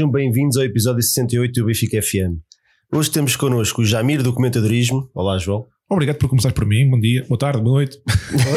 Sejam 0.00 0.10
bem-vindos 0.10 0.56
ao 0.56 0.62
episódio 0.64 1.02
68 1.02 1.60
do 1.60 1.66
Benfica 1.66 2.00
FM. 2.00 2.40
Hoje 2.90 3.10
temos 3.10 3.36
connosco 3.36 3.82
o 3.82 3.84
Jamir 3.84 4.22
do 4.22 4.32
Comentadorismo. 4.32 5.10
Olá, 5.14 5.36
João. 5.36 5.66
Obrigado 5.90 6.16
por 6.16 6.26
começar 6.30 6.52
por 6.54 6.64
mim. 6.64 6.88
Bom 6.88 6.98
dia, 6.98 7.22
boa 7.28 7.38
tarde, 7.38 7.60
boa 7.60 7.74
noite. 7.74 7.98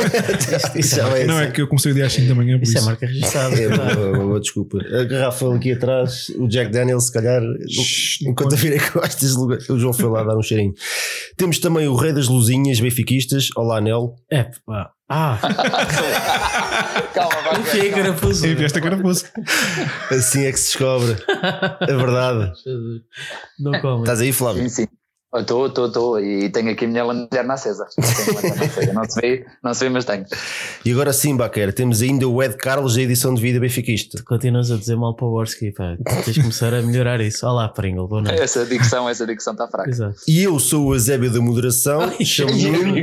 Isso 0.80 0.96
vai 1.02 1.26
Não 1.26 1.38
é 1.38 1.44
assim. 1.44 1.52
que 1.54 1.62
eu 1.62 1.68
comecei 1.68 1.92
o 1.92 1.96
dia 1.96 2.06
às 2.06 2.14
5 2.14 2.30
da 2.30 2.36
manhã, 2.36 2.58
por 2.58 2.64
Isso 2.64 2.78
é 2.78 2.80
isso. 2.80 2.86
marca 2.86 3.06
registrada. 3.06 3.56
É, 3.60 3.68
boa, 3.68 3.96
boa, 3.96 4.26
boa, 4.28 4.40
desculpa. 4.40 4.78
A 4.78 5.04
garrafa 5.04 5.54
aqui 5.54 5.74
atrás, 5.74 6.30
o 6.38 6.48
Jack 6.48 6.72
Daniels, 6.72 7.08
se 7.08 7.12
calhar, 7.12 7.42
Shhh, 7.68 8.22
enquanto 8.22 8.54
eu 8.54 8.58
virei 8.58 8.80
costas, 8.80 9.36
o 9.36 9.78
João 9.78 9.92
foi 9.92 10.10
lá 10.10 10.24
dar 10.24 10.38
um 10.38 10.42
cheirinho. 10.42 10.74
Temos 11.36 11.60
também 11.60 11.90
o 11.90 11.96
Rei 11.96 12.14
das 12.14 12.30
Luzinhas, 12.30 12.80
benfiquistas. 12.80 13.50
Olá, 13.58 13.82
Nel. 13.82 14.16
É, 14.32 14.44
pá. 14.66 14.92
Ah, 15.16 15.38
Calma, 17.14 17.42
vai. 17.44 17.60
enfiei 17.60 17.92
a 17.92 17.96
carapuça. 17.96 18.48
Ei, 18.48 18.66
esta 18.66 18.82
carapuça. 18.82 19.30
Assim 20.10 20.46
é 20.46 20.52
que 20.52 20.58
se 20.60 20.70
descobre. 20.72 21.16
É 21.82 21.94
verdade. 21.96 22.52
Não 23.60 23.80
como. 23.80 24.00
Estás 24.04 24.22
aí, 24.22 24.34
Flávio? 24.34 24.64
Sim, 24.64 24.70
sim. 24.70 24.88
Estou, 25.36 25.66
estou, 25.66 25.88
estou. 25.88 26.20
E 26.20 26.50
tenho 26.50 26.72
aqui 26.72 26.86
a 26.86 26.88
minha 26.88 27.04
lanterna 27.04 27.56
acesa. 27.56 27.88
Não 28.94 29.04
se 29.06 29.20
vê, 29.20 29.46
não 29.64 29.74
se 29.74 29.84
vê, 29.84 29.90
mas 29.90 30.06
tenho. 30.06 30.26
E 30.86 30.92
agora 30.92 31.12
sim, 31.12 31.36
Baquer, 31.36 31.74
temos 31.74 32.02
ainda 32.02 32.28
o 32.28 32.42
Ed 32.44 32.56
Carlos, 32.56 32.98
a 32.98 33.02
edição 33.02 33.34
de 33.34 33.42
vida 33.42 33.60
benfiquista. 33.60 34.22
Continuas 34.24 34.70
a 34.70 34.78
dizer 34.78 34.96
mal 34.96 35.16
para 35.16 35.26
o 35.26 35.32
Worski, 35.32 35.72
pá. 35.72 35.98
Tens 36.24 36.36
de 36.36 36.42
começar 36.42 36.74
a 36.74 36.82
melhorar 36.82 37.20
isso. 37.22 37.46
Olá, 37.48 37.68
Pringle, 37.68 38.08
boa 38.08 38.22
noite. 38.22 38.42
Essa 38.42 38.66
dicção, 38.66 39.10
essa 39.10 39.26
dicção 39.26 39.54
está 39.54 39.68
fraca. 39.68 39.90
Exato. 39.90 40.16
E 40.28 40.44
eu 40.44 40.60
sou 40.60 40.88
o 40.88 40.94
Eusébio 40.94 41.32
da 41.32 41.42
moderação. 41.42 42.12
Chamo 42.24 42.52
Nuno. 42.52 42.96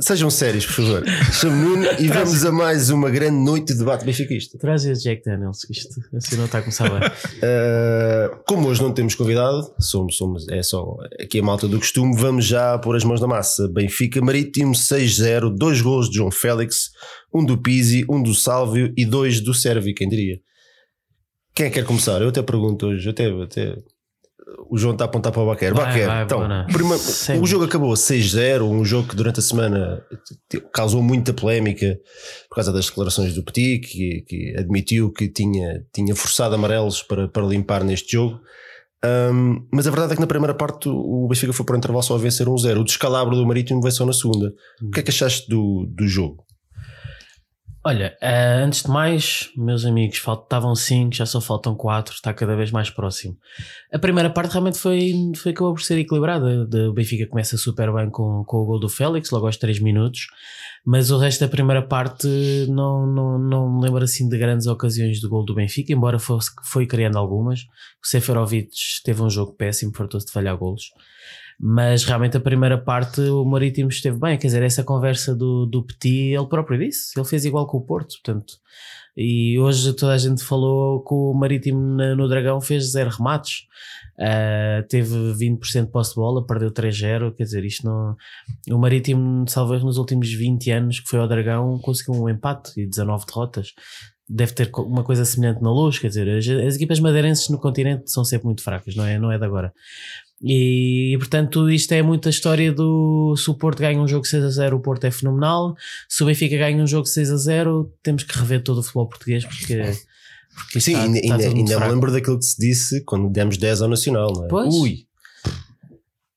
Sejam 0.00 0.30
sérios, 0.30 0.66
por 0.66 0.74
favor. 0.74 1.04
Chamo 1.32 1.56
Nuno 1.56 1.86
e 1.98 2.08
vamos 2.08 2.44
a 2.44 2.52
mais 2.52 2.90
uma 2.90 3.10
grande 3.10 3.36
noite 3.36 3.72
de 3.72 3.78
debate 3.78 4.04
benfiquista. 4.04 4.58
Traz 4.58 4.84
esse 4.84 5.02
Jack 5.02 5.22
Daniels, 5.24 5.68
isto 5.70 6.00
assim 6.14 6.36
não 6.36 6.46
está 6.46 6.58
a 6.58 6.62
começar 6.62 6.88
bem. 6.88 7.08
Uh, 7.08 8.38
como 8.46 8.68
hoje 8.68 8.82
não 8.82 8.92
temos 8.92 9.14
convidado, 9.14 9.67
somos, 9.78 10.16
somos, 10.16 10.48
é 10.48 10.62
só 10.62 10.96
aqui 11.20 11.38
a 11.38 11.42
malta 11.42 11.68
do 11.68 11.78
costume, 11.78 12.16
vamos 12.16 12.44
já 12.44 12.78
pôr 12.78 12.96
as 12.96 13.04
mãos 13.04 13.20
na 13.20 13.26
massa. 13.26 13.68
Benfica 13.68 14.20
Marítimo 14.20 14.72
6-0, 14.72 15.54
dois 15.56 15.80
gols 15.80 16.08
de 16.08 16.16
João 16.16 16.30
Félix, 16.30 16.90
um 17.32 17.44
do 17.44 17.58
Pizzi, 17.58 18.04
um 18.08 18.22
do 18.22 18.34
Sálvio 18.34 18.92
e 18.96 19.04
dois 19.04 19.40
do 19.40 19.54
Sérvio, 19.54 19.94
quem 19.94 20.08
diria? 20.08 20.40
Quem 21.54 21.66
é 21.66 21.70
que 21.70 21.80
quer 21.80 21.84
começar? 21.84 22.22
Eu 22.22 22.28
até 22.28 22.42
pergunto 22.42 22.86
hoje, 22.86 23.08
até, 23.08 23.26
até 23.26 23.76
o 24.70 24.78
João 24.78 24.92
está 24.92 25.04
a 25.04 25.08
apontar 25.08 25.32
para 25.32 25.42
o 25.42 25.46
Baquer. 25.46 25.74
Vai, 25.74 25.86
Baquer, 25.86 26.06
vai, 26.06 26.24
então, 26.24 27.42
o 27.42 27.46
jogo 27.46 27.64
acabou 27.64 27.92
6-0, 27.92 28.62
um 28.62 28.84
jogo 28.84 29.08
que 29.08 29.16
durante 29.16 29.40
a 29.40 29.42
semana 29.42 30.02
causou 30.72 31.02
muita 31.02 31.32
polémica 31.32 31.98
por 32.48 32.56
causa 32.56 32.72
das 32.72 32.86
declarações 32.86 33.34
do 33.34 33.42
Petit, 33.42 33.80
que, 33.80 34.24
que 34.26 34.56
admitiu 34.56 35.12
que 35.12 35.28
tinha, 35.28 35.84
tinha 35.92 36.14
forçado 36.14 36.54
amarelos 36.54 37.02
para, 37.02 37.28
para 37.28 37.46
limpar 37.46 37.84
neste 37.84 38.12
jogo. 38.12 38.40
Um, 39.04 39.66
mas 39.72 39.86
a 39.86 39.90
verdade 39.90 40.12
é 40.12 40.16
que 40.16 40.20
na 40.20 40.26
primeira 40.26 40.54
parte 40.54 40.88
o 40.88 41.28
Benfica 41.28 41.52
foi 41.52 41.64
para 41.64 41.74
o 41.74 41.78
intervalo 41.78 42.02
só 42.02 42.14
a 42.14 42.18
vencer 42.18 42.46
1-0. 42.46 42.80
O 42.80 42.84
descalabro 42.84 43.36
do 43.36 43.46
Marítimo 43.46 43.88
só 43.90 44.04
na 44.04 44.12
segunda. 44.12 44.52
O 44.82 44.90
que 44.90 45.00
é 45.00 45.02
que 45.02 45.10
achaste 45.10 45.48
do, 45.48 45.86
do 45.86 46.06
jogo? 46.06 46.44
Olha, 47.84 48.16
eh, 48.20 48.60
antes 48.62 48.82
de 48.82 48.90
mais, 48.90 49.50
meus 49.56 49.84
amigos, 49.86 50.18
faltavam 50.18 50.74
5, 50.74 51.14
já 51.14 51.24
só 51.24 51.40
faltam 51.40 51.76
4, 51.76 52.12
está 52.12 52.34
cada 52.34 52.56
vez 52.56 52.72
mais 52.72 52.90
próximo. 52.90 53.36
A 53.92 53.98
primeira 53.98 54.28
parte 54.28 54.52
realmente 54.52 54.76
foi, 54.76 55.12
foi 55.36 55.52
acabou 55.52 55.74
por 55.74 55.80
ser 55.80 55.96
equilibrada. 55.98 56.68
O 56.88 56.92
Benfica 56.92 57.26
começa 57.26 57.56
super 57.56 57.92
bem 57.92 58.10
com, 58.10 58.44
com 58.44 58.58
o 58.58 58.66
gol 58.66 58.80
do 58.80 58.88
Félix, 58.88 59.30
logo 59.30 59.46
aos 59.46 59.56
3 59.56 59.80
minutos, 59.80 60.26
mas 60.90 61.10
o 61.10 61.18
resto 61.18 61.40
da 61.40 61.48
primeira 61.48 61.86
parte 61.86 62.26
não, 62.66 63.06
não, 63.06 63.38
não 63.38 63.76
me 63.76 63.82
lembro 63.82 64.02
assim 64.02 64.26
de 64.26 64.38
grandes 64.38 64.66
ocasiões 64.66 65.20
do 65.20 65.28
gol 65.28 65.44
do 65.44 65.54
Benfica, 65.54 65.92
embora 65.92 66.18
fosse, 66.18 66.50
foi 66.64 66.86
criando 66.86 67.18
algumas. 67.18 67.60
O 68.02 68.06
Seferovic 68.06 68.70
teve 69.04 69.20
um 69.20 69.28
jogo 69.28 69.52
péssimo, 69.52 69.92
fartou-se 69.94 70.24
de 70.24 70.32
falhar 70.32 70.56
golos. 70.56 70.84
Mas 71.60 72.04
realmente 72.04 72.38
a 72.38 72.40
primeira 72.40 72.78
parte 72.78 73.20
o 73.20 73.44
Marítimo 73.44 73.90
esteve 73.90 74.18
bem, 74.18 74.38
quer 74.38 74.46
dizer, 74.46 74.62
essa 74.62 74.82
conversa 74.82 75.34
do, 75.34 75.66
do 75.66 75.84
Petit, 75.84 76.32
ele 76.32 76.46
próprio 76.46 76.78
disse, 76.78 77.18
ele 77.18 77.28
fez 77.28 77.44
igual 77.44 77.66
com 77.66 77.76
o 77.76 77.84
Porto, 77.84 78.14
portanto. 78.24 78.54
E 79.14 79.58
hoje 79.58 79.92
toda 79.92 80.14
a 80.14 80.18
gente 80.18 80.42
falou 80.42 81.04
que 81.04 81.12
o 81.12 81.34
Marítimo 81.34 81.78
no 82.16 82.26
Dragão 82.26 82.62
fez 82.62 82.92
zero 82.92 83.10
remates, 83.10 83.66
Ah, 84.20 84.84
teve 84.88 85.14
20% 85.14 85.86
de 85.86 85.92
posse 85.92 86.10
de 86.10 86.16
bola, 86.16 86.44
perdeu 86.44 86.72
3-0, 86.72 87.34
quer 87.36 87.44
dizer, 87.44 87.64
isto 87.64 87.86
não. 87.86 88.16
O 88.70 88.78
Marítimo, 88.78 89.44
erro, 89.56 89.86
nos 89.86 89.96
últimos 89.96 90.32
20 90.32 90.70
anos 90.72 91.00
que 91.00 91.08
foi 91.08 91.20
ao 91.20 91.28
Dragão, 91.28 91.78
conseguiu 91.78 92.20
um 92.20 92.28
empate 92.28 92.72
e 92.76 92.86
19 92.86 93.26
derrotas. 93.26 93.72
Deve 94.28 94.52
ter 94.52 94.70
uma 94.76 95.04
coisa 95.04 95.24
semelhante 95.24 95.62
na 95.62 95.72
luz, 95.72 95.98
quer 95.98 96.08
dizer, 96.08 96.28
as, 96.28 96.46
as 96.48 96.74
equipas 96.74 97.00
madeirenses 97.00 97.48
no 97.48 97.58
continente 97.58 98.10
são 98.10 98.24
sempre 98.24 98.46
muito 98.46 98.62
fracas, 98.62 98.94
não 98.94 99.06
é, 99.06 99.18
não 99.18 99.32
é 99.32 99.38
de 99.38 99.44
agora. 99.44 99.72
E, 100.42 101.16
portanto, 101.18 101.70
isto 101.70 101.92
é 101.92 102.02
muita 102.02 102.28
história 102.28 102.72
do 102.72 103.34
se 103.36 103.50
o 103.50 103.54
Porto 103.54 103.78
ganha 103.78 104.00
um 104.00 104.06
jogo 104.06 104.26
6 104.26 104.44
a 104.44 104.50
0, 104.50 104.76
o 104.76 104.80
Porto 104.80 105.04
é 105.04 105.10
fenomenal. 105.10 105.74
Se 106.08 106.22
o 106.22 106.26
Benfica 106.26 106.56
ganha 106.56 106.82
um 106.82 106.86
jogo 106.86 107.06
6 107.06 107.30
a 107.30 107.36
0, 107.36 107.92
temos 108.02 108.22
que 108.22 108.38
rever 108.38 108.62
todo 108.62 108.78
o 108.78 108.82
futebol 108.82 109.08
português 109.08 109.44
porque, 109.44 109.80
porque 110.64 110.80
Sim, 110.80 110.92
está, 110.92 111.04
ainda, 111.04 111.18
está 111.18 111.34
ainda, 111.36 111.80
me 111.80 111.88
lembro 111.88 112.12
daquilo 112.12 112.38
que 112.38 112.44
se 112.44 112.58
disse 112.58 113.00
quando 113.02 113.28
demos 113.30 113.56
10 113.56 113.82
ao 113.82 113.88
Nacional, 113.88 114.32
não 114.32 114.44
é? 114.44 114.48
Pois. 114.48 114.74
Ui, 114.74 115.06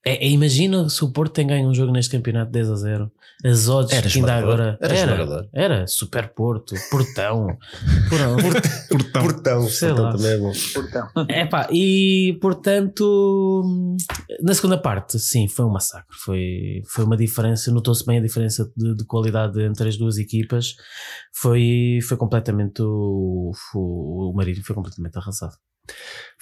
É, 0.05 0.25
é, 0.25 0.29
imagina 0.29 0.89
se 0.89 1.03
o 1.03 1.11
Porto 1.11 1.33
tem 1.33 1.47
ganho 1.47 1.69
um 1.69 1.73
jogo 1.73 1.91
neste 1.91 2.11
campeonato 2.11 2.51
10 2.51 2.69
a 2.69 2.75
0. 2.75 3.11
As 3.43 3.67
odds 3.67 3.93
Era 3.93 4.09
que 4.09 4.19
ainda 4.19 4.35
agora. 4.35 4.77
Era 4.81 4.95
era, 4.95 5.49
era 5.53 5.87
Super 5.87 6.33
Porto, 6.33 6.75
Portão. 6.89 7.57
Porão. 8.09 8.37
portão. 8.89 9.21
portão, 9.23 9.61
Sei 9.67 9.89
portão 9.89 10.05
lá. 10.05 10.11
também 10.11 10.31
é 10.31 10.37
bom. 10.37 10.51
Portão. 10.73 11.07
Epá, 11.29 11.67
e 11.71 12.37
portanto, 12.41 13.63
na 14.41 14.53
segunda 14.53 14.77
parte, 14.77 15.19
sim, 15.19 15.47
foi 15.47 15.65
um 15.65 15.71
massacre. 15.71 16.15
Foi, 16.23 16.81
foi 16.87 17.03
uma 17.03 17.17
diferença, 17.17 17.71
notou-se 17.71 18.05
bem 18.05 18.19
a 18.19 18.21
diferença 18.21 18.71
de, 18.75 18.95
de 18.95 19.05
qualidade 19.05 19.61
entre 19.61 19.89
as 19.89 19.97
duas 19.97 20.17
equipas. 20.17 20.75
Foi, 21.33 21.99
foi 22.07 22.17
completamente. 22.17 22.81
O, 22.81 23.51
o, 23.73 24.31
o 24.31 24.33
Marítimo 24.35 24.65
foi 24.65 24.75
completamente 24.75 25.17
arrasado. 25.17 25.55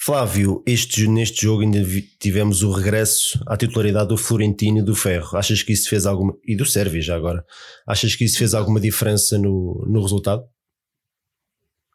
Flávio, 0.02 0.62
este, 0.66 1.06
neste 1.06 1.42
jogo 1.42 1.62
ainda 1.62 1.78
tivemos 2.18 2.62
o 2.62 2.72
regresso 2.72 3.38
à 3.46 3.56
titularidade 3.56 4.08
do 4.08 4.16
Florentino 4.16 4.78
e 4.78 4.82
do 4.82 4.94
Ferro. 4.94 5.36
Achas 5.36 5.62
que 5.62 5.72
isso 5.74 5.88
fez 5.90 6.06
alguma. 6.06 6.32
e 6.46 6.56
do 6.56 6.64
Sérvio 6.64 7.02
já 7.02 7.14
agora. 7.16 7.44
Achas 7.86 8.14
que 8.14 8.24
isso 8.24 8.38
fez 8.38 8.54
alguma 8.54 8.80
diferença 8.80 9.36
no, 9.38 9.84
no 9.86 10.00
resultado? 10.00 10.42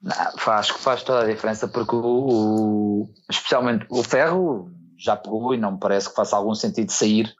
Não, 0.01 0.37
faz, 0.37 0.69
faz 0.69 1.01
toda 1.03 1.21
a 1.23 1.27
diferença 1.33 1.67
porque 1.67 1.95
o, 1.95 1.99
o- 1.99 3.09
especialmente 3.29 3.87
o 3.89 4.03
Ferro 4.03 4.69
já 4.99 5.15
pegou 5.15 5.53
e 5.53 5.57
não 5.57 5.73
me 5.73 5.79
parece 5.79 6.09
que 6.09 6.15
faça 6.15 6.35
algum 6.37 6.53
sentido 6.53 6.91
sair. 6.91 7.33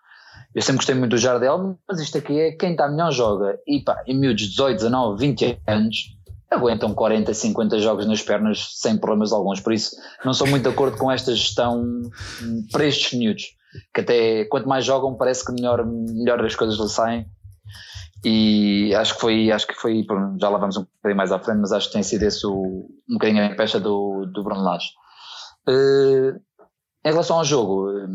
Eu 0.53 0.61
sempre 0.61 0.77
gostei 0.77 0.95
muito 0.95 1.11
do 1.11 1.17
Jardel, 1.17 1.77
mas 1.87 1.99
isto 1.99 2.17
aqui 2.17 2.39
é 2.39 2.51
quem 2.53 2.71
está 2.71 2.87
melhor 2.89 3.11
joga. 3.11 3.59
E 3.67 3.83
pá, 3.83 4.03
em 4.07 4.17
miúdos 4.17 4.43
de 4.43 4.49
18, 4.51 4.77
19, 4.77 5.19
20 5.19 5.59
anos 5.67 6.14
aguentam 6.49 6.93
40, 6.93 7.33
50 7.33 7.79
jogos 7.79 8.05
nas 8.05 8.21
pernas 8.21 8.69
sem 8.75 8.97
problemas 8.97 9.31
alguns. 9.31 9.59
Por 9.59 9.73
isso, 9.73 9.95
não 10.23 10.33
sou 10.33 10.47
muito 10.47 10.63
de 10.63 10.69
acordo 10.69 10.97
com 10.97 11.11
esta 11.11 11.33
gestão 11.33 11.81
hum, 11.81 12.67
para 12.71 12.85
estes 12.85 13.17
miúdos. 13.17 13.55
Que 13.93 14.01
até 14.01 14.45
quanto 14.45 14.69
mais 14.69 14.85
jogam, 14.85 15.15
parece 15.15 15.45
que 15.45 15.51
melhor, 15.51 15.85
melhor 15.85 16.43
as 16.45 16.55
coisas 16.55 16.79
lhe 16.79 16.89
saem. 16.89 17.25
E 18.23 18.95
acho 18.95 19.15
que 19.15 19.21
foi, 19.21 19.51
acho 19.51 19.67
que 19.67 19.75
foi, 19.75 20.05
já 20.39 20.49
lá 20.49 20.57
vamos 20.57 20.77
um 20.77 20.81
bocadinho 20.81 21.17
mais 21.17 21.31
à 21.31 21.39
frente, 21.39 21.59
mas 21.59 21.71
acho 21.71 21.87
que 21.87 21.93
tem 21.93 22.01
sido 22.01 22.23
esse 22.23 22.45
o, 22.47 22.89
um 23.09 23.13
bocadinho 23.13 23.45
a 23.45 23.55
pecha 23.55 23.79
do, 23.79 24.25
do 24.25 24.43
Bruno 24.43 24.63
Lage. 24.63 24.87
Eh, 25.67 26.39
em 27.05 27.11
relação 27.11 27.37
ao 27.37 27.45
jogo, 27.45 27.91
eh, 27.91 28.07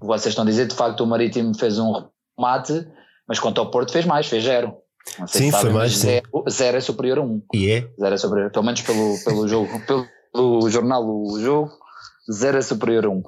vocês 0.00 0.32
estão 0.32 0.44
a 0.44 0.46
dizer, 0.46 0.66
de 0.66 0.74
facto, 0.74 1.00
o 1.00 1.06
Marítimo 1.06 1.56
fez 1.56 1.78
um 1.78 1.92
remate, 2.38 2.86
mas 3.26 3.40
quanto 3.40 3.58
ao 3.58 3.70
Porto 3.70 3.90
fez 3.92 4.04
mais, 4.04 4.26
fez 4.26 4.44
zero. 4.44 4.76
Não 5.18 5.26
sei 5.26 5.42
Sim, 5.42 5.52
se 5.52 5.60
foi 5.60 5.70
mais, 5.70 5.92
mas 5.92 5.98
sim. 5.98 6.06
Zero, 6.06 6.44
zero 6.50 6.76
é 6.76 6.80
superior 6.80 7.18
a 7.18 7.22
um. 7.22 7.42
E 7.52 7.70
é? 7.70 7.88
Zero 8.00 8.14
é 8.14 8.18
superior, 8.18 8.50
pelo 8.50 8.64
menos 8.64 8.82
pelo, 8.82 9.24
pelo 9.24 9.48
jogo, 9.48 9.68
pelo 10.32 10.70
jornal, 10.70 11.04
o 11.04 11.40
jogo, 11.40 11.72
zero 12.30 12.58
é 12.58 12.62
superior 12.62 13.06
a 13.06 13.10
um. 13.10 13.22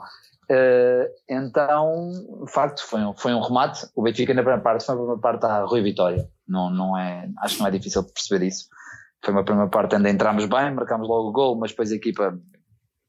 Eh, 0.49 1.11
então, 1.29 2.11
de 2.45 2.53
facto, 2.53 2.83
foi 2.87 3.01
um, 3.01 3.15
foi 3.15 3.35
um 3.35 3.41
remate. 3.41 3.87
O 3.95 4.03
Benfica 4.03 4.33
na 4.33 4.43
primeira 4.43 4.63
parte 4.63 4.85
foi 4.85 4.95
uma 4.95 5.01
primeira 5.03 5.21
parte 5.21 5.45
à 5.47 5.65
Rui 5.65 5.83
Vitória. 5.83 6.29
Não, 6.47 6.71
não 6.71 6.97
é, 6.97 7.29
acho 7.41 7.57
que 7.57 7.61
não 7.61 7.69
é 7.69 7.71
difícil 7.71 8.03
de 8.03 8.13
perceber 8.13 8.47
isso. 8.47 8.69
Foi 9.25 9.35
uma 9.35 9.45
primeira 9.45 9.69
parte 9.69 9.97
onde 9.97 10.09
entramos 10.09 10.47
bem, 10.47 10.73
marcámos 10.73 11.09
logo 11.09 11.31
o 11.31 11.33
gol, 11.33 11.57
mas 11.57 11.71
depois 11.71 11.91
a 11.91 11.97
equipa 11.97 12.39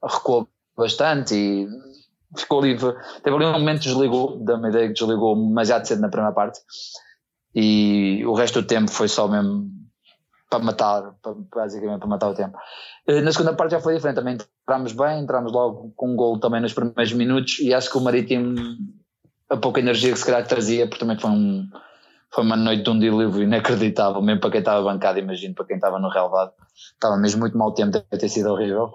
recuou 0.04 0.48
bastante 0.76 1.36
e 1.36 1.68
ficou 2.36 2.60
ali. 2.60 2.76
Teve 2.78 3.36
ali 3.36 3.46
um 3.46 3.54
momento 3.54 3.82
que 3.82 3.90
desligou, 3.90 4.44
dá-me 4.44 4.68
a 4.68 4.70
ideia 4.70 4.88
que 4.88 4.94
desligou 4.94 5.36
demasiado 5.36 5.86
cedo 5.86 6.02
na 6.02 6.10
primeira 6.10 6.34
parte. 6.34 6.60
E 7.60 8.24
o 8.24 8.36
resto 8.36 8.62
do 8.62 8.68
tempo 8.68 8.92
foi 8.92 9.08
só 9.08 9.28
mesmo 9.28 9.68
para 10.48 10.60
matar, 10.60 11.16
para, 11.24 11.34
basicamente 11.56 11.98
para 11.98 12.08
matar 12.08 12.30
o 12.30 12.36
tempo. 12.36 12.56
Eh, 13.08 13.22
Na 13.22 13.32
segunda 13.32 13.56
parte 13.56 13.72
já 13.72 13.80
foi 13.80 13.96
diferente, 13.96 14.18
também 14.18 14.38
entramos 14.64 14.94
bem, 14.94 15.24
entramos 15.24 15.52
logo 15.52 15.92
com 15.96 16.12
um 16.12 16.16
gol 16.16 16.40
também 16.40 16.62
nos 16.62 16.72
primeiros 16.72 17.12
minutos 17.14 17.58
e 17.58 17.74
acho 17.74 17.90
que 17.90 17.98
o 17.98 18.02
Marítimo, 18.02 18.56
a 19.50 19.58
pouca 19.58 19.80
energia 19.80 20.14
que 20.14 20.20
se 20.20 20.26
calhar 20.26 20.46
trazia, 20.46 20.86
porque 20.86 21.00
também 21.00 21.18
foi 21.18 21.32
um, 21.32 21.68
foi 22.32 22.44
uma 22.44 22.56
noite 22.56 22.84
de 22.84 22.90
um 22.92 23.00
dilúvio 23.00 23.42
inacreditável, 23.42 24.22
mesmo 24.22 24.40
para 24.40 24.52
quem 24.52 24.60
estava 24.60 24.84
bancado, 24.84 25.18
imagino, 25.18 25.56
para 25.56 25.66
quem 25.66 25.78
estava 25.78 25.98
no 25.98 26.10
relevado. 26.10 26.52
Estava 26.94 27.18
mesmo 27.18 27.40
muito 27.40 27.58
mau 27.58 27.74
tempo, 27.74 27.90
deve 27.92 28.06
ter 28.20 28.30
sido 28.30 28.52
horrível. 28.52 28.92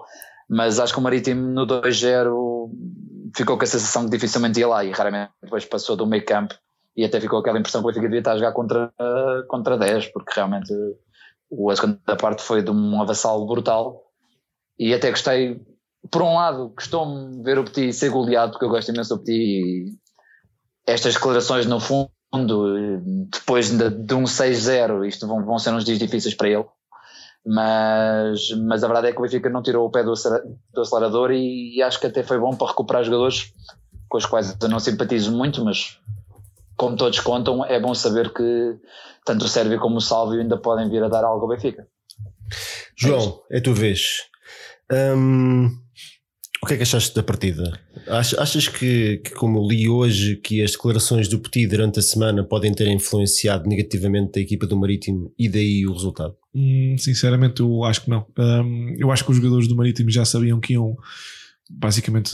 Mas 0.49 0.79
acho 0.79 0.93
que 0.93 0.99
o 0.99 1.01
Marítimo 1.03 1.49
no 1.49 1.67
2-0 1.67 2.69
ficou 3.35 3.57
com 3.57 3.63
a 3.65 3.67
sensação 3.67 4.05
que 4.05 4.11
dificilmente 4.11 4.57
ia 4.57 4.69
lá 4.69 4.85
e 4.85 4.91
raramente 4.91 5.33
depois 5.41 5.65
passou 5.65 5.97
do 5.97 6.07
meio 6.07 6.23
campo 6.23 6.55
e 6.95 7.03
até 7.03 7.19
ficou 7.19 7.39
aquela 7.39 7.59
impressão 7.59 7.81
que 7.81 7.85
o 7.85 7.87
Benfica 7.87 8.07
devia 8.07 8.19
estar 8.19 8.33
a 8.33 8.37
jogar 8.37 8.51
contra, 8.51 8.93
contra 9.47 9.77
10, 9.77 10.07
porque 10.07 10.33
realmente 10.35 10.73
a 10.73 11.75
segunda 11.75 12.15
parte 12.19 12.41
foi 12.41 12.61
de 12.61 12.71
um 12.71 13.01
avassalo 13.01 13.45
brutal. 13.45 14.01
E 14.77 14.93
até 14.93 15.09
gostei, 15.09 15.61
por 16.11 16.21
um 16.21 16.35
lado, 16.35 16.69
gostou-me 16.69 17.43
ver 17.43 17.57
o 17.57 17.63
Petit 17.63 17.93
ser 17.93 18.09
goleado, 18.09 18.51
porque 18.51 18.65
eu 18.65 18.69
gosto 18.69 18.89
imenso 18.89 19.15
do 19.15 19.23
Petit 19.23 19.33
e 19.33 20.03
estas 20.85 21.13
declarações 21.13 21.65
no 21.65 21.79
fundo, 21.79 22.09
depois 23.31 23.69
de, 23.69 23.89
de 23.89 24.13
um 24.13 24.23
6-0, 24.23 25.07
isto 25.07 25.27
vão, 25.27 25.43
vão 25.45 25.59
ser 25.59 25.71
uns 25.73 25.85
dias 25.85 25.99
difíceis 25.99 26.35
para 26.35 26.49
ele, 26.49 26.65
mas, 27.45 28.49
mas 28.65 28.83
a 28.83 28.87
verdade 28.87 29.07
é 29.07 29.11
que 29.11 29.19
o 29.19 29.21
Benfica 29.21 29.49
não 29.49 29.63
tirou 29.63 29.87
o 29.87 29.91
pé 29.91 30.03
do, 30.03 30.13
do 30.73 30.81
acelerador 30.81 31.31
e, 31.31 31.77
e 31.77 31.81
acho 31.81 31.99
que 31.99 32.07
até 32.07 32.23
foi 32.23 32.39
bom 32.39 32.55
para 32.55 32.67
recuperar 32.67 33.03
jogadores 33.03 33.53
com 34.09 34.17
os 34.17 34.25
quais 34.25 34.55
eu 34.61 34.69
não 34.69 34.79
simpatizo 34.79 35.31
muito, 35.31 35.63
mas 35.63 35.99
como 36.75 36.95
todos 36.95 37.19
contam, 37.19 37.63
é 37.65 37.79
bom 37.79 37.93
saber 37.93 38.33
que 38.33 38.75
tanto 39.25 39.45
o 39.45 39.47
Sérvio 39.47 39.79
como 39.79 39.97
o 39.97 40.01
Sálvio 40.01 40.41
ainda 40.41 40.57
podem 40.57 40.89
vir 40.89 41.03
a 41.03 41.07
dar 41.07 41.23
algo 41.23 41.43
ao 41.43 41.49
Benfica. 41.49 41.87
João, 42.95 43.41
é 43.51 43.57
a 43.57 43.61
tua 43.61 43.73
vez. 43.73 44.23
Hum, 44.91 45.69
o 46.63 46.65
que 46.65 46.75
é 46.75 46.77
que 46.77 46.83
achaste 46.83 47.15
da 47.15 47.23
partida? 47.23 47.77
Achas 48.07 48.67
que, 48.67 49.17
que, 49.17 49.31
como 49.31 49.67
li 49.67 49.89
hoje, 49.89 50.37
que 50.37 50.61
as 50.61 50.71
declarações 50.71 51.27
do 51.27 51.39
Petit 51.39 51.67
durante 51.67 51.99
a 51.99 52.01
semana 52.01 52.43
podem 52.43 52.73
ter 52.73 52.87
influenciado 52.87 53.67
negativamente 53.67 54.39
a 54.39 54.41
equipa 54.41 54.65
do 54.65 54.77
Marítimo 54.77 55.33
e 55.37 55.49
daí 55.49 55.85
o 55.85 55.93
resultado? 55.93 56.35
Hum, 56.55 56.95
sinceramente, 56.97 57.61
eu 57.61 57.83
acho 57.83 58.03
que 58.03 58.09
não. 58.09 58.25
Hum, 58.37 58.95
eu 58.97 59.11
acho 59.11 59.25
que 59.25 59.31
os 59.31 59.37
jogadores 59.37 59.67
do 59.67 59.75
Marítimo 59.75 60.09
já 60.09 60.23
sabiam 60.23 60.59
que 60.59 60.73
iam 60.73 60.95
basicamente 61.69 62.31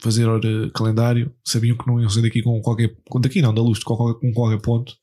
fazer 0.00 0.26
calendário, 0.72 1.32
sabiam 1.44 1.76
que 1.76 1.86
não 1.86 2.00
iam 2.00 2.08
sair 2.08 2.22
daqui 2.22 2.42
com 2.42 2.60
qualquer. 2.60 2.94
daqui 3.20 3.42
não, 3.42 3.54
da 3.54 3.62
luz, 3.62 3.82
com 3.82 3.96
qualquer, 3.96 4.20
com 4.20 4.32
qualquer 4.32 4.60
ponto. 4.60 4.94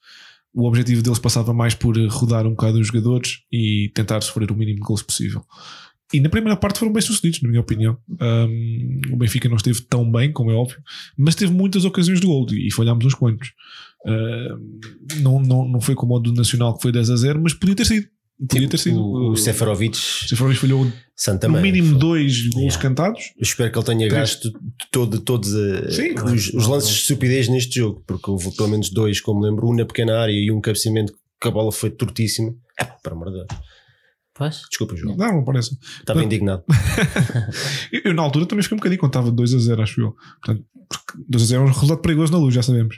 O 0.53 0.67
objetivo 0.67 1.01
deles 1.01 1.19
passava 1.19 1.53
mais 1.53 1.73
por 1.73 1.97
rodar 2.09 2.45
um 2.45 2.51
bocado 2.51 2.79
os 2.79 2.87
jogadores 2.87 3.39
e 3.51 3.91
tentar 3.95 4.21
sofrer 4.21 4.51
o 4.51 4.55
mínimo 4.55 4.77
de 4.77 4.85
gols 4.85 5.01
possível. 5.01 5.43
E 6.13 6.19
na 6.19 6.29
primeira 6.29 6.55
parte 6.55 6.77
foram 6.77 6.93
bem 6.93 7.01
sucedidos, 7.01 7.41
na 7.41 7.49
minha 7.49 7.61
opinião. 7.61 7.97
Um, 8.21 9.01
o 9.11 9.17
Benfica 9.17 9.49
não 9.49 9.55
esteve 9.55 9.81
tão 9.81 10.09
bem, 10.09 10.31
como 10.31 10.51
é 10.51 10.53
óbvio, 10.53 10.77
mas 11.17 11.33
teve 11.33 11.51
muitas 11.51 11.85
ocasiões 11.85 12.21
de 12.21 12.27
gol 12.27 12.45
e 12.51 12.71
falhámos 12.71 13.03
uns 13.03 13.15
quantos. 13.15 13.51
Não, 15.21 15.39
não, 15.39 15.67
não 15.67 15.81
foi 15.81 15.95
como 15.95 16.15
o 16.15 16.19
do 16.19 16.33
Nacional 16.33 16.75
que 16.75 16.83
foi 16.83 16.91
10 16.91 17.09
a 17.09 17.15
0, 17.15 17.41
mas 17.41 17.53
podia 17.53 17.75
ter 17.75 17.85
sido. 17.85 18.07
Podia 18.39 18.67
ter 18.67 18.77
sido. 18.77 18.99
O, 18.99 19.31
o 19.31 19.37
Seferovic, 19.37 19.95
Seferovic 19.95 20.59
falhou 20.59 20.91
Santa 21.15 21.47
no 21.47 21.61
mínimo 21.61 21.97
dois 21.97 22.47
gols 22.47 22.73
yeah. 22.73 22.81
cantados. 22.81 23.31
Eu 23.37 23.43
espero 23.43 23.71
que 23.71 23.77
ele 23.77 23.85
tenha 23.85 24.09
Três. 24.09 24.13
gasto 24.13 24.51
todo, 24.91 25.19
todos 25.19 25.55
a, 25.55 25.91
Sim, 25.91 26.15
os, 26.15 26.53
os, 26.53 26.67
lances 26.67 26.89
de 26.89 27.01
estupidez 27.01 27.47
neste 27.47 27.79
jogo, 27.79 28.03
porque 28.05 28.29
houve 28.29 28.55
pelo 28.55 28.69
menos 28.69 28.89
dois, 28.89 29.21
como 29.21 29.41
lembro, 29.41 29.69
um 29.69 29.75
na 29.75 29.85
pequena 29.85 30.19
área 30.19 30.33
e 30.33 30.51
um 30.51 30.59
cabeceamento 30.59 31.13
que 31.39 31.47
a 31.47 31.51
bola 31.51 31.71
foi 31.71 31.91
tortíssima. 31.91 32.53
É, 32.79 32.85
para 32.85 33.13
amor 33.13 33.27
de 33.27 33.45
Deus. 33.45 33.47
Pois? 34.33 34.63
Desculpa, 34.67 34.95
João. 34.95 35.15
Não, 35.15 35.31
não 35.31 35.43
parece. 35.43 35.77
Estava 35.99 36.19
não. 36.19 36.25
indignado. 36.25 36.63
eu, 37.93 38.01
eu, 38.05 38.13
na 38.15 38.23
altura 38.23 38.47
também 38.47 38.63
fiquei 38.63 38.75
um 38.75 38.79
bocadinho 38.79 38.99
quando 38.99 39.11
estava 39.11 39.31
2 39.31 39.53
a 39.53 39.59
0, 39.59 39.81
acho 39.83 40.01
eu. 40.01 40.15
Portanto, 40.41 40.65
2 41.27 41.43
a 41.43 41.45
0 41.45 41.61
é 41.61 41.65
um 41.65 41.67
resultado 41.67 42.01
perigoso 42.01 42.31
na 42.31 42.37
luz, 42.37 42.53
já 42.53 42.61
sabemos. 42.61 42.95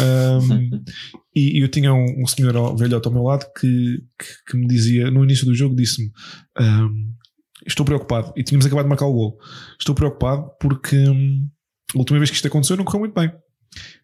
um, 0.00 0.82
e, 1.34 1.62
eu 1.62 1.68
tinha 1.68 1.92
um, 1.92 2.22
um 2.22 2.26
senhor 2.26 2.76
velhote 2.76 3.06
ao 3.06 3.12
meu 3.12 3.22
lado 3.22 3.46
que, 3.58 4.02
que, 4.18 4.50
que, 4.50 4.56
me 4.56 4.66
dizia, 4.66 5.10
no 5.10 5.24
início 5.24 5.46
do 5.46 5.54
jogo, 5.54 5.74
disse-me: 5.74 6.10
um, 6.60 7.12
Estou 7.66 7.86
preocupado. 7.86 8.32
E 8.36 8.42
tínhamos 8.42 8.66
acabado 8.66 8.84
de 8.84 8.88
marcar 8.88 9.06
o 9.06 9.12
gol. 9.12 9.38
Estou 9.78 9.94
preocupado 9.94 10.50
porque 10.60 10.96
hum, 10.96 11.48
a 11.94 11.98
última 11.98 12.18
vez 12.18 12.30
que 12.30 12.36
isto 12.36 12.48
aconteceu 12.48 12.76
não 12.76 12.84
correu 12.84 13.00
muito 13.00 13.14
bem. 13.14 13.32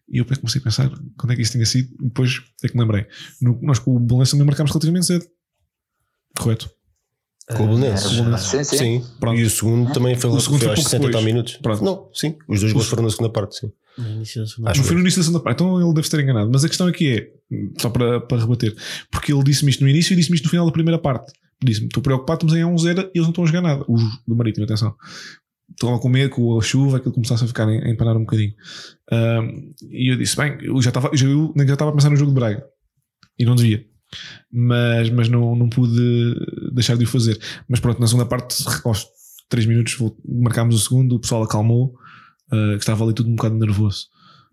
E 0.07 0.17
eu 0.17 0.25
comecei 0.25 0.59
a 0.59 0.63
pensar 0.63 0.89
quando 1.17 1.33
é 1.33 1.35
que 1.35 1.41
isso 1.41 1.51
tinha 1.51 1.65
sido. 1.65 1.93
E 1.99 2.05
depois 2.05 2.41
é 2.63 2.67
que 2.67 2.75
me 2.75 2.81
lembrei. 2.81 3.05
No, 3.41 3.59
nós 3.61 3.79
com 3.79 3.95
o 3.95 3.99
Belenense 3.99 4.31
também 4.31 4.47
marcámos 4.47 4.71
relativamente 4.71 5.05
cedo. 5.05 5.25
Correto. 6.37 6.69
Com 7.55 7.63
o 7.63 7.67
Belenense. 7.67 8.21
Uh, 8.21 8.37
sim, 8.37 8.63
sim. 8.63 8.77
sim. 8.77 9.03
E 9.35 9.43
o 9.43 9.49
segundo 9.49 9.91
também 9.91 10.15
foi, 10.15 10.29
o 10.29 10.39
segundo 10.39 10.59
foi, 10.59 10.67
foi 10.67 10.73
acho 10.73 10.83
60 10.83 11.07
depois. 11.07 11.25
minutos. 11.25 11.57
Pronto. 11.57 11.83
Não, 11.83 12.09
sim. 12.13 12.35
Os 12.47 12.59
dois 12.59 12.73
gols 12.73 12.87
foram 12.87 13.03
na 13.03 13.09
segunda 13.09 13.31
parte, 13.31 13.57
sim. 13.57 13.71
No 13.97 14.07
início 14.07 14.41
da 14.41 14.47
segunda 14.47 14.71
Acho 14.71 14.79
Não 14.79 14.87
foi 14.87 14.95
no 14.95 15.01
início 15.01 15.19
da 15.19 15.25
segunda 15.25 15.43
parte, 15.43 15.63
então 15.63 15.81
ele 15.81 15.93
deve 15.93 16.01
estar 16.01 16.19
enganado. 16.19 16.49
Mas 16.51 16.63
a 16.63 16.67
questão 16.67 16.87
aqui 16.87 17.17
é, 17.17 17.31
só 17.79 17.89
para, 17.89 18.21
para 18.21 18.39
rebater, 18.39 18.75
porque 19.11 19.33
ele 19.33 19.43
disse-me 19.43 19.71
isto 19.71 19.83
no 19.83 19.89
início 19.89 20.13
e 20.13 20.15
disse-me 20.15 20.35
isto 20.35 20.45
no 20.45 20.51
final 20.51 20.65
da 20.65 20.71
primeira 20.71 20.99
parte. 20.99 21.33
Disse-me: 21.61 21.87
Estou 21.87 22.03
preocupado, 22.03 22.45
estamos 22.45 22.55
em 22.55 22.87
1-0 22.87 22.99
e 22.99 23.17
eles 23.17 23.23
não 23.23 23.29
estão 23.29 23.43
a 23.43 23.47
jogar 23.47 23.61
nada. 23.61 23.83
Os 23.87 24.01
do 24.27 24.35
Marítimo, 24.35 24.65
atenção. 24.65 24.95
Estão 25.71 25.95
a 25.95 25.99
comer 25.99 26.29
com 26.29 26.57
a 26.57 26.61
chuva, 26.61 26.97
aquilo 26.97 27.13
começasse 27.13 27.43
a 27.43 27.47
ficar 27.47 27.67
a 27.67 27.89
empanar 27.89 28.15
um 28.15 28.21
bocadinho. 28.21 28.53
Um, 29.11 29.73
e 29.89 30.11
eu 30.11 30.17
disse: 30.17 30.37
Bem, 30.37 30.57
eu 30.61 30.79
já 30.81 30.89
estava, 30.89 31.09
já, 31.13 31.25
eu 31.27 31.53
já 31.57 31.73
estava 31.73 31.89
a 31.89 31.93
pensar 31.93 32.11
no 32.11 32.15
jogo 32.15 32.31
de 32.31 32.35
Braga 32.35 32.63
e 33.37 33.43
não 33.43 33.55
devia 33.55 33.85
mas, 34.51 35.09
mas 35.09 35.29
não, 35.29 35.55
não 35.55 35.69
pude 35.69 36.35
deixar 36.71 36.97
de 36.97 37.03
o 37.03 37.07
fazer. 37.07 37.39
Mas 37.67 37.79
pronto, 37.79 37.99
na 37.99 38.07
segunda 38.07 38.25
parte, 38.25 38.55
aos 38.85 39.07
3 39.49 39.65
minutos, 39.65 39.97
marcámos 40.27 40.75
o 40.75 40.79
segundo, 40.79 41.15
o 41.15 41.19
pessoal 41.19 41.43
acalmou, 41.43 41.95
uh, 42.51 42.73
que 42.73 42.79
estava 42.83 43.03
ali 43.03 43.13
tudo 43.13 43.29
um 43.29 43.35
bocado 43.35 43.55
nervoso, 43.55 44.07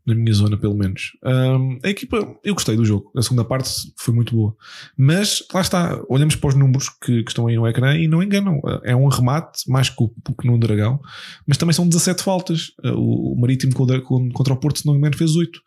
na 0.06 0.14
minha 0.14 0.32
zona, 0.32 0.56
pelo 0.56 0.74
menos. 0.74 1.12
Um, 1.24 1.78
a 1.82 1.88
equipa, 1.88 2.38
eu 2.44 2.54
gostei 2.54 2.76
do 2.76 2.84
jogo, 2.84 3.10
a 3.16 3.22
segunda 3.22 3.44
parte 3.44 3.68
foi 3.96 4.14
muito 4.14 4.34
boa, 4.34 4.54
mas 4.96 5.42
lá 5.52 5.60
está, 5.60 6.00
olhamos 6.08 6.36
para 6.36 6.48
os 6.48 6.54
números 6.54 6.88
que, 6.88 7.24
que 7.24 7.30
estão 7.30 7.46
aí 7.48 7.56
no 7.56 7.66
ecrã 7.66 7.96
e 7.96 8.06
não 8.06 8.22
enganam. 8.22 8.60
É 8.84 8.94
um 8.94 9.08
remate, 9.08 9.68
mais 9.68 9.90
que, 9.90 10.02
o, 10.02 10.08
que 10.08 10.46
no 10.46 10.58
Dragão, 10.58 11.00
mas 11.46 11.56
também 11.56 11.72
são 11.72 11.88
17 11.88 12.22
faltas. 12.22 12.68
Uh, 12.84 13.32
o 13.32 13.40
Marítimo 13.40 13.74
contra 13.74 14.52
o 14.52 14.56
Porto, 14.56 14.78
se 14.78 14.86
não 14.86 14.94
me 14.94 15.00
engano, 15.00 15.16
fez 15.16 15.34
8 15.34 15.60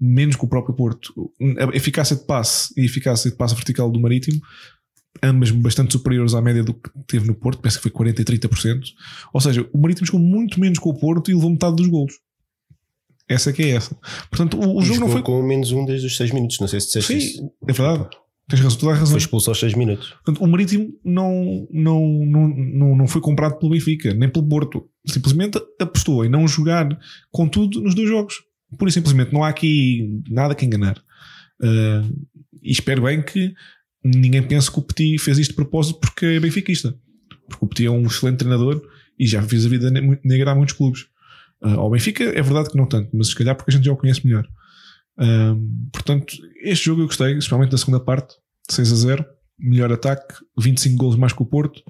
menos 0.00 0.36
que 0.36 0.44
o 0.44 0.48
próprio 0.48 0.74
Porto. 0.74 1.32
A 1.58 1.76
eficácia 1.76 2.14
de 2.14 2.24
passe 2.24 2.72
e 2.76 2.82
a 2.82 2.84
eficácia 2.84 3.30
de 3.30 3.36
passe 3.36 3.54
vertical 3.54 3.90
do 3.90 4.00
Marítimo, 4.00 4.40
ambas 5.22 5.50
bastante 5.50 5.92
superiores 5.92 6.34
à 6.34 6.42
média 6.42 6.62
do 6.62 6.74
que 6.74 6.90
teve 7.06 7.26
no 7.26 7.34
Porto, 7.34 7.60
penso 7.60 7.80
que 7.80 7.90
foi 7.90 8.06
40% 8.06 8.20
e 8.20 8.24
30%. 8.24 8.80
Ou 9.32 9.40
seja, 9.40 9.68
o 9.72 9.78
Marítimo 9.78 10.06
jogou 10.06 10.20
muito 10.20 10.60
menos 10.60 10.78
com 10.78 10.90
o 10.90 10.98
Porto 10.98 11.30
e 11.30 11.34
levou 11.34 11.50
metade 11.50 11.76
dos 11.76 11.86
golos. 11.86 12.14
Essa 13.28 13.52
que 13.52 13.62
é 13.62 13.70
essa. 13.70 13.94
Portanto, 14.30 14.58
o, 14.58 14.78
o 14.78 14.82
jogo 14.82 15.00
não 15.00 15.08
foi. 15.08 15.22
com 15.22 15.42
menos 15.42 15.70
um 15.70 15.84
desde 15.84 16.06
os 16.06 16.16
6 16.16 16.32
minutos, 16.32 16.58
não 16.60 16.66
sei 16.66 16.80
se 16.80 16.86
disseste 16.86 17.12
Sim, 17.12 17.18
isso. 17.18 17.52
é 17.68 17.72
verdade. 17.72 18.08
Tens 18.48 18.60
razão, 18.60 18.78
toda 18.78 18.92
a 18.92 18.94
razão. 18.94 19.12
Foi 19.12 19.18
expulso 19.18 19.50
aos 19.50 19.60
6 19.60 19.74
minutos. 19.74 20.08
Portanto, 20.08 20.42
o 20.42 20.48
Marítimo 20.48 20.88
não, 21.04 21.68
não, 21.70 22.00
não, 22.24 22.48
não, 22.48 22.96
não 22.96 23.06
foi 23.06 23.20
comprado 23.20 23.58
pelo 23.58 23.72
Benfica, 23.72 24.14
nem 24.14 24.28
pelo 24.30 24.48
Porto. 24.48 24.88
Simplesmente 25.06 25.60
apostou 25.78 26.24
em 26.24 26.30
não 26.30 26.48
jogar 26.48 26.88
com 27.30 27.46
tudo 27.46 27.82
nos 27.82 27.94
dois 27.94 28.08
jogos. 28.08 28.42
Pura 28.78 28.88
e 28.88 28.92
simplesmente, 28.92 29.32
não 29.32 29.44
há 29.44 29.48
aqui 29.48 30.22
nada 30.30 30.54
que 30.54 30.64
enganar. 30.64 30.98
Uh, 31.60 32.26
e 32.62 32.72
espero 32.72 33.02
bem 33.02 33.22
que 33.22 33.52
ninguém 34.02 34.42
pense 34.42 34.70
que 34.70 34.78
o 34.78 34.82
Petit 34.82 35.18
fez 35.18 35.38
isto 35.38 35.50
de 35.50 35.56
propósito 35.56 36.00
porque 36.00 36.24
é 36.24 36.40
benfiquista. 36.40 36.96
Porque 37.48 37.64
o 37.64 37.68
Petit 37.68 37.86
é 37.86 37.90
um 37.90 38.06
excelente 38.06 38.38
treinador 38.38 38.82
e 39.18 39.26
já 39.26 39.42
fez 39.42 39.66
a 39.66 39.68
vida 39.68 39.90
negra 40.24 40.52
a 40.52 40.54
muitos 40.54 40.74
clubes. 40.74 41.06
Uh, 41.62 41.80
ao 41.80 41.90
Benfica 41.90 42.22
é 42.24 42.40
verdade 42.42 42.70
que 42.70 42.76
não 42.76 42.86
tanto, 42.86 43.10
mas 43.14 43.28
se 43.28 43.34
calhar 43.34 43.54
porque 43.56 43.70
a 43.70 43.74
gente 43.74 43.84
já 43.84 43.92
o 43.92 43.96
conhece 43.96 44.24
melhor. 44.26 44.44
Uh, 45.18 45.56
portanto, 45.92 46.32
este 46.62 46.86
jogo 46.86 47.02
eu 47.02 47.06
gostei, 47.06 47.32
especialmente 47.32 47.70
da 47.72 47.78
segunda 47.78 47.98
parte, 48.00 48.34
6 48.70 48.92
a 48.92 48.96
0, 48.96 49.24
melhor 49.58 49.92
ataque, 49.92 50.34
25 50.58 50.96
gols 50.96 51.16
mais 51.16 51.32
que 51.32 51.42
o 51.42 51.46
Porto. 51.46 51.82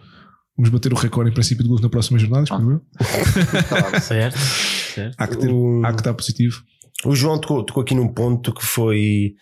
Vamos 0.57 0.71
bater 0.71 0.93
o 0.93 0.97
recorde 0.97 1.31
em 1.31 1.35
princípio 1.35 1.63
de 1.63 1.69
gols 1.69 1.81
na 1.83 1.89
próxima 1.91 2.19
jornada, 2.19 2.45
espero 2.45 2.71
eu. 2.73 2.81
certo, 4.01 4.39
certo. 4.39 5.15
Há 5.19 5.27
que, 5.29 5.37
ter, 5.37 5.51
O- 5.53 5.83
há 5.85 5.93
que 5.93 6.01
estar 6.01 6.15
positivo. 6.15 6.63
O 7.05 7.15
João 7.15 7.39
tocou, 7.41 7.63
tocou 7.65 7.83
aqui 7.83 7.95
num 7.95 8.09
ponto 8.13 8.53
que 8.53 8.65
foi. 8.65 9.35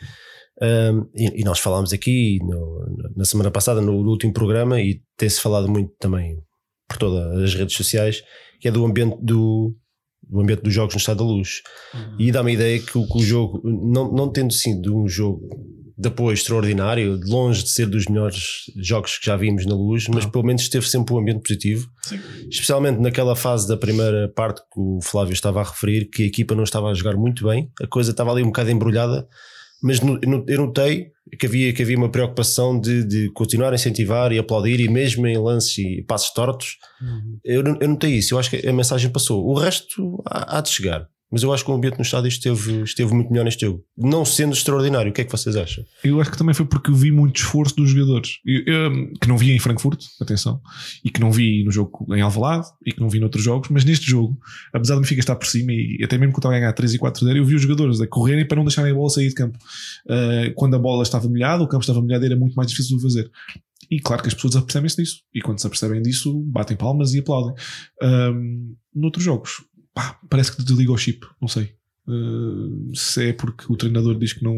um, 0.60 1.08
e, 1.14 1.40
e 1.40 1.44
nós 1.44 1.58
falámos 1.58 1.92
aqui 1.92 2.38
no- 2.42 3.12
na 3.16 3.24
semana 3.24 3.50
passada, 3.50 3.80
no, 3.80 4.02
no 4.02 4.10
último 4.10 4.32
programa, 4.32 4.80
e 4.80 5.00
tem-se 5.16 5.40
falado 5.40 5.68
muito 5.68 5.92
também 5.98 6.36
por 6.88 6.98
todas 6.98 7.42
as 7.42 7.54
redes 7.54 7.74
sociais, 7.76 8.22
que 8.60 8.68
é 8.68 8.70
do 8.70 8.84
ambiente 8.84 9.16
do, 9.22 9.74
do 10.28 10.40
ambiente 10.40 10.62
dos 10.62 10.74
jogos 10.74 10.94
no 10.94 10.98
Estado 10.98 11.18
da 11.18 11.24
Luz. 11.24 11.62
E 12.18 12.32
dá-me 12.32 12.50
a 12.50 12.54
ideia 12.54 12.78
que 12.80 12.98
o, 12.98 13.06
que 13.06 13.18
o 13.18 13.22
jogo, 13.22 13.60
não, 13.64 14.12
não 14.12 14.30
tendo 14.30 14.52
sido 14.52 14.96
um 14.96 15.08
jogo 15.08 15.40
de 15.98 16.08
apoio 16.08 16.34
extraordinário, 16.34 17.18
de 17.18 17.30
longe 17.30 17.62
de 17.62 17.70
ser 17.70 17.86
dos 17.86 18.04
melhores 18.06 18.70
jogos 18.76 19.16
que 19.16 19.24
já 19.24 19.36
vimos 19.36 19.64
na 19.64 19.74
luz, 19.74 20.08
mas 20.08 20.26
pelo 20.26 20.44
menos 20.44 20.68
teve 20.68 20.86
sempre 20.86 21.14
um 21.14 21.18
ambiente 21.18 21.40
positivo, 21.40 21.88
especialmente 22.50 23.00
naquela 23.00 23.34
fase 23.34 23.66
da 23.66 23.78
primeira 23.78 24.30
parte 24.34 24.60
que 24.60 24.78
o 24.78 25.00
Flávio 25.02 25.32
estava 25.32 25.60
a 25.60 25.64
referir, 25.64 26.10
que 26.10 26.24
a 26.24 26.26
equipa 26.26 26.54
não 26.54 26.64
estava 26.64 26.90
a 26.90 26.94
jogar 26.94 27.16
muito 27.16 27.46
bem, 27.46 27.70
a 27.80 27.86
coisa 27.86 28.10
estava 28.10 28.30
ali 28.30 28.42
um 28.42 28.48
bocado 28.48 28.70
embrulhada, 28.70 29.26
mas 29.82 30.00
no- 30.00 30.18
eu 30.22 30.28
no- 30.28 30.44
eu 30.48 30.58
notei 30.66 31.08
que 31.38 31.46
havia, 31.46 31.72
que 31.72 31.82
havia 31.82 31.96
uma 31.96 32.10
preocupação 32.10 32.78
de, 32.80 33.04
de 33.04 33.30
continuar 33.32 33.72
a 33.72 33.74
incentivar 33.74 34.32
e 34.32 34.38
aplaudir, 34.38 34.78
e 34.80 34.88
mesmo 34.88 35.26
em 35.26 35.36
lances 35.36 35.76
e 35.78 36.02
passos 36.06 36.30
tortos, 36.32 36.76
eu, 37.44 37.62
eu 37.80 37.88
notei 37.88 38.14
isso, 38.14 38.34
eu 38.34 38.38
acho 38.38 38.50
que 38.50 38.66
a 38.66 38.72
mensagem 38.72 39.10
passou. 39.10 39.44
O 39.46 39.54
resto 39.54 40.22
há, 40.26 40.58
há 40.58 40.60
de 40.60 40.68
chegar. 40.70 41.08
Mas 41.30 41.42
eu 41.42 41.52
acho 41.52 41.64
que 41.64 41.70
o 41.70 41.74
ambiente 41.74 41.96
no 41.96 42.02
estádio 42.02 42.28
esteve, 42.28 42.82
esteve 42.82 43.12
muito 43.14 43.30
melhor 43.30 43.44
neste 43.44 43.66
jogo. 43.66 43.84
Não 43.96 44.24
sendo 44.24 44.52
extraordinário, 44.52 45.10
o 45.10 45.14
que 45.14 45.20
é 45.20 45.24
que 45.24 45.32
vocês 45.32 45.56
acham? 45.56 45.84
Eu 46.04 46.20
acho 46.20 46.30
que 46.30 46.38
também 46.38 46.54
foi 46.54 46.64
porque 46.66 46.90
eu 46.90 46.94
vi 46.94 47.10
muito 47.10 47.36
esforço 47.40 47.74
dos 47.76 47.90
jogadores. 47.90 48.38
Eu- 48.44 48.62
eu, 48.66 49.12
que 49.20 49.26
não 49.28 49.36
vi 49.36 49.50
em 49.50 49.58
Frankfurt, 49.58 50.04
atenção, 50.20 50.60
e 51.04 51.10
que 51.10 51.20
não 51.20 51.32
vi 51.32 51.64
no 51.64 51.70
jogo 51.70 52.06
em 52.14 52.20
Alvalade, 52.20 52.66
e 52.86 52.92
que 52.92 53.00
não 53.00 53.08
vi 53.08 53.18
noutros 53.18 53.42
jogos, 53.44 53.68
mas 53.70 53.84
neste 53.84 54.06
jogo, 54.08 54.38
apesar 54.72 54.94
do 54.94 55.00
Benfica 55.00 55.20
estar 55.20 55.36
por 55.36 55.46
cima, 55.46 55.72
e 55.72 55.98
até 56.04 56.16
mesmo 56.16 56.32
quando 56.32 56.38
estava 56.40 56.54
a 56.56 56.58
ganhar 56.60 56.72
3 56.72 56.94
e 56.94 56.98
4-0, 56.98 57.36
eu 57.36 57.44
vi 57.44 57.54
os 57.54 57.62
jogadores 57.62 58.00
a 58.00 58.06
correrem 58.06 58.46
para 58.46 58.56
não 58.56 58.64
deixarem 58.64 58.92
a 58.92 58.94
bola 58.94 59.10
sair 59.10 59.28
de 59.28 59.34
campo. 59.34 59.58
Uh, 60.06 60.52
quando 60.54 60.76
a 60.76 60.78
bola 60.78 61.02
estava 61.02 61.28
molhada, 61.28 61.62
o 61.62 61.68
campo 61.68 61.82
estava 61.82 62.00
molhado, 62.00 62.24
era 62.24 62.36
muito 62.36 62.54
mais 62.54 62.70
difícil 62.70 62.96
de 62.96 63.02
fazer. 63.02 63.30
E 63.90 64.00
claro 64.00 64.20
que 64.22 64.28
as 64.28 64.34
pessoas 64.34 64.56
apercebem-se 64.56 64.96
disso. 64.96 65.20
E 65.34 65.40
quando 65.40 65.60
se 65.60 65.66
apercebem 65.66 66.02
disso, 66.02 66.34
batem 66.46 66.76
palmas 66.76 67.14
e 67.14 67.20
aplaudem. 67.20 67.54
Um, 68.02 68.74
noutros 68.94 69.24
jogos, 69.24 69.62
pá, 69.96 70.20
parece 70.28 70.54
que 70.54 70.62
desliga 70.62 70.92
o 70.92 70.98
chip, 70.98 71.26
não 71.40 71.48
sei. 71.48 71.74
Uh, 72.06 72.94
se 72.94 73.30
é 73.30 73.32
porque 73.32 73.64
o 73.68 73.74
treinador 73.76 74.16
diz 74.16 74.32
que, 74.34 74.44
não, 74.44 74.54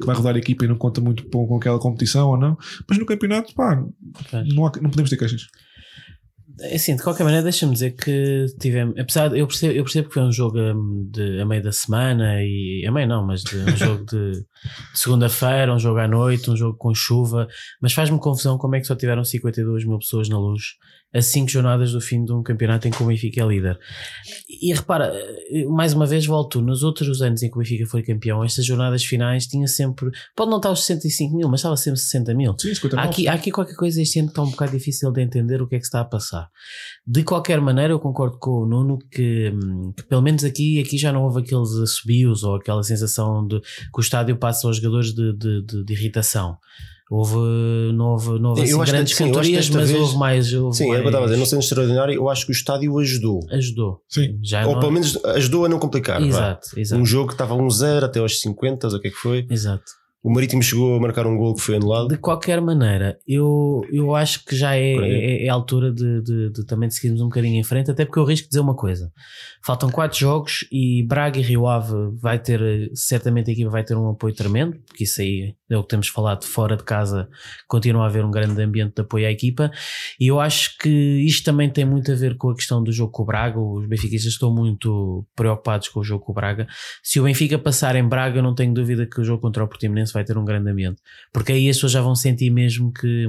que 0.00 0.06
vai 0.06 0.16
rodar 0.16 0.34
a 0.34 0.38
equipa 0.38 0.64
e 0.64 0.68
não 0.68 0.76
conta 0.78 0.98
muito 1.00 1.24
com, 1.28 1.46
com 1.46 1.56
aquela 1.56 1.78
competição 1.78 2.30
ou 2.30 2.38
não, 2.38 2.56
mas 2.88 2.96
no 2.96 3.04
campeonato, 3.04 3.52
pá, 3.54 3.74
não, 4.54 4.66
há- 4.66 4.72
não 4.80 4.88
podemos 4.88 5.10
ter 5.10 5.16
queixas. 5.18 5.42
É 6.58 6.76
Assim, 6.76 6.96
de 6.96 7.02
qualquer 7.02 7.24
maneira, 7.24 7.42
deixa-me 7.42 7.74
dizer 7.74 7.90
que 7.90 8.46
tivemos, 8.58 8.98
apesar 8.98 9.28
de 9.28 9.38
eu 9.38 9.46
percebo, 9.46 9.74
eu 9.74 9.82
percebo 9.84 10.08
que 10.08 10.14
foi 10.14 10.22
um 10.22 10.32
jogo 10.32 10.56
de, 11.10 11.38
a 11.38 11.44
meio 11.44 11.62
da 11.62 11.70
semana 11.72 12.42
e 12.42 12.82
a 12.88 12.90
meio 12.90 13.06
não, 13.06 13.26
mas 13.26 13.42
de, 13.42 13.56
um 13.58 13.76
jogo 13.76 14.06
de, 14.06 14.32
de 14.40 14.46
segunda-feira, 14.94 15.74
um 15.74 15.78
jogo 15.78 15.98
à 15.98 16.08
noite, 16.08 16.50
um 16.50 16.56
jogo 16.56 16.78
com 16.78 16.94
chuva, 16.94 17.46
mas 17.82 17.92
faz-me 17.92 18.18
confusão 18.18 18.56
como 18.56 18.74
é 18.74 18.80
que 18.80 18.86
só 18.86 18.94
tiveram 18.96 19.22
52 19.22 19.84
mil 19.84 19.98
pessoas 19.98 20.30
na 20.30 20.38
luz 20.38 20.62
a 21.14 21.22
5 21.22 21.48
jornadas 21.48 21.92
do 21.92 22.00
fim 22.00 22.24
de 22.24 22.32
um 22.32 22.42
campeonato 22.42 22.86
em 22.86 22.90
que 22.90 23.02
o 23.02 23.06
Benfica 23.06 23.40
é 23.40 23.46
líder. 23.46 23.78
E 24.60 24.72
repara, 24.74 25.12
eh, 25.50 25.64
mais 25.64 25.92
uma 25.94 26.04
vez 26.04 26.26
volto, 26.26 26.60
nos 26.60 26.82
outros 26.82 27.22
anos 27.22 27.42
em 27.42 27.50
que 27.50 27.56
o 27.56 27.60
Benfica 27.60 27.86
foi 27.86 28.02
campeão, 28.02 28.44
estas 28.44 28.66
jornadas 28.66 29.04
finais 29.04 29.46
tinha 29.46 29.66
sempre, 29.66 30.10
pode 30.36 30.50
não 30.50 30.58
estar 30.58 30.70
os 30.70 30.84
65 30.84 31.36
mil, 31.36 31.48
mas 31.48 31.60
estava 31.60 31.76
sempre 31.76 32.00
60 32.00 32.34
mil. 32.34 32.54
Sim, 32.58 32.74
50 32.74 33.00
Há 33.00 33.04
aqui, 33.04 33.28
há 33.28 33.32
aqui 33.32 33.50
qualquer 33.50 33.76
coisa 33.76 34.02
este 34.02 34.18
ano 34.18 34.28
que 34.28 34.32
está 34.32 34.42
um 34.42 34.50
bocado 34.50 34.72
difícil 34.72 35.10
de 35.12 35.22
entender 35.22 35.62
o 35.62 35.66
que 35.68 35.76
é 35.76 35.78
que 35.78 35.84
está 35.86 36.00
a 36.00 36.04
passar. 36.04 36.48
De 37.06 37.22
qualquer 37.22 37.60
maneira, 37.60 37.92
eu 37.94 38.00
concordo 38.00 38.38
com 38.38 38.62
o 38.62 38.66
Nuno 38.66 38.98
que, 39.10 39.50
hum, 39.54 39.92
que 39.96 40.02
pelo 40.04 40.20
menos 40.22 40.44
aqui, 40.44 40.80
aqui 40.80 40.98
já 40.98 41.12
não 41.12 41.22
houve 41.24 41.40
aqueles 41.40 41.70
assobios 41.76 42.42
ou 42.42 42.56
aquela 42.56 42.82
sensação 42.82 43.46
de 43.46 43.60
que 43.60 43.98
o 43.98 44.00
estádio 44.00 44.36
passa 44.36 44.66
aos 44.66 44.76
jogadores 44.76 45.14
de, 45.14 45.32
de, 45.34 45.62
de- 45.64 45.84
de 45.84 45.92
irritação. 45.94 46.58
Houve, 47.08 47.34
houve 47.36 48.40
Eu 48.70 48.82
assim, 48.82 48.92
grandes 48.92 49.16
sim, 49.16 49.24
cantorias, 49.26 49.70
mas 49.70 49.90
vez- 49.90 50.00
houve 50.02 50.16
mais. 50.18 50.52
Houve 50.52 50.76
Sim, 50.76 50.84
é 50.84 50.86
o 50.86 50.90
que 50.90 50.96
eu 50.96 51.02
mais- 51.04 51.06
estava 51.06 51.24
a 51.24 51.28
dizer, 51.28 51.38
não 51.38 51.46
sendo 51.46 51.60
extraordinário, 51.60 52.14
eu 52.14 52.28
acho 52.28 52.44
que 52.46 52.50
o 52.50 52.54
estádio 52.54 52.98
ajudou. 52.98 53.40
Ajudou. 53.50 54.00
Sim. 54.08 54.38
Já 54.42 54.66
Ou 54.66 54.72
não- 54.74 54.80
pelo 54.80 54.92
menos 54.92 55.24
ajudou 55.24 55.64
a 55.64 55.68
não 55.68 55.78
complicar. 55.78 56.20
vá. 56.20 56.26
Exato, 56.26 56.68
exato. 56.80 57.00
Um 57.00 57.06
jogo 57.06 57.28
que 57.28 57.34
estava 57.34 57.54
1-0 57.54 58.04
até 58.04 58.18
aos 58.18 58.40
50, 58.40 58.88
ou 58.88 58.94
o 58.94 59.00
que 59.00 59.08
é 59.08 59.10
que 59.10 59.16
foi? 59.16 59.46
Exato. 59.48 59.84
O 60.22 60.30
Marítimo 60.34 60.60
chegou 60.60 60.96
a 60.96 61.00
marcar 61.00 61.24
um 61.24 61.36
gol 61.36 61.54
que 61.54 61.60
foi 61.62 61.76
anulado. 61.76 62.08
De 62.08 62.16
qualquer 62.18 62.60
maneira, 62.60 63.16
eu, 63.28 63.82
eu 63.92 64.12
acho 64.12 64.44
que 64.44 64.56
já 64.56 64.74
é, 64.74 64.92
é, 64.96 65.46
é 65.46 65.48
a 65.48 65.52
altura 65.54 65.92
de, 65.92 66.20
de- 66.20 66.50
de 66.50 66.66
também 66.66 66.88
de 66.88 66.96
seguirmos 66.96 67.20
um 67.20 67.26
bocadinho 67.26 67.54
em 67.60 67.62
frente, 67.62 67.92
até 67.92 68.04
porque 68.04 68.18
eu 68.18 68.24
risco 68.24 68.46
de 68.46 68.48
dizer 68.48 68.60
uma 68.60 68.74
coisa. 68.74 69.12
Faltam 69.64 69.88
quatro 69.88 70.18
jogos 70.18 70.66
e 70.72 71.04
Braga 71.06 71.38
e 71.38 71.42
Rio 71.42 71.68
Ave 71.68 71.92
vai 72.20 72.40
ter, 72.40 72.90
certamente 72.92 73.50
a 73.50 73.52
equipa 73.52 73.70
vai 73.70 73.84
ter 73.84 73.96
um 73.96 74.10
apoio 74.10 74.34
tremendo, 74.34 74.76
porque 74.88 75.04
isso 75.04 75.20
aí 75.20 75.54
é 75.68 75.76
o 75.76 75.82
que 75.82 75.88
temos 75.88 76.08
falado 76.08 76.44
fora 76.44 76.76
de 76.76 76.84
casa, 76.84 77.28
continua 77.66 78.04
a 78.04 78.06
haver 78.06 78.24
um 78.24 78.30
grande 78.30 78.62
ambiente 78.62 78.94
de 78.94 79.02
apoio 79.02 79.26
à 79.26 79.30
equipa. 79.30 79.70
E 80.20 80.28
eu 80.28 80.38
acho 80.40 80.78
que 80.78 80.88
isto 80.88 81.44
também 81.44 81.68
tem 81.68 81.84
muito 81.84 82.12
a 82.12 82.14
ver 82.14 82.36
com 82.36 82.50
a 82.50 82.54
questão 82.54 82.82
do 82.82 82.92
jogo 82.92 83.10
com 83.12 83.22
o 83.22 83.26
Braga. 83.26 83.58
Os 83.58 83.86
benfiquistas 83.88 84.32
estão 84.34 84.54
muito 84.54 85.26
preocupados 85.34 85.88
com 85.88 86.00
o 86.00 86.04
jogo 86.04 86.24
com 86.24 86.32
o 86.32 86.34
Braga. 86.34 86.66
Se 87.02 87.18
o 87.18 87.24
Benfica 87.24 87.58
passar 87.58 87.96
em 87.96 88.08
Braga, 88.08 88.38
eu 88.38 88.42
não 88.42 88.54
tenho 88.54 88.72
dúvida 88.72 89.06
que 89.06 89.20
o 89.20 89.24
jogo 89.24 89.40
contra 89.42 89.64
o 89.64 89.68
Portimonense 89.68 90.12
vai 90.12 90.24
ter 90.24 90.38
um 90.38 90.44
grande 90.44 90.70
ambiente. 90.70 91.00
Porque 91.32 91.52
aí 91.52 91.68
as 91.68 91.76
pessoas 91.76 91.92
já 91.92 92.00
vão 92.00 92.14
sentir 92.14 92.50
mesmo 92.50 92.92
que, 92.92 93.26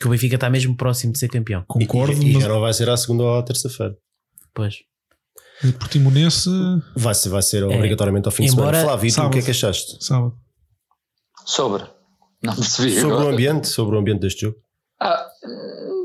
que 0.00 0.06
o 0.06 0.10
Benfica 0.10 0.36
está 0.36 0.48
mesmo 0.48 0.74
próximo 0.76 1.12
de 1.12 1.18
ser 1.18 1.28
campeão. 1.28 1.64
Concordo, 1.66 2.14
e, 2.22 2.30
e 2.30 2.32
mas 2.34 2.42
já 2.42 2.48
não 2.48 2.60
vai 2.60 2.72
ser 2.72 2.88
à 2.88 2.96
segunda 2.96 3.24
ou 3.24 3.38
à 3.38 3.42
terça-feira. 3.42 3.94
Pois. 4.54 4.76
o 5.64 5.72
Portimonense, 5.72 6.48
Vai 6.96 7.14
ser, 7.14 7.28
vai 7.28 7.42
ser 7.42 7.62
obrigatoriamente 7.64 8.26
ao 8.26 8.32
fim 8.32 8.44
de 8.44 8.50
É. 8.50 8.52
Embora- 8.52 8.78
semana. 8.78 8.84
Flávio, 8.98 9.08
e 9.08 9.26
o 9.26 9.30
que 9.30 9.38
é 9.38 9.42
que 9.42 9.50
achaste? 9.50 10.04
sábado. 10.04 10.34
Sobre. 11.44 11.84
Não 12.42 12.54
percebi. 12.54 12.92
Sobre 12.98 13.14
o 13.14 13.18
agora. 13.18 13.32
ambiente, 13.32 13.68
sobre 13.68 13.96
o 13.96 13.98
ambiente 13.98 14.20
deste 14.20 14.42
jogo. 14.42 14.58
Ah, 15.00 15.26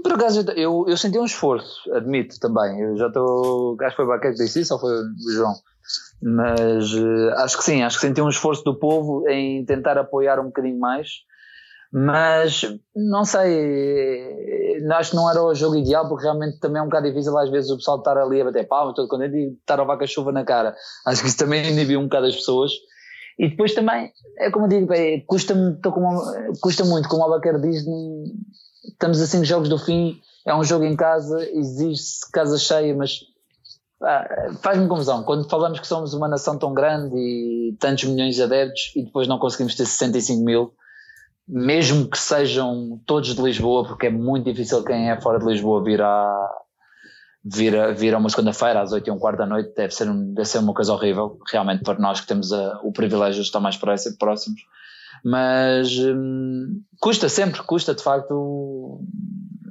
por 0.03 0.13
acaso 0.13 0.41
eu, 0.51 0.85
eu 0.87 0.97
senti 0.97 1.17
um 1.19 1.25
esforço, 1.25 1.91
admito 1.93 2.39
também. 2.39 2.79
Eu 2.79 2.97
já 2.97 3.07
estou. 3.07 3.77
Acho 3.81 3.91
que 3.91 3.95
foi 3.95 4.05
o 4.05 4.07
Baquete 4.07 4.37
que 4.37 4.43
disse 4.43 4.61
isso 4.61 4.73
ou 4.73 4.79
foi 4.79 4.91
o 4.91 5.31
João? 5.31 5.53
Mas 6.21 6.93
eh, 6.93 7.33
acho 7.37 7.57
que 7.57 7.63
sim, 7.63 7.81
acho 7.83 7.99
que 7.99 8.07
senti 8.07 8.21
um 8.21 8.29
esforço 8.29 8.63
do 8.63 8.77
povo 8.77 9.27
em 9.29 9.65
tentar 9.65 9.97
apoiar 9.97 10.39
um 10.39 10.45
bocadinho 10.45 10.79
mais. 10.79 11.07
Mas 11.91 12.61
não 12.95 13.25
sei, 13.25 14.77
eh, 14.77 14.93
acho 14.93 15.11
que 15.11 15.15
não 15.15 15.29
era 15.29 15.41
o 15.41 15.55
jogo 15.55 15.75
ideal 15.75 16.07
porque 16.07 16.23
realmente 16.23 16.59
também 16.59 16.79
é 16.79 16.83
um 16.83 16.87
bocado 16.87 17.07
difícil 17.07 17.35
às 17.37 17.49
vezes 17.49 17.71
o 17.71 17.77
pessoal 17.77 17.97
estar 17.97 18.17
ali 18.17 18.41
a 18.41 18.45
bater 18.45 18.67
palmas, 18.67 18.93
todo 18.95 19.07
contente 19.07 19.35
e 19.35 19.53
estar 19.53 19.79
a 19.79 19.83
vaca 19.83 20.05
chuva 20.05 20.31
na 20.31 20.43
cara. 20.43 20.75
Acho 21.05 21.21
que 21.21 21.29
isso 21.29 21.37
também 21.37 21.67
inibiu 21.67 21.99
um 21.99 22.03
bocado 22.03 22.27
as 22.27 22.35
pessoas. 22.35 22.71
E 23.39 23.47
depois 23.47 23.73
também, 23.73 24.11
é 24.37 24.51
como 24.51 24.67
digo, 24.67 24.93
é, 24.93 25.21
custa-me, 25.21 25.77
custa 26.59 26.83
muito, 26.83 27.07
como 27.07 27.21
o 27.21 27.25
Albaquer 27.25 27.57
diz, 27.61 27.85
estamos 28.83 29.21
a 29.21 29.25
cinco 29.25 29.45
jogos 29.45 29.69
do 29.69 29.77
fim, 29.79 30.19
é 30.45 30.53
um 30.53 30.63
jogo 30.63 30.83
em 30.83 30.95
casa, 30.95 31.49
exige-se 31.53 32.29
casa 32.31 32.57
cheia, 32.57 32.93
mas 32.93 33.21
faz-me 34.61 34.89
confusão. 34.89 35.23
Quando 35.23 35.49
falamos 35.49 35.79
que 35.79 35.87
somos 35.87 36.13
uma 36.13 36.27
nação 36.27 36.57
tão 36.57 36.73
grande 36.73 37.15
e 37.15 37.77
tantos 37.79 38.03
milhões 38.03 38.35
de 38.35 38.43
adeptos 38.43 38.91
e 38.93 39.03
depois 39.03 39.25
não 39.25 39.39
conseguimos 39.39 39.73
ter 39.73 39.85
65 39.85 40.43
mil, 40.43 40.73
mesmo 41.47 42.09
que 42.09 42.19
sejam 42.19 43.01
todos 43.05 43.33
de 43.33 43.41
Lisboa, 43.41 43.87
porque 43.87 44.07
é 44.07 44.11
muito 44.11 44.45
difícil 44.45 44.83
quem 44.83 45.09
é 45.09 45.19
fora 45.19 45.39
de 45.39 45.45
Lisboa 45.45 45.81
vir 45.81 46.01
a, 46.01 46.51
vir 47.43 47.75
a, 47.77 47.91
vir 47.91 48.13
a 48.13 48.17
uma 48.17 48.29
segunda-feira 48.29 48.81
às 48.81 48.91
8 48.91 49.07
e 49.07 49.11
um 49.11 49.17
quarto 49.19 49.37
da 49.39 49.45
noite, 49.45 49.71
deve 49.75 49.93
ser, 49.93 50.09
um- 50.09 50.33
deve 50.33 50.47
ser 50.47 50.57
uma 50.59 50.73
coisa 50.73 50.93
horrível, 50.93 51.37
realmente 51.51 51.83
para 51.83 51.97
nós 51.99 52.19
que 52.21 52.27
temos 52.27 52.51
a- 52.51 52.79
o 52.83 52.91
privilégio 52.91 53.41
de 53.41 53.47
estar 53.47 53.59
mais 53.59 53.77
próximo- 53.77 54.17
próximos. 54.17 54.61
Mas 55.23 55.89
hum, 55.97 56.81
custa 56.99 57.27
sempre, 57.29 57.61
custa 57.63 57.93
de 57.93 58.01
facto, 58.03 59.01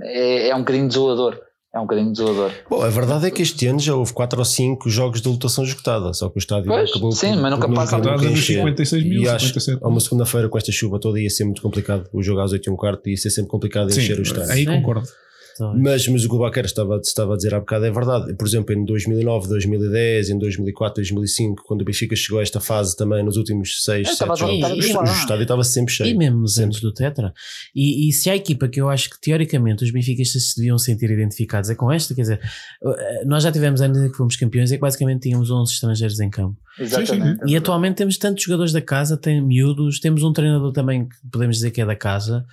é, 0.02 0.48
é 0.48 0.54
um 0.54 0.60
bocadinho 0.60 0.88
desolador. 0.88 1.38
É 1.74 1.78
um 1.78 1.82
bocadinho 1.82 2.10
desolador. 2.12 2.50
Bom, 2.68 2.80
a 2.82 2.88
verdade 2.88 3.26
é 3.26 3.30
que 3.30 3.42
este 3.42 3.66
ano 3.66 3.78
já 3.78 3.94
houve 3.94 4.12
4 4.14 4.38
ou 4.38 4.44
5 4.44 4.88
jogos 4.88 5.20
de 5.20 5.28
lotação 5.28 5.62
esgotada, 5.64 6.12
só 6.14 6.28
que 6.30 6.38
o 6.38 6.40
estádio 6.40 6.66
Pois, 6.66 6.90
acabou 6.90 7.12
sim, 7.12 7.32
por- 7.34 7.42
mas 7.42 7.50
nunca 7.52 7.68
passa 7.68 7.96
a 7.96 7.98
nunca 7.98 8.10
Estás 8.14 8.26
a 8.26 8.28
ver 8.30 8.38
encher. 8.38 8.56
56 8.56 9.04
mil, 9.04 9.22
E 9.22 9.28
acho 9.28 9.46
57. 9.48 9.78
que 9.78 9.84
a 9.84 9.88
uma 9.88 10.00
segunda-feira 10.00 10.48
com 10.48 10.56
esta 10.58 10.72
chuva 10.72 10.98
toda 10.98 11.20
ia 11.20 11.28
ser 11.28 11.44
muito 11.44 11.60
complicado. 11.60 12.08
O 12.12 12.22
jogo 12.22 12.40
às 12.40 12.52
8 12.52 12.68
e 12.68 12.72
um 12.72 12.76
quarto 12.76 13.06
ia 13.08 13.16
ser 13.18 13.28
sempre 13.30 13.50
complicado 13.50 13.90
Sim, 13.92 14.00
encher 14.00 14.18
o 14.18 14.22
estádio. 14.22 14.50
aí 14.50 14.64
Sim. 14.64 14.80
concordo. 14.80 15.06
Talvez. 15.58 15.82
Mas, 15.82 16.08
mas 16.08 16.24
o 16.24 16.28
que 16.28 16.34
o 16.36 16.38
Baquer 16.38 16.64
estava, 16.64 17.00
estava 17.02 17.34
a 17.34 17.36
dizer 17.36 17.52
há 17.52 17.58
bocado 17.58 17.84
é 17.84 17.90
verdade. 17.90 18.32
Por 18.34 18.46
exemplo, 18.46 18.72
em 18.72 18.84
2009, 18.84 19.48
2010, 19.48 20.30
em 20.30 20.38
2004, 20.38 21.02
2005, 21.02 21.64
quando 21.64 21.82
o 21.82 21.84
Benfica 21.84 22.14
chegou 22.14 22.38
a 22.38 22.42
esta 22.42 22.60
fase 22.60 22.96
também, 22.96 23.24
nos 23.24 23.36
últimos 23.36 23.82
6, 23.82 23.98
Eu 23.98 24.04
7 24.04 24.12
estava 24.12 24.32
a 24.34 24.36
jogos, 24.36 25.10
o 25.10 25.12
estádio 25.14 25.42
estava 25.42 25.64
sempre 25.64 25.92
cheio. 25.92 26.10
E 26.10 26.14
mesmo 26.16 26.38
nos 26.38 26.54
Sempre. 26.54 26.64
anos 26.66 26.80
do 26.80 26.94
Tetra. 26.94 27.34
E, 27.74 28.08
e 28.08 28.12
se 28.12 28.30
há 28.30 28.36
equipa 28.36 28.68
que 28.68 28.80
eu 28.80 28.88
acho 28.88 29.10
que 29.10 29.20
teoricamente 29.20 29.82
os 29.82 29.90
benfiquistas 29.90 30.50
se 30.50 30.56
deviam 30.56 30.78
sentir 30.78 31.10
identificados 31.10 31.68
é 31.70 31.74
com 31.74 31.90
esta, 31.90 32.14
quer 32.14 32.22
dizer, 32.22 32.40
eh, 32.84 33.24
nós 33.24 33.42
já 33.42 33.50
tivemos 33.50 33.80
anos 33.80 33.98
em 33.98 34.10
que 34.10 34.16
fomos 34.16 34.36
campeões 34.36 34.70
e 34.70 34.76
que 34.76 34.80
basicamente 34.80 35.22
tínhamos 35.22 35.50
11 35.50 35.72
estrangeiros 35.72 36.20
em 36.20 36.30
campo. 36.30 36.56
Exatamente. 36.78 37.40
E 37.46 37.56
atualmente 37.56 37.96
temos 37.96 38.16
tantos 38.16 38.44
jogadores 38.44 38.72
da 38.72 38.80
casa, 38.80 39.16
tem 39.16 39.44
miúdos, 39.44 39.98
temos 39.98 40.22
um 40.22 40.32
treinador 40.32 40.72
também 40.72 41.08
que 41.08 41.16
podemos 41.32 41.56
dizer 41.56 41.72
que 41.72 41.80
é 41.80 41.86
da 41.86 41.96
casa 41.96 42.46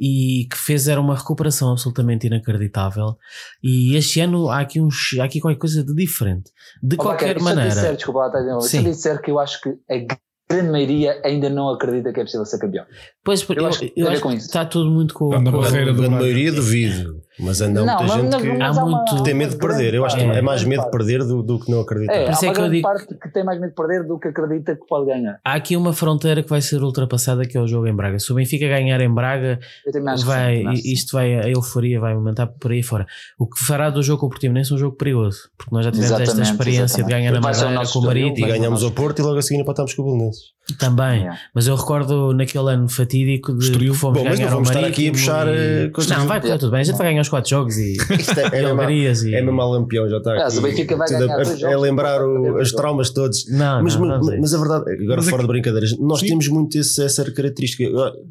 e 0.00 0.46
que 0.50 0.56
fez 0.56 0.88
era 0.88 0.98
uma 0.98 1.14
recuperação 1.14 1.70
absolutamente 1.72 2.26
inacreditável. 2.26 3.16
E 3.62 3.94
este 3.96 4.20
ano 4.20 4.48
há 4.48 4.60
aqui, 4.60 4.80
uns, 4.80 5.10
há 5.20 5.24
aqui 5.24 5.40
qualquer 5.40 5.58
coisa 5.58 5.84
de 5.84 5.94
diferente. 5.94 6.50
De 6.82 6.96
Oh, 6.98 7.02
qualquer 7.02 7.36
eu 7.36 7.42
maneira. 7.42 7.68
disser, 7.68 7.94
desculpa, 7.96 8.20
lá, 8.20 8.26
está 8.28 8.38
a 8.38 8.40
dizer, 8.42 8.60
se 8.62 8.68
Sim. 8.70 8.78
eu 8.78 8.84
disser 8.84 9.20
que 9.20 9.30
eu 9.30 9.38
acho 9.38 9.60
que 9.60 9.68
a 9.90 10.06
grande 10.50 10.70
maioria 10.72 11.20
ainda 11.22 11.50
não 11.50 11.68
acredita 11.68 12.12
que 12.12 12.20
é 12.20 12.24
possível 12.24 12.46
ser 12.46 12.58
campeão. 12.58 12.84
Pois, 13.22 13.42
eu, 13.42 13.54
Eu 13.54 13.62
eu 13.62 13.68
acho 13.68 13.84
acho, 13.84 14.14
que 14.14 14.20
com 14.22 14.32
está 14.32 14.64
tudo 14.64 14.90
muito 14.90 15.12
com, 15.12 15.28
com 15.30 15.36
a 15.36 15.52
barreira 15.52 15.90
A 15.90 15.94
do 15.94 16.00
grande 16.00 16.14
maioria 16.16 16.50
duvido, 16.50 17.19
mas 17.42 17.60
anda 17.60 17.84
muita 17.84 18.02
mas- 18.02 18.12
gente 18.12 18.36
que 18.56 18.62
Há 18.62 18.72
muito- 18.72 19.22
tem 19.22 19.34
medo 19.34 19.50
de 19.52 19.58
perder. 19.58 19.94
Eu 19.94 20.04
acho 20.04 20.16
que 20.16 20.22
é 20.22 20.42
mais 20.42 20.64
medo 20.64 20.84
de 20.84 20.90
perder 20.90 21.24
do, 21.24 21.42
do 21.42 21.58
que 21.58 21.70
não 21.70 21.80
acreditar. 21.80 22.12
É, 22.14 22.30
isso 22.30 22.44
há 22.44 22.48
é 22.48 22.48
uma 22.48 22.54
que 22.54 22.60
eu 22.60 22.62
grande 22.64 22.76
digo- 22.76 22.88
parte 22.88 23.14
que 23.14 23.32
tem 23.32 23.44
mais 23.44 23.60
medo 23.60 23.70
de 23.70 23.76
perder 23.76 24.04
do 24.04 24.18
que 24.18 24.28
acredita 24.28 24.76
que 24.76 24.86
pode 24.86 25.06
ganhar. 25.06 25.38
Há 25.44 25.54
aqui 25.54 25.76
uma 25.76 25.92
fronteira 25.92 26.42
que 26.42 26.48
vai 26.50 26.60
ser 26.60 26.82
ultrapassada 26.82 27.44
que 27.44 27.56
é 27.56 27.60
o 27.60 27.66
jogo 27.66 27.86
em 27.86 27.94
Braga. 27.94 28.18
Se 28.18 28.30
o 28.32 28.34
Benfica 28.34 28.68
ganhar 28.68 29.00
em 29.00 29.12
Braga, 29.12 29.58
que 29.84 30.24
vai, 30.24 30.62
que 30.64 30.92
isto 30.92 31.12
vai, 31.16 31.34
a 31.34 31.48
euforia 31.48 31.98
vai 32.00 32.12
aumentar 32.14 32.46
por 32.46 32.72
aí 32.72 32.82
fora. 32.82 33.06
O 33.38 33.46
que 33.48 33.62
fará 33.64 33.90
do 33.90 34.02
jogo 34.02 34.20
com 34.20 34.26
o 34.26 34.30
Portimonense 34.30 34.72
um 34.74 34.78
jogo 34.78 34.96
perigoso, 34.96 35.50
porque 35.56 35.74
nós 35.74 35.84
já 35.84 35.90
tivemos 35.90 36.12
esta 36.12 36.22
Exatamente, 36.24 36.50
experiência 36.52 36.86
de 37.04 37.12
exatamente. 37.12 37.18
ganhar 37.18 37.32
na 37.32 37.38
o 37.38 37.42
Madeira 37.42 37.92
com 37.92 37.98
o 37.98 38.02
Marítimo 38.06 38.46
E 38.46 38.50
ganhamos 38.50 38.82
ao 38.84 38.90
Porto 38.90 39.18
e 39.18 39.22
logo 39.22 39.38
a 39.38 39.42
seguir 39.42 39.60
empatámos 39.60 39.94
com 39.94 40.02
o 40.02 40.04
Belenenses. 40.06 40.42
Também. 40.76 41.20
Yeah. 41.20 41.38
Mas 41.54 41.66
eu 41.66 41.74
recordo 41.76 42.32
naquele 42.32 42.70
ano 42.72 42.88
fatídico 42.88 43.52
de 43.54 43.64
Estoril. 43.64 43.92
que 43.92 43.98
fomos 43.98 44.18
Bom, 44.18 44.24
mas 44.24 44.36
ganhar 44.38 44.50
não 44.50 44.56
vamos 44.58 44.68
estar 44.70 44.80
aqui 44.80 45.08
a 45.08 45.12
Marítimo 45.12 45.12
puxar, 45.12 45.48
e- 45.48 45.50
eh, 45.86 45.88
coisas 45.90 46.16
Não, 46.16 46.26
vai 46.26 46.40
tudo 46.40 46.70
bem. 46.70 46.80
A 46.80 46.84
gente 46.84 46.96
vai 46.98 47.06
ganhar 47.08 47.22
os 47.22 47.28
quatro 47.28 47.50
jogos 47.50 47.76
e, 47.76 47.92
Isto 47.94 48.40
é, 48.40 48.44
é, 48.58 48.74
mesmo, 48.74 49.28
e. 49.28 49.34
é 49.34 49.42
mesmo 49.42 49.60
a 49.60 49.70
lampião, 49.70 50.08
já 50.08 50.18
está 50.18 50.32
Ah, 50.32 50.46
aqui. 50.46 50.60
Benfica 50.60 50.96
vai 50.96 51.08
a- 51.14 51.18
ganhar 51.18 51.34
dois 51.36 51.50
é 51.54 51.56
jogos, 51.58 51.80
lembrar 51.82 52.22
o- 52.22 52.60
os 52.60 52.72
traumas 52.72 53.10
todos. 53.10 53.46
Não, 53.50 53.82
Mas, 53.82 53.96
não, 53.96 54.06
mas, 54.08 54.26
não, 54.26 54.40
mas 54.40 54.54
a 54.54 54.58
verdade, 54.58 54.84
agora 55.02 55.16
Mas 55.16 55.26
é 55.26 55.30
fora 55.30 55.42
que- 55.42 55.46
de 55.46 55.52
brincadeiras, 55.52 55.98
nós 55.98 56.20
Sim. 56.20 56.26
temos 56.28 56.48
muito 56.48 56.78
esse, 56.78 57.02
essa 57.04 57.30
característica, 57.30 57.84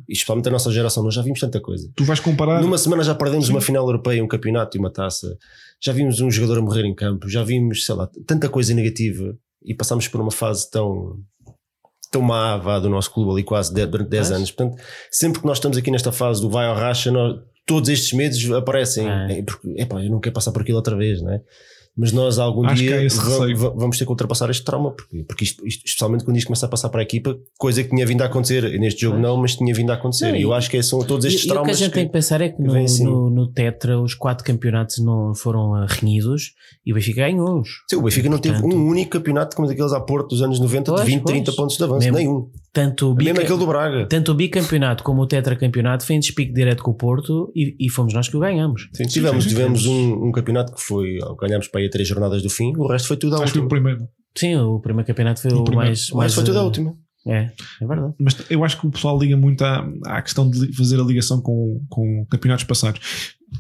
especialmente 0.08 0.48
a 0.48 0.51
nossa 0.51 0.72
geração, 0.72 1.03
nós 1.03 1.13
já 1.13 1.22
vimos 1.22 1.39
tanta 1.39 1.60
coisa. 1.60 1.89
Tu 1.96 2.03
vais 2.03 2.19
comparar. 2.19 2.62
Numa 2.62 2.77
semana 2.77 3.03
já 3.03 3.15
perdemos 3.15 3.48
Sim. 3.48 3.53
uma 3.53 3.62
final 3.62 3.86
europeia, 3.86 4.24
um 4.24 4.27
campeonato 4.27 4.77
e 4.77 4.79
uma 4.79 4.91
taça. 4.91 5.38
Já 5.81 5.93
vimos 5.93 6.19
um 6.19 6.29
jogador 6.29 6.60
a 6.60 6.62
morrer 6.62 6.86
em 6.86 6.93
campo, 6.93 7.29
já 7.29 7.41
vimos, 7.43 7.86
sei 7.86 7.96
lá, 7.96 8.10
tanta 8.27 8.50
coisa 8.50 8.74
negativa 8.74 9.34
e 9.63 9.74
passámos 9.74 10.08
por 10.08 10.19
uma 10.19 10.31
fase 10.31 10.69
tão 10.69 11.17
tão 12.11 12.21
má 12.21 12.57
vá, 12.57 12.79
do 12.79 12.89
nosso 12.89 13.11
clube 13.11 13.31
ali 13.31 13.43
quase 13.43 13.73
de- 13.73 13.85
durante 13.85 14.09
10 14.09 14.29
Mas- 14.29 14.37
anos. 14.37 14.51
Portanto, 14.51 14.81
sempre 15.11 15.39
que 15.41 15.45
nós 15.47 15.57
estamos 15.57 15.77
aqui 15.77 15.91
nesta 15.91 16.11
fase 16.11 16.41
do 16.41 16.49
vai 16.49 16.65
ao 16.67 16.75
racha, 16.75 17.11
nós- 17.11 17.39
todos 17.65 17.87
estes 17.89 18.13
medos 18.13 18.51
aparecem. 18.51 19.07
É. 19.09 19.39
É, 19.39 19.43
porque, 19.43 19.67
epá, 19.77 20.03
eu 20.03 20.09
não 20.09 20.19
quero 20.19 20.33
passar 20.33 20.51
por 20.51 20.61
aquilo 20.61 20.77
outra 20.77 20.95
vez, 20.95 21.21
não 21.21 21.31
é? 21.33 21.41
Mas 21.99 22.13
nós 22.13 22.39
algum 22.39 22.65
Acho 22.65 22.81
que 22.81 22.87
dia 22.87 23.55
va- 23.57 23.73
vamos 23.75 23.97
ter 23.97 24.05
que 24.05 24.11
ultrapassar 24.11 24.49
este 24.49 24.63
trauma, 24.63 24.91
porque, 24.91 25.23
porque 25.23 25.43
isto, 25.43 25.67
isto- 25.67 25.85
especialmente 25.85 26.23
quando 26.23 26.37
isto 26.37 26.47
começa 26.47 26.65
a 26.65 26.69
passar 26.69 26.87
para 26.87 27.01
a 27.01 27.03
equipa, 27.03 27.37
coisa 27.57 27.83
que 27.83 27.89
tinha 27.89 28.05
vindo 28.05 28.21
a 28.21 28.25
acontecer 28.25 28.63
neste 28.79 29.01
jogo, 29.01 29.17
não, 29.17 29.35
mas 29.35 29.55
tinha 29.55 29.73
vindo 29.73 29.89
a 29.91 29.95
acontecer. 29.95 30.29
Não, 30.29 30.35
e 30.37 30.43
eu 30.43 30.53
acho 30.53 30.69
que 30.69 30.77
é- 30.77 30.81
são 30.81 30.99
todos 31.03 31.25
E, 31.25 31.27
estes 31.27 31.43
e 31.43 31.47
o 31.47 31.47
que 31.47 31.51
a 31.51 31.53
traumas. 31.61 31.77
gente 31.77 31.91
tem 31.91 32.05
que 32.05 32.11
pensar 32.13 32.39
é 32.39 32.47
que 32.49 32.61
no, 32.61 32.71
vêm 32.71 32.85
assim. 32.85 33.03
no, 33.03 33.29
no 33.29 33.47
Tetra 33.51 33.99
os 33.99 34.13
quatro 34.13 34.45
campeonatos 34.45 34.99
não 34.99 35.35
foram 35.35 35.73
renhidos 35.87 36.53
e 36.85 36.91
o 36.93 36.95
Benfica 36.95 37.21
ganhou-os. 37.29 37.67
Sim, 37.89 37.97
o 37.97 38.01
Benfica 38.03 38.29
não 38.29 38.37
teve 38.37 38.63
um 38.63 38.87
único 38.87 39.11
campeonato 39.11 39.55
como 39.57 39.67
daqueles 39.67 39.91
à 39.91 39.99
Porto 39.99 40.29
dos 40.29 40.41
anos 40.41 40.57
90 40.59 40.91
Pois, 40.93 41.03
de 41.05 41.11
20, 41.11 41.21
pois. 41.23 41.33
30 41.35 41.51
pontos 41.51 41.75
de 41.77 41.83
avanço, 41.83 42.05
Mesmo- 42.05 42.17
nenhum. 42.17 42.49
Tanto 42.71 43.11
o, 43.11 43.15
Mesmo 43.15 43.33
bica- 43.33 43.43
aquele 43.45 43.59
do 43.59 43.65
Braga. 43.67 44.05
tanto 44.07 44.31
o 44.31 44.35
bicampeonato 44.35 45.03
como 45.03 45.21
o 45.23 45.27
tetracampeonato 45.27 46.05
foi 46.05 46.15
em 46.15 46.19
despique 46.19 46.53
direto 46.53 46.83
com 46.83 46.91
o 46.91 46.93
Porto 46.93 47.51
e, 47.55 47.75
e 47.79 47.89
fomos 47.89 48.13
nós 48.13 48.27
que 48.27 48.38
o 48.38 48.39
ganhamos. 48.39 48.89
Sim, 48.93 49.05
tivemos 49.05 49.45
tivemos 49.45 49.85
um, 49.85 50.27
um 50.27 50.31
campeonato 50.31 50.73
que 50.73 50.81
foi, 50.81 51.17
ganhámos 51.39 51.67
para 51.67 51.81
aí 51.81 51.88
a 51.88 51.89
três 51.89 52.07
jornadas 52.07 52.43
do 52.43 52.49
fim, 52.49 52.73
o 52.77 52.88
resto 52.88 53.07
foi 53.07 53.17
tudo 53.17 53.35
à 53.35 53.43
Acho 53.43 53.53
que 53.53 53.59
foi 53.59 53.61
o 53.61 53.63
última. 53.63 53.81
primeiro. 53.81 54.09
Sim, 54.38 54.55
o 54.57 54.79
primeiro 54.79 55.07
campeonato 55.07 55.41
foi 55.41 55.51
O 55.51 55.63
o, 55.63 55.75
mais. 55.75 56.09
O 56.11 56.17
mais 56.17 56.31
resto 56.31 56.35
foi 56.35 56.43
tudo 56.45 56.57
à 56.59 56.61
ah, 56.61 56.65
última. 56.65 56.95
É, 57.27 57.51
é 57.81 57.85
verdade. 57.88 58.13
Mas 58.19 58.38
eu 58.49 58.63
acho 58.63 58.79
que 58.79 58.88
o 58.88 58.91
pessoal 58.91 59.19
liga 59.19 59.35
muito 59.35 59.63
à, 59.63 59.85
à 60.05 60.21
questão 60.21 60.49
de 60.49 60.71
fazer 60.73 60.99
a 60.99 61.03
ligação 61.03 61.41
com, 61.41 61.81
com 61.89 62.25
campeonatos 62.29 62.63
passados. 62.65 62.99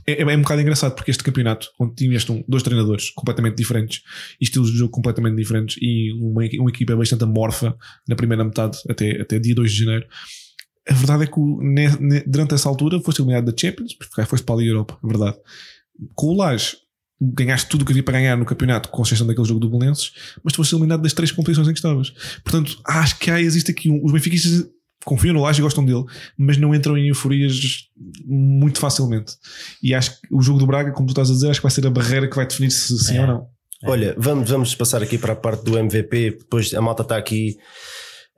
É, 0.05 0.21
é 0.21 0.37
um 0.37 0.41
bocado 0.41 0.61
engraçado 0.61 0.95
porque 0.95 1.11
este 1.11 1.23
campeonato, 1.23 1.69
onde 1.79 2.07
um, 2.29 2.43
dois 2.47 2.63
treinadores 2.63 3.09
completamente 3.11 3.55
diferentes 3.55 4.01
e 4.39 4.43
estilos 4.43 4.71
de 4.71 4.77
jogo 4.77 4.91
completamente 4.91 5.35
diferentes 5.35 5.77
e 5.81 6.11
uma, 6.13 6.43
uma 6.59 6.69
equipa 6.69 6.95
bastante 6.95 7.23
amorfa 7.23 7.75
na 8.07 8.15
primeira 8.15 8.43
metade, 8.43 8.77
até, 8.89 9.21
até 9.21 9.39
dia 9.39 9.55
2 9.55 9.71
de 9.71 9.79
janeiro. 9.79 10.07
A 10.87 10.93
verdade 10.93 11.23
é 11.23 11.27
que 11.27 12.23
durante 12.25 12.55
essa 12.55 12.67
altura 12.67 12.99
foste 12.99 13.19
eliminado 13.19 13.45
da 13.45 13.53
Champions, 13.55 13.93
porque 13.93 14.25
foste 14.25 14.43
para 14.43 14.55
a 14.55 14.57
Liga 14.57 14.71
Europa, 14.71 14.97
é 15.03 15.07
verdade. 15.07 15.37
Com 16.15 16.27
o 16.27 16.37
Laje, 16.37 16.77
ganhaste 17.21 17.69
tudo 17.69 17.81
o 17.81 17.85
que 17.85 17.91
havia 17.91 18.03
para 18.03 18.17
ganhar 18.17 18.37
no 18.37 18.45
campeonato, 18.45 18.89
com 18.89 19.03
exceção 19.03 19.27
daquele 19.27 19.47
jogo 19.47 19.59
do 19.59 19.69
Belenenses, 19.69 20.11
mas 20.43 20.53
tu 20.53 20.57
foste 20.57 20.73
eliminado 20.73 21.01
das 21.01 21.13
três 21.13 21.31
competições 21.31 21.67
em 21.67 21.73
que 21.73 21.79
estavas. 21.79 22.11
Portanto, 22.43 22.79
acho 22.85 23.19
que 23.19 23.29
há, 23.29 23.41
existe 23.41 23.71
aqui 23.71 23.89
um. 23.89 24.03
Os 24.03 24.11
benfiquistas 24.11 24.67
confiam 25.05 25.33
no 25.33 25.41
Laje 25.41 25.59
e 25.59 25.63
gostam 25.63 25.83
dele, 25.85 26.03
mas 26.37 26.57
não 26.57 26.73
entram 26.75 26.97
em 26.97 27.07
euforias 27.07 27.87
muito 28.25 28.79
facilmente. 28.79 29.33
E 29.81 29.93
acho 29.95 30.19
que 30.21 30.27
o 30.31 30.41
jogo 30.41 30.59
do 30.59 30.67
Braga, 30.67 30.91
como 30.91 31.07
tu 31.07 31.11
estás 31.11 31.29
a 31.29 31.33
dizer, 31.33 31.49
acho 31.49 31.59
que 31.59 31.63
vai 31.65 31.71
ser 31.71 31.85
a 31.87 31.89
barreira 31.89 32.27
que 32.29 32.35
vai 32.35 32.45
definir 32.47 32.71
se 32.71 32.97
sim 32.99 33.17
É. 33.17 33.21
ou 33.21 33.27
não. 33.27 33.47
Olha, 33.85 34.13
vamos, 34.17 34.49
vamos 34.49 34.75
passar 34.75 35.01
aqui 35.01 35.17
para 35.17 35.31
a 35.33 35.35
parte 35.37 35.63
do 35.63 35.77
MVP. 35.77 36.31
Depois 36.39 36.73
a 36.73 36.81
malta 36.81 37.01
está 37.03 37.15
aqui. 37.17 37.55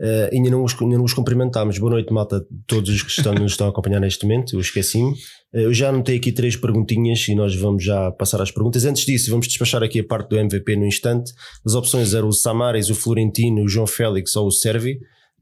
eh, 0.03 0.29
ainda, 0.33 0.49
não 0.51 0.63
os, 0.63 0.79
ainda 0.81 0.97
não 0.97 1.03
os 1.03 1.13
cumprimentámos. 1.13 1.77
Boa 1.79 1.91
noite, 1.93 2.11
malta. 2.13 2.43
Todos 2.67 2.89
os 2.89 3.01
que 3.03 3.09
estão, 3.11 3.33
nos 3.35 3.51
estão 3.53 3.67
a 3.67 3.69
acompanhar 3.71 3.99
neste 3.99 4.23
momento. 4.25 4.55
Eu 4.55 4.59
esqueci-me. 4.59 5.13
Eh, 5.53 5.65
eu 5.65 5.73
já 5.73 5.89
anotei 5.89 6.17
aqui 6.17 6.31
três 6.31 6.55
perguntinhas 6.55 7.27
e 7.27 7.33
nós 7.35 7.55
vamos 7.55 7.83
já 7.83 8.11
passar 8.11 8.39
às 8.41 8.51
perguntas. 8.51 8.85
Antes 8.85 9.03
disso, 9.05 9.29
vamos 9.31 9.47
despachar 9.47 9.81
aqui 9.83 9.99
a 9.99 10.03
parte 10.03 10.29
do 10.29 10.37
MVP 10.37 10.75
no 10.75 10.85
instante. 10.85 11.31
As 11.65 11.73
opções 11.75 12.13
eram 12.13 12.27
o 12.29 12.33
Samaris, 12.33 12.89
o 12.91 12.95
Florentino, 12.95 13.63
o 13.63 13.67
João 13.67 13.85
Félix 13.87 14.35
ou 14.35 14.47
o 14.47 14.51
Servi. 14.51 14.99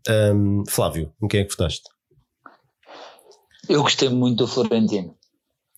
Ahm, 0.07 0.63
Flávio, 0.67 1.11
em 1.21 1.27
quem 1.27 1.41
é 1.41 1.43
que 1.43 1.51
votaste? 1.51 1.83
Eu 3.67 3.83
gostei 3.83 4.09
muito 4.09 4.37
do 4.39 4.47
Florentino. 4.47 5.15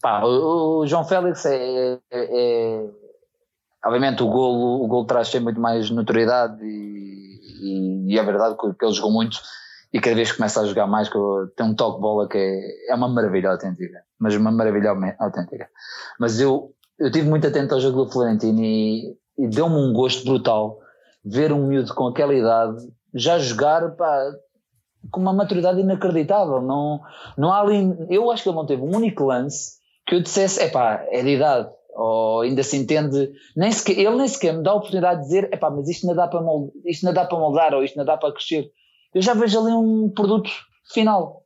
Pá, 0.02 0.24
o, 0.24 0.80
o 0.80 0.88
João 0.88 1.04
Félix 1.04 1.46
é, 1.46 1.94
é- 1.94 2.00
é- 2.12 2.90
Obviamente 3.84 4.22
o 4.22 4.28
golo, 4.28 4.84
o 4.84 4.88
golo 4.88 5.06
traz 5.06 5.28
sempre 5.28 5.46
muito 5.46 5.60
mais 5.60 5.90
notoriedade 5.90 6.64
e, 6.64 8.08
e- 8.08 8.14
e 8.14 8.20
é 8.20 8.24
verdade 8.24 8.56
que, 8.56 8.86
ele 8.86 8.94
jogou 8.94 9.12
muito 9.12 9.40
e 9.92 10.00
cada 10.00 10.16
vez 10.16 10.32
que 10.32 10.38
começa 10.38 10.62
a 10.62 10.66
jogar 10.66 10.86
mais 10.86 11.10
tem 11.56 11.66
um 11.66 11.74
toque 11.76 11.96
de 11.96 12.02
bola 12.02 12.30
que 12.30 12.38
é, 12.38 12.92
é 12.92 12.96
uma 12.96 13.10
maravilha 13.10 13.50
autêntica. 13.50 14.04
Mas 14.20 14.36
uma 14.36 14.52
maravilha 14.52 14.92
autêntica. 15.20 15.68
Mas 16.20 16.40
eu, 16.40 16.74
eu 17.00 17.08
estive 17.08 17.28
muito 17.28 17.48
atento 17.48 17.74
ao 17.74 17.82
jogo 17.82 18.06
do 18.06 18.12
Florentino 18.12 18.62
e, 18.62 19.18
e 19.38 19.48
deu-me 19.48 19.76
um 19.76 19.92
gosto 19.94 20.24
brutal 20.24 20.80
ver 21.26 21.52
um 21.52 21.68
miúdo 21.68 21.94
com 21.96 22.08
aquela 22.08 22.34
idade 22.34 22.88
já 23.14 23.38
jogar 23.40 23.96
pá, 23.96 24.32
com 25.10 25.20
uma 25.20 25.34
maturidade 25.34 25.80
inacreditável. 25.80 26.62
Não, 26.62 27.02
não 27.38 27.52
há 27.52 27.62
ali. 27.62 27.96
Eu 28.10 28.30
acho 28.32 28.44
que 28.44 28.50
ele 28.50 28.56
não 28.56 28.66
teve 28.66 28.82
um 28.82 28.96
único 28.96 29.24
lance 29.24 29.80
que 30.06 30.16
eu 30.16 30.22
dissesse, 30.22 30.62
epá, 30.62 31.06
é 31.10 31.22
de 31.24 31.30
idade. 31.30 31.70
Ou 31.94 32.42
ainda 32.42 32.64
se 32.64 32.78
entende. 32.78 33.32
Nem 33.56 33.72
sequer, 33.72 33.98
ele 33.98 34.16
nem 34.16 34.28
sequer 34.28 34.54
me 34.54 34.64
dá 34.64 34.72
a 34.72 34.76
oportunidade 34.76 35.22
de 35.22 35.26
dizer, 35.28 35.54
epá, 35.54 35.70
mas 35.70 35.88
isto 35.90 36.08
não 36.08 36.16
dá 36.16 36.28
para 36.28 36.42
moldar, 36.42 36.72
isto 36.86 37.06
não 37.06 37.14
dá 37.14 37.26
para 37.26 37.38
moldar 37.38 37.74
ou 37.74 37.84
isto 37.84 37.98
não 37.98 38.06
dá 38.06 38.18
para 38.18 38.34
crescer. 38.34 38.70
Eu 39.14 39.22
já 39.22 39.34
vejo 39.34 39.60
ali 39.60 39.74
um 39.74 40.10
produto 40.10 40.50
final. 40.94 41.42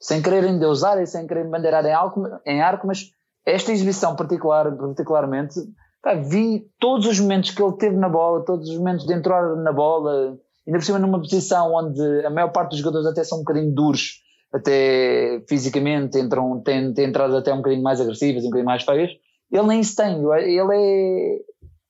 Sem 0.00 0.20
querer 0.20 0.44
endeusar 0.44 1.00
e 1.00 1.06
sem 1.06 1.26
querer 1.26 1.48
bandeirar 1.48 1.84
em 1.86 1.92
arco, 1.92 2.22
em 2.44 2.60
arco 2.60 2.86
mas 2.86 3.10
esta 3.46 3.72
exibição 3.72 4.16
particular, 4.16 4.74
particularmente, 4.76 5.60
pá, 6.02 6.14
vi 6.14 6.66
todos 6.80 7.06
os 7.06 7.20
momentos 7.20 7.50
que 7.50 7.62
ele 7.62 7.76
teve 7.76 7.96
na 7.96 8.08
bola, 8.08 8.44
todos 8.44 8.68
os 8.68 8.76
momentos 8.76 9.06
de 9.06 9.14
entrar 9.14 9.56
na 9.56 9.72
bola, 9.72 10.38
ainda 10.66 10.78
por 10.78 10.84
cima 10.84 10.98
numa 10.98 11.20
posição 11.20 11.74
onde 11.74 12.24
a 12.24 12.30
maior 12.30 12.50
parte 12.50 12.70
dos 12.70 12.78
jogadores 12.78 13.06
até 13.06 13.24
são 13.24 13.38
um 13.38 13.44
bocadinho 13.44 13.72
duros, 13.74 14.22
até 14.52 15.42
fisicamente, 15.48 16.18
entram, 16.18 16.60
têm, 16.60 16.92
têm 16.92 17.08
entradas 17.08 17.36
até 17.36 17.52
um 17.52 17.58
bocadinho 17.58 17.82
mais 17.82 18.00
agressivas, 18.00 18.42
um 18.42 18.46
bocadinho 18.46 18.66
mais 18.66 18.82
feias. 18.82 19.10
Ele 19.50 19.66
nem 19.66 19.80
isso 19.80 19.96
tem, 19.96 20.16
ele 20.16 20.72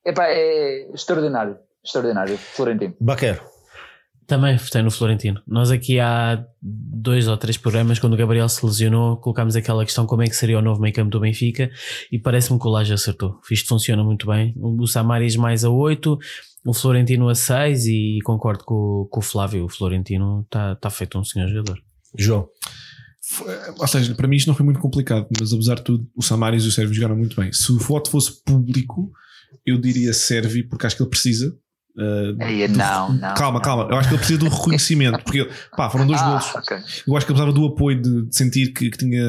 é, 0.04 0.11
epá, 0.11 0.26
é 0.26 0.90
extraordinário, 0.92 1.58
extraordinário, 1.85 2.37
Florentino. 2.37 2.94
Baquer. 3.00 3.42
Também 4.26 4.56
votei 4.56 4.82
no 4.82 4.90
Florentino. 4.90 5.42
Nós 5.46 5.70
aqui 5.70 5.98
há 6.00 6.42
dois 6.62 7.28
ou 7.28 7.37
três 7.37 7.58
programas, 7.58 7.98
quando 7.98 8.14
o 8.14 8.16
Gabriel 8.16 8.48
se 8.48 8.64
lesionou, 8.64 9.16
colocámos 9.16 9.56
aquela 9.56 9.85
questão 9.85 10.06
como 10.06 10.22
é 10.22 10.26
que 10.26 10.37
seria 10.37 10.58
o 10.58 10.62
novo 10.62 10.80
meio 10.80 10.94
campo 10.94 11.11
do 11.11 11.20
Benfica 11.20 11.70
e 12.11 12.18
parece-me 12.18 12.58
que 12.58 12.66
o 12.66 12.70
Laje 12.70 12.94
acertou. 12.94 13.40
Isto 13.50 13.68
funciona 13.68 14.02
muito 14.02 14.26
bem. 14.26 14.54
O 14.56 14.87
Samaris 14.87 15.37
mais 15.37 15.64
a 15.64 15.70
8, 15.70 16.18
o 16.64 16.72
Florentino 16.75 17.29
a 17.29 17.35
6 17.35 17.87
e 17.87 18.18
concordo 18.25 18.64
com, 18.64 19.07
com 19.11 19.20
o 19.20 19.22
Flávio. 19.22 19.64
O 19.64 19.68
Florentino 19.68 20.42
está 20.42 20.77
tá 20.77 20.90
feito 20.90 21.18
um 21.18 21.25
senhor 21.25 21.48
jogador. 21.48 21.79
João. 22.18 22.48
Foi- 23.25 23.57
Ou 23.79 23.87
seja, 23.88 24.14
para 24.14 24.29
mim 24.29 24.37
isto 24.37 24.48
não 24.48 24.55
foi 24.55 24.64
muito 24.64 24.81
complicado, 24.81 25.27
mas 25.38 25.53
apesar 25.53 25.77
de 25.77 25.83
tudo, 25.85 26.07
o 26.16 26.22
Samaris 26.22 26.64
e 26.64 26.68
o 26.68 26.72
Sérvio 26.72 26.94
jogaram 26.94 27.16
muito 27.16 27.37
bem. 27.40 27.53
Se 27.53 27.70
o 27.72 27.79
voto 27.79 28.11
fosse 28.11 28.42
público, 28.44 29.11
eu 29.64 29.79
diria 29.81 30.12
Sérvio, 30.12 30.68
porque 30.68 30.87
acho 30.87 30.96
que 30.96 31.03
ele 31.03 31.11
precisa. 31.11 31.57
Uh, 31.96 32.68
não, 32.70 33.12
não, 33.12 33.35
calma, 33.35 33.59
não. 33.59 33.61
calma. 33.61 33.88
Eu 33.90 33.96
acho 33.96 34.09
que 34.09 34.14
ele 34.14 34.18
precisa 34.18 34.38
do 34.38 34.48
reconhecimento, 34.48 35.22
porque 35.24 35.48
pá, 35.76 35.90
foram 35.90 36.07
dois 36.07 36.20
ah, 36.22 36.28
golos. 36.28 36.55
ok. 36.55 36.76
Eu 36.76 37.16
acho 37.16 37.26
que 37.26 37.33
ele 37.33 37.38
precisava 37.38 37.52
do 37.52 37.66
apoio 37.66 38.00
de, 38.00 38.22
de 38.26 38.37
sentir 38.37 38.72
que, 38.72 38.90
que 38.90 38.98
tinha 38.98 39.22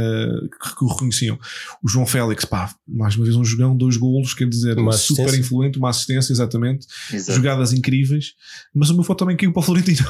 que, 0.78 0.84
o 0.84 0.88
reconheciam. 0.88 1.38
O 1.84 1.90
João 1.90 2.06
Félix, 2.06 2.46
pá, 2.46 2.74
mais 2.88 3.16
uma 3.16 3.26
vez 3.26 3.36
um 3.36 3.44
jogão, 3.44 3.76
dois 3.76 3.98
golos, 3.98 4.34
quer 4.34 4.48
dizer, 4.48 4.78
Uma 4.78 4.94
super 4.94 5.34
influente, 5.34 5.78
uma 5.78 5.90
assistência, 5.90 6.32
exatamente, 6.32 6.88
Exato. 7.12 7.38
jogadas 7.38 7.74
incríveis. 7.74 8.34
Mas 8.74 8.90
o 8.90 8.94
meu 8.94 9.04
voto 9.04 9.20
também 9.20 9.38
caiu 9.38 9.52
para 9.52 9.60
o 9.60 9.64
Florentino. 9.64 10.08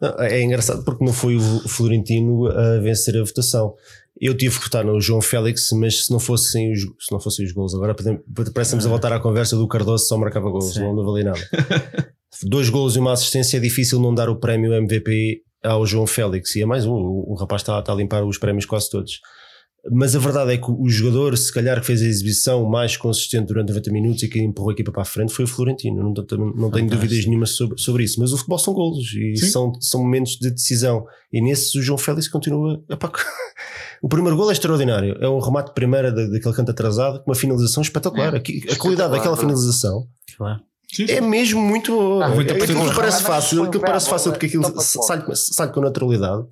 Não, 0.00 0.18
É 0.20 0.42
engraçado 0.42 0.82
porque 0.82 1.04
não 1.04 1.12
foi 1.12 1.36
o 1.36 1.68
Florentino 1.68 2.46
a 2.46 2.78
vencer 2.80 3.16
a 3.16 3.22
votação. 3.22 3.74
Eu 4.18 4.36
tive 4.36 4.56
que 4.58 4.64
votar 4.64 4.84
no 4.84 5.00
João 5.00 5.20
Félix, 5.20 5.68
mas 5.72 6.04
se 6.06 6.10
não 6.12 6.18
fossem 6.18 6.72
os, 6.72 6.80
se 6.80 7.10
não 7.12 7.20
fossem 7.20 7.44
os 7.44 7.52
gols, 7.52 7.74
agora 7.74 7.94
podemos- 7.94 8.20
parece-nos 8.54 8.84
a 8.86 8.88
voltar 8.88 9.12
à 9.12 9.20
conversa 9.20 9.56
do 9.56 9.66
Cardoso 9.68 10.06
só 10.06 10.16
marcava 10.18 10.50
gols, 10.50 10.74
Sim. 10.74 10.80
não, 10.80 10.94
não 10.94 11.04
valia 11.04 11.24
nada. 11.24 11.40
Dois 12.44 12.68
gols 12.70 12.96
e 12.96 12.98
uma 12.98 13.12
assistência 13.12 13.56
é 13.56 13.60
difícil 13.60 13.98
não 14.00 14.14
dar 14.14 14.28
o 14.28 14.36
prémio 14.36 14.72
MVP 14.72 15.42
ao 15.62 15.84
João 15.86 16.06
Félix, 16.06 16.54
e 16.56 16.62
é 16.62 16.66
mais 16.66 16.86
um, 16.86 16.92
o, 16.92 17.32
o 17.32 17.34
rapaz 17.34 17.62
está, 17.62 17.78
está 17.80 17.92
a 17.92 17.96
limpar 17.96 18.24
os 18.24 18.38
prémios 18.38 18.64
quase 18.66 18.88
todos. 18.90 19.20
Mas 19.90 20.14
a 20.14 20.18
verdade 20.18 20.52
é 20.52 20.58
que 20.58 20.70
o 20.70 20.88
jogador, 20.90 21.34
se 21.38 21.50
calhar, 21.50 21.80
que 21.80 21.86
fez 21.86 22.02
a 22.02 22.04
exibição 22.04 22.66
mais 22.68 22.98
consistente 22.98 23.46
durante 23.46 23.68
90 23.68 23.90
minutos 23.90 24.22
e 24.22 24.28
que 24.28 24.38
empurrou 24.38 24.68
a 24.70 24.72
equipa 24.74 24.92
para 24.92 25.00
a 25.00 25.06
frente 25.06 25.32
foi 25.32 25.46
o 25.46 25.48
Florentino. 25.48 26.02
Não, 26.02 26.12
tenho- 26.26 26.54
não 26.54 26.70
tenho 26.70 26.86
dúvidas 26.90 27.24
nenhuma 27.24 27.46
sobre, 27.46 27.80
sobre 27.80 28.04
isso. 28.04 28.20
Mas 28.20 28.30
o 28.30 28.36
futebol 28.36 28.58
são 28.58 28.74
golos 28.74 29.10
e 29.14 29.36
Sim. 29.38 29.46
são, 29.46 29.72
são 29.80 30.02
momentos 30.02 30.36
de 30.36 30.50
decisão. 30.50 31.06
E 31.32 31.40
nesses 31.40 31.74
o 31.74 31.80
João 31.82 31.96
Félix 31.96 32.28
continua. 32.28 32.82
epá, 32.90 33.10
o 34.02 34.08
primeiro 34.08 34.36
gol 34.36 34.48
é 34.50 34.52
extraordinário. 34.52 35.16
É 35.20 35.28
um 35.28 35.38
remate 35.38 35.68
de 35.68 35.74
primeira 35.74 36.10
da- 36.12 36.26
daquele 36.26 36.54
canto 36.54 36.70
atrasado 36.70 37.20
com 37.22 37.30
uma 37.30 37.34
finalização 37.36 37.82
espetacular. 37.82 38.34
É, 38.34 38.38
a 38.38 38.40
espetacular, 38.40 38.76
qualidade 38.78 39.12
daquela 39.12 39.36
é. 39.36 39.38
finalização 39.38 40.06
Claro. 40.36 40.60
é 41.08 41.20
mesmo 41.20 41.60
muito 41.60 41.92
boa. 41.92 42.26
Ah, 42.26 42.28
É- 42.30 42.34
90% 42.34 42.62
aquilo 42.62 42.94
parece 42.94 43.22
fácil, 43.22 43.62
aquilo 43.64 43.82
parece 43.82 44.08
fácil 44.08 44.30
porque 44.32 44.46
aquilo 44.46 44.64
sai, 44.80 45.22
sai 45.34 45.72
com 45.72 45.80
naturalidade. 45.80 46.44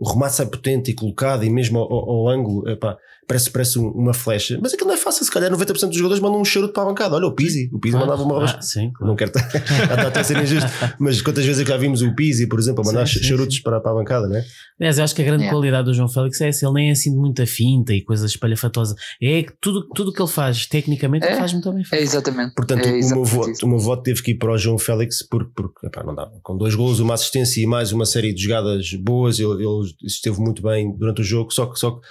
o 0.00 0.08
remate 0.08 0.34
sai 0.34 0.46
potente 0.46 0.90
e 0.92 0.94
colocado 0.94 1.42
e 1.44 1.50
mesmo 1.50 1.78
ao, 1.80 1.92
ao, 1.92 2.10
ao 2.10 2.28
ângulo, 2.28 2.68
epá, 2.68 2.96
parece, 3.28 3.50
parece 3.50 3.78
uma 3.78 4.14
flecha. 4.14 4.58
Mas 4.60 4.72
aquilo 4.74 4.88
não 4.88 4.94
é 4.94 4.98
fácil, 4.98 5.24
se 5.24 5.30
calhar 5.30 5.50
90% 5.52 5.88
dos 5.88 5.96
jogadores 5.96 6.20
mandam 6.22 6.40
um 6.40 6.44
charuto 6.44 6.72
para 6.72 6.82
a 6.82 6.86
bancada. 6.86 7.14
Olha 7.14 7.26
o 7.26 7.34
Pizzi, 7.34 7.68
o 7.72 7.78
Pizzi 7.78 7.94
Ah, 7.96 8.00
mandava 8.00 8.22
uma 8.22 8.44
ah, 8.44 8.60
sim, 8.62 8.90
claro. 8.92 9.06
Não 9.10 9.16
quero 9.16 9.30
estar 9.38 10.20
a 10.20 10.24
ser 10.24 10.42
injusto, 10.42 10.68
mas 10.98 11.20
quantas 11.22 11.44
vezes 11.44 11.60
é 11.60 11.64
que 11.64 11.70
já 11.70 11.76
vimos 11.76 12.02
o 12.02 12.14
Pizzi, 12.14 12.48
por 12.48 12.58
exemplo, 12.58 12.82
a 12.82 12.86
mandar 12.86 13.06
Sim, 13.06 13.18
sim, 13.20 13.24
charutos 13.26 13.60
Para, 13.60 13.80
para 13.80 13.90
a 13.92 13.94
bancada, 13.94 14.26
né? 14.28 14.42
Aliás, 14.80 14.98
eu 14.98 15.04
acho 15.04 15.14
que 15.14 15.22
a 15.22 15.24
grande 15.24 15.38
Yeah. 15.42 15.56
qualidade 15.56 15.84
do 15.86 15.94
João 15.94 16.08
Félix 16.08 16.40
é 16.40 16.48
essa, 16.48 16.64
ele 16.66 16.74
nem 16.74 16.88
é 16.88 16.92
assim 16.92 17.10
de 17.12 17.16
muita 17.16 17.46
finta 17.46 17.92
e 17.92 18.02
coisas 18.02 18.30
espalhafatosa. 18.30 18.94
É 19.22 19.42
que 19.42 19.52
tudo 19.60 19.86
tudo 19.94 20.12
que 20.12 20.20
ele 20.22 20.30
faz, 20.30 20.66
tecnicamente, 20.66 21.26
ele 21.26 21.34
É. 21.34 21.38
faz 21.38 21.52
muito 21.52 21.72
bem 21.72 21.82
É 21.92 22.00
exatamente. 22.00 22.54
Portanto, 22.54 22.80
é 22.86 22.88
o, 22.88 22.90
meu 22.90 22.98
exatamente 22.98 23.30
voto, 23.30 23.66
o 23.66 23.68
meu 23.68 23.78
voto 23.78 24.02
teve 24.02 24.22
que 24.22 24.30
ir 24.32 24.34
para 24.36 24.52
o 24.52 24.58
João 24.58 24.78
Félix 24.78 25.22
porque, 25.28 25.50
porque 25.54 25.86
epá, 25.86 26.02
não 26.04 26.14
dava. 26.14 26.32
Com 26.42 26.56
dois 26.56 26.74
gols, 26.74 26.98
uma 27.00 27.14
assistência 27.14 27.60
e 27.60 27.66
mais 27.66 27.92
uma 27.92 28.06
série 28.06 28.32
de 28.32 28.42
jogadas 28.42 28.92
boas, 28.94 29.38
ele, 29.38 29.50
ele 29.64 29.94
esteve 30.04 30.38
muito 30.40 30.62
bem 30.62 30.96
durante 30.96 31.20
o 31.20 31.24
jogo, 31.24 31.52
só 31.52 31.66
que, 31.66 31.78
só 31.78 31.92
que 31.92 32.06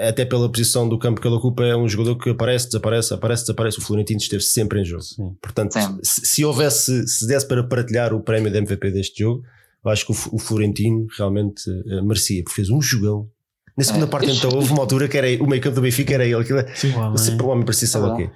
até 0.00 0.24
pela 0.24 0.50
posição 0.50 0.88
do 0.88 0.98
campo 0.98 1.20
que 1.20 1.26
ele 1.26 1.34
ocupa, 1.36 1.64
é 1.64 1.74
um 1.76 1.88
jogador 1.88 2.16
que 2.16 2.30
aparece, 2.30 2.66
desaparece, 2.66 3.14
aparece, 3.14 3.42
desaparece. 3.44 3.78
O 3.78 3.82
Florentino 3.82 4.18
esteve 4.20 4.42
sempre 4.42 4.80
em 4.80 4.84
jogo. 4.84 5.02
Sim. 5.02 5.34
Portanto, 5.40 5.72
se, 6.02 6.26
se 6.26 6.44
houvesse, 6.44 7.06
se 7.08 7.26
desse 7.26 7.46
para 7.48 7.62
partilhar 7.64 8.12
o 8.12 8.20
prémio 8.20 8.50
de 8.50 8.58
MVP 8.58 8.90
deste 8.90 9.22
jogo, 9.22 9.42
eu 9.84 9.90
acho 9.90 10.04
que 10.04 10.12
o, 10.12 10.16
o 10.32 10.38
Florentino 10.38 11.06
realmente 11.16 11.62
eh, 11.86 12.02
merecia, 12.02 12.42
porque 12.44 12.56
fez 12.56 12.68
um 12.68 12.82
jogão. 12.82 13.28
Na 13.76 13.84
segunda 13.84 14.06
É. 14.06 14.08
parte, 14.08 14.30
então, 14.30 14.50
houve 14.52 14.72
uma 14.72 14.80
altura 14.80 15.06
que 15.08 15.16
era 15.16 15.42
o 15.42 15.46
meio 15.46 15.62
campo 15.62 15.76
do 15.76 15.82
Benfica, 15.82 16.12
era 16.14 16.24
ele. 16.24 16.34
Aquilo, 16.34 16.62
Sim. 16.74 16.92
O 16.92 16.98
homem- 16.98 17.16
sempre 17.16 17.46
o 17.46 17.48
homem 17.48 17.64
parecia 17.64 17.86
saber 17.88 18.08
o 18.12 18.16
quê. 18.16 18.30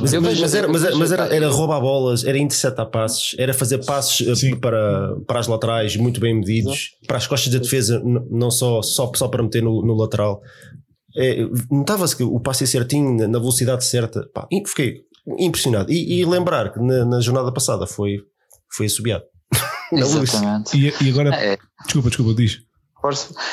Mas, 0.00 0.12
mas- 0.14 0.40
mas 0.40 0.54
era, 0.54 0.68
mas 0.68 0.84
era, 0.84 0.96
mas 0.96 1.12
era, 1.12 1.26
era 1.36 1.48
roubar 1.50 1.80
bolas, 1.80 2.24
era 2.24 2.38
interceptar 2.38 2.86
passes, 2.90 3.34
era 3.38 3.52
fazer 3.52 3.84
passes 3.84 4.26
eh, 4.26 4.34
Sim. 4.34 4.56
para, 4.58 5.14
para 5.26 5.38
as 5.38 5.46
laterais 5.46 5.96
muito 5.96 6.18
bem 6.18 6.34
medidos, 6.34 6.92
para 7.06 7.18
as 7.18 7.26
costas 7.26 7.52
da 7.52 7.58
defesa, 7.58 8.02
não 8.30 8.50
só, 8.50 8.80
só, 8.80 9.12
só 9.14 9.28
para 9.28 9.42
meter 9.42 9.62
no, 9.62 9.84
no 9.84 9.94
lateral. 9.94 10.40
É, 11.14 11.44
Notava-se 11.70 12.16
que 12.16 12.22
o 12.22 12.40
passe 12.40 12.64
ia 12.64 12.68
certinho, 12.68 13.14
na 13.16 13.28
na 13.28 13.38
velocidade 13.38 13.84
certa. 13.84 14.26
Pá, 14.32 14.48
fiquei 14.66 15.02
impressionado. 15.38 15.92
E, 15.92 16.20
e 16.20 16.24
lembrar 16.24 16.72
que 16.72 16.80
na, 16.80 17.04
na 17.04 17.20
jornada 17.20 17.52
passada 17.52 17.86
foi, 17.86 18.16
foi 18.74 18.86
assobiado. 18.86 19.24
Exatamente. 19.92 20.74
E, 20.74 21.04
e 21.04 21.10
agora, 21.10 21.34
É, 21.34 21.58
desculpa, 21.84 22.08
desculpa, 22.08 22.34
diz. 22.34 22.60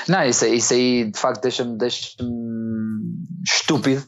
Não, 0.07 0.23
isso, 0.23 0.45
aí- 0.45 0.55
isso 0.55 0.73
aí 0.73 1.11
de 1.11 1.19
facto 1.19 1.41
deixa-me 1.41 1.77
deixa 1.77 2.11
estúpido, 3.45 4.03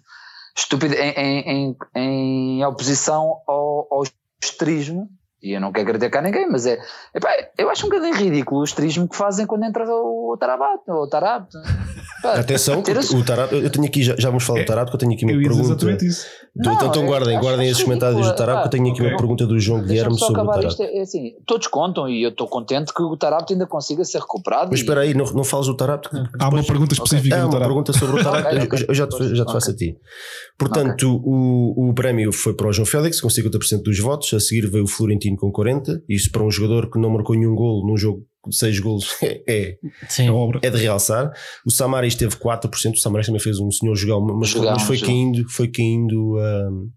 estúpido 0.55 0.93
em, 0.95 1.09
em, 1.11 1.77
em, 1.95 2.59
em 2.59 2.65
oposição 2.65 3.37
ao, 3.47 3.87
ao 3.91 4.03
esterismo. 4.43 5.09
E 5.43 5.53
eu 5.53 5.59
não 5.61 5.71
quero 5.71 5.87
criticar 5.87 6.21
ninguém, 6.21 6.47
mas 6.47 6.67
é. 6.67 6.77
epá, 7.15 7.29
eu 7.57 7.67
acho 7.71 7.87
um 7.87 7.89
bocadinho 7.89 8.13
ridículo 8.15 8.61
o 8.61 8.63
esterismo 8.63 9.07
que 9.09 9.15
fazem 9.15 9.47
quando 9.47 9.63
entra 9.65 9.83
o, 9.87 10.33
o 10.33 10.37
Tarabat, 10.37 10.81
o 10.87 11.07
Tarab. 11.07 11.47
Atenção, 12.23 12.79
o 12.79 13.23
Tarato, 13.25 13.55
eu 13.55 13.69
tenho 13.71 13.85
aqui, 13.85 14.03
já, 14.03 14.15
já 14.17 14.29
vamos 14.29 14.43
falar 14.43 14.59
É. 14.59 14.63
do 14.63 14.67
Tarato, 14.67 14.91
que 14.91 14.95
eu 14.95 14.99
tenho 14.99 15.13
aqui 15.13 15.25
uma 15.25 15.31
Eu 15.31 15.41
ia 15.41 15.49
dizer 15.49 15.61
pergunta. 15.61 15.73
exatamente 15.85 16.05
isso. 16.05 16.27
Não, 16.53 16.73
então 16.73 17.03
é- 17.03 17.05
guardem, 17.05 17.39
guardem 17.39 17.69
esses 17.69 17.81
comentários 17.81 18.27
do 18.27 18.35
Tarato, 18.35 18.61
que 18.61 18.67
eu 18.67 18.71
tenho 18.71 18.91
aqui 18.91 19.01
uma 19.01 19.15
pergunta 19.15 19.45
do 19.47 19.57
João 19.57 19.81
Guilherme 19.81 20.17
sobre 20.19 20.41
o 20.41 20.45
Tarato. 20.45 20.67
isto. 20.67 20.83
É 20.83 21.01
assim, 21.01 21.31
todos 21.45 21.67
contam 21.67 22.09
e 22.09 22.21
eu 22.23 22.29
estou 22.29 22.45
contente 22.47 22.93
que 22.93 23.01
o 23.01 23.15
Tarabt 23.15 23.53
ainda 23.53 23.65
consiga 23.65 24.03
ser 24.03 24.19
recuperado. 24.19 24.69
Mas 24.69 24.81
espera 24.81 25.01
aí, 25.01 25.13
não, 25.13 25.25
não 25.27 25.45
fales 25.45 25.67
do 25.67 25.77
Tarato. 25.77 26.09
que 26.09 26.17
Há 26.39 26.49
uma 26.49 26.63
pergunta 26.63 26.93
específica 26.93 27.35
É 27.35 27.39
do 27.39 27.45
uma 27.45 27.51
Tarap. 27.51 27.67
pergunta 27.67 27.93
sobre 27.93 28.15
o 28.21 28.85
eu 28.87 28.93
já 28.93 29.07
te, 29.07 29.35
já 29.35 29.45
te 29.45 29.51
faço 29.53 29.71
a 29.71 29.75
ti. 29.75 29.95
Portanto, 30.57 31.21
o, 31.23 31.89
o 31.89 31.93
prémio 31.93 32.33
foi 32.33 32.53
para 32.53 32.67
o 32.67 32.73
João 32.73 32.85
Félix, 32.85 33.21
com 33.21 33.29
50% 33.29 33.81
dos 33.83 33.99
votos. 33.99 34.33
A 34.33 34.39
seguir 34.39 34.67
veio 34.69 34.83
o 34.83 34.87
Florentino 34.87 35.37
com 35.37 35.51
40%. 35.51 36.01
Isso 36.09 36.29
para 36.31 36.43
um 36.43 36.51
jogador 36.51 36.89
que 36.91 36.99
não 36.99 37.09
marcou 37.09 37.35
nenhum 37.35 37.55
gol 37.55 37.85
num 37.87 37.95
jogo 37.97 38.23
6 38.49 38.79
golos 38.79 39.07
é, 39.47 39.77
Sim. 40.09 40.27
É 40.27 40.31
obra. 40.31 40.59
é 40.63 40.69
de 40.69 40.77
realçar. 40.77 41.31
O 41.65 41.69
Samaris 41.71 42.15
teve 42.15 42.35
4%. 42.35 42.93
O 42.93 42.97
Samaris 42.97 43.27
também 43.27 43.41
fez 43.41 43.59
um 43.59 43.69
senhor 43.71 43.95
jogão, 43.95 44.21
mas, 44.37 44.49
Jogão, 44.49 44.71
mas 44.71 44.83
foi 44.83 44.97
caindo, 44.99 45.47
foi 45.49 45.67
caindo, 45.67 46.37
hum, 46.39 46.89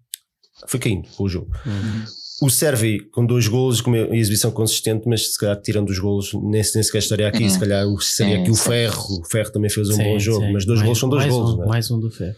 foi 0.67 0.79
caindo 0.79 1.07
com 1.15 1.23
o 1.25 1.29
jogo. 1.29 1.51
Uhum. 1.65 2.03
O 2.41 2.49
Servi 2.49 2.99
com 3.11 3.25
dois 3.25 3.47
golos, 3.47 3.79
com 3.79 3.91
uma 3.91 4.15
exibição 4.15 4.51
consistente, 4.51 5.07
mas 5.07 5.31
se 5.33 5.39
calhar 5.39 5.59
tirando 5.61 5.89
os 5.89 5.99
golos, 5.99 6.33
nem, 6.33 6.61
nem 6.61 6.61
sequer 6.83 6.97
estaria 6.99 7.27
aqui. 7.27 7.43
Uhum. 7.43 7.49
Se 7.49 7.59
calhar 7.59 7.87
o- 7.87 8.01
seria 8.01 8.41
aqui 8.41 8.51
o. 8.51 8.55
Ferro. 8.55 9.21
O 9.21 9.25
Ferro 9.29 9.51
também 9.51 9.69
fez 9.69 9.89
um 9.89 9.93
Sim, 9.93 10.03
bom 10.03 10.19
jogo, 10.19 10.45
sim. 10.45 10.51
mas 10.51 10.65
dois 10.65 10.79
Mais- 10.79 10.85
golos 10.85 10.99
são 10.99 11.09
dois 11.09 11.21
mais 11.23 11.33
golos. 11.33 11.53
Um, 11.53 11.57
não 11.57 11.63
é? 11.63 11.67
Mais 11.67 11.91
um 11.91 11.99
do 11.99 12.11
Ferro. 12.11 12.35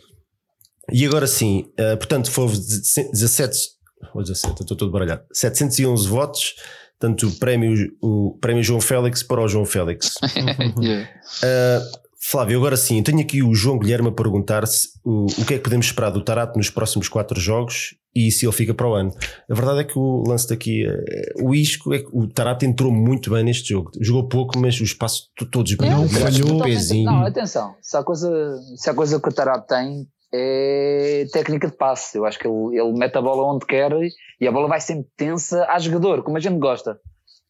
E 0.93 1.06
agora 1.06 1.26
sim, 1.28 1.65
eh, 1.78 1.96
portanto, 1.96 2.30
foi 2.32 2.48
17, 2.48 3.58
ou 4.13 4.22
17, 4.22 4.54
eu 4.60 4.62
estou 4.63 4.78
todo 4.78 4.91
baralhado, 4.91 5.24
711 5.34 6.08
votos. 6.08 6.54
Portanto, 6.99 7.27
o 7.27 7.31
prémio, 7.39 7.91
o 8.01 8.38
prémio 8.41 8.63
João 8.63 8.81
Félix 8.81 9.21
para 9.23 9.41
o 9.41 9.47
João 9.47 9.65
Félix. 9.65 10.13
Yeah. 10.81 11.07
Uh, 11.43 12.07
Flávio, 12.19 12.57
agora 12.57 12.75
sim, 12.75 13.01
tenho 13.03 13.19
aqui 13.21 13.41
o 13.41 13.53
João 13.53 13.79
Guilherme 13.79 14.10
a 14.10 14.12
perguntar-se 14.12 14.89
o, 15.03 15.27
o 15.27 15.45
que 15.45 15.53
é 15.53 15.57
que 15.57 15.63
podemos 15.63 15.86
esperar 15.86 16.10
do 16.10 16.21
Tarato 16.21 16.57
nos 16.57 16.69
próximos 16.69 17.07
quatro 17.07 17.39
jogos 17.39 17.95
e 18.13 18.31
se 18.31 18.45
ele 18.45 18.51
fica 18.51 18.73
para 18.73 18.88
o 18.89 18.93
ano. 18.95 19.12
A 19.49 19.53
verdade 19.53 19.79
é 19.81 19.83
que 19.83 19.97
o 19.97 20.23
lance 20.27 20.49
daqui, 20.49 20.86
eh, 20.86 21.33
o 21.41 21.53
Isco, 21.55 21.93
é 21.93 21.99
que 21.99 22.10
o 22.12 22.27
Tarato 22.27 22.65
entrou 22.65 22.91
muito 22.91 23.29
bem 23.29 23.43
neste 23.43 23.69
jogo. 23.69 23.91
Jogou 24.01 24.27
pouco, 24.27 24.57
mas 24.60 24.77
passos 24.93 25.29
t- 25.38 25.45
todos 25.49 25.73
bem. 25.75 25.89
Não 25.89 26.10
falhou. 26.10 26.62
um. 26.65 27.03
Não, 27.03 27.25
atenção, 27.25 27.75
se 27.81 27.95
há 27.95 28.03
coisa, 28.03 28.29
se 28.75 28.89
há 28.89 28.93
coisa 28.93 29.21
que 29.21 29.29
o 29.29 29.31
Tarab 29.31 29.65
tem 29.67 30.07
é 30.33 31.25
técnica 31.31 31.67
de 31.67 31.75
passe. 31.75 32.17
Eu 32.17 32.25
acho 32.25 32.37
que 32.39 32.47
ele, 32.47 32.79
ele 32.79 32.93
mete 32.93 33.15
a 33.17 33.21
bola 33.21 33.43
onde 33.53 33.65
quer 33.65 33.91
e 34.39 34.47
a 34.47 34.51
bola 34.51 34.67
vai 34.67 34.79
sempre 34.79 35.07
tensa 35.15 35.65
a 35.69 35.79
jogador, 35.79 36.23
como 36.23 36.37
a 36.37 36.39
gente 36.39 36.57
gosta. 36.59 36.99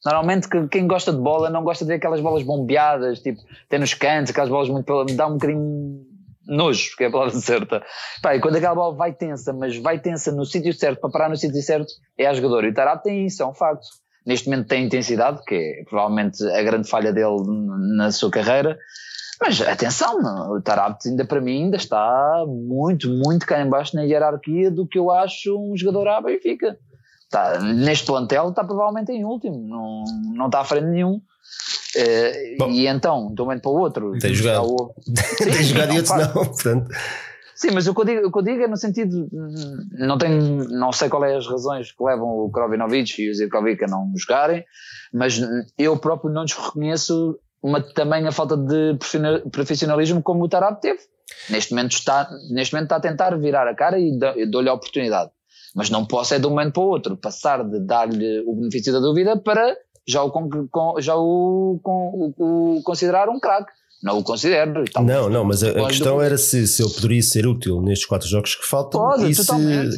Normalmente 0.06 0.48
que- 0.48 0.68
quem 0.68 0.88
gosta 0.88 1.12
de 1.12 1.20
bola 1.20 1.50
não 1.50 1.64
gosta 1.64 1.84
de 1.84 1.90
ver 1.90 1.96
aquelas 1.96 2.22
bolas 2.22 2.44
bombeadas, 2.44 3.20
tipo, 3.20 3.42
até 3.66 3.78
nos 3.78 3.94
cantos, 3.94 4.32
aquelas 4.32 4.50
bolas 4.50 4.70
muito. 4.70 5.06
dá 5.16 5.28
um 5.28 5.34
bocadinho 5.34 6.06
nojo, 6.48 6.96
que 6.96 7.04
é 7.04 7.08
a 7.08 7.12
palavra 7.12 7.34
certa. 7.40 7.84
Pá, 8.22 8.36
e 8.36 8.40
quando 8.40 8.56
aquela 8.56 8.76
bola 8.76 8.96
vai 8.96 9.12
tensa, 9.14 9.52
mas 9.54 9.76
vai 9.78 10.00
tensa 10.00 10.32
no 10.32 10.46
sítio 10.46 10.72
certo, 10.74 11.02
para 11.02 11.10
parar 11.10 11.30
no 11.30 11.36
sítio 11.36 11.62
certo, 11.62 11.92
é 12.18 12.26
a 12.28 12.34
jogador. 12.34 12.64
E 12.64 12.70
o 12.70 12.74
Tarab 12.74 13.04
tem 13.04 13.26
isso, 13.26 13.42
é 13.44 13.46
um 13.48 13.54
facto. 13.54 13.86
Neste 14.26 14.50
momento 14.50 14.68
tem 14.68 14.86
intensidade, 14.86 15.42
que 15.46 15.56
é 15.56 15.84
provavelmente 15.90 16.44
a 16.50 16.62
grande 16.62 16.90
falha 16.90 17.12
dele 17.14 17.38
na 17.96 18.12
sua 18.12 18.30
carreira. 18.30 18.78
Mas 19.40 19.62
atenção, 19.62 20.52
o 20.52 20.62
Tarabt 20.62 21.08
ainda 21.08 21.24
para 21.26 21.40
mim 21.40 21.64
ainda 21.66 21.78
está 21.78 22.44
muito, 22.48 23.08
muito 23.10 23.46
cá 23.46 23.62
em 23.62 23.70
baixo 23.70 23.96
na 23.96 24.02
hierarquia 24.04 24.72
do 24.72 24.88
que 24.88 24.98
eu 24.98 25.12
acho 25.12 25.56
um 25.58 25.78
jogador 25.78 26.08
à 26.08 26.22
Benfica. 26.22 26.78
Está, 27.24 27.60
neste 27.60 28.06
plantel 28.08 28.50
está 28.50 28.64
provavelmente 28.64 29.12
em 29.12 29.24
último, 29.26 29.58
não, 29.68 30.04
não 30.34 30.46
está 30.48 30.62
à 30.62 30.64
frente 30.64 30.86
de 30.86 30.92
nenhum. 30.92 31.22
Eh, 31.96 32.56
Bom. 32.58 32.70
e 32.70 32.88
então, 32.88 33.34
de 33.34 33.42
um 33.42 33.46
momento 33.46 33.62
para 33.62 33.72
o 33.72 33.76
outro, 33.80 34.18
Tem 34.20 34.34
jogado. 34.34 34.66
o- 34.66 34.94
Tem 35.38 35.54
Sim, 35.54 35.64
jogado 35.64 35.90
e 35.90 35.94
não, 35.94 35.96
outros 35.98 36.18
não. 36.18 36.34
Portanto, 36.46 36.90
Sim, 37.56 37.72
mas 37.72 37.88
o 37.88 37.94
que 37.96 38.02
eu 38.02 38.06
digo, 38.06 38.28
o 38.28 38.32
que 38.32 38.38
eu 38.38 38.44
digo 38.44 38.62
é 38.64 38.68
no 38.68 38.78
sentido, 38.78 39.28
não 39.94 40.18
tenho, 40.18 40.70
não 40.70 40.92
sei 40.92 41.10
qual 41.10 41.26
é 41.26 41.36
as 41.36 41.48
razões 41.48 41.92
que 41.92 42.04
levam 42.04 42.28
o 42.28 42.52
Krovinovic 42.52 43.20
e 43.22 43.32
o 43.32 43.34
Zirkovic 43.36 43.84
a 43.84 43.88
não 43.88 44.12
jogarem, 44.16 44.64
mas 45.12 45.40
eu 45.78 45.98
próprio 45.98 46.32
não 46.32 46.44
lhes 46.44 46.54
uma 47.68 47.82
tamanha 47.82 48.32
falta 48.32 48.56
de 48.58 48.96
profissional- 48.98 49.42
profissionalismo 49.52 50.22
como 50.24 50.44
o 50.44 50.50
Tarab 50.50 50.80
teve. 50.80 51.00
Neste 51.50 51.72
momento 51.74 51.92
está, 51.92 52.30
neste 52.50 52.74
momento 52.74 52.86
está 52.86 52.96
a 52.96 53.00
tentar 53.02 53.38
virar 53.38 53.68
a 53.68 53.76
cara 53.76 54.00
e 54.00 54.18
dou-lhe 54.50 54.70
a 54.70 54.74
oportunidade. 54.74 55.30
Mas 55.76 55.90
não 55.90 56.06
posso 56.06 56.34
é 56.34 56.40
de 56.40 56.48
um 56.48 56.52
momento 56.52 56.74
para 56.74 56.84
o 56.84 56.88
outro 56.88 57.18
passar 57.18 57.64
de 57.64 57.80
dar-lhe 57.86 58.44
o 58.48 58.56
benefício 58.56 58.92
da 58.94 59.00
dúvida 59.00 59.38
para 59.38 59.76
já 60.08 60.24
o, 60.24 60.32
já 61.00 61.16
o, 61.16 61.80
o- 61.84 62.78
o 62.78 62.84
considerar 62.84 63.28
um 63.30 63.40
craque. 63.40 63.72
Não 64.02 64.20
o 64.20 64.24
considero. 64.24 64.84
não, 65.04 65.28
não, 65.28 65.44
mas 65.44 65.64
a, 65.64 65.70
a 65.70 65.74
do 65.74 65.88
questão 65.88 66.22
era 66.22 66.38
se, 66.38 66.68
se 66.68 66.84
ele 66.84 66.94
poderia 66.94 67.22
ser 67.24 67.48
útil 67.48 67.82
nestes 67.82 68.08
quatro 68.08 68.28
jogos 68.28 68.56
que 68.56 68.66
faltam 68.66 69.02
Pode, 69.02 69.30
e 69.30 69.34
se 69.34 69.46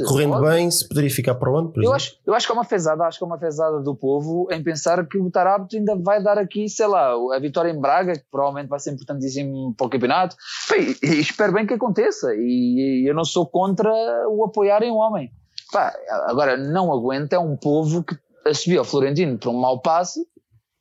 correndo 0.05 0.37
pode. 0.37 0.47
bem, 0.47 0.71
se 0.71 0.87
poderia 0.87 1.09
ficar 1.09 1.35
para 1.35 1.51
o 1.51 1.57
ano. 1.57 1.73
Eu 1.75 1.81
exemplo. 1.81 1.95
acho, 1.95 2.17
eu 2.25 2.33
acho 2.33 2.45
que 2.45 2.51
é 2.51 2.55
uma 2.55 2.63
fezada, 2.63 3.03
acho 3.03 3.17
que 3.17 3.23
é 3.25 3.27
uma 3.27 3.37
fezada 3.37 3.81
do 3.81 3.93
povo 3.93 4.47
em 4.51 4.63
pensar 4.63 5.05
que 5.05 5.17
o 5.17 5.29
Tarabto 5.29 5.75
ainda 5.75 5.97
vai 5.97 6.23
dar 6.23 6.37
aqui, 6.37 6.69
sei 6.69 6.87
lá, 6.87 7.11
a 7.11 7.39
vitória 7.39 7.69
em 7.69 7.79
Braga, 7.79 8.13
que 8.13 8.23
provavelmente 8.31 8.69
vai 8.69 8.79
ser 8.79 8.91
importantíssimo 8.91 9.75
para 9.75 9.87
o 9.87 9.89
campeonato. 9.89 10.35
Bem, 10.71 10.95
espero 11.19 11.51
bem 11.51 11.67
que 11.67 11.73
aconteça. 11.73 12.33
E, 12.35 13.05
eu 13.05 13.13
não 13.13 13.25
sou 13.25 13.45
contra 13.47 13.91
o 14.29 14.45
apoiarem 14.45 14.91
o 14.91 14.95
homem. 14.95 15.29
Pá, 15.73 15.93
agora, 16.27 16.55
não 16.55 16.91
aguento, 16.93 17.33
é 17.33 17.39
um 17.39 17.57
povo 17.57 18.03
que 18.03 18.15
subiu 18.53 18.79
ao 18.79 18.85
Florentino 18.85 19.37
por 19.37 19.49
um 19.49 19.59
mau 19.59 19.81
passe, 19.81 20.21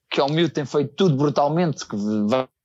que 0.08 0.20
é 0.20 0.24
um 0.24 0.30
miúdo 0.30 0.54
tem 0.54 0.64
feito 0.64 0.94
tudo 0.94 1.16
brutalmente, 1.16 1.86
que 1.86 1.96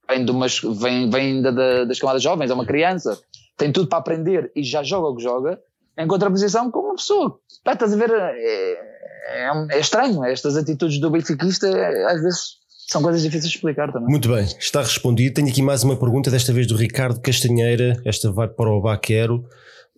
vem, 0.10 0.26
de 0.26 0.32
umas, 0.32 0.60
vem, 0.60 1.10
vem 1.10 1.42
da- 1.42 1.52
da- 1.52 1.84
das 1.86 2.00
camadas 2.00 2.22
jovens, 2.22 2.50
é 2.50 2.54
uma 2.54 2.66
criança, 2.66 3.20
tem 3.58 3.72
tudo 3.72 3.88
para 3.88 4.00
aprender 4.00 4.52
e 4.56 4.64
já 4.64 4.84
joga 4.84 5.08
o 5.10 5.16
que 5.16 5.24
joga, 5.24 5.60
em 5.98 6.08
contraposição 6.08 6.72
com 6.72 6.80
uma 6.80 6.96
pessoa. 6.96 7.40
Pá, 7.64 7.74
estás 7.74 7.94
a 7.94 7.96
ver? 7.96 8.10
É, 8.12 8.72
é, 9.28 9.52
é 9.72 9.80
estranho. 9.80 10.24
Estas 10.24 10.58
atitudes 10.58 11.00
do 11.00 11.10
benfiquista, 11.10 11.68
é, 11.68 12.06
às 12.06 12.22
vezes, 12.22 12.40
são 12.88 13.02
coisas 13.02 13.22
difíceis 13.22 13.52
de 13.52 13.58
explicar 13.58 13.92
também. 13.92 14.10
Muito 14.10 14.28
bem, 14.28 14.44
está 14.60 14.82
respondido. 14.82 15.36
Tenho 15.36 15.48
aqui 15.50 15.62
mais 15.62 15.84
uma 15.84 15.96
pergunta, 15.96 16.30
desta 16.32 16.52
vez 16.52 16.68
do 16.68 16.76
Ricardo 16.76 17.22
Castanheira. 17.22 18.02
Esta 18.06 18.32
vai 18.32 18.48
para 18.48 18.70
o 18.70 18.82
Baquero. 18.82 19.46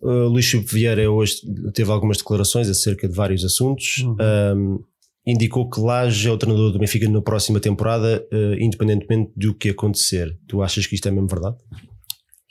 Uh, 0.00 0.28
Luís 0.28 0.52
Vieira 0.52 1.10
hoje 1.10 1.36
teve 1.72 1.90
algumas 1.90 2.18
declarações 2.18 2.68
acerca 2.68 3.08
de 3.08 3.14
vários 3.14 3.42
assuntos. 3.44 3.98
Uhum. 4.04 4.16
Um, 4.20 4.84
indicou 5.26 5.68
que 5.68 5.80
Laje 5.80 6.28
é 6.28 6.30
o 6.30 6.38
treinador 6.38 6.72
do 6.72 6.78
Benfica 6.78 7.08
na 7.08 7.20
próxima 7.20 7.58
temporada, 7.58 8.24
uh, 8.32 8.54
independentemente 8.60 9.32
do 9.34 9.54
que 9.54 9.70
acontecer. 9.70 10.38
Tu 10.46 10.62
achas 10.62 10.86
que 10.86 10.94
isto 10.94 11.08
é 11.08 11.10
mesmo 11.10 11.26
verdade? 11.26 11.56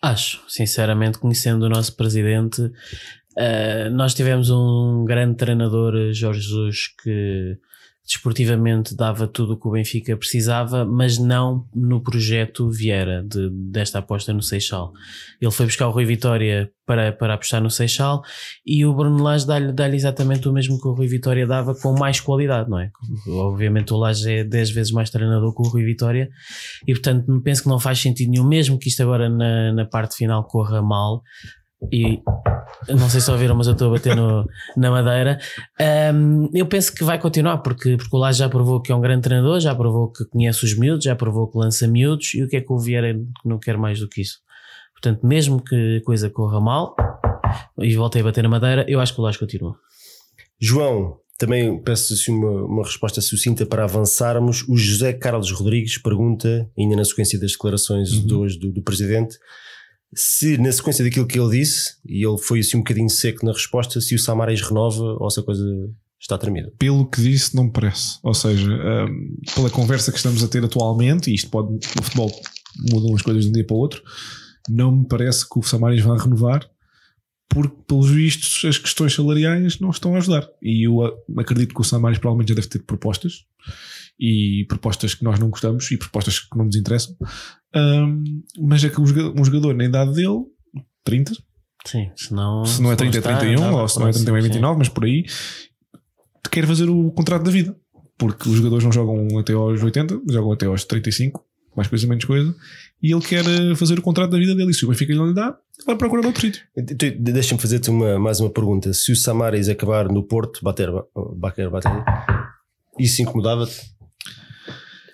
Acho, 0.02 0.44
sinceramente, 0.48 1.18
conhecendo 1.18 1.66
o 1.66 1.70
nosso 1.70 1.96
presidente, 1.96 2.62
uh, 2.62 3.90
nós 3.92 4.14
tivemos 4.14 4.50
um 4.50 5.06
grande 5.06 5.38
treinador, 5.38 6.12
Jorge 6.12 6.42
Jesus, 6.42 6.88
que 7.02 7.58
desportivamente 8.06 8.96
dava 8.96 9.28
tudo 9.28 9.54
o 9.54 9.58
que 9.60 9.68
o 9.68 9.72
Benfica 9.72 10.16
precisava, 10.16 10.86
mas 10.86 11.18
não 11.18 11.68
no 11.74 12.00
projeto 12.00 12.70
Vieira 12.70 13.24
de, 13.24 13.50
desta 13.50 13.98
aposta 13.98 14.32
no 14.32 14.44
Seixal. 14.44 14.94
Ele 15.42 15.52
foi 15.52 15.66
buscar 15.66 15.88
o 15.88 15.92
Rui 15.92 16.06
Vitória 16.06 16.70
para, 16.86 17.12
para 17.12 17.34
apostar 17.34 17.62
no 17.64 17.70
Seixal 17.72 18.22
e 18.64 18.86
o 18.86 18.94
Bruno 18.94 19.24
Lage 19.24 19.48
dá-lhe 19.48 19.74
dá 19.74 19.90
exatamente 19.90 20.48
o 20.48 20.54
mesmo 20.54 20.80
que 20.80 20.88
o 20.88 20.94
Rui 20.94 21.08
Vitória 21.08 21.48
dava 21.48 21.74
com 21.74 21.98
mais 21.98 22.20
qualidade, 22.20 22.70
não 22.70 22.80
é? 22.80 22.92
Obviamente 23.28 23.92
o 23.92 23.98
Lage 23.98 24.32
é 24.32 24.44
10 24.44 24.70
vezes 24.70 24.92
mais 24.92 25.10
treinador 25.10 25.56
que 25.56 25.68
o 25.68 25.72
Rui 25.72 25.84
Vitória 25.84 26.30
e 26.88 26.94
portanto 26.94 27.42
penso 27.42 27.64
que 27.64 27.70
não 27.70 27.80
faz 27.80 28.00
sentido 28.00 28.30
nenhum, 28.30 28.48
mesmo 28.48 28.78
que 28.78 28.88
isto 28.88 29.02
agora 29.02 29.28
na, 29.28 29.74
na 29.74 29.86
parte 29.86 30.16
final 30.16 30.44
corra 30.44 30.80
mal, 30.80 31.24
e 31.92 32.22
não 32.90 33.10
sei 33.10 33.22
se 33.22 33.32
ouviram, 33.32 33.56
mas 33.56 33.68
eu 33.68 33.74
estou 33.74 33.90
a 33.90 33.98
bater 33.98 34.16
no, 34.16 34.46
na 34.78 34.92
madeira. 34.92 35.40
Um, 36.14 36.50
eu 36.54 36.66
penso 36.66 36.94
que 36.94 37.04
vai 37.04 37.20
continuar, 37.20 37.60
porque, 37.60 37.98
porque 37.98 38.16
o 38.16 38.20
Lage 38.20 38.40
já 38.40 38.50
provou 38.50 38.82
que 38.82 38.92
é 38.92 38.96
um 38.96 39.02
grande 39.02 39.22
treinador, 39.22 39.60
já 39.60 39.76
provou 39.76 40.12
que 40.12 40.26
conhece 40.26 40.64
os 40.64 40.78
miúdos, 40.78 41.04
já 41.04 41.16
provou 41.16 41.50
que 41.50 41.58
lança 41.58 41.88
miúdos, 41.88 42.34
e 42.34 42.44
o 42.44 42.48
que 42.48 42.58
é 42.58 42.62
que 42.62 42.72
o 42.72 42.80
Vieira 42.80 43.16
não 43.44 43.60
quer 43.60 43.78
mais 43.78 44.00
do 44.00 44.08
que 44.08 44.22
isso? 44.22 44.40
Portanto, 44.94 45.26
mesmo 45.26 45.64
que 45.64 46.00
a 46.02 46.06
coisa 46.06 46.30
corra 46.30 46.60
mal, 46.60 46.96
e 47.80 47.96
voltei 47.96 48.22
a 48.22 48.26
bater 48.26 48.44
na 48.44 48.50
madeira, 48.50 48.86
eu 48.88 49.00
acho 49.00 49.14
que 49.14 49.20
o 49.20 49.24
Lage 49.24 49.40
continua. 49.40 49.76
João, 50.60 51.20
também 51.38 51.82
peço 51.82 52.14
assim 52.14 52.32
uma, 52.32 52.66
uma 52.66 52.84
resposta 52.84 53.20
sucinta 53.20 53.66
para 53.66 53.84
avançarmos. 53.84 54.64
O 54.70 54.78
José 54.78 55.12
Carlos 55.12 55.52
Rodrigues 55.52 55.98
pergunta, 55.98 56.70
ainda 56.78 56.96
na 56.96 57.04
sequência 57.04 57.40
das 57.40 57.52
declarações 57.52 58.12
uhum. 58.14 58.26
de 58.26 58.34
hoje 58.34 58.60
do, 58.60 58.72
do 58.72 58.82
Presidente, 58.82 59.38
se 60.16 60.58
na 60.58 60.72
sequência 60.72 61.04
daquilo 61.04 61.28
que 61.28 61.40
ele 61.40 61.60
disse, 61.60 61.98
e 62.06 62.26
ele 62.26 62.38
foi 62.38 62.60
assim 62.60 62.78
um 62.78 62.80
bocadinho 62.80 63.10
seco 63.10 63.46
na 63.46 63.52
resposta, 63.52 64.00
se 64.00 64.16
o 64.16 64.20
Samaris 64.20 64.62
renova 64.62 65.18
ou 65.20 65.30
se 65.30 65.40
a 65.40 65.44
coisa 65.44 65.64
está 66.20 66.38
tremida. 66.38 66.72
Pelo 66.80 67.06
que 67.06 67.22
disse, 67.22 67.56
não 67.56 67.66
me 67.66 67.72
parece. 67.72 68.18
Ou 68.24 68.34
seja, 68.34 68.72
um, 68.72 69.38
pela 69.54 69.70
conversa 69.70 70.12
que 70.12 70.18
estamos 70.18 70.44
a 70.44 70.48
ter 70.48 70.64
atualmente, 70.64 71.30
e 71.30 71.36
isto 71.36 71.50
pode, 71.50 71.74
no 71.74 72.04
futebol 72.04 72.32
mudam 72.90 73.16
as 73.16 73.22
coisas 73.22 73.44
de 73.44 73.50
um 73.50 73.54
dia 73.54 73.66
para 73.66 73.76
o 73.76 73.80
outro, 73.80 74.02
não 74.70 74.92
me 74.92 75.08
parece 75.08 75.48
que 75.48 75.60
o 75.60 75.64
Samaris 75.64 76.02
vá 76.02 76.18
renovar, 76.18 76.68
porque, 77.48 77.76
pelos 77.88 78.10
vistos, 78.10 78.66
as 78.66 78.78
questões 78.78 79.14
salariais 79.14 79.80
não 79.80 79.90
estão 79.90 80.16
a 80.16 80.18
ajudar. 80.18 80.48
E 80.62 80.88
eu 80.88 81.02
acredito 81.38 81.76
que 81.76 81.82
o 81.82 81.84
Samaris 81.84 82.18
provavelmente 82.18 82.50
já 82.50 82.56
deve 82.56 82.68
ter 82.68 82.80
propostas 82.80 83.46
e 84.20 84.66
propostas 84.68 85.14
que 85.14 85.24
nós 85.24 85.40
não 85.40 85.50
gostamos 85.50 85.90
e 85.92 85.98
propostas 85.98 86.40
que 86.40 86.58
não 86.58 86.66
nos 86.66 86.76
interessam. 86.76 87.16
Um, 87.76 88.44
mas 88.60 88.84
é 88.84 88.90
que 88.90 89.02
um 89.02 89.44
jogador, 89.44 89.74
na 89.74 89.86
idade 89.86 90.14
dele, 90.14 90.46
30, 91.04 91.34
Sim, 91.86 92.10
senão, 92.16 92.66
se 92.66 92.82
não 92.82 92.92
é 92.92 92.96
30 92.96 93.18
é 93.18 93.22
31, 93.22 93.74
ou 93.74 93.88
se 93.88 94.00
não 94.00 94.08
é 94.08 94.12
31 94.12 94.38
é 94.38 94.42
29, 94.42 94.78
mas 94.80 94.90
por 94.90 95.06
aí, 95.06 95.24
quer 96.50 96.66
fazer 96.66 96.90
o 96.90 97.12
contrato 97.12 97.44
da 97.44 97.52
vida. 97.52 97.76
Porque 98.18 98.50
os 98.50 98.56
jogadores 98.56 98.84
não 98.84 98.92
jogam 98.92 99.38
até 99.38 99.54
aos 99.54 99.84
80, 99.84 100.22
jogam 100.30 100.54
até 100.54 100.66
aos 100.66 100.84
35, 100.86 101.46
mais 101.76 101.88
coisa, 101.88 102.08
menos 102.08 102.24
coisa, 102.24 102.56
e 103.04 103.14
ele 103.14 103.22
quer 103.22 103.46
eh, 103.46 103.76
fazer 103.76 104.00
o 104.00 104.02
contrato 104.02 104.32
da 104.32 104.38
vida 104.38 104.56
dele. 104.56 104.72
E 104.72 104.74
se 104.74 104.86
o 104.86 104.88
Benfica 104.88 105.14
lhe 105.14 105.34
dá, 105.34 105.56
vai 105.86 105.98
procurar 105.98 106.26
outro 106.26 106.42
sítio. 106.42 106.64
Deixa-me 107.20 107.60
fazer-te 107.60 107.90
uma, 107.90 108.18
mais 108.18 108.40
uma 108.40 108.50
pergunta. 108.50 108.94
Se 108.94 109.12
o 109.12 109.16
Samaris 109.16 109.68
acabar 109.68 110.08
no 110.08 110.24
Porto, 110.24 110.62
bater, 110.64 110.90
bater, 111.36 111.70
bater 111.70 111.92
isso 112.98 113.22
incomodava-te? 113.22 113.95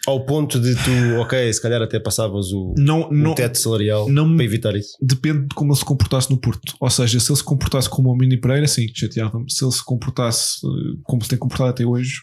Ao 0.07 0.25
ponto 0.25 0.59
de 0.59 0.73
tu, 0.75 1.19
ok, 1.21 1.53
se 1.53 1.61
calhar 1.61 1.79
até 1.79 1.99
passavas 1.99 2.51
o, 2.51 2.73
não, 2.75 3.07
não, 3.11 3.31
o 3.31 3.35
teto 3.35 3.59
salarial 3.59 4.09
não, 4.09 4.35
para 4.35 4.43
evitar 4.43 4.75
isso. 4.75 4.97
Depende 4.99 5.47
de 5.47 5.55
como 5.55 5.71
ele 5.71 5.77
se 5.77 5.85
comportasse 5.85 6.31
no 6.31 6.37
Porto. 6.37 6.75
Ou 6.79 6.89
seja, 6.89 7.19
se 7.19 7.31
ele 7.31 7.37
se 7.37 7.43
comportasse 7.43 7.87
como 7.87 8.09
o 8.09 8.15
Mini 8.15 8.37
Pereira, 8.37 8.67
sim, 8.67 8.87
chateava-me. 8.95 9.51
Se 9.51 9.63
ele 9.63 9.71
se 9.71 9.85
comportasse 9.85 10.65
eh, 10.65 10.97
como 11.03 11.21
se 11.21 11.29
tem 11.29 11.37
comportado 11.37 11.69
até 11.69 11.85
hoje, 11.85 12.21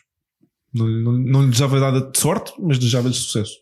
não, 0.75 0.88
não, 0.88 1.12
não 1.12 1.43
lhe 1.43 1.51
desejava 1.51 1.79
nada 1.79 2.01
de 2.01 2.19
sorte, 2.19 2.53
mas 2.59 2.79
desejava-lhe 2.79 3.14
sucesso. 3.14 3.55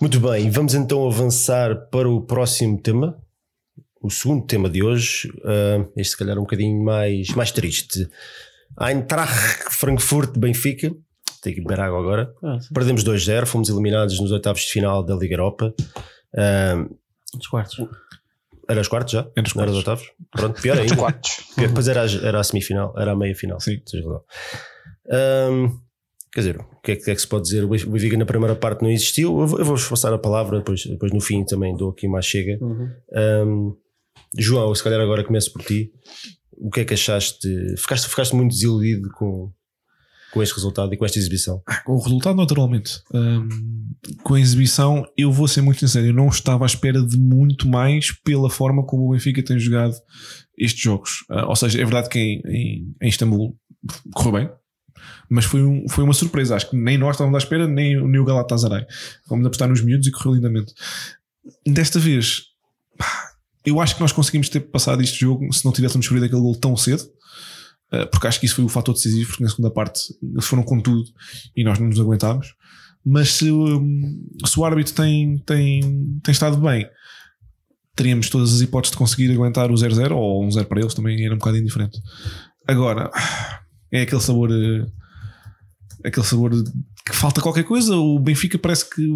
Muito 0.00 0.18
bem, 0.18 0.50
vamos 0.50 0.74
então 0.74 1.06
avançar 1.06 1.88
para 1.88 2.10
o 2.10 2.20
próximo 2.20 2.80
tema. 2.82 3.16
O 4.02 4.10
segundo 4.10 4.44
tema 4.44 4.68
de 4.68 4.82
hoje, 4.82 5.28
uh, 5.44 5.88
este 5.96 6.10
se 6.10 6.16
calhar 6.16 6.36
um 6.36 6.42
bocadinho 6.42 6.82
mais, 6.82 7.28
mais 7.36 7.52
triste. 7.52 8.08
Eintracht 8.80 9.70
Frankfurt 9.70 10.36
Benfica 10.36 10.92
tenho 11.42 11.56
que 11.56 11.62
beber 11.62 11.80
água 11.80 11.98
agora. 11.98 12.32
Ah, 12.42 12.58
Perdemos 12.72 13.04
2-0, 13.04 13.46
fomos 13.46 13.68
eliminados 13.68 14.18
nos 14.20 14.30
oitavos 14.30 14.62
de 14.62 14.68
final 14.68 15.02
da 15.02 15.14
Liga 15.14 15.34
Europa. 15.34 15.74
Um, 16.34 16.96
os 17.38 17.46
quartos. 17.48 17.84
Era 18.68 18.80
os 18.80 18.88
quartos 18.88 19.12
já? 19.12 19.28
Era 19.36 19.46
os 19.46 19.52
quartos. 19.52 19.58
Era 19.58 19.70
os 19.70 19.76
oitavos? 19.76 20.12
Pronto, 20.30 20.62
pior 20.62 20.78
ainda. 20.78 20.96
quartos. 20.96 21.44
Depois 21.58 21.88
era, 21.88 22.06
era 22.24 22.40
a 22.40 22.44
semifinal, 22.44 22.94
era 22.96 23.12
a 23.12 23.16
meia 23.16 23.34
final. 23.34 23.60
Sim. 23.60 23.82
Um, 25.10 25.68
quer 26.32 26.40
dizer, 26.40 26.60
o 26.60 26.80
que, 26.80 26.92
é, 26.92 26.96
que 26.96 27.10
é 27.10 27.14
que 27.14 27.20
se 27.20 27.26
pode 27.26 27.44
dizer? 27.44 27.64
O 27.64 27.68
Benfica 27.68 28.16
na 28.16 28.24
primeira 28.24 28.54
parte 28.54 28.82
não 28.82 28.90
existiu. 28.90 29.32
Eu, 29.40 29.58
eu 29.58 29.64
vou-vos 29.64 29.88
passar 29.88 30.14
a 30.14 30.18
palavra, 30.18 30.58
depois, 30.58 30.86
depois 30.86 31.12
no 31.12 31.20
fim 31.20 31.44
também 31.44 31.76
dou 31.76 31.90
aqui 31.90 32.06
mais 32.06 32.24
chega. 32.24 32.56
Uhum. 32.64 32.88
Um, 33.12 33.76
João, 34.38 34.72
se 34.74 34.82
calhar 34.82 35.00
agora 35.00 35.24
começo 35.24 35.52
por 35.52 35.62
ti. 35.62 35.92
O 36.52 36.70
que 36.70 36.80
é 36.80 36.84
que 36.84 36.94
achaste? 36.94 37.48
Ficaste, 37.76 38.08
ficaste 38.08 38.36
muito 38.36 38.52
desiludido 38.52 39.10
com, 39.10 39.52
com 40.32 40.42
este 40.42 40.54
resultado 40.54 40.92
e 40.92 40.96
com 40.96 41.04
esta 41.04 41.18
exibição? 41.18 41.62
Ah, 41.66 41.80
com 41.80 41.92
o 41.92 42.02
resultado, 42.02 42.36
naturalmente. 42.36 43.02
Um, 43.12 43.48
com 44.22 44.34
a 44.34 44.40
exibição, 44.40 45.06
eu 45.16 45.30
vou 45.30 45.46
ser 45.46 45.60
muito 45.60 45.80
sincero, 45.80 46.06
eu 46.06 46.14
não 46.14 46.28
estava 46.28 46.64
à 46.64 46.66
espera 46.66 47.00
de 47.02 47.18
muito 47.18 47.68
mais 47.68 48.10
pela 48.10 48.48
forma 48.48 48.84
como 48.84 49.06
o 49.06 49.12
Benfica 49.12 49.42
tem 49.42 49.58
jogado 49.58 49.94
estes 50.56 50.82
jogos. 50.82 51.24
Uh, 51.30 51.46
ou 51.46 51.56
seja, 51.56 51.80
é 51.80 51.84
verdade 51.84 52.08
que 52.08 52.18
em, 52.18 52.42
em, 52.46 52.94
em 53.02 53.08
Istambul 53.08 53.56
correu 54.14 54.32
bem, 54.32 54.50
mas 55.28 55.44
foi, 55.44 55.62
um, 55.62 55.86
foi 55.88 56.02
uma 56.02 56.14
surpresa. 56.14 56.56
Acho 56.56 56.70
que 56.70 56.76
nem 56.76 56.96
nós 56.96 57.14
estávamos 57.16 57.36
à 57.36 57.44
espera, 57.44 57.68
nem, 57.68 58.02
nem 58.06 58.20
o 58.20 58.24
Galatasaray. 58.24 58.86
Fomos 59.28 59.46
apostar 59.46 59.68
nos 59.68 59.82
miúdos 59.82 60.06
e 60.06 60.10
correu 60.10 60.34
lindamente. 60.34 60.72
Desta 61.66 61.98
vez, 61.98 62.44
eu 63.64 63.80
acho 63.80 63.94
que 63.94 64.00
nós 64.00 64.12
conseguimos 64.12 64.48
ter 64.48 64.60
passado 64.60 65.02
este 65.02 65.20
jogo 65.20 65.52
se 65.52 65.64
não 65.64 65.72
tivéssemos 65.72 66.06
sofrido 66.06 66.24
aquele 66.24 66.40
gol 66.40 66.56
tão 66.56 66.76
cedo. 66.76 67.04
Eh, 67.92 68.06
porque 68.06 68.26
acho 68.26 68.40
que 68.40 68.46
isso 68.46 68.56
foi 68.56 68.64
o 68.64 68.68
fator 68.68 68.94
decisivo, 68.94 69.28
porque 69.28 69.44
na 69.44 69.50
segunda 69.50 69.70
parte 69.70 70.14
eles 70.22 70.46
foram 70.46 70.62
com 70.62 70.80
tudo 70.80 71.04
e 71.54 71.62
nós 71.62 71.78
não 71.78 71.88
nos 71.88 72.00
aguentámos. 72.00 72.54
Mas 73.04 73.32
se, 73.32 73.50
hum, 73.50 74.26
se 74.46 74.58
o 74.58 74.64
árbitro 74.64 74.94
tem, 74.94 75.38
tem, 75.38 76.20
tem 76.22 76.32
estado 76.32 76.56
bem, 76.56 76.88
teríamos 77.94 78.30
todas 78.30 78.54
as 78.54 78.60
hipóteses 78.60 78.92
de 78.92 78.98
conseguir 78.98 79.30
aguentar 79.32 79.70
o 79.70 79.74
0-0 79.74 80.12
ou 80.12 80.44
um 80.44 80.50
0 80.50 80.66
para 80.66 80.80
eles 80.80 80.94
também 80.94 81.24
era 81.24 81.34
um 81.34 81.38
bocado 81.38 81.58
indiferente. 81.58 82.00
Agora, 82.66 83.10
é 83.90 84.02
aquele 84.02 84.20
sabor. 84.20 84.50
Eh, 84.50 84.86
aquele 86.04 86.26
sabor 86.26 86.50
que 87.04 87.14
falta 87.14 87.42
qualquer 87.42 87.64
coisa. 87.64 87.94
O 87.96 88.18
Benfica 88.18 88.58
parece 88.58 88.88
que 88.88 89.06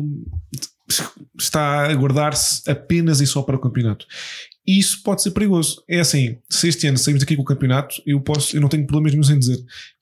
está 1.38 1.90
a 1.90 1.94
guardar-se 1.94 2.68
apenas 2.70 3.20
e 3.20 3.26
só 3.26 3.42
para 3.42 3.56
o 3.56 3.60
campeonato. 3.60 4.06
E 4.66 4.78
isso 4.78 5.02
pode 5.02 5.22
ser 5.22 5.30
perigoso. 5.30 5.82
É 5.88 6.00
assim, 6.00 6.38
se 6.50 6.68
este 6.68 6.86
ano 6.86 6.98
saímos 6.98 7.22
aqui 7.22 7.36
com 7.36 7.42
o 7.42 7.46
campeonato, 7.46 8.02
eu, 8.04 8.20
posso, 8.20 8.56
eu 8.56 8.60
não 8.60 8.68
tenho 8.68 8.86
problemas 8.86 9.12
nenhum 9.12 9.36
em 9.36 9.38
dizer. 9.38 9.58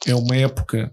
É 0.07 0.15
uma 0.15 0.37
época 0.37 0.93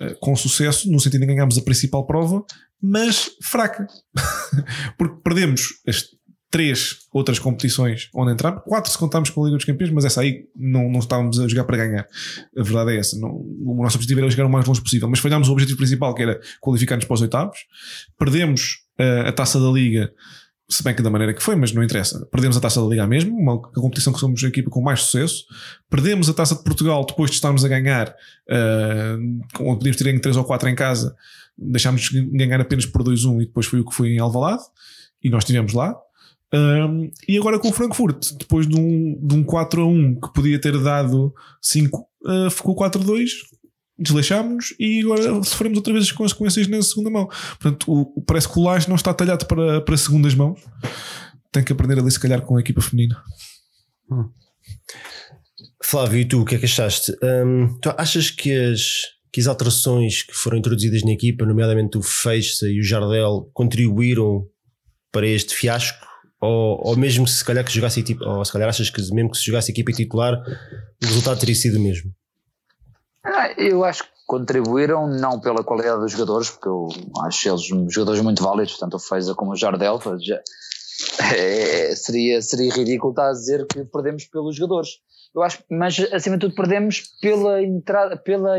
uh, 0.00 0.14
com 0.20 0.36
sucesso, 0.36 0.90
no 0.90 1.00
sentido 1.00 1.20
de 1.20 1.26
ganharmos 1.26 1.56
a 1.56 1.62
principal 1.62 2.06
prova, 2.06 2.44
mas 2.80 3.30
fraca. 3.42 3.86
Porque 4.98 5.20
perdemos 5.22 5.80
as 5.86 6.04
três 6.50 6.98
outras 7.12 7.38
competições 7.38 8.08
onde 8.14 8.32
entramos, 8.32 8.62
quatro 8.64 8.90
se 8.90 8.96
contarmos 8.96 9.30
com 9.30 9.42
a 9.42 9.46
Liga 9.46 9.56
dos 9.56 9.66
Campeões, 9.66 9.92
mas 9.92 10.04
essa 10.04 10.20
aí 10.20 10.44
não, 10.54 10.90
não 10.90 11.00
estávamos 11.00 11.40
a 11.40 11.48
jogar 11.48 11.64
para 11.64 11.76
ganhar. 11.76 12.06
A 12.56 12.62
verdade 12.62 12.92
é 12.92 12.98
essa. 12.98 13.18
Não, 13.18 13.30
o 13.30 13.82
nosso 13.82 13.96
objetivo 13.96 14.20
era 14.20 14.30
chegar 14.30 14.46
o 14.46 14.50
mais 14.50 14.66
longe 14.66 14.80
possível, 14.80 15.08
mas 15.08 15.18
falhámos 15.18 15.48
o 15.48 15.52
objetivo 15.52 15.78
principal, 15.78 16.14
que 16.14 16.22
era 16.22 16.40
qualificar-nos 16.60 17.04
para 17.04 17.14
os 17.14 17.22
oitavos. 17.22 17.58
Perdemos 18.18 18.78
uh, 18.98 19.28
a 19.28 19.32
taça 19.32 19.58
da 19.58 19.68
Liga 19.70 20.12
se 20.68 20.82
bem 20.82 20.94
que 20.94 21.02
da 21.02 21.10
maneira 21.10 21.32
que 21.32 21.42
foi, 21.42 21.54
mas 21.54 21.72
não 21.72 21.82
interessa. 21.82 22.26
Perdemos 22.26 22.56
a 22.56 22.60
taça 22.60 22.80
da 22.80 22.86
Liga 22.86 23.06
mesmo, 23.06 23.36
uma 23.36 23.60
competição 23.60 24.12
que 24.12 24.18
somos 24.18 24.42
a 24.42 24.48
equipa 24.48 24.68
com 24.68 24.82
mais 24.82 25.02
sucesso. 25.02 25.44
Perdemos 25.88 26.28
a 26.28 26.34
taça 26.34 26.56
de 26.56 26.64
Portugal 26.64 27.04
depois 27.06 27.30
de 27.30 27.36
estarmos 27.36 27.64
a 27.64 27.68
ganhar, 27.68 28.08
uh, 28.08 29.18
onde 29.60 29.78
podíamos 29.78 29.96
ter 29.96 30.04
ganho 30.04 30.20
3 30.20 30.36
ou 30.36 30.44
4 30.44 30.68
em 30.68 30.74
casa, 30.74 31.14
deixámos 31.56 32.02
de 32.02 32.20
ganhar 32.22 32.60
apenas 32.60 32.84
por 32.84 33.04
2-1 33.04 33.42
e 33.42 33.46
depois 33.46 33.66
foi 33.66 33.80
o 33.80 33.84
que 33.84 33.94
foi 33.94 34.08
em 34.08 34.18
Alvalade, 34.18 34.62
e 35.22 35.30
nós 35.30 35.44
estivemos 35.44 35.72
lá. 35.72 35.96
Um, 36.52 37.04
eh, 37.04 37.10
e 37.28 37.38
agora 37.38 37.58
com 37.58 37.68
o 37.68 37.72
Frankfurt, 37.72 38.32
depois 38.38 38.68
de 38.68 38.78
um, 38.78 39.18
de 39.20 39.34
um 39.34 39.42
4 39.42 39.82
a 39.82 39.86
1 39.86 40.20
que 40.20 40.32
podia 40.32 40.60
ter 40.60 40.78
dado 40.80 41.34
5, 41.60 42.06
uh, 42.24 42.50
ficou 42.50 42.74
4 42.74 43.00
a 43.00 43.04
2, 43.04 43.30
desleixámos-nos 43.98 44.74
e 44.78 45.00
agora 45.02 45.42
sofremos 45.44 45.78
outra 45.78 45.92
vez 45.92 46.06
as 46.06 46.12
consequências 46.12 46.66
na 46.68 46.82
segunda 46.82 47.10
mão. 47.10 47.26
Portanto, 47.60 47.90
o, 47.90 48.22
parece 48.22 48.48
que 48.48 48.58
o 48.58 48.62
laje 48.62 48.88
não 48.88 48.96
está 48.96 49.12
talhado 49.14 49.46
para, 49.46 49.80
para 49.80 49.96
segundas 49.96 50.34
mãos. 50.34 50.60
Tem 51.50 51.64
que 51.64 51.72
aprender 51.72 51.98
ali, 51.98 52.10
se 52.10 52.20
calhar, 52.20 52.42
com 52.42 52.56
a 52.56 52.60
equipa 52.60 52.80
feminina. 52.80 53.16
Hum. 54.10 54.28
Flávio, 55.82 56.20
e 56.20 56.24
tu, 56.24 56.40
o 56.40 56.44
que 56.44 56.56
é 56.56 56.58
que 56.58 56.64
achaste? 56.64 57.12
Hum, 57.22 57.78
tu 57.80 57.94
achas 57.96 58.30
que 58.30 58.52
as, 58.52 58.82
que 59.32 59.40
as 59.40 59.46
alterações 59.46 60.22
que 60.22 60.34
foram 60.34 60.58
introduzidas 60.58 61.02
na 61.02 61.12
equipa, 61.12 61.46
nomeadamente 61.46 61.96
o 61.96 62.02
Feixa 62.02 62.66
e 62.68 62.80
o 62.80 62.82
Jardel, 62.82 63.50
contribuíram 63.54 64.46
para 65.12 65.26
este 65.26 65.54
fiasco? 65.54 66.04
Ou, 66.40 66.88
ou 66.88 66.96
mesmo 66.96 67.26
se 67.26 67.42
calhar 67.42 67.64
que 67.64 67.72
jogasse 67.72 68.04
ou 68.20 68.44
se 68.44 68.52
calhar 68.52 68.68
achas 68.68 68.90
que 68.90 69.00
mesmo 69.14 69.30
que 69.30 69.38
se 69.38 69.44
jogasse 69.46 69.70
a 69.70 69.72
equipa 69.72 69.90
titular, 69.92 70.34
o 71.02 71.06
resultado 71.06 71.38
teria 71.40 71.54
sido 71.54 71.78
o 71.78 71.80
mesmo? 71.80 72.12
Ah, 73.26 73.52
eu 73.58 73.84
acho 73.84 74.04
que 74.04 74.10
contribuíram 74.24 75.08
não 75.08 75.40
pela 75.40 75.64
qualidade 75.64 76.00
dos 76.00 76.12
jogadores, 76.12 76.50
porque 76.50 76.68
eu 76.68 76.88
acho 77.24 77.48
eles 77.48 77.62
jogadores 77.92 78.20
muito 78.22 78.42
válidos, 78.42 78.78
tanto 78.78 78.96
o 78.96 79.00
Feiza 79.00 79.34
como 79.34 79.52
o 79.52 79.56
Jardel. 79.56 80.00
Já, 80.20 80.40
é, 81.34 81.94
seria, 81.94 82.40
seria 82.40 82.72
ridículo 82.72 83.12
estar 83.12 83.28
a 83.28 83.32
dizer 83.32 83.66
que 83.66 83.84
perdemos 83.84 84.24
pelos 84.26 84.54
jogadores. 84.54 85.00
Eu 85.34 85.42
acho, 85.42 85.62
mas 85.70 85.98
acima 86.12 86.36
de 86.36 86.46
tudo 86.46 86.54
perdemos 86.54 87.02
pela 87.20 87.62
entrada, 87.62 88.16
pela, 88.16 88.56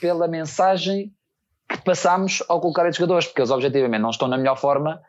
pela 0.00 0.26
mensagem 0.26 1.12
que 1.68 1.78
passamos 1.84 2.42
ao 2.48 2.60
colocar 2.60 2.86
esses 2.86 2.96
jogadores, 2.96 3.26
porque 3.26 3.40
eles 3.40 3.50
objetivamente 3.50 4.02
não 4.02 4.10
estão 4.10 4.26
na 4.26 4.38
melhor 4.38 4.56
forma 4.56 5.00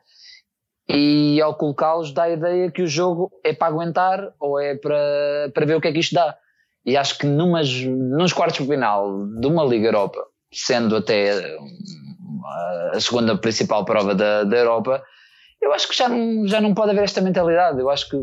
e 0.88 1.42
ao 1.42 1.56
colocá-los 1.56 2.14
dá 2.14 2.24
a 2.24 2.32
ideia 2.32 2.72
que 2.72 2.82
o 2.82 2.88
jogo 2.88 3.32
é 3.44 3.54
para 3.54 3.68
aguentar 3.68 4.34
ou 4.40 4.60
é 4.60 4.76
para, 4.76 5.52
para 5.54 5.66
ver 5.66 5.76
o 5.76 5.82
que 5.82 5.88
é 5.88 5.94
que 5.94 6.00
isto 6.00 6.14
dá. 6.14 6.38
E 6.86 6.98
acho 6.98 7.18
que 7.18 7.26
numas, 7.26 7.72
nos 7.82 8.34
quartos 8.34 8.60
de 8.60 8.68
final 8.68 9.26
de 9.40 9.48
uma 9.48 9.64
Liga 9.64 9.88
Europa, 9.88 10.20
sendo 10.52 10.98
até 10.98 11.58
a 12.92 13.00
segunda 13.00 13.38
principal 13.38 13.86
prova 13.86 14.14
da, 14.14 14.44
da 14.44 14.58
Europa, 14.58 15.02
eu 15.62 15.74
acho 15.74 15.88
que 15.88 15.96
já 15.96 16.10
não, 16.10 16.48
já 16.48 16.60
não 16.60 16.74
pode 16.74 16.92
haver 16.92 17.06
esta 17.06 17.22
mentalidade. 17.22 17.80
Eu 17.80 17.90
acho 17.90 18.10
que, 18.10 18.18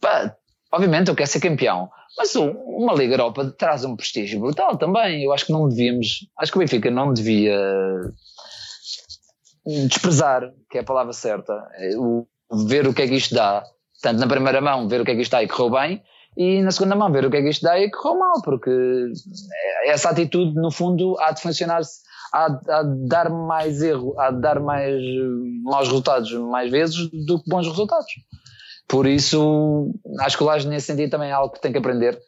pá, 0.00 0.34
obviamente 0.70 1.08
eu 1.08 1.14
quero 1.14 1.28
ser 1.28 1.40
campeão, 1.40 1.90
mas 2.16 2.34
uma 2.36 2.94
Liga 2.94 3.14
Europa 3.14 3.52
traz 3.58 3.84
um 3.84 3.96
prestígio 3.96 4.40
brutal 4.40 4.76
também. 4.76 5.24
Eu 5.24 5.32
acho 5.32 5.46
que 5.46 5.52
não 5.52 5.68
devíamos, 5.68 6.26
acho 6.38 6.52
que 6.52 6.58
o 6.58 6.60
Benfica 6.60 6.90
não 6.90 7.12
devia 7.12 7.58
desprezar, 9.88 10.52
que 10.70 10.78
é 10.78 10.80
a 10.80 10.84
palavra 10.84 11.12
certa, 11.12 11.52
o, 11.96 12.26
ver 12.68 12.86
o 12.86 12.94
que 12.94 13.02
é 13.02 13.08
que 13.08 13.14
isto 13.14 13.34
dá, 13.34 13.64
tanto 14.02 14.20
na 14.20 14.26
primeira 14.26 14.60
mão, 14.60 14.88
ver 14.88 15.00
o 15.00 15.04
que 15.04 15.12
é 15.12 15.14
que 15.14 15.22
isto 15.22 15.32
dá 15.32 15.42
e 15.42 15.48
correu 15.48 15.70
bem, 15.70 16.02
e 16.36 16.62
na 16.62 16.70
segunda 16.70 16.96
mão 16.96 17.12
ver 17.12 17.26
o 17.26 17.30
que 17.30 17.36
é 17.36 17.42
que 17.42 17.50
isto 17.50 17.62
dá 17.62 17.78
e 17.78 17.90
correu 17.90 18.18
mal, 18.18 18.40
porque 18.42 18.70
essa 19.86 20.10
atitude, 20.10 20.54
no 20.54 20.70
fundo, 20.70 21.16
há 21.20 21.32
de 21.32 21.42
funcionar-se, 21.42 22.00
há, 22.32 22.46
há, 22.68 22.82
de 22.82 23.08
dar 23.08 23.28
mais 23.28 23.82
erro, 23.82 24.18
há 24.18 24.30
de 24.30 24.40
dar 24.40 24.60
mais 24.60 25.02
maus 25.62 25.88
resultados 25.88 26.32
mais 26.32 26.70
vezes 26.70 27.10
do 27.26 27.42
que 27.42 27.50
bons 27.50 27.66
resultados. 27.66 28.12
Por 28.88 29.06
isso, 29.06 29.92
acho 30.20 30.36
que 30.36 30.42
o 30.42 30.46
Laje 30.46 30.68
nesse 30.68 30.86
sentido 30.86 31.10
também 31.10 31.30
é 31.30 31.32
algo 31.32 31.54
que 31.54 31.60
tem 31.60 31.72
que 31.72 31.78
aprender. 31.78 32.18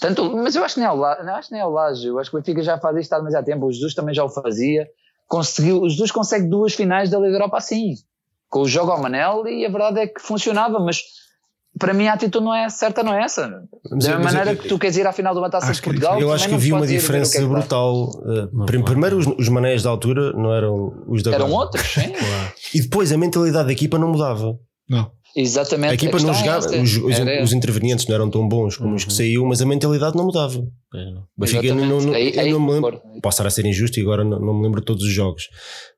Tanto, 0.00 0.34
mas 0.36 0.56
eu 0.56 0.64
acho 0.64 0.74
que 0.74 0.80
nem 0.80 0.88
é 0.88 0.92
o 0.92 0.96
Laje, 0.96 1.28
acho 1.28 1.48
que 1.48 1.54
nem 1.54 1.62
é 1.62 1.66
o 1.66 1.70
Laje, 1.70 2.06
eu 2.06 2.18
acho 2.18 2.30
que 2.30 2.36
o 2.36 2.40
Benfica 2.40 2.62
já 2.62 2.78
faz 2.78 2.96
isto 2.96 3.12
há 3.12 3.18
demasiado 3.18 3.44
tempo, 3.44 3.66
o 3.66 3.72
Jesus 3.72 3.94
também 3.94 4.14
já 4.14 4.24
o 4.24 4.30
fazia, 4.30 4.88
conseguiu, 5.28 5.82
os 5.82 5.96
dois 5.96 6.10
conseguem 6.10 6.48
duas 6.48 6.74
finais 6.74 7.10
da 7.10 7.18
Liga 7.18 7.34
Europa 7.34 7.58
assim, 7.58 7.94
com 8.48 8.60
o 8.60 8.68
jogo 8.68 8.90
ao 8.90 9.00
Manel 9.00 9.46
e 9.46 9.66
a 9.66 9.68
verdade 9.68 10.00
é 10.00 10.06
que 10.06 10.20
funcionava, 10.20 10.80
mas 10.80 11.02
para 11.80 11.94
mim 11.94 12.06
a 12.06 12.12
atitude 12.12 12.44
não 12.44 12.54
é 12.54 12.68
certa, 12.68 13.02
não 13.02 13.14
é 13.14 13.24
essa. 13.24 13.48
Da 13.48 13.96
mesma 13.96 14.18
maneira 14.18 14.54
que 14.54 14.68
tu 14.68 14.78
queres 14.78 14.96
ir 14.98 15.06
à 15.06 15.12
final 15.12 15.32
de 15.32 15.40
uma 15.40 15.50
taça 15.50 15.72
de 15.72 15.82
Portugal. 15.82 16.20
Eu 16.20 16.32
acho 16.32 16.46
que 16.46 16.54
havia 16.54 16.76
uma 16.76 16.86
diferença 16.86 17.40
é 17.40 17.44
brutal. 17.44 18.10
Uh, 18.10 18.82
primeiro, 18.84 19.16
os, 19.16 19.26
os 19.26 19.48
manéis 19.48 19.82
da 19.82 19.90
altura 19.90 20.32
não 20.34 20.54
eram 20.54 20.92
os 21.08 21.22
da 21.22 21.32
Eram 21.32 21.46
agora. 21.46 21.64
outros, 21.64 21.86
sim. 21.94 22.12
e 22.74 22.82
depois 22.82 23.10
a 23.10 23.16
mentalidade 23.16 23.66
da 23.66 23.72
equipa 23.72 23.98
não 23.98 24.08
mudava. 24.08 24.56
Não. 24.88 25.10
Exatamente. 25.36 25.90
A 25.90 25.94
equipa 25.94 26.16
a 26.18 26.20
não 26.20 26.30
é 26.30 26.34
jogava, 26.34 26.66
os, 26.82 26.96
os, 26.96 27.18
Era- 27.18 27.42
os 27.44 27.52
intervenientes 27.52 28.06
não 28.06 28.14
eram 28.14 28.30
tão 28.30 28.48
bons 28.48 28.76
como 28.76 28.94
os 28.94 29.04
que 29.04 29.10
Uhum. 29.10 29.16
saiu, 29.16 29.46
mas 29.46 29.62
a 29.62 29.66
mentalidade 29.66 30.16
não 30.16 30.24
mudava. 30.24 30.60
É, 30.92 31.04
Benfica 31.38 31.72
não, 31.74 32.00
não, 32.00 32.12
Aí- 32.14 32.32
eu 32.34 32.40
aí 32.40 32.52
não 32.52 32.58
me 32.60 32.72
lembro, 32.72 33.00
posso 33.22 33.36
estar 33.36 33.46
a 33.46 33.50
ser 33.50 33.64
injusto 33.64 33.98
e 33.98 34.02
agora 34.02 34.24
não, 34.24 34.40
não 34.40 34.54
me 34.58 34.64
lembro 34.64 34.80
de 34.80 34.86
todos 34.86 35.04
os 35.04 35.12
jogos, 35.12 35.44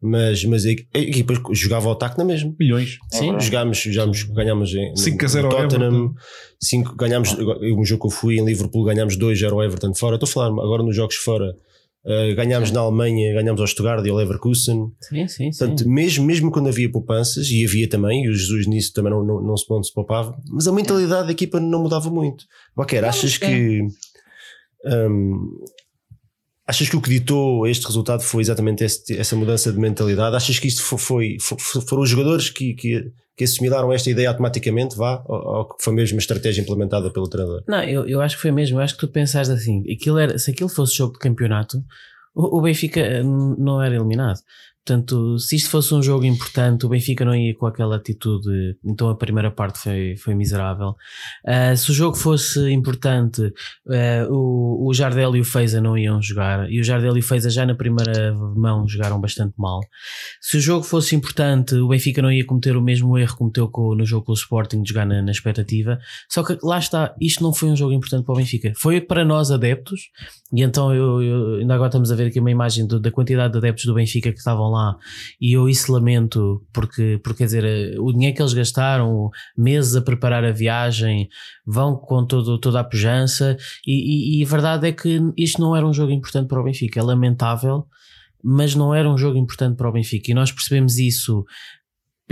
mas, 0.02 0.44
mas 0.44 0.66
a, 0.66 0.70
equipa 0.70 1.32
jogava 1.52 1.86
ao 1.86 1.92
ataque 1.92 2.18
na 2.18 2.24
mesma. 2.24 2.54
Milhões. 2.60 2.98
Sim, 3.10 3.38
Jogámos, 3.40 3.78
jogámos, 3.78 4.22
ganhámos 4.24 4.74
em 4.74 4.94
5 4.96 5.24
a 5.24 5.28
0 5.28 5.48
no 5.48 5.54
ao 5.56 5.62
Tottenham, 5.62 5.86
Everton. 5.88 6.14
cinco, 6.60 6.94
ganhámos, 6.96 7.34
um 7.38 7.84
jogo 7.84 8.02
que 8.02 8.14
eu 8.14 8.18
fui 8.18 8.38
em 8.38 8.44
Liverpool, 8.44 8.84
ganhámos 8.84 9.16
2 9.16 9.38
0 9.38 9.54
ao 9.54 9.64
Everton 9.64 9.94
fora. 9.94 10.16
Estou 10.16 10.28
a 10.28 10.30
falar 10.32 10.46
agora 10.48 10.82
nos 10.82 10.94
jogos 10.94 11.16
fora. 11.16 11.54
Uh, 12.04 12.34
ganhámos 12.34 12.72
na 12.72 12.80
Alemanha, 12.80 13.32
ganhámos 13.32 13.60
ao 13.60 13.66
Stuttgart 13.66 14.04
e 14.04 14.10
ao 14.10 14.16
Leverkusen. 14.16 14.90
sim, 15.00 15.28
sim. 15.28 15.52
sim. 15.52 15.58
Portanto, 15.58 15.88
mesmo, 15.88 16.24
mesmo 16.24 16.50
quando 16.50 16.68
havia 16.68 16.90
poupanças, 16.90 17.48
e 17.48 17.64
havia 17.64 17.88
também, 17.88 18.24
e 18.24 18.28
o 18.28 18.34
Jesus 18.34 18.66
nisso 18.66 18.92
também 18.92 19.12
não, 19.12 19.24
não, 19.24 19.40
não, 19.40 19.56
se, 19.56 19.64
não 19.70 19.80
se 19.82 19.94
poupava, 19.94 20.36
mas 20.50 20.66
a 20.66 20.72
mentalidade 20.72 21.26
da 21.26 21.32
equipa 21.32 21.60
não 21.60 21.80
mudava 21.82 22.10
muito. 22.10 22.44
Qualquer, 22.74 23.04
achas 23.04 23.38
que. 23.38 23.82
hum, 24.84 25.64
achas 26.66 26.88
que 26.88 26.96
o 26.96 27.00
que 27.00 27.10
ditou 27.10 27.66
este 27.66 27.86
resultado 27.86 28.22
foi 28.22 28.42
exatamente 28.42 28.82
este- 28.84 29.16
essa 29.16 29.36
mudança 29.36 29.72
de 29.72 29.78
mentalidade? 29.78 30.34
Achas 30.34 30.58
que 30.58 30.66
isto 30.68 30.82
fo- 30.82 30.98
foi, 30.98 31.36
fo- 31.40 31.56
fo- 31.58 31.80
foram 31.82 32.02
os 32.02 32.08
jogadores 32.08 32.50
que, 32.50 32.74
que, 32.74 33.12
que 33.36 33.44
assimilaram 33.44 33.92
esta 33.92 34.10
ideia 34.10 34.28
automaticamente, 34.28 34.96
vá? 34.96 35.22
Ou, 35.26 35.38
ou 35.38 35.76
foi 35.80 35.92
mesmo 35.92 36.16
uma 36.16 36.20
estratégia 36.20 36.62
implementada 36.62 37.10
pelo 37.12 37.28
treinador? 37.28 37.62
Não, 37.66 37.82
eu, 37.82 38.06
eu 38.06 38.20
acho 38.20 38.36
que 38.36 38.42
foi 38.42 38.50
mesmo. 38.50 38.78
Eu 38.78 38.82
acho 38.82 38.94
que 38.94 39.00
tu 39.00 39.08
pensaste 39.08 39.52
assim: 39.52 39.82
aquilo 39.92 40.18
era, 40.18 40.38
se 40.38 40.50
aquilo 40.50 40.68
fosse 40.68 40.96
jogo 40.96 41.14
de 41.14 41.18
campeonato, 41.18 41.82
o, 42.34 42.58
o 42.58 42.62
Benfica 42.62 43.00
eh, 43.00 43.22
não 43.22 43.82
era 43.82 43.94
eliminado. 43.94 44.38
Portanto, 44.84 45.38
se 45.38 45.54
isto 45.54 45.70
fosse 45.70 45.94
um 45.94 46.02
jogo 46.02 46.24
importante, 46.24 46.84
o 46.84 46.88
Benfica 46.88 47.24
não 47.24 47.34
ia 47.36 47.54
com 47.54 47.66
aquela 47.66 47.94
atitude. 47.96 48.76
Então 48.84 49.08
a 49.08 49.14
primeira 49.16 49.48
parte 49.48 49.78
foi, 49.78 50.16
foi 50.16 50.34
miserável. 50.34 50.96
Ah, 51.46 51.74
se 51.76 51.90
o 51.92 51.94
jogo 51.94 52.16
fosse 52.16 52.68
importante, 52.72 53.52
ah, 53.88 54.26
o, 54.28 54.88
o 54.88 54.92
Jardel 54.92 55.36
e 55.36 55.40
o 55.40 55.44
Feiza 55.44 55.80
não 55.80 55.96
iam 55.96 56.20
jogar. 56.20 56.68
E 56.68 56.80
o 56.80 56.84
Jardel 56.84 57.16
e 57.16 57.20
o 57.20 57.22
Feiza 57.22 57.48
já 57.48 57.64
na 57.64 57.76
primeira 57.76 58.34
mão 58.34 58.86
jogaram 58.88 59.20
bastante 59.20 59.54
mal. 59.56 59.78
Se 60.40 60.56
o 60.56 60.60
jogo 60.60 60.82
fosse 60.84 61.14
importante, 61.14 61.76
o 61.76 61.86
Benfica 61.86 62.20
não 62.20 62.32
ia 62.32 62.44
cometer 62.44 62.76
o 62.76 62.82
mesmo 62.82 63.16
erro 63.16 63.32
que 63.32 63.38
cometeu 63.38 63.68
com- 63.68 63.94
no 63.94 64.04
jogo 64.04 64.26
com 64.26 64.32
o 64.32 64.34
Sporting 64.34 64.82
de 64.82 64.88
jogar 64.88 65.06
na, 65.06 65.22
na 65.22 65.30
expectativa. 65.30 66.00
Só 66.28 66.42
que 66.42 66.58
lá 66.60 66.78
está, 66.80 67.14
isto 67.20 67.40
não 67.44 67.52
foi 67.54 67.68
um 67.68 67.76
jogo 67.76 67.92
importante 67.92 68.24
para 68.24 68.32
o 68.34 68.36
Benfica. 68.36 68.72
Foi 68.76 69.00
para 69.00 69.24
nós 69.24 69.52
adeptos, 69.52 70.00
e 70.52 70.60
então 70.62 70.92
eu, 70.92 71.22
eu- 71.22 71.54
ainda 71.60 71.74
agora 71.74 71.88
estamos 71.88 72.10
a 72.10 72.16
ver 72.16 72.26
aqui 72.26 72.40
uma 72.40 72.50
imagem 72.50 72.84
do- 72.84 72.98
da 72.98 73.12
quantidade 73.12 73.52
de 73.52 73.58
adeptos 73.58 73.84
do 73.84 73.94
Benfica 73.94 74.32
que 74.32 74.38
estavam 74.38 74.71
lá, 74.72 74.96
e 75.40 75.52
eu 75.52 75.68
isso 75.68 75.92
lamento, 75.92 76.64
porque, 76.72 77.20
porque 77.22 77.38
quer 77.38 77.44
dizer, 77.44 78.00
o 78.00 78.12
dinheiro 78.12 78.34
que 78.36 78.42
eles 78.42 78.52
gastaram, 78.54 79.30
meses 79.56 79.94
a 79.94 80.02
preparar 80.02 80.44
a 80.44 80.50
viagem, 80.52 81.28
vão 81.66 81.94
com 81.96 82.24
todo, 82.26 82.58
toda 82.58 82.80
a 82.80 82.84
pujança, 82.84 83.56
e, 83.86 84.38
e- 84.38 84.40
e 84.40 84.44
a 84.44 84.48
verdade 84.48 84.88
é 84.88 84.92
que 84.92 85.20
isto 85.36 85.60
não 85.60 85.76
era 85.76 85.86
um 85.86 85.92
jogo 85.92 86.12
importante 86.12 86.48
para 86.48 86.60
o 86.60 86.64
Benfica. 86.64 86.98
É 87.00 87.02
lamentável, 87.02 87.86
mas 88.42 88.74
não 88.74 88.92
era 88.94 89.08
um 89.08 89.16
jogo 89.16 89.38
importante 89.38 89.76
para 89.76 89.88
o 89.88 89.92
Benfica, 89.92 90.30
e 90.30 90.34
nós 90.34 90.50
percebemos 90.50 90.98
isso 90.98 91.44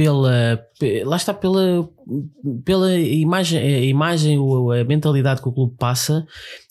pela 0.01 0.59
pe- 0.79 1.05
lá 1.05 1.17
está 1.17 1.35
pela 1.35 1.87
pela 2.65 2.99
imagem 2.99 3.59
a 3.59 3.81
imagem 3.81 4.39
a 4.81 4.85
mentalidade 4.85 5.43
que 5.43 5.49
o 5.49 5.53
clube 5.53 5.75
passa 5.79 6.25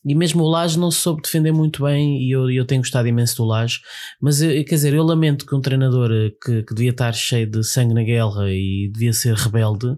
e 0.03 0.15
mesmo 0.15 0.43
o 0.43 0.49
Laje 0.49 0.79
não 0.79 0.89
se 0.89 0.97
soube 1.01 1.21
defender 1.21 1.51
muito 1.51 1.83
bem 1.83 2.17
e 2.23 2.31
eu, 2.31 2.49
eu 2.49 2.65
tenho 2.65 2.81
gostado 2.81 3.07
imenso 3.07 3.37
do 3.37 3.45
Laje 3.45 3.81
mas 4.19 4.41
eu- 4.41 4.49
quer 4.65 4.75
dizer 4.75 4.95
eu 4.95 5.03
lamento 5.03 5.45
que 5.45 5.53
um 5.55 5.61
treinador 5.61 6.09
eh, 6.11 6.31
que, 6.43 6.63
que 6.63 6.73
devia 6.73 6.89
estar 6.89 7.13
cheio 7.13 7.45
de 7.45 7.63
sangue 7.63 7.93
na 7.93 8.01
guerra 8.03 8.49
e 8.49 8.89
devia 8.91 9.13
ser 9.13 9.35
rebelde 9.35 9.95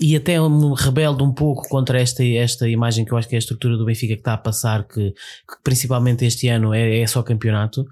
e 0.00 0.16
até 0.16 0.40
um 0.40 0.72
rebelde 0.72 1.22
um 1.22 1.32
pouco 1.32 1.68
contra 1.68 2.00
esta, 2.00 2.24
esta 2.24 2.68
imagem 2.68 3.04
que 3.04 3.12
eu 3.12 3.18
acho 3.18 3.28
que 3.28 3.34
é 3.34 3.38
a 3.38 3.40
estrutura 3.40 3.76
do 3.76 3.84
Benfica 3.84 4.14
que 4.14 4.20
está 4.20 4.32
a 4.32 4.38
passar, 4.38 4.84
que, 4.84 5.10
que 5.10 5.62
principalmente 5.62 6.24
este 6.24 6.48
ano 6.48 6.72
é, 6.72 7.00
é 7.00 7.06
só 7.06 7.22
campeonato, 7.22 7.86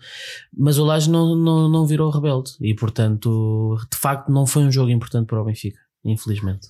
mas 0.57 0.79
o 0.79 0.85
Laje 0.85 1.11
não, 1.11 1.37
não, 1.37 1.69
não 1.69 1.87
virou 1.87 2.11
rebelde 2.11 2.53
e 2.61 2.75
portanto, 2.75 3.77
de 3.91 3.99
facto, 3.99 4.33
não 4.33 4.47
foi 4.47 4.65
um 4.65 4.73
jogo 4.73 4.91
importante 4.91 5.27
para 5.27 5.41
o 5.41 5.45
Benfica, 5.45 5.79
infelizmente. 6.05 6.69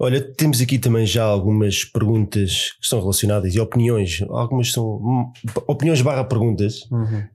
Olha, 0.00 0.20
temos 0.20 0.60
aqui 0.60 0.78
também 0.78 1.04
já 1.04 1.24
algumas 1.24 1.84
perguntas 1.84 2.70
que 2.78 2.84
estão 2.84 3.00
relacionadas 3.00 3.52
e 3.52 3.58
opiniões. 3.58 4.22
Algumas 4.28 4.70
são 4.70 4.84
hum, 4.84 5.32
opiniões 5.66 6.00
barra 6.00 6.22
perguntas 6.22 6.88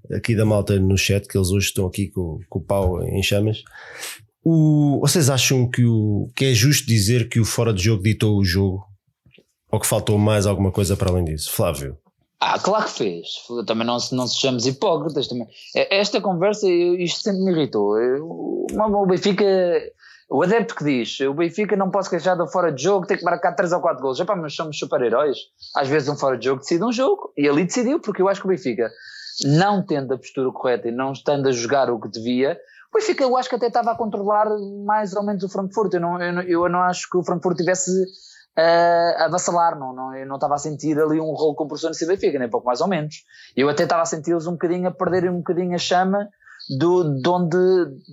aqui 0.10 0.34
da 0.34 0.46
malta 0.46 0.80
no 0.80 0.98
chat, 0.98 1.28
que 1.28 1.38
eles 1.38 1.50
hoje 1.50 1.68
estão 1.68 1.86
aqui 1.86 2.08
com, 2.08 2.40
com 2.48 2.60
o 2.60 2.62
pau 2.62 3.04
em 3.04 3.22
chamas. 3.22 3.64
O, 4.44 5.00
vocês 5.02 5.30
acham 5.30 5.70
que, 5.70 5.86
o, 5.86 6.30
que 6.36 6.46
é 6.46 6.54
justo 6.54 6.86
dizer 6.86 7.30
que 7.30 7.40
o 7.40 7.46
fora 7.46 7.74
de 7.74 7.84
jogo 7.84 8.04
ditou 8.04 8.38
o 8.38 8.44
jogo? 8.44 8.86
Ou 9.72 9.80
que 9.80 9.88
faltou 9.88 10.18
mais 10.18 10.46
alguma 10.46 10.72
coisa 10.72 10.96
para 10.96 11.10
além 11.10 11.24
disso? 11.26 11.52
Flávio. 11.52 11.98
Ah, 12.40 12.60
claro 12.60 12.84
que 12.86 12.92
fez. 12.92 13.28
Também 13.66 13.88
não, 13.88 13.98
não 14.12 14.28
sejamos 14.28 14.68
hipócritas. 14.68 15.28
Também. 15.30 15.48
É- 15.76 15.98
Esta 16.00 16.20
conversa, 16.20 16.68
isto 16.68 17.22
sempre 17.22 17.42
me 17.42 17.52
irritou. 17.54 17.96
O 17.96 19.06
Benfica, 19.08 19.46
o 20.30 20.44
adepto 20.44 20.76
que 20.76 20.84
diz, 20.84 21.22
o 21.22 21.34
Benfica 21.34 21.78
não 21.78 21.90
pode 21.90 22.10
queixar 22.10 22.36
do 22.38 22.46
fora 22.48 22.70
de 22.72 22.84
jogo, 22.84 23.08
tem 23.08 23.18
que 23.18 23.24
marcar 23.24 23.54
3 23.54 23.72
ou 23.72 23.80
4 23.80 24.02
gols. 24.02 24.20
Epá, 24.20 24.36
mas 24.36 24.54
somos 24.54 24.78
super-heróis. 24.78 25.38
Às 25.76 25.88
vezes 25.88 26.10
um 26.10 26.18
fora 26.18 26.38
de 26.38 26.46
jogo 26.46 26.60
decide 26.60 26.84
um 26.84 26.92
jogo. 26.92 27.32
E 27.38 27.48
ali 27.48 27.64
decidiu, 27.64 28.00
porque 28.02 28.22
eu 28.22 28.28
acho 28.28 28.42
que 28.42 28.48
o 28.48 28.50
Benfica, 28.50 28.92
não 29.46 29.82
tendo 29.82 30.14
a 30.14 30.18
postura 30.18 30.52
correta 30.52 30.90
e 30.90 30.92
não 30.92 31.14
estando 31.14 31.48
a 31.48 31.52
jogar 31.54 31.90
o 31.90 32.00
que 32.00 32.10
devia, 32.10 32.60
o 32.94 33.00
Benfica 33.00 33.24
eu 33.24 33.36
acho 33.36 33.50
que 33.50 33.56
até 33.56 33.68
estava 33.68 33.92
a 33.92 33.98
controlar 33.98 34.48
mais 34.86 35.14
ou 35.16 35.24
menos 35.24 35.44
o 35.44 35.50
Frankfurt. 35.50 35.94
Eu 35.96 36.02
não, 36.02 36.22
eu 36.22 36.34
não, 36.34 36.42
eu 36.44 36.70
não 36.70 36.82
acho 36.84 37.10
que 37.10 37.18
o 37.18 37.24
Frankfurt 37.24 37.58
tivesse 37.58 37.92
a 38.56 39.26
avassalar, 39.26 39.80
não, 39.80 39.94
não, 39.96 40.16
eu 40.16 40.28
não 40.28 40.36
estava 40.36 40.54
a 40.54 40.60
sentir 40.60 41.00
ali 41.00 41.20
um 41.20 41.34
rolo 41.34 41.56
compressor 41.56 41.90
no 41.90 42.08
Benfica, 42.08 42.38
nem 42.38 42.50
pouco 42.50 42.68
mais 42.68 42.82
ou 42.82 42.88
menos. 42.88 43.16
Eu 43.56 43.68
até 43.68 43.84
estava 43.84 44.04
a 44.04 44.06
senti-los 44.06 44.46
um 44.46 44.52
bocadinho 44.52 44.88
a 44.88 44.92
perderem 44.92 45.32
um 45.32 45.38
bocadinho 45.38 45.74
a 45.74 45.80
chama 45.80 46.30
do, 46.78 47.20
de 47.20 47.28
onde, 47.28 47.58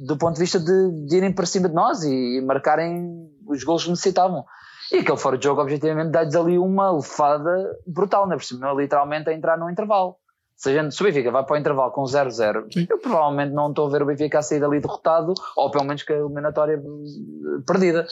do 0.06 0.16
ponto 0.16 0.34
de 0.34 0.40
vista 0.40 0.58
de, 0.58 1.06
de 1.06 1.16
irem 1.16 1.34
para 1.34 1.44
cima 1.44 1.68
de 1.68 1.74
nós 1.74 2.02
e, 2.02 2.38
e 2.38 2.40
marcarem 2.40 3.06
os 3.46 3.62
gols 3.64 3.84
que 3.84 3.90
necessitavam. 3.90 4.44
E 4.90 4.98
aquele 4.98 5.18
fora 5.18 5.36
de 5.36 5.44
jogo, 5.44 5.60
objetivamente, 5.60 6.10
dá-lhes 6.10 6.34
ali 6.34 6.58
uma 6.58 6.90
lefada 6.90 7.78
brutal, 7.86 8.26
né? 8.26 8.34
por 8.34 8.42
cima, 8.42 8.72
literalmente 8.72 9.28
a 9.28 9.34
entrar 9.34 9.58
no 9.58 9.70
intervalo. 9.70 10.16
Se, 10.60 10.68
a 10.68 10.74
gente, 10.74 10.94
se 10.94 11.00
o 11.00 11.06
Benfica 11.06 11.30
vai 11.30 11.42
para 11.42 11.56
o 11.56 11.58
intervalo 11.58 11.90
com 11.90 12.02
0-0, 12.02 12.86
eu 12.90 12.98
provavelmente 12.98 13.54
não 13.54 13.70
estou 13.70 13.86
a 13.86 13.90
ver 13.90 14.02
o 14.02 14.06
Benfica 14.06 14.40
a 14.40 14.42
sair 14.42 14.60
dali 14.60 14.78
derrotado, 14.78 15.32
ou 15.56 15.70
pelo 15.70 15.84
menos 15.84 16.02
com 16.02 16.12
a 16.12 16.16
eliminatória 16.16 16.74
eh, 16.74 17.62
perdida. 17.66 18.06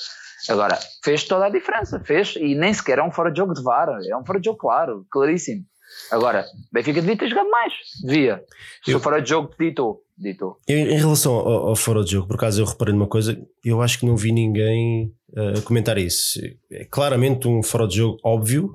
Agora, 0.49 0.79
fez 1.05 1.25
toda 1.25 1.45
a 1.45 1.51
diferença, 1.51 2.01
fez, 2.01 2.37
e 2.37 2.55
nem 2.55 2.73
sequer 2.73 3.01
é 3.01 3.03
um 3.03 3.11
fora 3.11 3.31
de 3.31 3.37
jogo 3.37 3.53
de 3.53 3.63
VAR, 3.63 3.91
é 4.03 4.17
um 4.17 4.25
fora 4.25 4.41
de 4.41 4.47
jogo 4.47 4.57
claro, 4.57 5.05
claríssimo. 5.11 5.63
Agora, 6.11 6.47
Benfica 6.73 7.03
devia 7.03 7.19
ter 7.19 7.29
jogado 7.29 7.51
mais, 7.51 7.75
devia. 8.03 8.43
Se 8.83 8.93
eu, 8.93 8.97
o 8.97 9.01
fora 9.03 9.21
de 9.21 9.29
jogo 9.29 9.51
ditou, 9.61 10.01
ditou. 10.17 10.57
Em, 10.67 10.95
em 10.95 10.97
relação 10.97 11.35
ao, 11.35 11.69
ao, 11.69 11.77
fora 11.77 12.03
de 12.03 12.13
jogo, 12.13 12.29
por 12.29 12.37
acaso 12.37 12.63
eu 12.63 12.67
reparei 12.67 12.95
numa 12.95 13.07
coisa, 13.07 13.39
eu 13.63 13.83
acho 13.83 13.99
que 13.99 14.07
não 14.07 14.17
vi 14.17 14.33
ninguém 14.33 15.13
uh, 15.33 15.61
comentar 15.65 15.99
isso. 15.99 16.41
É 16.73 16.87
claramente 16.87 17.47
um 17.47 17.63
fora 17.63 17.87
de 17.87 17.97
jogo 17.97 18.19
óbvio, 18.25 18.75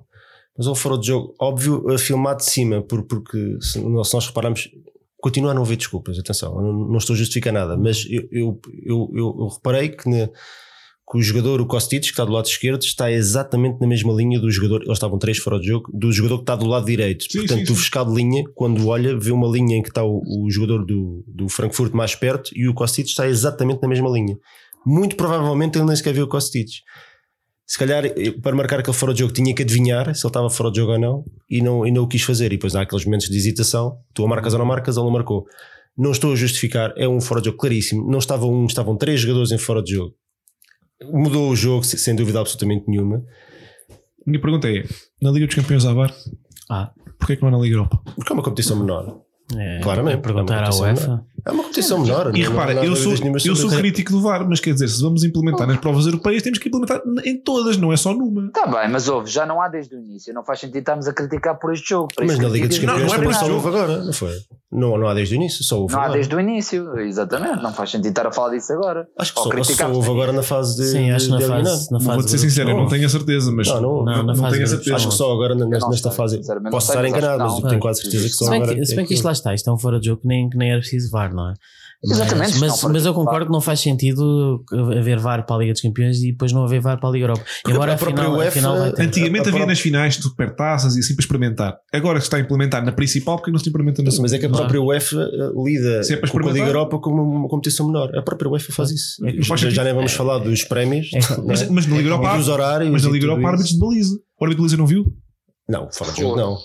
mas 0.58 0.68
um 0.68 0.76
fora 0.76 0.98
de 0.98 1.08
jogo 1.08 1.36
óbvio 1.40 1.86
uh, 1.88 1.98
filmado 1.98 2.40
de 2.40 2.46
cima, 2.46 2.82
por, 2.82 3.04
porque 3.04 3.58
se, 3.60 3.74
se 3.74 3.80
nós 3.82 4.28
repararmos, 4.28 4.70
continua 5.22 5.52
a 5.52 5.54
não 5.54 5.64
haver 5.64 5.78
desculpas, 5.78 6.20
atenção, 6.20 6.56
não, 6.62 6.74
não, 6.74 6.98
estou 6.98 7.14
a 7.14 7.18
justificar 7.18 7.54
nada, 7.54 7.78
mas 7.78 8.06
eu, 8.10 8.28
eu, 8.32 8.62
eu, 8.86 9.12
eu 9.16 9.48
reparei 9.48 9.90
que 9.90 10.10
na, 10.10 10.30
que 11.10 11.18
o 11.18 11.22
jogador, 11.22 11.60
o 11.60 11.66
Kostic, 11.66 12.02
que 12.02 12.10
está 12.10 12.24
do 12.24 12.32
lado 12.32 12.46
esquerdo, 12.46 12.82
está 12.82 13.12
exatamente 13.12 13.80
na 13.80 13.88
mesma 13.88 14.14
linha 14.14 14.40
do 14.40 14.50
jogador, 14.50 14.82
eles 14.84 14.94
estavam 14.94 15.20
três 15.20 15.38
fora 15.38 15.60
de 15.60 15.68
jogo, 15.68 15.92
do 15.94 16.12
jogador 16.12 16.38
que 16.38 16.44
está 16.44 16.56
do 16.56 16.66
lado 16.66 16.86
direito. 16.86 17.26
Sim, 17.30 17.40
Portanto, 17.40 17.68
sim, 17.68 17.74
o 17.74 17.76
fiscal 17.76 18.06
de 18.06 18.14
linha, 18.16 18.44
quando 18.56 18.88
olha, 18.88 19.18
vê 19.18 19.32
uma 19.32 19.48
linha 19.48 19.78
em 19.78 19.84
que 19.84 19.90
está 19.90 20.04
o, 20.04 20.22
o 20.22 20.50
jogador 20.50 20.86
do, 20.86 21.24
do 21.28 21.50
Frankfurt 21.50 21.94
mais 21.94 22.16
perto 22.16 22.52
e 22.56 22.68
o 22.68 22.74
Kostic 22.74 23.08
está 23.08 23.28
exatamente 23.28 23.82
na 23.82 23.88
mesma 23.88 24.10
linha. 24.10 24.38
Muito 24.86 25.16
provavelmente 25.16 25.78
ele 25.78 25.86
nem 25.86 25.96
sequer 25.96 26.14
viu 26.14 26.26
o 26.26 26.28
Kostic. 26.28 26.70
Se 27.66 27.80
calhar, 27.80 28.04
para 28.42 28.56
marcar 28.56 28.80
aquele 28.80 28.96
fora 28.96 29.14
de 29.14 29.20
jogo, 29.20 29.34
tinha 29.34 29.54
que 29.56 29.64
adivinhar 29.64 30.14
se 30.14 30.26
ele 30.26 30.30
estava 30.30 30.50
fora 30.50 30.70
de 30.70 30.78
jogo 30.78 30.92
ou 30.92 31.00
não 31.00 31.24
e 31.50 31.62
não, 31.62 31.88
e 31.88 31.92
não 31.92 32.04
o 32.04 32.08
quis 32.08 32.22
fazer. 32.22 32.48
E 32.48 32.58
depois 32.58 32.76
há 32.76 32.82
aqueles 32.82 33.06
momentos 33.06 33.30
de 33.30 33.38
hesitação: 33.38 33.98
tu 34.14 34.26
a 34.26 34.28
marcas 34.28 34.54
ou 34.54 34.60
não 34.60 34.66
marcas, 34.66 34.98
ele 34.98 35.06
não 35.06 35.12
marcou. 35.12 35.46
Não 35.98 36.12
estou 36.12 36.34
a 36.34 36.36
justificar, 36.36 36.94
é 36.98 37.08
um 37.08 37.22
fora 37.22 37.40
de 37.40 37.46
jogo 37.46 37.58
claríssimo. 37.58 38.10
Não 38.10 38.20
estava 38.20 38.46
um, 38.46 38.66
estavam 38.66 38.98
três 38.98 39.22
jogadores 39.22 39.52
em 39.52 39.58
fora 39.58 39.82
de 39.82 39.94
jogo 39.94 40.14
mudou 41.12 41.50
o 41.50 41.56
jogo 41.56 41.84
sem 41.84 42.16
dúvida 42.16 42.40
absolutamente 42.40 42.86
nenhuma. 42.88 43.24
Minha 44.26 44.40
pergunta 44.40 44.70
é: 44.70 44.84
na 45.22 45.32
Liga 45.32 45.46
dos 45.46 45.56
Campeões 45.56 45.86
à 45.86 45.94
VAR, 45.94 46.14
ah. 46.70 46.92
porquê 47.18 47.36
que 47.36 47.42
não 47.42 47.50
é 47.50 47.52
na 47.52 47.58
Liga 47.60 47.76
Europa? 47.76 48.02
Porque 48.16 48.32
é 48.32 48.34
uma 48.34 48.44
competição 48.44 48.78
menor. 48.78 49.22
É, 49.58 49.80
Claramente. 49.82 50.22
Perguntar 50.22 50.64
é 50.64 50.68
à 50.68 50.76
UEFA. 50.76 51.02
Menor. 51.02 51.26
É 51.46 51.52
uma 51.52 51.64
competição 51.64 52.00
menor. 52.00 52.36
E 52.36 52.42
repara, 52.42 52.74
eu 52.86 52.96
sou, 52.96 53.14
eu 53.14 53.56
sou 53.56 53.70
crítico 53.70 54.12
do 54.12 54.22
VAR, 54.22 54.48
mas 54.48 54.60
quer 54.60 54.74
dizer, 54.74 54.88
se 54.88 55.02
vamos 55.02 55.24
implementar 55.24 55.68
nas 55.68 55.78
provas 55.78 56.06
europeias, 56.06 56.42
temos 56.42 56.60
que 56.60 56.70
implementar 56.70 57.02
em 57.26 57.38
todas, 57.38 57.76
não 57.78 57.92
é 57.92 57.98
só 57.98 58.14
numa. 58.14 58.48
Está 58.48 58.66
bem, 58.66 58.90
mas 58.90 59.08
houve, 59.08 59.30
já 59.30 59.46
não 59.46 59.62
há 59.62 59.68
desde 59.68 59.96
o 59.96 60.00
início. 60.00 60.34
Não 60.34 60.44
faz 60.44 60.60
sentido 60.60 60.78
estarmos 60.78 61.08
a 61.08 61.14
criticar 61.14 61.60
por 61.60 61.74
este 61.74 61.90
jogo. 61.90 62.10
Mas 62.20 62.40
na 62.40 62.48
Liga 62.48 62.68
dos 62.68 62.80
Campeões 62.80 63.12
não, 63.12 63.24
não 63.24 63.32
é 63.32 63.34
só 63.34 63.52
houve 63.52 63.68
agora, 63.68 64.04
não 64.04 64.14
foi? 64.14 64.38
Não, 64.72 64.98
não 64.98 65.08
há 65.08 65.14
desde 65.14 65.36
o 65.36 65.38
início, 65.38 65.64
só 65.64 65.80
houve 65.80 65.94
Não 65.94 66.02
há 66.02 66.10
desde 66.10 66.36
o 66.36 66.40
início, 66.40 66.98
exatamente. 66.98 67.62
Não 67.62 67.72
faz 67.72 67.92
sentido 67.92 68.10
estar 68.10 68.26
a 68.26 68.32
falar 68.32 68.56
disso 68.56 68.74
agora. 68.74 69.08
Acho 69.20 69.34
que 69.34 69.40
só, 69.40 69.64
só 69.64 69.92
houve 69.92 70.10
agora 70.10 70.32
na 70.32 70.42
fase 70.42 70.78
de. 70.78 70.88
Sim, 70.88 71.12
acho 71.12 71.26
que 71.28 71.32
na 71.32 71.42
fase. 71.42 71.92
Na 71.92 72.00
fase 72.00 72.20
Vou 72.20 72.28
ser 72.28 72.38
sincero, 72.40 72.70
eu 72.72 72.78
não 72.78 72.88
tenho 72.88 73.06
a 73.06 73.10
certeza, 73.10 73.52
mas. 73.52 73.68
Não, 73.68 73.82
não, 73.82 74.04
não, 74.04 74.24
não 74.24 74.52
tenho 74.52 74.64
a 74.64 74.68
certeza. 74.68 74.96
Acho 74.96 75.10
que 75.10 75.14
só 75.14 75.32
agora 75.32 75.54
nesta 75.54 76.10
fase. 76.10 76.42
Posso 76.72 76.90
estar 76.90 77.06
enganado, 77.06 77.44
mas 77.44 77.62
tenho 77.70 77.80
quase 77.80 78.02
certeza 78.02 78.24
que 78.24 78.34
só 78.34 78.54
agora. 78.54 78.86
Se 78.86 78.96
bem 78.96 79.06
que 79.06 79.14
isto 79.14 79.26
lá 79.26 79.32
está, 79.32 79.54
isto 79.54 79.70
é 79.70 79.74
um 79.74 79.78
fora 79.78 80.00
de 80.00 80.08
jogo 80.08 80.22
que 80.22 80.28
nem 80.28 80.72
era 80.72 80.80
preciso 80.80 81.12
VAR, 81.12 81.33
não 81.34 81.50
é? 81.50 81.54
Exatamente. 82.04 82.60
Mas, 82.60 82.82
mas, 82.82 82.84
mas 82.84 83.06
eu 83.06 83.14
concordo 83.14 83.46
que 83.46 83.52
não 83.52 83.62
faz 83.62 83.80
sentido 83.80 84.64
haver 84.98 85.20
VAR 85.20 85.46
para 85.46 85.56
a 85.56 85.60
Liga 85.60 85.72
dos 85.72 85.82
Campeões 85.82 86.22
e 86.22 86.32
depois 86.32 86.52
não 86.52 86.64
haver 86.64 86.82
VAR 86.82 87.00
para 87.00 87.10
a 87.10 87.12
Liga 87.12 87.26
Europa. 87.26 87.44
Porque 87.62 87.72
Embora 87.76 87.94
a, 87.94 87.98
própria 87.98 88.24
final, 88.24 88.38
UEFA, 88.38 88.52
final 88.52 88.76
Antigamente 89.00 89.50
havia 89.50 89.66
nas 89.66 89.80
finais 89.80 90.18
de 90.18 90.24
supertaças 90.24 90.96
e 90.96 91.00
assim 91.00 91.16
para 91.16 91.24
experimentar. 91.24 91.78
Agora 91.94 92.20
que 92.20 92.26
está 92.26 92.38
a 92.38 92.40
implementar 92.40 92.84
na 92.84 92.92
principal, 92.92 93.38
porque 93.38 93.52
não 93.52 93.60
se 93.60 93.70
implementa 93.70 94.04
na 94.04 94.12
segunda? 94.12 94.24
Mas 94.26 94.34
é 94.34 94.40
que 94.40 94.46
a 94.46 94.50
própria 94.50 94.80
claro. 94.80 94.88
UEFA 94.88 95.18
uh, 95.18 95.66
lida 95.66 96.02
é 96.10 96.28
com 96.28 96.50
a 96.50 96.52
Liga 96.52 96.66
Europa 96.66 97.00
como 97.00 97.22
uma 97.22 97.48
competição 97.48 97.88
menor. 97.88 98.16
A 98.16 98.22
própria 98.22 98.50
UEFA 98.50 98.74
faz 98.74 98.92
isso. 98.92 99.26
É 99.26 99.42
já, 99.42 99.70
já 99.70 99.84
nem 99.84 99.94
vamos 99.94 100.12
é. 100.12 100.16
falar 100.16 100.40
dos 100.40 100.64
prémios. 100.64 101.10
É. 101.14 101.20
Mas, 101.46 101.70
mas, 101.70 101.88
na 101.88 101.98
Liga 101.98 102.10
Europa, 102.10 102.38
dos 102.38 102.48
horários 102.48 102.92
mas 102.92 103.04
na 103.04 103.10
Liga 103.10 103.26
Europa, 103.26 103.48
árbitros 103.48 103.72
de 103.72 103.80
baliza. 103.80 104.16
O 104.40 104.44
árbitro 104.44 104.56
de 104.56 104.58
baliza 104.58 104.78
não 104.78 104.88
viu? 104.88 105.06
Não, 105.68 105.90
fora 105.92 106.12
de 106.12 106.22
jogo 106.22 106.36
não. 106.36 106.58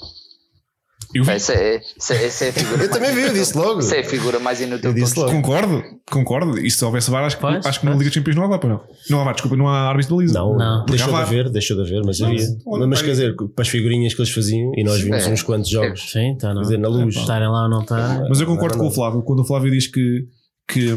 Eu 1.14 1.24
vi. 1.24 1.30
Essa 1.30 1.54
é, 1.54 1.80
essa, 1.96 2.14
essa 2.14 2.44
é 2.44 2.48
a 2.50 2.52
figura. 2.52 2.82
eu 2.82 2.90
também 2.90 3.14
vi, 3.14 3.22
eu 3.22 3.32
disse 3.32 3.56
logo. 3.56 3.80
Essa 3.80 3.96
é 3.96 4.00
a 4.00 4.04
figura 4.04 4.38
mais 4.38 4.60
inútil. 4.60 4.92
logo. 5.16 5.30
Concordo, 5.30 5.82
concordo. 6.10 6.58
E 6.58 6.70
se 6.70 6.84
houvesse 6.84 7.10
VAR, 7.10 7.24
acho, 7.24 7.38
pois, 7.38 7.64
acho 7.64 7.80
que 7.80 7.86
na 7.86 7.92
Liga 7.92 8.04
dos 8.04 8.14
Campeões 8.14 8.36
não 8.36 8.44
há 8.44 8.48
VAR, 8.48 8.66
não. 8.66 8.80
Não 9.08 9.20
há 9.20 9.24
VAR, 9.24 9.34
desculpa, 9.34 9.56
não 9.56 9.68
há 9.68 9.88
árbitro 9.88 10.08
de 10.08 10.14
baliza. 10.16 10.38
Não, 10.38 10.56
não. 10.56 10.84
deixou 10.84 11.08
de 11.08 11.20
haver, 11.20 11.50
deixou 11.50 11.76
de 11.76 11.82
haver, 11.82 12.02
mas 12.04 12.20
havia. 12.20 12.46
Mas 12.86 13.00
quer 13.00 13.10
dizer, 13.12 13.34
para 13.34 13.62
as 13.62 13.68
figurinhas 13.68 14.14
que 14.14 14.20
eles 14.20 14.32
faziam, 14.32 14.72
e 14.76 14.84
nós 14.84 15.00
vimos 15.00 15.26
é. 15.26 15.30
uns 15.30 15.42
quantos 15.42 15.70
jogos. 15.70 16.10
Sim, 16.10 16.36
tá, 16.38 16.52
não. 16.52 16.62
Dizer, 16.62 16.78
na 16.78 16.88
luz. 16.88 17.16
É, 17.16 17.20
estarem 17.20 17.48
lá 17.48 17.62
ou 17.62 17.70
não 17.70 17.80
estar. 17.80 18.28
Mas 18.28 18.40
eu 18.40 18.46
concordo 18.46 18.76
com 18.76 18.86
o 18.86 18.90
Flávio, 18.90 19.22
quando 19.22 19.40
o 19.40 19.44
Flávio 19.44 19.70
diz 19.70 19.86
que. 19.86 20.26
que 20.70 20.94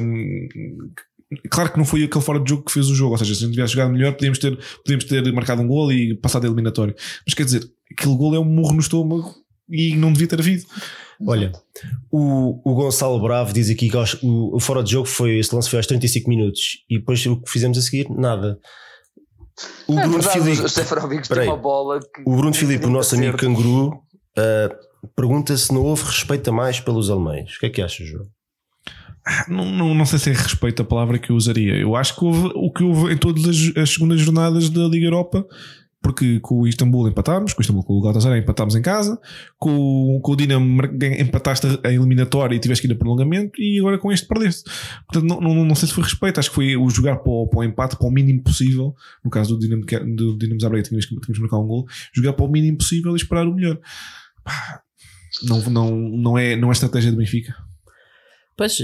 Claro 1.50 1.72
que 1.72 1.78
não 1.78 1.86
foi 1.86 2.04
aquele 2.04 2.24
fora 2.24 2.42
de 2.42 2.50
jogo 2.50 2.64
que 2.64 2.74
fez 2.74 2.90
o 2.90 2.96
jogo, 2.96 3.14
ou 3.14 3.18
seja, 3.18 3.34
se 3.34 3.44
a 3.44 3.46
gente 3.46 3.54
tivesse 3.54 3.72
jogado 3.72 3.94
melhor, 3.94 4.12
podíamos 4.12 4.38
ter, 4.38 4.60
podíamos 4.84 5.06
ter 5.06 5.32
marcado 5.32 5.62
um 5.62 5.68
gol 5.68 5.90
e 5.90 6.14
passado 6.14 6.44
a 6.44 6.48
eliminatório. 6.48 6.94
Mas 7.26 7.34
quer 7.34 7.46
dizer, 7.46 7.64
aquele 7.90 8.18
gol 8.18 8.36
é 8.36 8.40
um 8.40 8.44
murro 8.44 8.74
no 8.74 8.82
estômago 8.82 9.34
e 9.72 9.96
não 9.96 10.12
devia 10.12 10.28
ter 10.28 10.40
havido. 10.40 10.66
Olha, 11.26 11.52
o, 12.12 12.60
o 12.70 12.76
Gonçalo 12.76 13.22
Bravo 13.22 13.54
diz 13.54 13.70
aqui 13.70 13.90
que 13.90 13.98
o, 14.26 14.56
o 14.56 14.60
fora 14.60 14.84
de 14.84 14.92
jogo 14.92 15.08
foi 15.08 15.38
esse 15.38 15.54
lance 15.54 15.70
foi 15.70 15.78
aos 15.78 15.88
35 15.88 16.30
minutos 16.30 16.84
e 16.90 16.98
depois 16.98 17.24
o 17.26 17.40
que 17.40 17.52
fizemos 17.52 17.78
a 17.78 17.82
seguir, 17.82 18.10
nada. 18.10 18.60
O 19.88 20.00
é 20.00 20.08
Bruno 20.08 20.24
Filipe, 20.24 20.64
o, 22.26 22.36
Bruno 22.36 22.54
Filipe, 22.54 22.86
o 22.86 22.90
nosso 22.90 23.16
amigo 23.16 23.38
canguru, 23.38 23.90
uh, 23.90 25.10
pergunta 25.16 25.56
se 25.56 25.72
não 25.72 25.84
houve 25.84 26.04
respeito 26.04 26.50
a 26.50 26.54
mais 26.54 26.80
pelos 26.80 27.10
alemães. 27.10 27.56
O 27.56 27.60
que 27.60 27.66
é 27.68 27.70
que 27.70 27.82
achas, 27.82 28.08
João? 28.08 28.26
Não, 29.48 29.66
não, 29.66 29.94
não 29.94 30.06
sei 30.06 30.18
se 30.18 30.32
é 30.32 30.34
respeito 30.34 30.82
a 30.82 30.86
palavra 30.86 31.20
que 31.20 31.32
eu 31.32 31.36
usaria. 31.36 31.76
Eu 31.76 31.96
acho 31.96 32.16
que 32.16 32.26
houve 32.26 32.52
o 32.56 32.72
que 32.72 32.84
houve 32.84 33.14
em 33.14 33.18
todas 33.18 33.46
as, 33.46 33.78
as 33.78 33.90
segundas 33.92 34.20
jornadas 34.20 34.68
da 34.70 34.82
Liga 34.88 35.06
Europa 35.06 35.46
porque 36.02 36.40
com 36.40 36.62
o 36.62 36.68
Istambul 36.68 37.08
empatámos, 37.08 37.54
com 37.54 37.60
o 37.60 37.62
Istambul, 37.62 37.84
com 37.84 37.94
o 37.94 38.02
Galatasaray 38.02 38.40
empatámos 38.40 38.76
em 38.76 38.82
casa, 38.82 39.20
com, 39.60 40.20
com 40.22 40.32
o 40.32 40.36
Dinamo 40.36 40.82
empataste 41.20 41.68
a 41.84 41.92
eliminatória 41.92 42.56
e 42.56 42.60
tiveste 42.60 42.88
que 42.88 42.92
ir 42.92 42.96
a 42.96 42.98
prolongamento 42.98 43.62
e 43.62 43.80
agora 43.80 44.00
com 44.00 44.12
este 44.12 44.28
perdeste. 44.28 44.64
Portanto, 45.08 45.30
não, 45.30 45.40
não, 45.40 45.64
não 45.64 45.76
sei 45.76 45.88
se 45.88 45.94
foi 45.94 46.04
respeito, 46.04 46.40
acho 46.40 46.50
que 46.50 46.56
foi 46.56 46.76
o 46.76 46.90
jogar 46.90 47.18
para 47.18 47.32
o, 47.32 47.48
para 47.48 47.60
o 47.60 47.64
empate, 47.64 47.96
para 47.96 48.08
o 48.08 48.12
mínimo 48.12 48.42
possível, 48.42 48.96
no 49.24 49.30
caso 49.30 49.56
do 49.56 49.60
Dinamo, 49.60 49.86
do 50.16 50.38
Dinamo 50.38 50.60
Zagreb 50.60 50.84
tínhamos, 50.84 51.06
tínhamos 51.06 51.40
marcar 51.40 51.60
um 51.60 51.68
gol, 51.68 51.86
jogar 52.14 52.34
para 52.34 52.46
o 52.46 52.52
mínimo 52.52 52.80
possível 52.80 53.14
e 53.14 53.18
esperar 53.18 53.48
o 53.48 53.54
melhor. 53.54 53.78
Não, 55.44 55.62
não, 55.70 55.92
não, 55.92 56.38
é, 56.38 56.56
não 56.56 56.70
é 56.70 56.72
estratégia 56.72 57.12
do 57.12 57.18
Benfica. 57.18 57.56
Pois, 58.62 58.78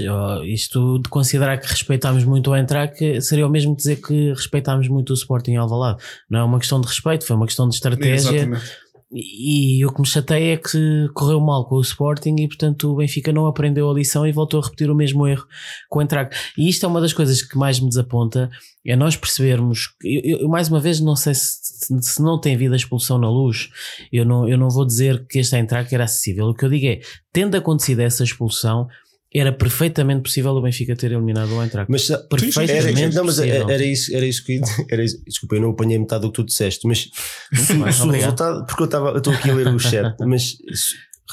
isto 0.44 0.98
de 0.98 1.08
considerar 1.08 1.56
que 1.56 1.68
respeitámos 1.68 2.24
muito 2.24 2.50
o 2.50 2.56
Entraque 2.56 3.20
seria 3.20 3.46
o 3.46 3.48
mesmo 3.48 3.76
dizer 3.76 4.02
que 4.02 4.30
respeitámos 4.30 4.88
muito 4.88 5.10
o 5.10 5.14
Sporting 5.14 5.54
Alvalade. 5.54 6.02
Não 6.28 6.40
é 6.40 6.42
uma 6.42 6.58
questão 6.58 6.80
de 6.80 6.88
respeito, 6.88 7.24
foi 7.24 7.36
uma 7.36 7.46
questão 7.46 7.68
de 7.68 7.76
estratégia. 7.76 8.38
Exatamente. 8.38 8.72
E, 9.12 9.78
e 9.78 9.86
o 9.86 9.92
que 9.92 10.00
me 10.00 10.06
chateia 10.06 10.54
é 10.54 10.56
que 10.56 11.08
correu 11.14 11.40
mal 11.40 11.64
com 11.68 11.76
o 11.76 11.80
Sporting 11.80 12.34
e, 12.40 12.48
portanto, 12.48 12.90
o 12.90 12.96
Benfica 12.96 13.32
não 13.32 13.46
aprendeu 13.46 13.88
a 13.88 13.94
lição 13.94 14.26
e 14.26 14.32
voltou 14.32 14.60
a 14.60 14.64
repetir 14.64 14.90
o 14.90 14.96
mesmo 14.96 15.24
erro 15.28 15.46
com 15.88 16.00
o 16.00 16.02
Entraque. 16.02 16.36
E 16.58 16.68
isto 16.68 16.84
é 16.84 16.88
uma 16.88 17.00
das 17.00 17.12
coisas 17.12 17.40
que 17.40 17.56
mais 17.56 17.78
me 17.78 17.88
desaponta, 17.88 18.50
é 18.84 18.96
nós 18.96 19.14
percebermos. 19.14 19.90
Eu, 20.02 20.40
eu 20.40 20.48
mais 20.48 20.68
uma 20.68 20.80
vez, 20.80 20.98
não 20.98 21.14
sei 21.14 21.34
se, 21.34 21.56
se 22.02 22.20
não 22.20 22.40
tem 22.40 22.56
havido 22.56 22.74
a 22.74 22.76
expulsão 22.76 23.16
na 23.16 23.30
luz, 23.30 23.70
eu 24.12 24.24
não, 24.24 24.48
eu 24.48 24.58
não 24.58 24.70
vou 24.70 24.84
dizer 24.84 25.24
que 25.28 25.38
este 25.38 25.56
Entraque 25.56 25.94
era 25.94 26.02
acessível. 26.02 26.46
O 26.46 26.54
que 26.54 26.64
eu 26.64 26.68
digo 26.68 26.84
é, 26.84 26.98
tendo 27.32 27.56
acontecido 27.56 28.00
essa 28.00 28.24
expulsão, 28.24 28.88
era 29.34 29.52
perfeitamente 29.52 30.22
possível 30.22 30.52
o 30.52 30.62
Benfica 30.62 30.96
ter 30.96 31.12
eliminado 31.12 31.50
o 31.50 31.62
Eintracht. 31.62 31.90
Mas 31.90 32.08
perfeitamente 32.28 33.02
era, 33.02 33.12
não, 33.12 33.24
mas 33.24 33.38
era, 33.38 33.72
era, 33.72 33.84
isso, 33.84 34.14
era 34.14 34.26
isso 34.26 34.44
que 34.44 34.60
era 34.90 35.04
isso, 35.04 35.22
desculpa, 35.26 35.56
eu 35.56 35.60
não 35.60 35.70
apanhei 35.70 35.98
metade 35.98 36.22
do 36.22 36.32
que 36.32 36.36
tu 36.36 36.44
disseste, 36.44 36.86
mas 36.86 37.10
se, 37.54 37.74
mais, 37.74 38.00
o 38.00 38.10
resultado, 38.10 38.64
porque 38.66 38.82
eu 38.82 38.86
estava, 38.86 39.10
eu 39.10 39.18
estou 39.18 39.32
aqui 39.32 39.50
a 39.50 39.54
ler 39.54 39.68
o 39.68 39.78
chat, 39.78 40.16
mas 40.26 40.56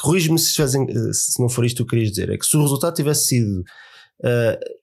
corrige-me 0.01 0.37
se, 0.37 0.51
se 0.53 1.41
não 1.41 1.47
for 1.47 1.65
isto 1.65 1.77
que 1.77 1.83
tu 1.83 1.89
querias 1.89 2.09
dizer, 2.09 2.29
é 2.29 2.37
que 2.37 2.45
se 2.45 2.57
o 2.57 2.61
resultado 2.61 2.93
tivesse 2.93 3.27
sido 3.27 3.63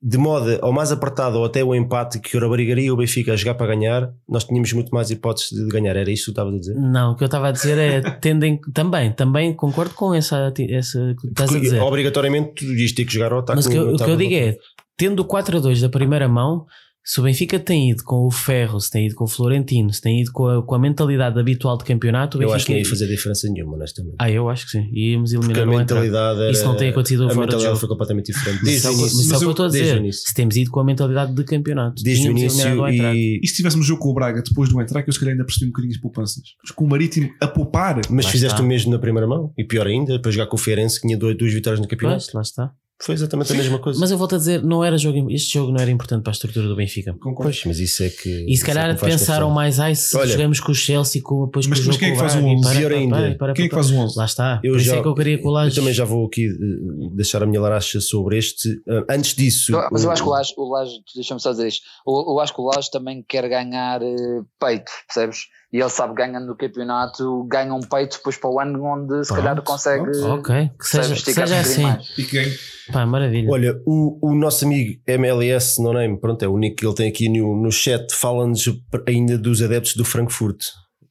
de 0.02 0.18
modo 0.18 0.58
ao 0.60 0.72
mais 0.72 0.92
apertado 0.92 1.38
ou 1.38 1.44
até 1.44 1.64
o 1.64 1.74
empate 1.74 2.20
que 2.20 2.36
obrigaria 2.36 2.92
o 2.92 2.96
Benfica 2.96 3.32
a 3.32 3.36
jogar 3.36 3.54
para 3.54 3.68
ganhar, 3.68 4.12
nós 4.28 4.44
tínhamos 4.44 4.72
muito 4.72 4.90
mais 4.90 5.10
hipóteses 5.10 5.50
de 5.50 5.68
ganhar. 5.68 5.96
Era 5.96 6.10
isso 6.10 6.26
que 6.26 6.26
tu 6.26 6.30
estavas 6.32 6.54
a 6.54 6.58
dizer? 6.58 6.74
Não, 6.74 7.12
o 7.12 7.16
que 7.16 7.24
eu 7.24 7.26
estava 7.26 7.48
a 7.48 7.52
dizer 7.52 7.78
é 7.78 8.00
tendem 8.20 8.60
também, 8.74 9.12
também 9.12 9.54
concordo 9.54 9.94
com 9.94 10.14
essa, 10.14 10.52
essa 10.68 11.14
que 11.20 11.28
estás 11.28 11.54
a 11.54 11.58
dizer. 11.58 11.80
Obrigatoriamente 11.80 12.52
tu 12.54 12.64
ias 12.74 12.92
ter 12.92 13.04
que 13.04 13.12
jogar 13.12 13.32
ao 13.32 13.40
ataque. 13.40 13.56
Mas 13.56 13.66
o 13.66 13.70
que, 13.70 13.76
eu, 13.76 13.94
o 13.94 13.96
que 13.96 14.10
eu 14.10 14.16
digo 14.16 14.34
é, 14.34 14.56
tendo 14.96 15.20
o 15.20 15.24
4 15.24 15.56
a 15.56 15.60
2 15.60 15.80
da 15.80 15.88
primeira 15.88 16.28
mão, 16.28 16.66
Se 17.04 17.18
o 17.18 17.24
Benfica 17.24 17.58
tem 17.58 17.90
ido 17.90 18.04
com 18.04 18.26
o 18.26 18.30
Ferro, 18.30 18.78
se 18.80 18.88
tem 18.88 19.06
ido 19.06 19.16
com 19.16 19.24
o 19.24 19.26
Florentino, 19.26 19.92
se 19.92 20.00
tem 20.00 20.20
ido 20.20 20.30
com 20.30 20.46
a, 20.46 20.62
com 20.64 20.74
a 20.74 20.78
mentalidade 20.78 21.36
habitual 21.38 21.76
de 21.76 21.82
campeonato, 21.84 22.38
o 22.38 22.40
Eu 22.42 22.46
Benfica. 22.46 22.56
acho 22.56 22.66
que 22.66 22.72
não 22.72 22.78
ia 22.78 22.84
fazer 22.84 23.08
diferença 23.08 23.48
nenhuma, 23.50 23.74
honestamente. 23.74 24.14
Ah, 24.20 24.30
eu 24.30 24.48
acho 24.48 24.66
que 24.66 24.70
sim. 24.70 24.88
Íamos 24.92 25.32
Porque 25.32 25.46
eliminar 25.50 25.66
a 25.66 25.76
o 25.76 25.80
Eintracht. 25.80 26.00
mentalidade 26.02 26.40
era, 26.42 26.50
Isso 26.52 26.64
não 26.64 26.76
tem 26.76 26.90
acontecido 26.90 27.24
A 27.24 27.30
fora 27.30 27.34
de 27.34 27.40
mentalidade 27.40 27.64
jogo. 27.70 27.80
foi 27.80 27.88
completamente 27.88 28.26
diferente. 28.32 28.60
Mas 28.62 28.70
Desde 28.70 28.88
que- 28.88 28.94
início. 28.94 29.16
mas 29.18 29.32
é 29.32 29.36
o 29.36 29.38
que 29.40 29.44
eu 29.44 29.50
estou 29.50 29.66
a 29.66 29.68
desde 29.68 29.80
o 29.80 29.90
dizer. 29.90 30.00
início. 30.00 30.28
Se 30.28 30.34
temos 30.34 30.56
ido 30.56 30.70
com 30.70 30.80
a 30.80 30.84
mentalidade 30.84 31.34
de 31.34 31.44
campeonato, 31.44 32.02
Desde 32.04 32.28
o 32.28 32.30
início 32.30 32.86
Eintracht. 32.86 33.18
e... 33.18 33.40
E 33.42 33.46
se 33.48 33.56
tivéssemos 33.56 33.84
um 33.84 33.88
jogo 33.88 34.00
com 34.00 34.10
o 34.10 34.14
Braga 34.14 34.40
depois 34.40 34.68
do 34.68 34.80
entrar, 34.80 35.02
que 35.02 35.08
eu 35.10 35.12
se 35.12 35.18
calhar 35.18 35.32
ainda 35.32 35.44
percebi 35.44 35.66
um 35.66 35.70
bocadinho 35.70 35.92
as 35.94 36.00
poupanças. 36.00 36.42
Mas 36.62 36.70
com 36.70 36.84
o 36.84 36.88
Marítimo 36.88 37.28
a 37.40 37.48
poupar. 37.48 38.00
Mas 38.08 38.26
Lá 38.26 38.30
fizeste 38.30 38.54
está. 38.54 38.62
o 38.62 38.66
mesmo 38.66 38.92
na 38.92 38.98
primeira 39.00 39.26
mão 39.26 39.52
e 39.58 39.64
pior 39.64 39.88
ainda, 39.88 40.12
depois 40.12 40.36
jogar 40.36 40.46
com 40.46 40.54
o 40.56 40.58
Feirense 40.60 41.00
que 41.00 41.06
tinha 41.08 41.18
duas, 41.18 41.36
duas 41.36 41.52
vitórias 41.52 41.80
no 41.80 41.88
campeonato. 41.88 42.22
Pois, 42.26 42.32
lá 42.32 42.40
está. 42.42 42.70
Foi 43.04 43.14
exatamente 43.16 43.52
a 43.52 43.56
mesma 43.56 43.78
coisa. 43.80 43.98
Mas 43.98 44.10
eu 44.12 44.16
volto 44.18 44.36
a 44.36 44.38
dizer, 44.38 44.62
não 44.62 44.84
era 44.84 44.96
jogo, 44.96 45.28
este 45.30 45.54
jogo 45.54 45.72
não 45.72 45.80
era 45.80 45.90
importante 45.90 46.22
para 46.22 46.30
a 46.30 46.34
estrutura 46.34 46.68
do 46.68 46.76
Benfica. 46.76 47.12
Concordo. 47.14 47.50
Pois, 47.50 47.62
mas 47.66 47.78
isso 47.80 48.02
é 48.04 48.08
que. 48.08 48.46
E 48.48 48.56
se 48.56 48.62
é 48.62 48.66
calhar 48.66 48.98
pensaram 48.98 49.50
mais, 49.50 49.80
ai, 49.80 49.94
se 49.96 50.16
Olha, 50.16 50.28
jogamos 50.30 50.60
com 50.60 50.70
o 50.70 50.74
Chelsea, 50.74 51.20
com, 51.20 51.46
depois 51.46 51.66
mas- 51.66 51.80
com 51.80 51.84
o 51.84 51.88
mas 51.88 51.94
jogo 51.96 51.98
quem 51.98 52.08
é 52.08 52.12
que 52.12 52.18
faz 52.18 52.34
o 52.34 52.38
Braga, 52.38 52.52
e 52.52 52.56
11? 52.56 52.62
para, 52.86 52.96
ainda. 52.96 53.16
para, 53.16 53.34
para, 53.34 53.52
Quem 53.54 53.64
é 53.64 53.68
que 53.68 53.74
faz 53.74 53.90
o 53.90 53.96
11? 53.96 54.16
Lá 54.18 54.24
está. 54.24 54.60
Eu 54.62 54.78
já- 54.78 54.96
é 54.96 55.02
que 55.02 55.08
eu 55.08 55.14
queria 55.14 55.38
que 55.38 55.46
o 55.46 55.58
Eu 55.60 55.74
também 55.74 55.92
já 55.92 56.04
vou 56.04 56.26
aqui 56.26 56.46
eh, 56.46 57.08
deixar 57.16 57.42
a 57.42 57.46
minha 57.46 57.60
laracha 57.60 58.00
sobre 58.00 58.38
este. 58.38 58.68
Ah, 58.88 59.14
Antes 59.14 59.34
disso. 59.34 59.72
Mas 59.90 60.04
eu 60.04 60.10
acho 60.10 60.22
que 60.22 60.28
o 60.28 60.32
Laje, 60.32 60.52
o 60.56 60.70
Laje 60.72 60.92
deixa-me 61.14 61.40
só 61.40 61.50
dizer 61.50 61.68
isto, 61.68 61.82
eu, 62.06 62.38
acho 62.40 62.54
que 62.54 62.60
o 62.60 62.64
Laje 62.66 62.90
também 62.90 63.24
quer 63.28 63.48
ganhar 63.48 64.00
eh, 64.00 64.40
peito, 64.60 64.90
percebes? 65.08 65.38
E 65.72 65.80
ele 65.80 65.88
sabe 65.88 66.14
ganhando 66.14 66.46
no 66.46 66.54
campeonato, 66.56 67.44
ganha 67.44 67.72
um 67.72 67.80
peito 67.80 68.18
depois 68.18 68.36
para 68.36 68.50
o 68.50 68.60
ano 68.60 68.84
onde 68.84 69.24
se 69.24 69.32
calhar 69.34 69.54
Pronto. 69.54 69.66
consegue 69.66 70.10
Ok, 70.26 70.70
que 70.78 70.86
seja, 70.86 71.14
que 71.14 71.32
seja 71.32 71.54
um 71.54 71.58
assim. 71.58 71.86
E. 72.18 72.92
Pá, 72.92 73.06
maravilha. 73.06 73.48
Olha, 73.50 73.80
o, 73.86 74.18
o 74.20 74.34
nosso 74.34 74.66
amigo 74.66 75.00
MLS, 75.06 75.82
não 75.82 75.94
name, 75.94 76.20
pronto, 76.20 76.42
é 76.42 76.48
o 76.48 76.52
único 76.52 76.76
que 76.76 76.86
ele 76.86 76.94
tem 76.94 77.08
aqui 77.08 77.28
no, 77.28 77.56
no 77.56 77.72
chat, 77.72 78.12
fala-nos 78.14 78.64
ainda 79.08 79.38
dos 79.38 79.62
adeptos 79.62 79.96
do 79.96 80.04
Frankfurt. 80.04 80.58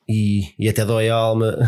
E, 0.08 0.42
e 0.60 0.68
até 0.70 0.84
dói 0.86 1.10
a 1.10 1.16
alma. 1.16 1.58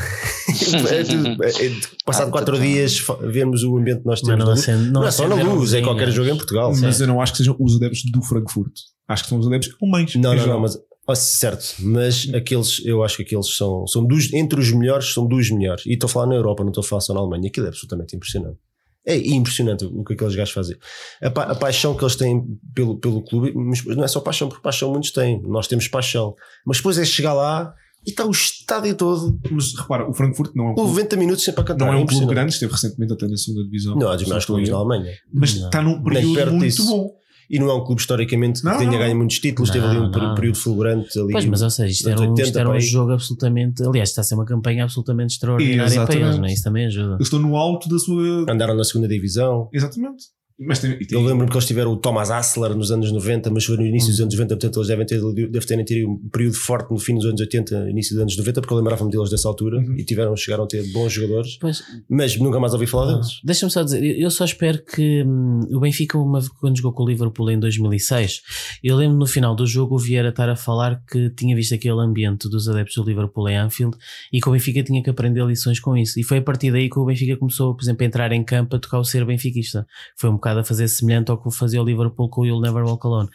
É 0.53 0.95
é- 0.97 1.65
é- 1.67 1.71
passado 2.05 2.27
Ah, 2.27 2.31
quatro 2.31 2.59
dias, 2.59 3.03
vermos 3.21 3.63
o 3.63 3.75
ambiente 3.77 4.01
que 4.01 4.05
nós 4.05 4.21
Mas 4.21 4.27
temos. 4.29 4.39
não, 4.39 4.45
na 4.45 4.51
luz. 4.51 4.59
acende, 4.69 4.91
não 4.91 5.03
é 5.07 5.11
só 5.11 5.27
na 5.27 5.35
luz, 5.35 5.73
é 5.73 5.81
qualquer 5.81 6.11
jogo 6.11 6.29
em 6.29 6.35
Portugal. 6.37 6.71
Mas 6.79 6.99
eu 7.01 7.07
não 7.07 7.19
acho 7.21 7.31
que 7.31 7.37
sejam 7.39 7.55
os 7.59 7.75
adeptos 7.77 8.03
do 8.11 8.21
Frankfurt. 8.21 8.71
Acho 9.07 9.23
que 9.23 9.29
são 9.29 9.39
os 9.39 9.47
adeptos 9.47 9.75
alemães. 9.81 10.13
Não, 10.15 10.35
não, 10.35 10.45
não, 10.47 10.59
mas 10.59 10.77
ó, 11.07 11.15
certo, 11.15 11.75
mas 11.79 12.27
aqueles, 12.33 12.81
eu 12.85 13.03
acho 13.03 13.17
que 13.17 13.23
aqueles 13.23 13.55
são, 13.55 13.85
são 13.87 14.05
dos, 14.05 14.31
entre 14.33 14.59
os 14.59 14.71
melhores, 14.71 15.13
são 15.13 15.27
dos 15.27 15.49
melhores. 15.51 15.85
E 15.85 15.93
estou 15.93 16.07
a 16.07 16.11
falar 16.11 16.27
na 16.27 16.35
Europa, 16.35 16.63
não 16.63 16.69
estou 16.71 16.83
a 16.83 16.87
falar 16.87 17.01
só 17.01 17.13
na 17.13 17.19
Alemanha. 17.19 17.47
Aquilo 17.47 17.65
é 17.65 17.69
absolutamente 17.69 18.15
impressionante. 18.15 18.57
É 19.05 19.17
impressionante 19.17 19.83
o 19.83 20.01
que 20.03 20.13
aqueles 20.13 20.33
gajos 20.33 20.53
fazem. 20.53 20.77
A, 21.21 21.29
pa- 21.29 21.43
a 21.43 21.55
paixão 21.55 21.93
que 21.93 22.03
eles 22.05 22.15
têm 22.15 22.41
pelo, 22.73 22.97
pelo 22.97 23.21
clube, 23.21 23.51
mas 23.53 23.83
não 23.85 24.03
é 24.03 24.07
só 24.07 24.21
paixão, 24.21 24.47
porque 24.47 24.63
paixão 24.63 24.91
muitos 24.91 25.11
têm. 25.11 25.41
Nós 25.41 25.67
temos 25.67 25.89
paixão. 25.89 26.33
Mas 26.65 26.77
depois 26.77 26.97
é 26.97 27.03
chegar 27.03 27.33
lá 27.33 27.73
e 28.07 28.11
está 28.11 28.25
o 28.25 28.31
estádio 28.31 28.95
todo, 28.95 29.37
Mas 29.51 29.73
repara, 29.77 30.09
o 30.09 30.13
Frankfurt 30.13 30.51
não 30.55 30.67
é 30.67 30.71
um 30.71 30.75
clube, 30.75 30.89
90 30.91 31.15
minutos 31.17 31.43
sempre 31.43 31.61
a 31.61 31.63
cantar. 31.65 31.85
não 31.85 31.91
é 31.93 31.95
um 31.97 31.99
clube 32.05 32.13
impressionante. 32.13 32.33
grande, 32.35 32.53
esteve 32.53 32.71
recentemente 32.71 33.13
até 33.13 33.27
na 33.27 33.35
segunda 33.37 33.63
divisão. 33.65 33.95
Não, 33.97 34.07
há 34.09 34.15
dos 34.15 34.23
melhores 34.23 34.45
clubes 34.45 34.69
a 34.69 34.71
na 34.71 34.77
erro. 34.79 34.91
Alemanha. 34.93 35.13
Mas 35.33 35.55
Não. 35.55 35.65
está 35.65 35.81
num 35.81 36.01
período 36.03 36.51
muito 36.51 36.63
disso. 36.63 36.85
bom. 36.85 37.11
E 37.49 37.59
não 37.59 37.69
é 37.69 37.73
um 37.73 37.83
clube 37.83 38.01
historicamente 38.01 38.61
que 38.61 38.65
Não, 38.65 38.77
tenha 38.77 38.91
não. 38.91 38.97
ganho 38.99 39.15
muitos 39.17 39.39
títulos, 39.39 39.69
teve 39.69 39.85
ali 39.85 39.97
um 39.97 40.09
Não, 40.09 40.11
não. 40.11 40.35
período 40.35 40.57
fulgurante 40.57 41.19
ali. 41.19 41.31
Pois, 41.31 41.45
mas 41.45 41.61
ou 41.61 41.69
seja, 41.69 41.91
isto 41.91 42.09
era 42.09 42.19
um, 42.21 42.29
80 42.31 42.41
isto 42.47 42.59
era 42.59 42.69
um 42.69 42.71
para 42.71 42.79
jogo 42.81 43.11
absolutamente. 43.11 43.83
Aliás, 43.83 44.09
está 44.09 44.21
a 44.21 44.23
ser 44.23 44.35
uma 44.35 44.45
campanha 44.45 44.83
absolutamente 44.83 45.33
extraordinária 45.33 45.83
para 45.83 45.85
Exatamente. 46.03 46.23
eles, 46.25 46.37
não 46.39 46.45
é? 46.45 46.53
Isso 46.53 46.63
também 46.63 46.85
ajuda. 46.85 47.15
Eles 47.15 47.27
estão 47.27 47.39
no 47.39 47.55
alto 47.55 47.89
da 47.89 47.99
sua. 47.99 48.45
Andaram 48.49 48.75
na 48.75 48.83
segunda 48.83 49.07
divisão. 49.07 49.69
Exatamente. 49.73 50.25
Mas 50.59 50.79
tem, 50.79 50.97
tem- 50.97 51.07
Eu 51.17 51.25
lembro-me 51.25 51.49
que 51.49 51.55
eles 51.57 51.65
tiveram 51.65 51.91
o 51.91 51.97
Thomas 51.97 52.29
Assler 52.29 52.75
nos 52.75 52.91
anos 52.91 53.11
90, 53.11 53.49
mas 53.49 53.65
foi 53.65 53.75
no 53.77 53.85
início 53.85 54.09
dos 54.11 54.19
anos 54.21 54.33
90, 54.35 54.55
portanto 54.55 54.77
eles 54.77 54.87
devem 54.87 55.05
ter, 55.05 55.19
devem 55.49 55.67
terem 55.67 55.83
tido 55.85 56.09
um 56.09 56.29
período 56.29 56.55
forte 56.55 56.91
no 56.91 56.99
fim 56.99 57.15
dos 57.15 57.25
anos 57.25 57.41
80, 57.41 57.89
início 57.89 58.13
dos 58.15 58.21
anos 58.21 58.37
90, 58.37 58.61
porque 58.61 58.73
eu 58.73 58.77
lembrava-me 58.77 59.09
deles 59.11 59.29
dessa 59.29 59.47
altura 59.47 59.77
Uhum. 59.79 59.95
e 59.97 60.03
tiveram, 60.03 60.35
chegaram 60.37 60.63
a 60.63 60.67
ter 60.67 60.83
bons 60.91 61.11
jogadores, 61.11 61.57
Pois, 61.59 61.81
mas 62.09 62.37
nunca 62.37 62.59
mais 62.59 62.73
ouvi 62.73 62.85
falar 62.87 63.13
deles. 63.13 63.39
Deixa-me 63.43 63.71
só 63.71 63.83
dizer, 63.83 64.03
eu 64.03 64.23
eu 64.23 64.31
só 64.31 64.45
espero 64.45 64.83
que 64.83 65.23
hum, 65.23 65.59
o 65.71 65.79
Benfica, 65.79 66.17
uma, 66.17 66.39
quando 66.59 66.77
jogou 66.77 66.93
com 66.93 67.03
o 67.03 67.07
Liverpool 67.07 67.49
em 67.51 67.59
2006, 67.59 68.41
eu 68.83 68.95
lembro 68.95 69.17
no 69.17 69.27
final 69.27 69.55
do 69.55 69.65
jogo 69.67 69.95
o 69.95 69.99
Vieira 69.99 70.29
estar 70.29 70.49
a 70.49 70.55
falar 70.55 71.01
que 71.11 71.29
tinha 71.31 71.55
visto 71.55 71.73
aquele 71.75 71.99
ambiente 71.99 72.49
dos 72.49 72.67
adeptos 72.69 72.95
do 72.95 73.03
Liverpool 73.03 73.49
em 73.49 73.57
Anfield 73.57 73.95
e 74.31 74.39
que 74.39 74.47
o 74.47 74.51
Benfica 74.51 74.81
tinha 74.83 75.01
que 75.03 75.09
aprender 75.09 75.43
lições 75.45 75.79
com 75.79 75.95
isso. 75.97 76.19
E 76.19 76.23
foi 76.23 76.37
a 76.37 76.41
partir 76.41 76.71
daí 76.71 76.89
que 76.89 76.97
o 76.99 77.05
Benfica 77.05 77.37
começou, 77.37 77.75
por 77.75 77.83
exemplo, 77.83 78.03
a 78.03 78.07
entrar 78.07 78.31
em 78.31 78.43
campo 78.43 78.75
a 78.75 78.79
tocar 78.79 78.99
o 78.99 79.03
ser 79.03 79.25
benfiquista. 79.25 79.85
Foi 80.17 80.29
um 80.29 80.37
bocado 80.43 80.59
a 80.59 80.63
fazer 80.63 80.87
semelhante 80.89 81.31
ao 81.31 81.41
que 81.41 81.49
fazia 81.55 81.81
o 81.81 81.85
Liverpool 81.85 82.29
com 82.29 82.41
o 82.41 82.45
You'll 82.45 82.59
Never 82.61 82.83
Walk 82.83 83.05
Alone. 83.07 83.29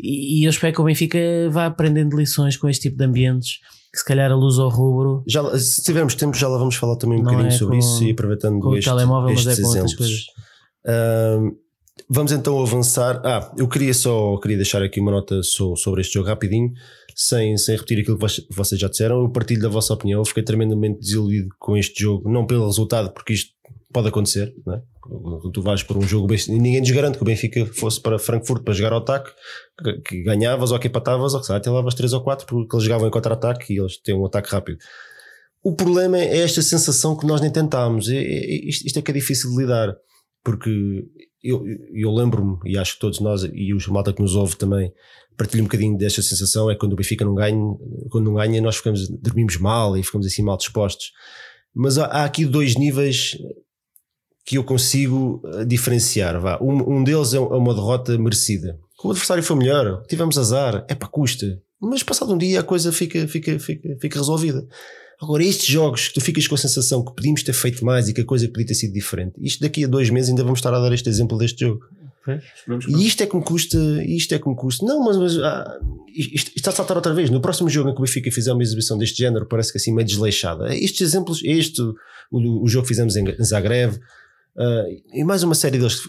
E, 0.00 0.40
e 0.40 0.44
eu 0.44 0.50
espero 0.50 0.72
que 0.72 0.80
o 0.80 0.84
Benfica 0.84 1.18
vá 1.50 1.66
aprendendo 1.66 2.16
lições 2.16 2.56
com 2.56 2.68
este 2.68 2.82
tipo 2.88 2.96
de 2.98 3.04
ambientes, 3.04 3.58
que 3.92 3.98
se 3.98 4.04
calhar 4.04 4.30
a 4.30 4.34
luz 4.36 4.58
ao 4.58 4.68
rubro 4.68 5.22
Já, 5.26 5.42
se 5.58 5.82
tivermos 5.82 6.14
tempo, 6.14 6.36
já 6.36 6.46
lá 6.48 6.58
vamos 6.58 6.76
falar 6.76 6.96
também 6.96 7.18
um 7.18 7.22
Não 7.22 7.30
bocadinho 7.32 7.54
é 7.54 7.58
sobre 7.58 7.74
com- 7.74 7.78
isso 7.80 8.04
e 8.04 8.10
aproveitando 8.12 8.60
com 8.60 8.68
o 8.68 8.76
este, 8.76 8.88
telemóvel, 8.88 9.30
mas 9.34 9.46
estes 9.46 9.74
é 9.74 9.80
com 9.80 9.96
coisas. 9.96 10.24
Vamos 12.10 12.32
então 12.32 12.60
avançar. 12.60 13.20
Ah, 13.24 13.52
eu 13.56 13.68
queria 13.68 13.94
só 13.94 14.36
queria 14.38 14.56
deixar 14.56 14.82
aqui 14.82 15.00
uma 15.00 15.12
nota 15.12 15.42
so- 15.42 15.76
sobre 15.76 16.00
este 16.00 16.14
jogo 16.14 16.28
rapidinho, 16.28 16.72
sem, 17.14 17.56
sem 17.56 17.76
repetir 17.76 18.00
aquilo 18.00 18.18
que 18.18 18.46
vocês 18.54 18.80
já 18.80 18.88
disseram. 18.88 19.20
Eu 19.22 19.30
partilho 19.30 19.62
da 19.62 19.68
vossa 19.68 19.94
opinião. 19.94 20.20
Eu 20.20 20.24
fiquei 20.24 20.42
tremendamente 20.42 20.98
desiludido 21.00 21.48
com 21.58 21.76
este 21.76 22.02
jogo, 22.02 22.28
não 22.30 22.46
pelo 22.46 22.66
resultado, 22.66 23.12
porque 23.12 23.32
isto 23.32 23.52
pode 23.94 24.08
acontecer, 24.08 24.52
não 24.66 24.74
é? 24.74 24.82
Quando 25.00 25.50
Tu 25.52 25.62
vais 25.62 25.82
por 25.82 25.96
um 25.96 26.02
jogo, 26.02 26.26
ninguém 26.48 26.80
nos 26.80 26.90
garante 26.90 27.16
que 27.16 27.22
o 27.22 27.26
Benfica 27.26 27.64
fosse 27.66 28.00
para 28.00 28.18
Frankfurt 28.18 28.62
para 28.64 28.74
jogar 28.74 28.92
ao 28.92 28.98
ataque, 28.98 29.30
que- 30.04 30.22
ganhavas 30.22 30.72
ou 30.72 30.78
que 30.78 30.88
empatavas, 30.88 31.32
ou 31.32 31.40
que 31.40 31.52
até 31.52 31.70
levavas 31.70 31.94
3 31.94 32.12
ou 32.12 32.22
4, 32.22 32.44
porque 32.46 32.74
eles 32.74 32.84
jogavam 32.84 33.06
em 33.06 33.10
contra-ataque 33.10 33.72
e 33.72 33.78
eles 33.78 33.96
têm 34.02 34.14
um 34.14 34.26
ataque 34.26 34.50
rápido. 34.50 34.78
O 35.62 35.74
problema 35.74 36.18
é 36.18 36.38
esta 36.38 36.60
sensação 36.60 37.16
que 37.16 37.24
nós 37.26 37.40
nem 37.40 37.50
tentámos. 37.50 38.08
Isto 38.08 38.98
é 38.98 39.02
que 39.02 39.10
é 39.10 39.14
difícil 39.14 39.50
de 39.50 39.56
lidar, 39.56 39.94
porque 40.44 40.70
eu, 41.42 41.64
eu 41.94 42.10
lembro-me, 42.12 42.58
e 42.66 42.76
acho 42.76 42.94
que 42.94 43.00
todos 43.00 43.20
nós, 43.20 43.44
e 43.44 43.72
os 43.72 43.86
malta 43.86 44.12
que 44.12 44.20
nos 44.20 44.34
ouve 44.34 44.56
também, 44.56 44.92
partilham 45.38 45.62
um 45.62 45.68
bocadinho 45.68 45.96
desta 45.96 46.20
sensação. 46.20 46.70
É 46.70 46.76
quando 46.76 46.92
o 46.92 46.96
Benfica 46.96 47.24
não 47.24 47.34
ganha, 47.34 47.56
quando 48.10 48.24
não 48.26 48.34
ganha, 48.34 48.60
nós 48.60 48.76
ficamos, 48.76 49.08
dormimos 49.08 49.56
mal 49.56 49.96
e 49.96 50.02
ficamos 50.02 50.26
assim 50.26 50.42
mal 50.42 50.56
dispostos. 50.56 51.12
Mas 51.74 51.98
há, 51.98 52.04
há 52.06 52.24
aqui 52.24 52.44
dois 52.44 52.76
níveis 52.76 53.36
que 54.44 54.58
eu 54.58 54.64
consigo 54.64 55.42
eh, 55.44 55.64
diferenciar. 55.64 56.40
Vá. 56.40 56.58
Um, 56.60 56.98
um 56.98 57.04
deles 57.04 57.32
é 57.32 57.38
uma 57.38 57.74
derrota 57.74 58.16
merecida. 58.18 58.78
O 59.02 59.10
adversário 59.10 59.42
foi 59.42 59.56
melhor, 59.56 60.02
tivemos 60.06 60.38
azar, 60.38 60.84
é 60.88 60.94
para 60.94 61.08
custa. 61.08 61.60
Mas 61.80 62.02
passado 62.02 62.32
um 62.32 62.38
dia 62.38 62.60
a 62.60 62.62
coisa 62.62 62.90
fica, 62.92 63.26
fica, 63.28 63.58
fica, 63.58 63.96
fica 64.00 64.18
resolvida. 64.18 64.66
Agora, 65.20 65.44
estes 65.44 65.66
jogos 65.66 66.08
que 66.08 66.14
tu 66.14 66.20
ficas 66.20 66.46
com 66.48 66.54
a 66.54 66.58
sensação 66.58 67.04
que 67.04 67.14
podíamos 67.14 67.42
ter 67.42 67.52
feito 67.52 67.84
mais 67.84 68.08
e 68.08 68.14
que 68.14 68.20
a 68.22 68.24
coisa 68.24 68.48
podia 68.48 68.66
ter 68.66 68.74
sido 68.74 68.92
diferente, 68.92 69.34
isto 69.40 69.60
daqui 69.60 69.84
a 69.84 69.88
dois 69.88 70.10
meses 70.10 70.30
ainda 70.30 70.42
vamos 70.42 70.58
estar 70.58 70.72
a 70.74 70.78
dar 70.78 70.92
este 70.92 71.08
exemplo 71.08 71.38
deste 71.38 71.64
jogo. 71.64 71.80
E 72.88 73.06
isto 73.06 73.22
é 73.22 73.26
que 73.26 73.36
me 73.36 73.42
custa, 73.42 73.78
isto 74.06 74.34
é 74.34 74.38
que 74.38 74.48
me 74.48 74.56
custa. 74.56 74.84
Não, 74.86 75.04
mas, 75.04 75.16
mas 75.18 75.38
ah, 75.38 75.78
isto, 76.14 76.32
isto 76.32 76.56
está 76.56 76.70
a 76.70 76.72
saltar 76.72 76.96
outra 76.96 77.12
vez. 77.12 77.28
No 77.28 77.40
próximo 77.40 77.68
jogo 77.68 77.90
em 77.90 77.94
que 77.94 78.00
o 78.00 78.04
Benfica 78.04 78.30
fizer 78.30 78.52
uma 78.52 78.62
exibição 78.62 78.96
deste 78.96 79.18
género, 79.18 79.46
parece 79.46 79.70
que 79.70 79.76
assim 79.76 79.92
meio 79.92 80.06
desleixada. 80.06 80.74
Estes 80.74 81.02
exemplos, 81.02 81.42
este, 81.44 81.82
o, 81.82 82.64
o 82.64 82.66
jogo 82.66 82.84
que 82.84 82.88
fizemos 82.88 83.14
em 83.16 83.44
Zagreb, 83.44 83.98
ah, 84.58 84.84
e 85.12 85.24
mais 85.24 85.42
uma 85.42 85.54
série 85.54 85.78
deles. 85.78 86.00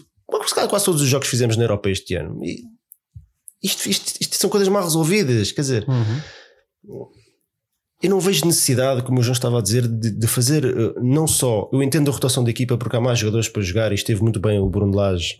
Quase 0.68 0.84
todos 0.84 1.00
os 1.02 1.08
jogos 1.08 1.26
que 1.26 1.30
fizemos 1.30 1.56
na 1.56 1.64
Europa 1.64 1.88
este 1.90 2.14
ano. 2.14 2.38
E 2.44 2.62
isto, 3.62 3.88
isto, 3.88 4.14
isto 4.20 4.36
são 4.36 4.50
coisas 4.50 4.68
mal 4.68 4.82
resolvidas. 4.82 5.52
Quer 5.52 5.60
dizer, 5.62 5.86
Uhum. 5.88 7.06
eu 8.02 8.10
não 8.10 8.20
vejo 8.20 8.44
necessidade, 8.44 9.02
como 9.02 9.20
o 9.20 9.22
João 9.22 9.32
estava 9.32 9.58
a 9.58 9.62
dizer, 9.62 9.86
de, 9.88 10.10
de 10.10 10.26
fazer 10.26 10.64
eh, 10.64 10.94
não 11.02 11.26
só. 11.26 11.68
Eu 11.72 11.82
entendo 11.82 12.10
a 12.10 12.14
rotação 12.14 12.44
da 12.44 12.50
equipa 12.50 12.76
porque 12.76 12.96
há 12.96 13.00
mais 13.00 13.18
jogadores 13.18 13.48
para 13.48 13.62
jogar 13.62 13.90
e 13.92 13.94
esteve 13.94 14.22
muito 14.22 14.38
bem 14.38 14.58
o 14.58 14.68
Bruno 14.68 14.94
Lage 14.94 15.36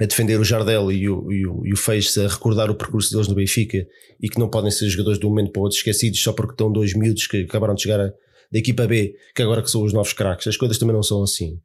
a 0.00 0.04
defender 0.06 0.40
o 0.40 0.44
Jardel 0.44 0.90
e 0.90 1.08
o, 1.08 1.30
e 1.30 1.46
o, 1.46 1.64
e 1.64 1.72
o 1.72 1.76
a 1.76 2.28
recordar 2.28 2.68
o 2.68 2.74
percurso 2.74 3.12
deles 3.12 3.28
no 3.28 3.34
Benfica 3.36 3.86
e 4.20 4.28
que 4.28 4.40
não 4.40 4.48
podem 4.50 4.70
ser 4.70 4.88
jogadores 4.88 5.20
de 5.20 5.24
um 5.26 5.28
momento 5.28 5.52
para 5.52 5.60
o 5.60 5.62
outro 5.62 5.78
esquecidos 5.78 6.20
só 6.20 6.32
porque 6.32 6.52
estão 6.52 6.72
dois 6.72 6.94
miúdos 6.94 7.28
que 7.28 7.42
acabaram 7.44 7.74
de 7.76 7.82
chegar 7.82 8.00
a- 8.00 8.12
da 8.50 8.58
equipa 8.58 8.86
B, 8.88 9.14
que 9.34 9.42
agora 9.42 9.62
que 9.62 9.70
são 9.70 9.82
os 9.84 9.92
novos 9.92 10.12
craques. 10.12 10.46
As 10.48 10.56
coisas 10.56 10.78
também 10.78 10.94
não 10.94 11.02
são 11.02 11.22
assim. 11.22 11.58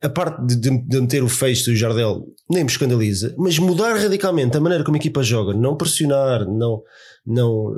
A 0.00 0.08
parte 0.08 0.44
de, 0.46 0.56
de, 0.56 1.00
meter 1.00 1.22
o 1.22 1.28
Feixe 1.28 1.70
e 1.70 1.74
o 1.74 1.76
Jardel 1.76 2.26
nem 2.50 2.64
me 2.64 2.70
escandaliza, 2.70 3.34
mas 3.38 3.58
mudar 3.58 3.94
radicalmente 3.96 4.56
a 4.56 4.60
maneira 4.60 4.84
como 4.84 4.96
a 4.96 5.00
equipa 5.00 5.22
joga, 5.22 5.54
não 5.54 5.76
pressionar, 5.76 6.46
não, 6.46 6.82
não, 7.26 7.72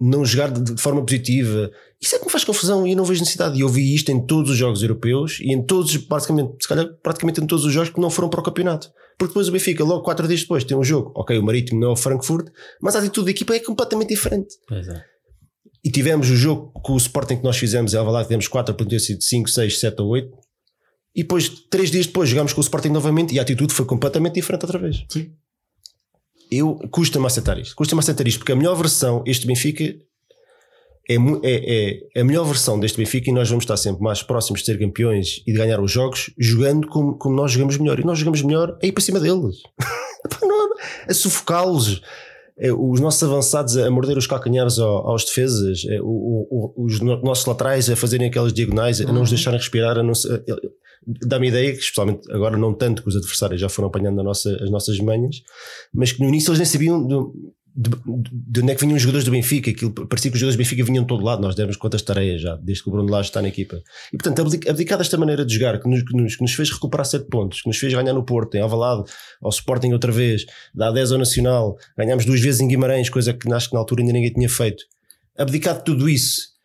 não 0.00 0.24
jogar 0.24 0.50
de, 0.50 0.74
de 0.74 0.80
forma 0.80 1.04
positiva. 1.04 1.70
Isso 2.00 2.14
é 2.14 2.18
que 2.18 2.24
me 2.26 2.30
faz 2.30 2.44
confusão 2.44 2.86
e 2.86 2.92
eu 2.92 2.96
não 2.96 3.04
vejo 3.04 3.20
necessidade. 3.20 3.58
E 3.58 3.62
eu 3.62 3.68
vi 3.68 3.94
isto 3.94 4.10
em 4.10 4.24
todos 4.24 4.50
os 4.50 4.56
jogos 4.56 4.82
europeus 4.82 5.38
e 5.40 5.52
em 5.52 5.62
todos, 5.62 5.96
praticamente, 5.96 6.52
se 6.60 6.68
calhar, 6.68 6.86
praticamente 7.02 7.40
em 7.40 7.46
todos 7.46 7.64
os 7.64 7.72
jogos 7.72 7.90
que 7.90 8.00
não 8.00 8.10
foram 8.10 8.28
para 8.28 8.40
o 8.40 8.42
campeonato. 8.42 8.90
Porque 9.18 9.30
depois 9.30 9.48
o 9.48 9.52
Benfica, 9.52 9.82
logo 9.82 10.02
quatro 10.02 10.28
dias 10.28 10.42
depois, 10.42 10.62
tem 10.64 10.76
um 10.76 10.84
jogo. 10.84 11.12
Ok, 11.16 11.36
o 11.38 11.42
Marítimo 11.42 11.80
não 11.80 11.88
é 11.88 11.92
o 11.92 11.96
Frankfurt, 11.96 12.48
mas 12.80 12.94
a 12.94 12.98
atitude 12.98 13.26
da 13.26 13.30
equipa 13.30 13.54
é 13.54 13.60
completamente 13.60 14.10
diferente. 14.10 14.54
Pois 14.68 14.86
é. 14.86 15.02
E 15.82 15.90
tivemos 15.90 16.28
o 16.30 16.36
jogo 16.36 16.72
com 16.82 16.94
o 16.94 16.96
Sporting 16.96 17.36
que 17.36 17.44
nós 17.44 17.56
fizemos 17.56 17.94
em 17.94 17.96
Alvalade, 17.96 18.26
tivemos 18.26 18.48
4, 18.48 18.74
podia 18.74 18.98
ter 18.98 19.04
sido 19.04 19.22
5, 19.22 19.48
6, 19.48 19.78
7 19.78 20.02
ou 20.02 20.08
8. 20.08 20.45
E 21.16 21.22
depois, 21.22 21.48
três 21.70 21.90
dias 21.90 22.06
depois, 22.06 22.28
jogámos 22.28 22.52
com 22.52 22.60
o 22.60 22.62
Sporting 22.62 22.90
novamente 22.90 23.34
e 23.34 23.38
a 23.38 23.42
atitude 23.42 23.72
foi 23.72 23.86
completamente 23.86 24.34
diferente 24.34 24.62
outra 24.64 24.78
vez. 24.78 25.04
Sim. 25.08 25.30
eu 26.52 26.76
custa-me 26.92 27.26
aceitar 27.26 27.58
isto. 27.58 27.74
Custa-me 27.74 28.00
aceitar 28.00 28.28
isto, 28.28 28.38
porque 28.40 28.52
a 28.52 28.56
melhor 28.56 28.74
versão, 28.76 29.24
este 29.26 29.46
Benfica, 29.46 29.82
é, 31.08 31.18
mu- 31.18 31.40
é, 31.42 32.00
é 32.14 32.20
a 32.20 32.24
melhor 32.24 32.44
versão 32.44 32.78
deste 32.78 32.98
Benfica 32.98 33.30
e 33.30 33.32
nós 33.32 33.48
vamos 33.48 33.62
estar 33.64 33.76
sempre 33.76 34.02
mais 34.02 34.22
próximos 34.22 34.60
de 34.60 34.66
ser 34.66 34.78
campeões 34.78 35.42
e 35.46 35.52
de 35.52 35.58
ganhar 35.58 35.80
os 35.80 35.90
jogos 35.90 36.30
jogando 36.38 36.86
como, 36.88 37.16
como 37.16 37.34
nós 37.34 37.50
jogamos 37.52 37.76
melhor. 37.78 37.98
E 37.98 38.04
nós 38.04 38.18
jogamos 38.18 38.42
melhor 38.42 38.76
é 38.82 38.86
ir 38.88 38.92
para 38.92 39.02
cima 39.02 39.18
deles. 39.18 39.56
A 41.08 41.14
sufocá-los. 41.14 42.02
É, 42.58 42.72
os 42.72 43.00
nossos 43.00 43.22
avançados 43.22 43.76
a 43.76 43.90
morder 43.90 44.16
os 44.16 44.26
calcanhares 44.26 44.78
ao- 44.78 45.08
aos 45.10 45.24
defesas, 45.26 45.84
é, 45.90 45.98
os 46.02 47.00
no- 47.00 47.20
nossos 47.22 47.44
laterais 47.44 47.88
a 47.90 47.94
fazerem 47.96 48.28
aquelas 48.28 48.52
diagonais, 48.52 48.98
a 49.00 49.12
não 49.12 49.22
os 49.22 49.28
deixarem 49.30 49.58
respirar, 49.58 49.98
a 49.98 50.02
não 50.02 50.12
dá-me 51.06 51.48
ideia 51.48 51.72
que, 51.72 51.78
especialmente 51.78 52.30
agora, 52.32 52.56
não 52.56 52.74
tanto 52.74 53.02
que 53.02 53.08
os 53.08 53.16
adversários 53.16 53.60
já 53.60 53.68
foram 53.68 53.88
apanhando 53.88 54.22
nossa- 54.22 54.56
as 54.62 54.70
nossas 54.70 54.98
manhas, 54.98 55.36
mas 55.94 56.12
que 56.12 56.20
no 56.22 56.28
início 56.28 56.50
eles 56.50 56.58
nem 56.58 56.66
sabiam 56.66 57.06
de, 57.06 57.90
de 58.32 58.60
onde 58.62 58.72
é 58.72 58.74
que 58.74 58.80
vinham 58.80 58.96
os 58.96 59.02
jogadores 59.02 59.24
do 59.26 59.30
Benfica. 59.30 59.70
Aquilo, 59.70 59.92
parecia 59.92 60.30
que 60.30 60.34
os 60.36 60.40
jogadores 60.40 60.56
do 60.56 60.58
Benfica 60.58 60.82
vinham 60.82 61.02
de 61.04 61.08
todo 61.08 61.22
lado. 61.22 61.42
Nós 61.42 61.54
demos 61.54 61.76
quantas 61.76 62.00
tareias 62.00 62.40
já, 62.40 62.56
desde 62.56 62.82
que 62.82 62.88
o 62.88 62.92
Bruno 62.92 63.10
Lage 63.10 63.28
está 63.28 63.42
na 63.42 63.48
equipa. 63.48 63.76
E 64.12 64.16
portanto, 64.16 64.40
abdic- 64.40 64.66
abdicar 64.68 64.96
desta 64.96 65.18
maneira 65.18 65.44
de 65.44 65.52
jogar, 65.54 65.78
que 65.78 65.86
nos, 65.88 66.02
que 66.02 66.16
nos- 66.16 66.36
que 66.36 66.42
nos 66.42 66.54
fez 66.54 66.70
recuperar 66.70 67.04
7 67.04 67.26
pontos, 67.28 67.60
que 67.60 67.68
nos 67.68 67.76
fez 67.76 67.92
ganhar 67.92 68.14
no 68.14 68.24
Porto, 68.24 68.54
em 68.54 68.60
Alvalade, 68.62 69.04
ao 69.42 69.50
Sporting 69.50 69.92
outra 69.92 70.10
vez, 70.10 70.46
dá 70.74 70.90
10 70.90 71.12
ao 71.12 71.18
Nacional, 71.18 71.76
ganhámos 71.98 72.24
duas 72.24 72.40
vezes 72.40 72.62
em 72.62 72.68
Guimarães, 72.68 73.10
coisa 73.10 73.34
que 73.34 73.52
acho 73.52 73.68
que 73.68 73.74
na 73.74 73.80
altura 73.80 74.00
ainda 74.00 74.12
ninguém 74.14 74.32
tinha 74.32 74.48
feito. 74.48 74.82
Abdicar 75.36 75.76
de 75.76 75.84
tudo 75.84 76.08
isso 76.08 76.55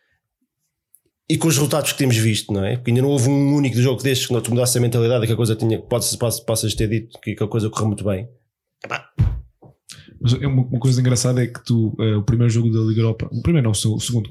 e 1.28 1.36
com 1.38 1.48
os 1.48 1.54
resultados 1.54 1.92
que 1.92 1.98
temos 1.98 2.16
visto, 2.16 2.52
não 2.52 2.64
é? 2.64 2.76
Porque 2.76 2.90
ainda 2.90 3.02
não 3.02 3.08
houve 3.08 3.28
um 3.28 3.54
único 3.54 3.76
jogo 3.80 4.02
destes 4.02 4.26
que 4.26 4.32
não 4.32 4.40
te 4.40 4.50
mudasse 4.50 4.76
a 4.76 4.80
mentalidade, 4.80 5.26
que 5.26 5.32
a 5.32 5.36
coisa 5.36 5.56
tinha, 5.56 5.80
pode, 5.80 6.16
pode, 6.18 6.44
possas 6.44 6.74
ter 6.74 6.88
dito 6.88 7.18
que 7.20 7.36
a 7.42 7.46
coisa 7.48 7.70
correu 7.70 7.86
muito 7.88 8.04
bem. 8.04 8.28
Mas 10.20 10.34
é 10.34 10.46
uma, 10.46 10.64
coisa 10.78 11.00
engraçada 11.00 11.42
é 11.42 11.46
que 11.46 11.64
tu, 11.64 11.96
eh, 11.98 12.16
o 12.16 12.22
primeiro 12.22 12.52
jogo 12.52 12.70
da 12.70 12.80
Liga 12.80 13.00
Europa, 13.00 13.28
o 13.32 13.42
primeiro 13.42 13.64
não, 13.64 13.72
o 13.72 13.74
seu- 13.74 13.94
o 13.94 14.00
segundo 14.00 14.28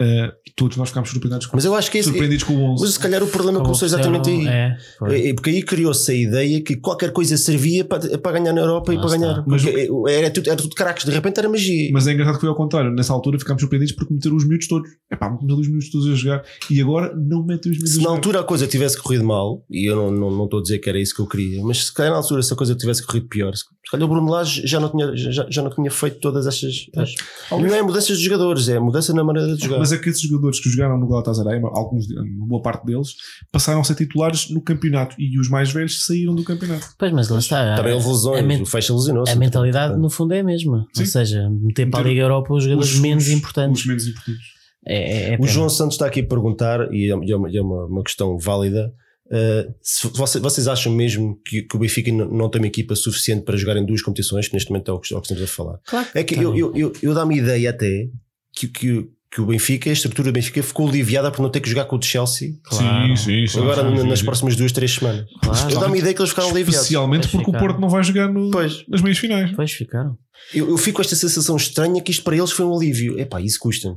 eh, 0.00 0.32
todos 0.56 0.76
nós 0.76 0.88
ficámos 0.90 1.10
surpreendidos 1.10 1.46
com, 1.46 1.56
Mas 1.56 1.64
eu 1.64 1.74
acho 1.74 1.90
que 1.90 1.98
esse, 1.98 2.08
surpreendidos 2.08 2.44
com 2.44 2.54
o 2.54 2.72
11. 2.72 2.82
Mas 2.84 2.94
se 2.94 3.00
calhar 3.00 3.22
o 3.22 3.26
problema 3.26 3.60
começou 3.60 3.86
exatamente 3.86 4.30
aí. 4.30 4.46
É, 4.46 4.76
foi. 4.98 5.28
É, 5.28 5.34
Porque 5.34 5.50
aí 5.50 5.62
criou-se 5.62 6.10
a 6.10 6.14
ideia 6.14 6.60
que 6.60 6.76
qualquer 6.76 7.12
coisa 7.12 7.36
servia 7.36 7.84
para, 7.84 8.18
para 8.18 8.38
ganhar 8.38 8.52
na 8.52 8.60
Europa 8.60 8.92
e 8.92 8.96
para 8.96 9.06
está. 9.06 9.18
ganhar. 9.18 9.44
Mas- 9.46 9.64
era, 9.66 10.30
tudo, 10.30 10.48
era 10.48 10.56
tudo 10.56 10.74
craques, 10.74 11.04
de 11.04 11.10
repente 11.10 11.38
era 11.38 11.48
magia. 11.48 11.90
Mas 11.92 12.06
é 12.06 12.12
engraçado 12.12 12.34
que 12.34 12.40
foi 12.40 12.48
ao 12.48 12.54
contrário. 12.56 12.90
Nessa 12.92 13.12
altura 13.12 13.38
ficámos 13.38 13.60
surpreendidos 13.60 13.94
porque 13.94 14.14
meteram 14.14 14.36
os 14.36 14.46
miúdos 14.46 14.68
todos. 14.68 14.88
É 15.10 15.16
pá, 15.16 15.30
meteram 15.30 15.58
os 15.58 15.68
miúdos 15.68 15.90
todos 15.90 16.06
a 16.08 16.14
jogar 16.14 16.44
e 16.70 16.80
agora 16.80 17.14
não 17.16 17.44
metem 17.44 17.72
os 17.72 17.78
miúdos 17.78 17.94
se 17.94 18.00
a 18.00 18.02
na 18.04 18.10
altura 18.10 18.40
a 18.40 18.44
coisa 18.44 18.66
tivesse 18.66 19.00
corrido 19.00 19.24
mal, 19.24 19.64
e 19.70 19.90
eu 19.90 19.96
não, 19.96 20.10
não, 20.10 20.30
não 20.30 20.44
estou 20.44 20.60
a 20.60 20.62
dizer 20.62 20.78
que 20.78 20.88
era 20.88 20.98
isso 20.98 21.14
que 21.14 21.20
eu 21.20 21.26
queria, 21.26 21.62
mas 21.62 21.86
se 21.86 21.94
calhar 21.94 22.12
na 22.12 22.18
altura 22.18 22.42
se 22.42 22.52
a 22.52 22.56
coisa 22.56 22.74
tivesse 22.74 23.04
corrido 23.04 23.26
pior, 23.28 23.52
calhar 23.90 24.06
o 24.06 24.08
Bruno 24.08 24.30
Lage 24.30 24.66
já 24.66 24.78
não 24.80 24.88
tinha, 24.90 25.16
já, 25.16 25.46
já 25.48 25.62
não 25.62 25.70
tinha 25.70 25.90
feito 25.90 26.18
todas 26.20 26.46
estas. 26.46 26.86
as- 26.96 27.14
não 27.50 27.74
é 27.74 27.82
mudanças 27.82 28.18
de 28.18 28.24
jogadores, 28.24 28.68
é 28.68 28.78
mudança 28.78 29.12
na 29.14 29.24
maneira 29.24 29.54
de 29.54 29.62
jogar. 29.64 29.78
Mas 29.78 29.92
é 29.92 29.98
que 29.98 30.08
esses 30.08 30.20
jogadores 30.22 30.60
que 30.60 30.68
jogaram 30.68 30.98
no 30.98 31.08
Galatasaray, 31.08 31.60
alguns, 31.62 32.06
uma 32.10 32.46
boa 32.46 32.62
parte 32.62 32.84
deles, 32.86 33.14
passaram 33.50 33.80
a 33.80 33.84
ser 33.84 33.94
titulares 33.94 34.50
no 34.50 34.60
campeonato 34.60 35.14
e 35.18 35.38
os 35.38 35.48
mais 35.48 35.70
velhos 35.72 36.04
saíram 36.04 36.34
do 36.34 36.44
campeonato. 36.44 36.86
Pois, 36.98 37.12
mas 37.12 37.28
lá 37.28 37.38
está. 37.38 37.76
Também 37.76 37.94
houve 37.94 38.08
lesões, 38.08 38.38
a 38.40 38.42
men- 38.46 38.62
o 38.62 38.66
Fecha 38.66 38.92
lesionou-se. 38.94 39.32
A 39.32 39.36
mentalidade, 39.36 39.88
Portanto, 39.94 40.02
no 40.02 40.10
fundo, 40.10 40.34
é 40.34 40.40
a 40.40 40.44
mesma. 40.44 40.86
Sim. 40.92 41.02
Ou 41.02 41.06
seja, 41.06 41.48
meter 41.50 41.88
para 41.90 42.00
a 42.00 42.08
Liga 42.08 42.20
Europa 42.22 42.54
os 42.54 42.64
jogadores 42.64 42.92
Os- 42.94 43.00
menos 43.00 43.24
os- 43.26 43.30
importantes. 43.32 43.80
Os 43.80 43.86
menos 43.86 44.06
importantes. 44.06 44.42
É, 44.86 45.30
é, 45.30 45.34
é 45.34 45.38
O. 45.40 45.46
João 45.46 45.68
Santos 45.68 45.94
está 45.94 46.06
aqui 46.06 46.20
a 46.20 46.26
perguntar, 46.26 46.92
e 46.92 47.06
é, 47.06 47.10
é 47.10 47.36
uma, 47.36 47.50
é 47.50 47.60
uma- 47.60 47.84
uma 47.86 48.02
questão 48.02 48.38
válida. 48.38 48.92
Uh, 49.30 49.74
se 49.82 50.08
você- 50.08 50.40
vocês 50.40 50.66
acham 50.68 50.92
mesmo 50.92 51.40
que, 51.44 51.62
que 51.62 51.76
o 51.76 51.78
Benfica 51.78 52.10
n- 52.10 52.24
não 52.26 52.48
tem 52.50 52.60
uma 52.60 52.66
equipa 52.68 52.94
suficiente 52.96 53.44
para 53.44 53.56
jogar 53.56 53.76
em 53.76 53.84
duas 53.86 54.02
competições, 54.02 54.48
que 54.48 54.54
neste 54.54 54.70
momento 54.70 54.90
é 54.90 54.94
o 54.94 54.98
que, 55.00 55.14
é 55.14 55.16
o 55.16 55.20
que 55.20 55.26
estamos 55.26 55.42
a 55.42 55.46
falar? 55.54 55.78
Claro 55.86 56.08
É 56.14 56.22
que 56.24 56.34
eu, 56.36 56.56
eu, 56.56 56.76
eu, 56.76 56.92
eu 57.02 57.14
dá-me 57.14 57.36
ideia 57.38 57.70
até 57.70 58.08
que, 58.54 58.68
que, 58.68 59.08
que 59.30 59.40
o 59.40 59.46
Benfica, 59.46 59.90
a 59.90 59.92
estrutura 59.92 60.30
do 60.30 60.34
Benfica, 60.34 60.62
ficou 60.62 60.88
aliviada 60.88 61.30
por 61.30 61.42
não 61.42 61.50
ter 61.50 61.60
que 61.60 61.68
jogar 61.68 61.84
com 61.84 61.96
o 61.96 61.98
de 61.98 62.06
Chelsea 62.06 62.54
Claro. 62.64 63.16
sim, 63.16 63.46
sim. 63.46 63.58
agora 63.60 63.82
sim, 63.96 64.06
nas 64.08 64.18
sim. 64.20 64.24
próximas 64.24 64.56
duas, 64.56 64.72
três 64.72 64.92
semanas. 64.94 65.26
Claro. 65.42 65.70
Eu 65.70 65.80
dá-me 65.80 65.98
ideia 65.98 66.14
que 66.14 66.20
eles 66.20 66.30
ficaram 66.30 66.48
aliviados. 66.50 66.76
Especialmente 66.76 67.28
porque 67.28 67.42
o 67.50 67.52
ficaram. 67.52 67.66
Porto 67.66 67.80
não 67.80 67.88
vai 67.90 68.02
jogar 68.02 68.32
no- 68.32 68.50
Pois. 68.50 68.84
nas 68.88 69.02
meias 69.02 69.18
finais. 69.18 69.52
Pois 69.54 69.72
ficaram. 69.72 70.16
Eu, 70.54 70.70
eu 70.70 70.78
fico 70.78 70.96
com 70.96 71.02
esta 71.02 71.14
sensação 71.16 71.56
estranha 71.56 72.00
que 72.00 72.10
isto 72.10 72.22
para 72.24 72.36
eles 72.36 72.50
foi 72.52 72.64
um 72.64 72.74
alívio. 72.74 73.18
Epá, 73.18 73.40
isso 73.40 73.58
custa. 73.60 73.94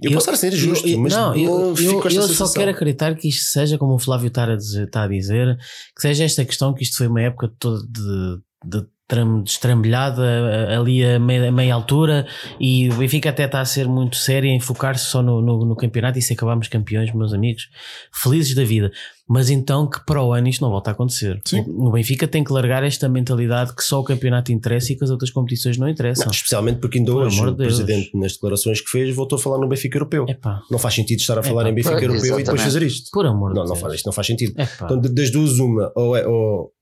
Eu, 0.00 0.12
posso 0.12 0.30
estar 0.30 0.32
a 0.34 0.36
ser 0.36 0.52
justo, 0.56 0.86
eu- 0.86 1.00
mas 1.00 1.12
não, 1.12 1.34
eu, 1.34 1.74
fico 1.74 1.94
eu, 1.94 2.00
com 2.00 2.06
esta 2.08 2.20
eu 2.20 2.28
só 2.28 2.52
quero 2.52 2.70
acreditar 2.70 3.16
que 3.16 3.28
isto 3.28 3.42
seja, 3.46 3.76
como 3.78 3.94
o 3.94 3.98
Flávio 3.98 4.28
está 4.28 4.44
a 4.44 4.54
dizer, 4.54 4.84
está 4.84 5.02
a 5.02 5.08
dizer 5.08 5.56
que 5.96 6.00
seja 6.02 6.22
esta 6.22 6.44
questão 6.44 6.72
que 6.72 6.84
isto 6.84 6.96
foi 6.98 7.08
uma 7.08 7.20
época 7.20 7.50
toda 7.58 7.80
de, 7.84 8.38
de, 8.64 8.86
tram- 9.08 9.42
de 9.42 9.50
estrambelhada 9.50 10.22
eh, 10.22 10.76
ali 10.76 11.04
a 11.04 11.18
meia, 11.18 11.48
a 11.48 11.52
meia 11.52 11.74
altura 11.74 12.26
e 12.60 12.88
o 12.90 12.94
Benfica 12.96 13.30
até 13.30 13.46
está 13.46 13.60
a 13.60 13.64
ser 13.64 13.88
muito 13.88 14.16
sério 14.16 14.48
em 14.48 14.60
focar-se 14.60 15.06
só 15.06 15.22
no, 15.22 15.40
no, 15.40 15.64
no 15.64 15.74
campeonato 15.74 16.18
e 16.18 16.22
se 16.22 16.34
acabarmos 16.34 16.68
campeões, 16.68 17.12
meus 17.14 17.32
amigos, 17.32 17.68
felizes 18.12 18.54
da 18.54 18.64
vida. 18.64 18.92
Mas 19.30 19.50
então 19.50 19.86
que 19.86 20.02
para 20.06 20.22
o 20.22 20.32
ano 20.32 20.48
isto 20.48 20.62
não 20.62 20.70
volta 20.70 20.90
a 20.90 20.92
acontecer. 20.94 21.38
Sim. 21.44 21.62
O, 21.68 21.90
Benfica 21.90 22.26
tem 22.26 22.42
que 22.42 22.50
largar 22.50 22.82
esta 22.82 23.08
mentalidade 23.10 23.74
que 23.74 23.82
só 23.84 24.00
o 24.00 24.04
campeonato 24.04 24.50
interessa 24.52 24.92
e 24.92 24.96
que 24.96 25.04
as 25.04 25.10
outras 25.10 25.30
competições 25.30 25.76
não 25.76 25.86
interessam. 25.86 26.24
Não, 26.24 26.32
especialmente 26.32 26.78
porque 26.78 26.98
ainda 26.98 27.12
Por 27.12 27.24
hoje 27.24 27.36
amor 27.38 27.48
o 27.48 27.52
de 27.52 27.58
Deus. 27.58 27.76
presidente, 27.76 28.10
nas 28.16 28.32
declarações 28.32 28.80
que 28.80 28.88
fez, 28.90 29.14
voltou 29.14 29.38
a 29.38 29.42
falar 29.42 29.58
no 29.58 29.68
Benfica 29.68 29.96
Europeu. 29.98 30.24
Epá, 30.26 30.62
Não 30.70 30.78
faz 30.78 30.94
sentido 30.94 31.18
estar 31.20 31.38
a 31.38 31.42
falar 31.42 31.62
Epá, 31.62 31.70
em 31.70 31.74
Benfica 31.74 31.94
Europeu 31.96 32.14
e 32.14 32.22
depois 32.22 32.40
exatamente. 32.40 32.64
fazer 32.64 32.82
isto. 32.86 33.10
por 33.12 33.26
amor 33.26 33.48
Não, 33.52 33.64
de 33.64 33.68
não 33.68 33.74
Deus. 33.74 33.80
faz, 33.80 33.94
isto 33.94 34.06
não 34.06 34.12
faz 34.14 34.26
sentido. 34.26 34.52
Epá. 34.58 34.86
Então, 34.86 34.98
das 35.00 35.30
duas, 35.30 35.58
uma, 35.58 35.92
ou, 35.94 36.16
é- 36.16 36.26
ou, 36.26 36.72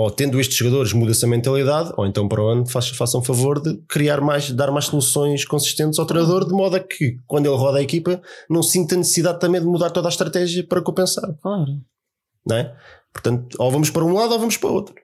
ou 0.00 0.10
tendo 0.10 0.40
estes 0.40 0.56
jogadores 0.56 0.94
muda-se 0.94 1.22
a 1.26 1.28
mentalidade, 1.28 1.92
ou 1.94 2.06
então 2.06 2.26
para 2.26 2.42
o 2.42 2.48
ano 2.48 2.64
façam 2.66 3.22
favor 3.22 3.60
de 3.60 3.76
criar 3.86 4.22
mais, 4.22 4.50
dar 4.50 4.70
mais 4.70 4.86
soluções 4.86 5.44
consistentes 5.44 5.98
ao 5.98 6.06
treinador, 6.06 6.46
de 6.46 6.54
modo 6.54 6.74
a 6.76 6.80
que 6.80 7.18
quando 7.26 7.44
ele 7.44 7.54
roda 7.56 7.78
a 7.78 7.82
equipa 7.82 8.18
não 8.48 8.62
sinta 8.62 8.96
necessidade 8.96 9.38
também 9.38 9.60
de 9.60 9.66
mudar 9.66 9.90
toda 9.90 10.08
a 10.08 10.10
estratégia 10.10 10.66
para 10.66 10.80
compensar, 10.80 11.30
Claro. 11.42 11.66
não 12.46 12.56
é? 12.56 12.74
Portanto, 13.12 13.54
ou 13.58 13.70
vamos 13.70 13.90
para 13.90 14.02
um 14.02 14.14
lado 14.14 14.32
ou 14.32 14.38
vamos 14.38 14.56
para 14.56 14.70
o 14.70 14.72
outro. 14.72 14.94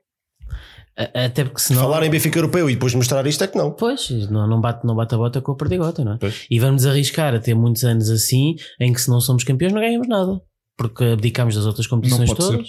Até 0.96 1.44
porque 1.44 1.60
senão. 1.60 1.82
Falar 1.82 2.02
em 2.04 2.08
Benfica 2.10 2.38
Europeu 2.38 2.70
e 2.70 2.72
depois 2.72 2.94
mostrar 2.94 3.26
isto 3.26 3.44
é 3.44 3.46
que 3.46 3.58
não. 3.58 3.70
Pois, 3.72 4.08
não, 4.30 4.46
não, 4.48 4.62
bate, 4.62 4.86
não 4.86 4.96
bate 4.96 5.14
a 5.14 5.18
bota 5.18 5.42
com 5.42 5.52
a 5.52 5.56
perdigota, 5.56 6.02
não 6.02 6.14
é? 6.14 6.18
Pois. 6.18 6.46
E 6.50 6.58
vamos 6.58 6.86
arriscar 6.86 7.34
a 7.34 7.38
ter 7.38 7.54
muitos 7.54 7.84
anos 7.84 8.08
assim 8.08 8.54
em 8.80 8.94
que 8.94 9.00
se 9.02 9.10
não 9.10 9.20
somos 9.20 9.44
campeões 9.44 9.74
não 9.74 9.80
ganhamos 9.82 10.08
nada. 10.08 10.40
Porque 10.74 11.04
abdicamos 11.04 11.54
das 11.54 11.66
outras 11.66 11.86
competições 11.86 12.30
Não 12.30 12.36
pode 12.36 12.48
todas. 12.48 12.68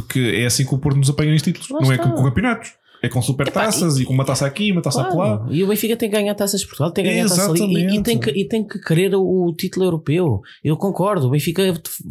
Porque 0.00 0.20
é 0.36 0.46
assim 0.46 0.64
que 0.64 0.74
o 0.74 0.78
Porto 0.78 0.96
nos 0.96 1.10
apanha 1.10 1.32
nos 1.32 1.42
títulos. 1.42 1.68
Lá 1.70 1.80
não 1.80 1.90
é 1.92 1.96
está. 1.96 2.08
com, 2.08 2.16
com 2.16 2.22
campeonatos. 2.24 2.70
É 3.00 3.08
com 3.08 3.22
super 3.22 3.48
taças 3.48 3.96
e, 4.00 4.04
com 4.04 4.12
uma 4.12 4.24
taça 4.24 4.44
aqui, 4.44 4.72
uma 4.72 4.82
taça 4.82 5.04
Claro. 5.04 5.44
lá. 5.44 5.46
E 5.52 5.62
o 5.62 5.68
Benfica 5.68 5.96
tem 5.96 6.10
que 6.10 6.16
ganhar 6.16 6.34
taças 6.34 6.60
de 6.60 6.66
Portugal, 6.66 6.90
tem 6.90 7.04
que 7.04 7.10
ganhar 7.10 7.28
taça 7.28 7.48
ali 7.48 7.60
e, 7.60 7.62
e 7.62 7.66
Exatamente. 7.84 8.02
tem 8.02 8.18
que, 8.18 8.30
e 8.30 8.48
tem 8.48 8.66
que 8.66 8.80
querer 8.80 9.14
o, 9.14 9.22
o 9.46 9.54
título 9.54 9.86
europeu. 9.86 10.40
Eu 10.64 10.76
concordo, 10.76 11.28
o 11.28 11.30
Benfica 11.30 11.62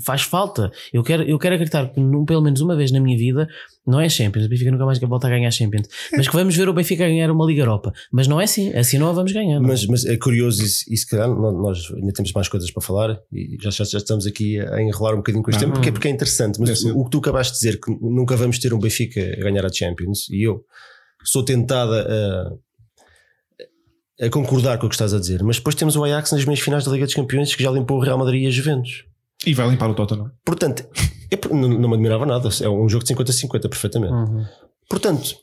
faz 0.06 0.22
falta. 0.22 0.72
Eu 0.94 1.04
quero, 1.04 1.24
eu 1.24 1.38
quero 1.38 1.56
acreditar 1.56 1.88
que 1.90 2.00
num- 2.00 2.24
pelo 2.24 2.42
menos 2.42 2.62
uma 2.62 2.74
vez 2.74 2.90
na 2.94 3.02
minha 3.02 3.18
vida, 3.18 3.50
não 3.88 4.00
é 4.02 4.10
Champions, 4.10 4.46
o 4.46 4.50
Benfica 4.50 4.70
nunca 4.72 4.86
mais 4.86 5.00
volta 5.00 5.28
a 5.28 5.30
ganhar 5.30 5.50
Champions, 5.50 5.88
mas 6.16 6.28
que 6.28 6.34
vamos 6.36 6.56
ver 6.56 6.68
o 6.70 6.74
Benfica 6.74 7.08
ganhar 7.08 7.32
uma 7.32 7.46
Liga 7.46 7.62
Europa. 7.62 7.94
Mas 8.12 8.28
não 8.28 8.40
é 8.40 8.44
assim, 8.44 8.74
assim 8.74 8.98
não 8.98 9.10
a 9.10 9.14
vamos 9.14 9.32
ganhar. 9.32 9.58
é? 9.58 9.60
Mas, 9.60 9.86
mas 9.88 10.06
é 10.06 10.18
curioso 10.18 10.62
e, 10.64 10.68
se- 10.68 10.94
e 10.94 10.98
se 10.98 11.08
calhar 11.08 11.28
nó- 11.30 11.52
nós 11.52 11.80
ainda 11.96 12.12
temos 12.14 12.32
mais 12.34 12.48
coisas 12.48 12.70
para 12.70 12.82
falar 12.84 13.18
e 13.32 13.58
já, 13.62 13.70
já, 13.72 13.84
já 13.86 13.98
estamos 13.98 14.28
aqui 14.28 14.60
a 14.60 14.82
enrolar 14.82 15.14
um 15.14 15.18
bocadinho 15.18 15.44
com 15.44 15.50
este 15.50 15.58
Ah. 15.60 15.62
tema 15.62 15.74
porque, 15.74 15.90
é- 15.90 15.92
porque 15.92 16.08
é 16.08 16.12
interessante. 16.12 16.60
Mas 16.60 16.84
o 16.84 17.04
que 17.06 17.10
tu 17.12 17.20
acabaste 17.20 17.54
de 17.54 17.60
dizer 17.60 17.80
que 17.80 17.90
nunca 18.02 18.36
vamos 18.36 18.60
ter 18.60 18.74
um 18.74 18.80
Benfica 18.80 19.22
a 19.22 19.44
ganhar 19.44 19.66
a 19.66 19.70
Champions 19.72 20.28
e 20.30 20.44
eu 20.48 20.64
sou 21.24 21.44
tentada 21.44 22.06
a, 24.20 24.26
a 24.26 24.30
concordar 24.30 24.78
com 24.80 24.86
o 24.88 24.90
que 24.90 24.96
estás 24.96 25.14
a 25.14 25.20
dizer, 25.20 25.44
mas 25.44 25.58
depois 25.58 25.76
temos 25.76 25.96
o 25.96 26.04
Ajax 26.04 26.32
nas 26.32 26.44
meias 26.46 26.60
finais 26.60 26.84
da 26.86 26.92
Liga 26.92 27.06
dos 27.06 27.14
Campeões 27.16 27.54
que 27.56 27.64
já 27.64 27.72
limpou 27.72 27.98
o 27.98 28.02
Real 28.02 28.18
Madrid 28.18 28.44
e 28.44 28.48
a 28.48 28.50
Juventus. 28.52 29.06
E 29.46 29.54
vai 29.54 29.70
limpar 29.70 29.90
o 29.90 29.94
Tottenham. 29.94 30.32
Portanto, 30.44 30.86
é 31.32 31.36
por- 31.38 31.54
não, 31.54 31.68
não 31.70 31.90
me 31.90 31.96
admirava 31.96 32.26
nada. 32.26 32.50
É 32.62 32.70
um 32.70 32.88
jogo 32.90 33.04
de 33.04 33.14
50-50 33.14 33.70
perfeitamente. 33.70 34.14
Uhum. 34.14 34.46
Portanto, 34.90 35.36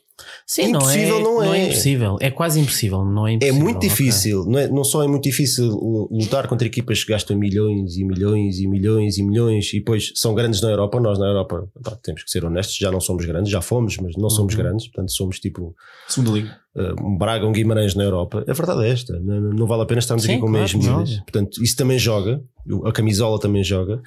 Sim, 0.47 0.69
não 0.71 0.79
é, 0.79 0.95
Impossível 0.95 1.19
não 1.19 1.43
é. 1.53 1.63
impossível. 1.65 2.17
É 2.21 2.31
quase 2.31 2.57
impossível, 2.59 3.03
não 3.03 3.27
é 3.27 3.31
É 3.31 3.35
impossível. 3.35 3.61
muito 3.61 3.77
ok. 3.77 3.89
difícil, 3.89 4.45
não, 4.45 4.59
é, 4.59 4.67
não 4.69 4.83
só 4.85 5.03
é 5.03 5.07
muito 5.07 5.23
difícil 5.23 5.67
lutar 6.09 6.47
contra 6.47 6.65
equipas 6.65 7.03
que 7.03 7.11
gastam 7.11 7.35
milhões 7.37 7.97
e 7.97 8.05
milhões 8.05 8.59
e 8.59 8.65
milhões 8.67 9.17
e 9.17 9.23
milhões 9.23 9.73
e 9.73 9.79
depois 9.79 10.13
são 10.15 10.33
grandes 10.33 10.61
na 10.61 10.69
Europa. 10.69 11.01
Nós 11.01 11.19
na 11.19 11.25
Europa 11.25 11.67
pá, 11.83 11.97
temos 12.01 12.23
que 12.23 12.31
ser 12.31 12.45
honestos, 12.45 12.77
já 12.77 12.89
não 12.91 13.01
somos 13.01 13.25
grandes, 13.25 13.51
já 13.51 13.59
fomos, 13.61 13.97
mas 13.97 14.15
não 14.15 14.29
somos 14.29 14.53
Uhum. 14.53 14.61
grandes, 14.63 14.87
portanto 14.87 15.11
somos 15.11 15.37
tipo 15.39 15.75
Segunda 16.07 16.31
liga. 16.31 16.57
uh, 16.77 17.05
um 17.05 17.17
Braga, 17.17 17.45
um 17.45 17.51
Guimarães 17.51 17.93
na 17.93 18.03
Europa. 18.05 18.45
A 18.47 18.53
verdade 18.53 18.85
é 18.85 18.89
esta, 18.91 19.19
não, 19.19 19.41
não 19.41 19.67
vale 19.67 19.81
a 19.83 19.85
pena 19.85 19.99
estarmos 19.99 20.23
Sim, 20.23 20.33
aqui 20.33 20.39
com 20.41 20.47
claro, 20.47 20.53
meias 20.53 20.73
não. 20.73 20.99
medidas. 20.99 21.17
Portanto, 21.23 21.61
isso 21.61 21.75
também 21.75 21.99
joga, 21.99 22.41
a 22.85 22.91
camisola 22.93 23.37
também 23.37 23.63
joga, 23.65 24.01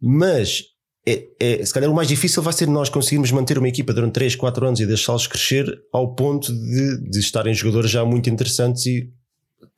mas 0.00 0.62
é, 1.06 1.26
é- 1.38 1.64
se 1.64 1.72
calhar 1.72 1.90
o 1.90 1.94
mais 1.94 2.08
difícil 2.08 2.42
vai 2.42 2.52
ser 2.52 2.66
nós 2.66 2.88
conseguirmos 2.88 3.30
manter 3.30 3.58
uma 3.58 3.68
equipa 3.68 3.92
durante 3.92 4.14
3, 4.14 4.36
4 4.36 4.66
anos 4.66 4.80
e 4.80 4.86
deixá-los 4.86 5.26
crescer 5.26 5.66
ao 5.92 6.14
ponto 6.14 6.52
de, 6.52 7.10
de 7.10 7.18
estarem 7.18 7.52
jogadores 7.54 7.90
já 7.90 8.04
muito 8.04 8.30
interessantes 8.30 8.86
e 8.86 9.10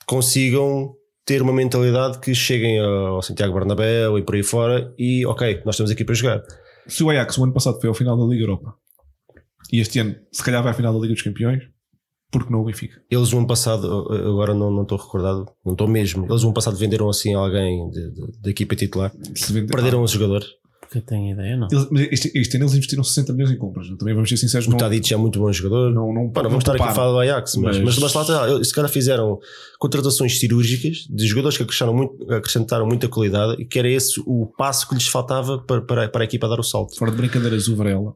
consigam 0.07 0.95
ter 1.25 1.43
uma 1.43 1.53
mentalidade 1.53 2.21
que 2.21 2.33
cheguem 2.35 2.79
ao 2.79 3.21
Santiago 3.21 3.53
Bernabéu 3.53 4.17
e 4.19 4.23
por 4.23 4.37
aí 4.37 4.45
fora 4.45 4.95
e 4.97 5.27
ok, 5.27 5.63
nós 5.65 5.75
estamos 5.75 5.91
aqui 5.91 6.05
para 6.05 6.15
jogar. 6.15 6.43
Se 6.87 7.03
o 7.03 7.11
Ajax 7.11 7.37
o 7.39 7.45
ano 7.45 7.53
passado 7.53 7.81
foi 7.81 7.89
ao 7.89 7.95
final 7.95 8.17
da 8.17 8.25
Liga 8.25 8.45
Europa 8.45 8.75
E 9.73 9.81
este 9.81 9.99
ano, 9.99 10.15
se 10.31 10.45
calhar, 10.45 10.63
vai 10.63 10.71
à 10.71 10.75
final 10.75 10.93
da 10.95 11.01
Liga 11.01 11.15
dos 11.15 11.23
Campeões, 11.23 11.65
porque 12.31 12.53
não 12.53 12.61
o 12.61 12.65
Benfica. 12.65 13.03
Eles 13.11 13.33
o 13.33 13.39
ano 13.39 13.47
passado, 13.49 14.07
agora 14.13 14.55
não 14.55 14.71
não 14.71 14.83
estou 14.83 14.97
recordado, 14.97 15.47
não 15.65 15.73
estou 15.73 15.89
mesmo. 15.89 16.25
Eles 16.31 16.45
o 16.45 16.47
ano 16.47 16.55
passado 16.55 16.77
venderam 16.77 17.09
assim 17.09 17.35
alguém 17.35 17.91
da 18.41 18.51
equipa 18.51 18.77
titular. 18.77 19.13
Perderam 19.69 20.05
um 20.05 20.07
jogador. 20.07 20.45
Que 20.91 20.99
eu 20.99 21.03
tenho 21.03 21.33
ideia, 21.33 21.57
não. 21.57 21.69
Eles- 21.71 21.89
mas 21.91 22.09
este, 22.13 22.31
este 22.39 22.57
ano 22.57 22.65
eles 22.65 22.75
investiram 22.75 23.03
60 23.05 23.33
milhões 23.33 23.51
em 23.51 23.59
compras. 23.59 23.89
Também 23.99 24.15
vamos 24.15 24.29
ser 24.29 24.37
sinceros, 24.37 24.67
O 24.67 24.71
não, 24.71 24.77
Tadic 24.77 25.13
é 25.13 25.17
muito 25.17 25.39
bom 25.39 25.53
jogador. 25.53 25.93
não, 25.93 26.13
não, 26.13 26.31
Pá, 26.31 26.43
não 26.43 26.51
vamos 26.51 26.63
estar 26.63 26.75
aqui 26.75 26.83
a 26.85 26.93
falar 26.95 27.13
do 27.13 27.19
Ajax, 27.19 27.57
mas, 27.57 27.77
Mas- 27.79 27.85
mas, 27.85 27.99
mas 27.99 28.15
lá 28.15 28.23
está, 28.23 28.65
se 28.65 28.75
calhar 28.75 28.91
fizeram 28.91 29.39
contratações 29.79 30.39
cirúrgicas 30.39 31.07
de 31.11 31.27
jogadores 31.27 31.57
que 31.57 31.63
acrescentaram, 31.65 31.95
muito, 31.95 32.33
acrescentaram 32.33 32.87
muita 32.87 33.09
qualidade 33.09 33.61
e 33.61 33.65
que 33.65 33.79
era 33.79 33.89
esse 33.89 34.21
o 34.27 34.47
passo 34.57 34.89
que 34.89 34.95
lhes 34.95 35.07
faltava 35.09 35.59
para, 35.59 35.81
para, 35.83 36.09
para 36.09 36.23
a 36.23 36.25
equipa 36.25 36.49
dar 36.49 36.59
o 36.61 36.63
salto. 36.63 36.97
Fora 36.97 37.11
de 37.11 37.17
brincadeiras, 37.17 37.69
o 37.69 37.77
Varela. 37.77 38.15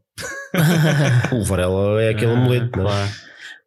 O 1.33 1.45
Varela 1.45 2.01
é 2.03 2.11
aquele 2.11 2.33
Ah, 2.33 2.39
amuleto, 2.39 2.79
não 2.79 2.91
é? 2.91 3.13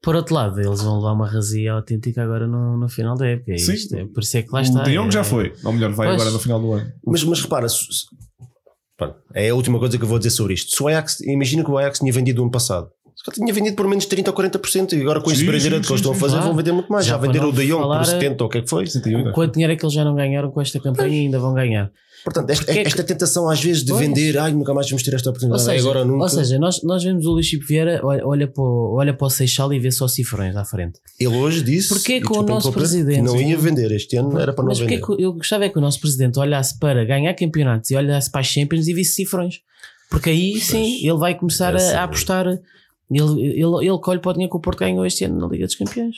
Por 0.01 0.15
outro 0.17 0.35
lado, 0.35 0.59
eles 0.59 0.81
vão 0.81 0.97
levar 0.97 1.13
uma 1.13 1.25
razia 1.27 1.71
autêntica 1.71 2.21
agora 2.21 2.45
no, 2.45 2.77
no 2.77 2.89
final 2.89 3.15
da 3.17 3.25
época. 3.25 3.57
Sim. 3.57 3.73
Isto 3.73 3.95
é, 3.95 4.05
por 4.05 4.21
isso 4.21 4.35
é 4.37 4.41
que 4.41 4.51
lá 4.51 4.59
o 4.59 4.61
está. 4.61 4.83
De 4.83 4.91
Jong 4.93 5.07
é- 5.07 5.11
já 5.11 5.23
foi. 5.23 5.53
Ou 5.63 5.71
melhor, 5.71 5.91
vai 5.93 6.07
Pois. 6.09 6.19
agora 6.21 6.33
no 6.33 6.39
final 6.39 6.59
do 6.59 6.73
ano. 6.73 6.91
Mas, 7.05 7.23
mas 7.23 7.39
repara, 7.41 7.67
pá, 9.07 9.15
é 9.33 9.49
a 9.49 9.55
última 9.55 9.79
coisa 9.79 9.97
que 9.97 10.03
eu 10.03 10.07
vou 10.07 10.17
dizer 10.17 10.31
sobre 10.31 10.53
isto. 10.53 10.75
Se 10.75 10.81
o 10.81 10.87
Ajax, 10.87 11.21
imagina 11.21 11.63
que 11.63 11.71
o 11.71 11.77
Ajax 11.77 11.99
tinha 11.99 12.11
vendido 12.11 12.37
no 12.37 12.43
ano 12.43 12.51
passado. 12.51 12.89
Se 13.15 13.23
calhar 13.23 13.35
tinha 13.35 13.53
vendido 13.53 13.75
por 13.75 13.87
menos 13.87 14.03
de 14.03 14.09
30 14.09 14.31
ou 14.31 14.37
40% 14.37 14.93
e 14.93 15.01
agora 15.01 15.21
com 15.21 15.31
esse 15.31 15.45
brasileiro 15.45 15.85
que 15.85 15.91
eles 15.91 15.99
estão 15.99 16.11
a 16.11 16.15
fazer 16.15 16.33
claro. 16.33 16.47
vão 16.47 16.57
vender 16.57 16.71
muito 16.71 16.91
mais. 16.91 17.05
Já, 17.05 17.11
Já 17.11 17.17
venderam 17.17 17.49
o 17.49 17.53
De 17.53 17.67
Jong 17.67 17.83
por 17.83 18.05
70 18.05 18.43
ou 18.43 18.47
o 18.47 18.51
que 18.51 18.57
é 18.57 18.61
que 18.61 18.69
foi. 18.69 18.85
68. 18.87 19.31
Quanto 19.31 19.53
dinheiro 19.53 19.73
é 19.73 19.75
que 19.75 19.85
eles 19.85 19.93
já 19.93 20.03
não 20.03 20.15
ganharam 20.15 20.51
com 20.51 20.59
esta 20.59 20.79
campanha 20.79 21.15
e 21.15 21.19
ainda 21.21 21.39
vão 21.39 21.53
ganhar? 21.53 21.91
Portanto, 22.23 22.49
esta, 22.51 22.63
Porque 22.65 22.79
é 22.79 22.83
que- 22.83 22.87
esta 22.87 23.03
tentação 23.03 23.49
às 23.49 23.61
vezes 23.61 23.83
de 23.83 23.91
Pois. 23.91 23.99
vender, 24.07 24.37
ai, 24.37 24.53
nunca 24.53 24.73
mais 24.73 24.89
vamos 24.89 25.03
ter 25.03 25.13
esta 25.13 25.29
Ou 25.29 25.31
oportunidade, 25.31 25.63
seja, 25.63 25.79
agora 25.81 26.05
nunca. 26.05 26.23
ou 26.23 26.29
seja 26.29 26.57
nós, 26.57 26.81
nós 26.81 27.03
vemos 27.03 27.25
o 27.25 27.31
Luís 27.31 27.45
Chico 27.47 27.65
Vieira, 27.65 27.99
olha, 28.01 28.25
olha, 28.25 28.47
para 28.47 28.63
o, 28.63 28.95
olha 28.95 29.13
para 29.13 29.27
o 29.27 29.29
Seixal 29.29 29.73
e 29.73 29.79
vê 29.79 29.91
só 29.91 30.07
cifrões 30.07 30.55
à 30.55 30.63
frente. 30.63 30.99
Ele 31.19 31.35
hoje 31.35 31.61
disse 31.61 31.89
Porquê 31.89 32.17
e 32.17 32.21
que 32.21 32.31
o 32.31 32.41
nosso 32.41 32.71
presidente- 32.71 33.21
não 33.21 33.39
ia 33.39 33.57
vender 33.57 33.91
este 33.91 34.15
ano, 34.15 34.39
era 34.39 34.53
para 34.53 34.63
não 34.63 34.69
Mas 34.69 34.79
porque 34.79 34.95
vender. 34.99 35.21
eu 35.21 35.33
gostava 35.33 35.65
é 35.65 35.69
que 35.69 35.77
o 35.77 35.81
nosso 35.81 35.99
presidente 35.99 36.39
olhasse 36.39 36.79
para 36.79 37.03
ganhar 37.03 37.33
campeonatos 37.33 37.91
e 37.91 37.95
olhasse 37.97 38.31
para 38.31 38.39
as 38.39 38.47
Champions 38.47 38.87
e 38.87 38.93
visse 38.93 39.15
cifrões. 39.15 39.59
Porque 40.09 40.29
aí 40.29 40.59
sim 40.61 41.05
ele 41.05 41.17
vai 41.17 41.35
começar 41.37 41.73
é 41.73 41.75
a, 41.75 41.77
assim. 41.77 41.95
a 41.95 42.03
apostar. 42.03 42.47
Ele, 42.47 42.61
ele, 43.41 43.87
ele 43.87 43.99
colhe 44.01 44.19
para 44.19 44.29
o 44.29 44.33
dinheiro 44.33 44.49
que 44.51 44.57
o 44.57 44.61
Porto 44.61 44.79
ganhou 44.79 45.05
este 45.05 45.25
ano 45.25 45.39
na 45.39 45.47
Liga 45.47 45.65
dos 45.65 45.75
Campeões. 45.75 46.15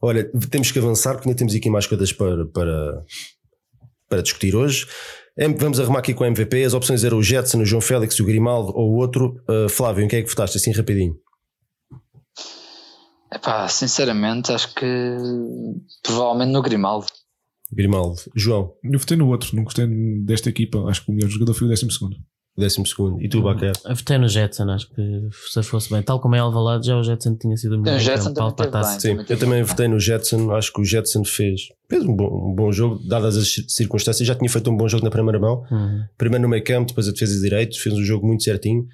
Olha, 0.00 0.24
temos 0.50 0.70
que 0.72 0.78
avançar 0.78 1.14
porque 1.14 1.28
ainda 1.28 1.36
temos 1.38 1.54
aqui 1.54 1.68
mais 1.68 1.86
coisas 1.86 2.12
para, 2.12 2.46
para, 2.46 3.02
para 4.08 4.22
discutir 4.22 4.54
hoje. 4.56 4.86
Vamos 5.58 5.78
arrumar 5.78 5.98
aqui 5.98 6.14
com 6.14 6.24
o 6.24 6.26
MVP. 6.26 6.64
As 6.64 6.72
opções 6.72 7.04
eram 7.04 7.18
o 7.18 7.22
Jetson, 7.22 7.60
o 7.60 7.66
João 7.66 7.82
Félix, 7.82 8.18
o 8.20 8.24
Grimaldo 8.24 8.72
ou 8.74 8.92
o 8.92 8.96
outro. 8.96 9.38
Uh, 9.48 9.68
Flávio, 9.68 10.02
em 10.02 10.08
quem 10.08 10.20
é 10.20 10.22
que 10.22 10.30
votaste 10.30 10.56
assim 10.56 10.72
rapidinho? 10.72 11.14
Epá, 13.32 13.68
sinceramente, 13.68 14.50
acho 14.52 14.74
que 14.74 15.16
provavelmente 16.02 16.52
no 16.52 16.62
Grimaldo. 16.62 17.06
Grimaldo. 17.70 18.22
João, 18.34 18.72
Eu 18.82 18.98
votei 18.98 19.16
no 19.16 19.28
outro, 19.28 19.54
não 19.54 19.64
gostei 19.64 19.86
desta 20.24 20.48
equipa. 20.48 20.78
Acho 20.84 21.04
que 21.04 21.10
o 21.10 21.14
melhor 21.14 21.28
jogador 21.28 21.52
foi 21.52 21.66
o 21.66 21.70
12 21.70 21.86
segundo. 22.56 22.64
décimo 22.64 22.86
segundo. 22.86 23.22
E 23.22 23.28
tu, 23.28 23.42
Baquer? 23.42 23.72
Eu 23.84 23.94
votei 23.94 24.18
no 24.18 24.28
Jetson, 24.28 24.70
acho 24.70 24.88
que 24.88 25.28
se 25.48 25.62
fosse 25.62 25.90
bem. 25.90 26.02
Tal 26.02 26.18
como 26.20 26.34
é 26.34 26.38
Alvalade, 26.38 26.86
já 26.86 26.96
o 26.96 27.02
Jetson 27.02 27.36
tinha 27.36 27.56
sido 27.56 27.76
o 27.76 27.80
melhor. 27.80 27.96
O 27.96 28.00
Jetson 28.00 28.34
campo, 28.34 28.52
também 28.52 28.72
para 28.72 28.82
bem. 28.82 29.00
Sim, 29.00 29.08
também 29.08 29.26
eu 29.28 29.38
também 29.38 29.58
bem. 29.58 29.62
votei 29.64 29.88
no 29.88 30.00
Jetson. 30.00 30.52
Acho 30.52 30.72
que 30.72 30.80
o 30.80 30.84
Jetson 30.84 31.24
fez, 31.24 31.68
fez 31.88 32.04
um, 32.04 32.14
bom, 32.14 32.50
um 32.50 32.54
bom 32.54 32.72
jogo, 32.72 33.00
dadas 33.06 33.36
as 33.36 33.64
circunstâncias. 33.68 34.26
Já 34.26 34.34
tinha 34.34 34.48
feito 34.48 34.70
um 34.70 34.76
bom 34.76 34.88
jogo 34.88 35.04
na 35.04 35.10
primeira 35.10 35.38
mão. 35.38 35.64
Uhum. 35.70 36.04
Primeiro 36.16 36.42
no 36.42 36.48
meio 36.48 36.64
campo, 36.64 36.88
depois 36.88 37.08
a 37.08 37.12
defesa 37.12 37.34
de 37.34 37.42
direitos. 37.42 37.78
Fez 37.78 37.94
um 37.94 38.02
jogo 38.02 38.26
muito 38.26 38.42
certinho. 38.42 38.86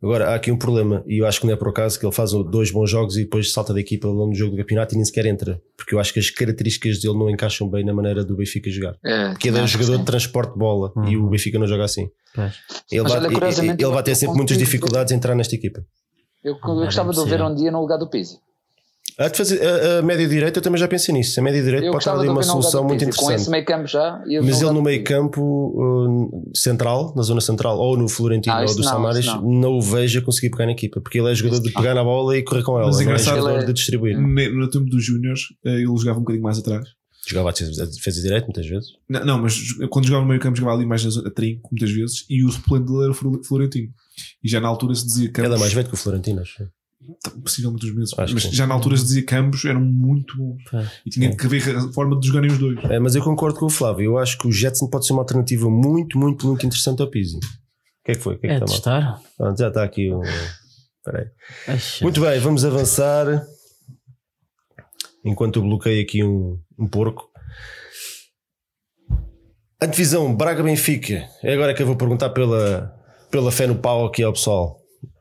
Agora 0.00 0.28
há 0.28 0.36
aqui 0.36 0.52
um 0.52 0.56
problema, 0.56 1.02
e 1.08 1.20
eu 1.20 1.26
acho 1.26 1.40
que 1.40 1.46
não 1.46 1.52
é 1.52 1.56
por 1.56 1.68
acaso 1.70 1.98
que 1.98 2.06
ele 2.06 2.14
faz 2.14 2.30
dois 2.30 2.70
bons 2.70 2.88
jogos 2.88 3.16
e 3.16 3.24
depois 3.24 3.50
salta 3.50 3.74
da 3.74 3.80
equipa 3.80 4.06
lá 4.06 4.26
no 4.26 4.32
jogo 4.32 4.52
do 4.52 4.56
campeonato 4.58 4.94
e 4.94 4.96
nem 4.96 5.04
sequer 5.04 5.26
entra, 5.26 5.60
porque 5.88 5.94
eu 5.94 6.00
acho 6.00 6.12
que 6.12 6.18
as 6.20 6.28
características 6.28 7.00
dele 7.00 7.14
não 7.16 7.30
encaixam 7.30 7.66
bem 7.66 7.82
na 7.82 7.94
maneira 7.94 8.22
do 8.22 8.36
Benfica 8.36 8.68
jogar. 8.70 8.94
É, 9.02 9.30
Porque 9.30 9.48
ele 9.48 9.58
é 9.58 9.62
um 9.62 9.66
jogador 9.66 9.92
sim. 9.94 9.98
de 10.00 10.04
transporte 10.04 10.52
de 10.52 10.58
bola 10.58 10.92
e 11.08 11.16
Uhum. 11.16 11.24
o 11.24 11.30
Benfica 11.30 11.58
não 11.58 11.66
joga 11.66 11.84
assim. 11.84 12.10
Pois. 12.34 12.52
Ele, 12.92 13.02
vai, 13.08 13.12
olha, 13.18 13.26
ele- 13.26 13.86
vai 13.86 14.02
ter 14.02 14.14
sempre 14.14 14.36
muitas 14.36 14.58
dificuldades 14.58 15.12
em 15.12 15.16
entrar 15.16 15.34
nesta 15.34 15.54
equipa. 15.54 15.82
Eu, 16.44 16.58
eu 16.62 16.82
é 16.82 16.84
gostava 16.84 17.10
de 17.10 17.18
o 17.20 17.24
ver 17.24 17.40
um 17.40 17.54
dia 17.54 17.70
no 17.70 17.80
lugar 17.80 17.96
do 17.96 18.06
Pizzi. 18.10 18.36
A, 19.18 19.26
defesa, 19.28 19.58
a, 19.60 19.98
a 19.98 20.02
média 20.02 20.28
direita 20.28 20.58
eu 20.58 20.62
também 20.62 20.78
já 20.78 20.86
pensei 20.86 21.12
nisso. 21.12 21.40
A 21.40 21.42
média 21.42 21.60
direita 21.60 21.86
Eu 21.86 21.90
pode 21.92 22.02
estar 22.04 22.16
ali 22.16 22.28
uma 22.28 22.42
solução 22.42 22.84
muito 22.84 23.04
Pizzi. 23.04 23.18
Com 23.18 23.24
esse 23.32 23.50
interessante. 23.50 23.50
meio 23.50 23.64
campo 23.64 23.86
já. 23.88 24.22
Mas 24.44 24.62
ele 24.62 24.70
no 24.70 24.80
meio 24.82 25.02
campo 25.02 25.42
uh, 25.42 26.50
central, 26.56 27.12
na 27.16 27.22
zona 27.22 27.40
central, 27.40 27.78
ou 27.78 27.96
no 27.96 28.08
Florentino 28.08 28.54
Ah, 28.54 28.60
ou 28.60 28.66
do 28.66 28.76
não, 28.76 28.82
Samaris, 28.84 29.26
não. 29.26 29.42
não. 29.42 29.72
o 29.78 29.82
vejo 29.82 30.20
a 30.20 30.22
conseguir 30.22 30.50
pegar 30.50 30.66
na 30.66 30.72
equipa, 30.72 31.00
porque 31.00 31.18
ele 31.18 31.30
é 31.30 31.34
jogador 31.34 31.60
de 31.60 31.72
pegar 31.72 31.94
na 31.94 32.04
bola 32.04 32.36
e 32.36 32.42
correr 32.44 32.62
com 32.62 32.78
ela, 32.78 32.86
Mas 32.86 32.94
não 32.96 33.00
é 33.00 33.04
engraçado- 33.06 33.36
jogador 33.38 33.54
Ele 33.56 33.62
é- 33.64 33.66
de 33.66 33.72
distribuir. 33.72 34.18
No 34.18 34.70
tempo 34.70 34.84
dos 34.86 35.04
Júniors, 35.04 35.40
eh, 35.64 35.70
ele 35.74 35.86
jogava 35.86 36.18
um 36.18 36.22
bocadinho 36.22 36.44
mais 36.44 36.58
atrás. 36.58 36.84
Jogava 37.26 37.50
a 37.50 37.52
defesa 37.52 38.22
direita 38.22 38.46
muitas 38.46 38.66
vezes. 38.66 38.88
Não, 39.08 39.24
não, 39.26 39.42
mas 39.42 39.54
quando 39.90 40.06
jogava 40.06 40.22
no 40.22 40.28
meio 40.28 40.40
campo, 40.40 40.56
jogava 40.56 40.76
ali 40.78 40.86
mais 40.86 41.04
a 41.04 41.30
trinco, 41.30 41.68
muitas 41.72 41.90
vezes, 41.90 42.24
e 42.30 42.42
o 42.44 42.50
suplente 42.50 42.86
dele 42.86 43.02
era 43.02 43.10
o 43.10 43.14
Flor- 43.14 43.40
Florentino. 43.44 43.88
E 44.42 44.48
já 44.48 44.60
na 44.60 44.68
altura 44.68 44.94
se 44.94 45.04
dizia 45.04 45.28
que 45.30 45.40
Ele 45.40 45.54
é 45.54 45.58
mais 45.58 45.72
velho 45.72 45.88
que 45.88 45.94
o 45.94 45.96
Florentino, 45.96 46.40
acho. 46.40 46.66
Possivelmente 47.42 47.86
os 47.86 47.94
meses, 47.94 48.18
Acho 48.18 48.34
mas 48.34 48.44
que 48.46 48.54
já 48.56 48.66
na 48.66 48.74
altura 48.74 48.96
se 48.96 49.04
dizia 49.04 49.24
que 49.24 49.34
ambos 49.34 49.64
eram 49.64 49.80
muito 49.80 50.36
bons. 50.36 50.62
Pois. 50.70 50.88
E 51.06 51.10
tinha 51.10 51.34
que 51.36 51.46
haver 51.46 51.76
a 51.76 51.92
forma 51.92 52.18
de 52.18 52.26
jogarem 52.26 52.50
os 52.50 52.58
dois. 52.58 52.78
É, 52.90 52.98
mas 52.98 53.14
eu 53.14 53.22
concordo 53.22 53.58
com 53.58 53.66
o 53.66 53.70
Flávio. 53.70 54.04
Eu 54.12 54.18
acho 54.18 54.36
que 54.38 54.46
o 54.46 54.52
Jetson 54.52 54.88
pode 54.88 55.06
ser 55.06 55.12
uma 55.14 55.22
alternativa 55.22 55.68
muito, 55.70 56.18
muito, 56.18 56.46
muito 56.46 56.66
interessante 56.66 57.00
ao 57.02 57.08
Pizzi. 57.10 57.36
O 57.36 57.40
que 58.04 58.12
é 58.12 58.14
que 58.14 58.20
foi? 58.20 58.34
O 58.34 58.38
que 58.38 58.46
é 58.46 58.48
que 58.58 58.62
É 58.62 58.64
está 58.64 58.66
mal? 58.66 58.74
testar. 59.14 59.22
Pronto, 59.36 59.58
já 59.58 59.68
está 59.68 59.84
aqui 59.84 60.10
o. 60.12 60.22
Espera 60.22 61.18
aí. 61.22 61.26
Ai, 61.74 61.78
Muito 62.02 62.20
bem, 62.20 62.38
vamos 62.40 62.64
avançar. 62.64 63.46
Enquanto 65.24 65.56
eu 65.58 65.62
bloqueio 65.62 66.02
aqui 66.02 66.22
um, 66.24 66.58
um 66.78 66.86
porco. 66.86 67.28
A 69.80 69.86
divisão 69.86 70.34
Braga-Benfica. 70.34 71.24
É 71.42 71.52
agora 71.54 71.72
que 71.74 71.82
eu 71.82 71.86
vou 71.86 71.96
perguntar 71.96 72.30
pela, 72.30 72.92
pela 73.30 73.52
fé 73.52 73.66
no 73.66 73.76
pau 73.76 74.06
aqui 74.06 74.22
ao 74.22 74.32
pessoal. 74.32 74.77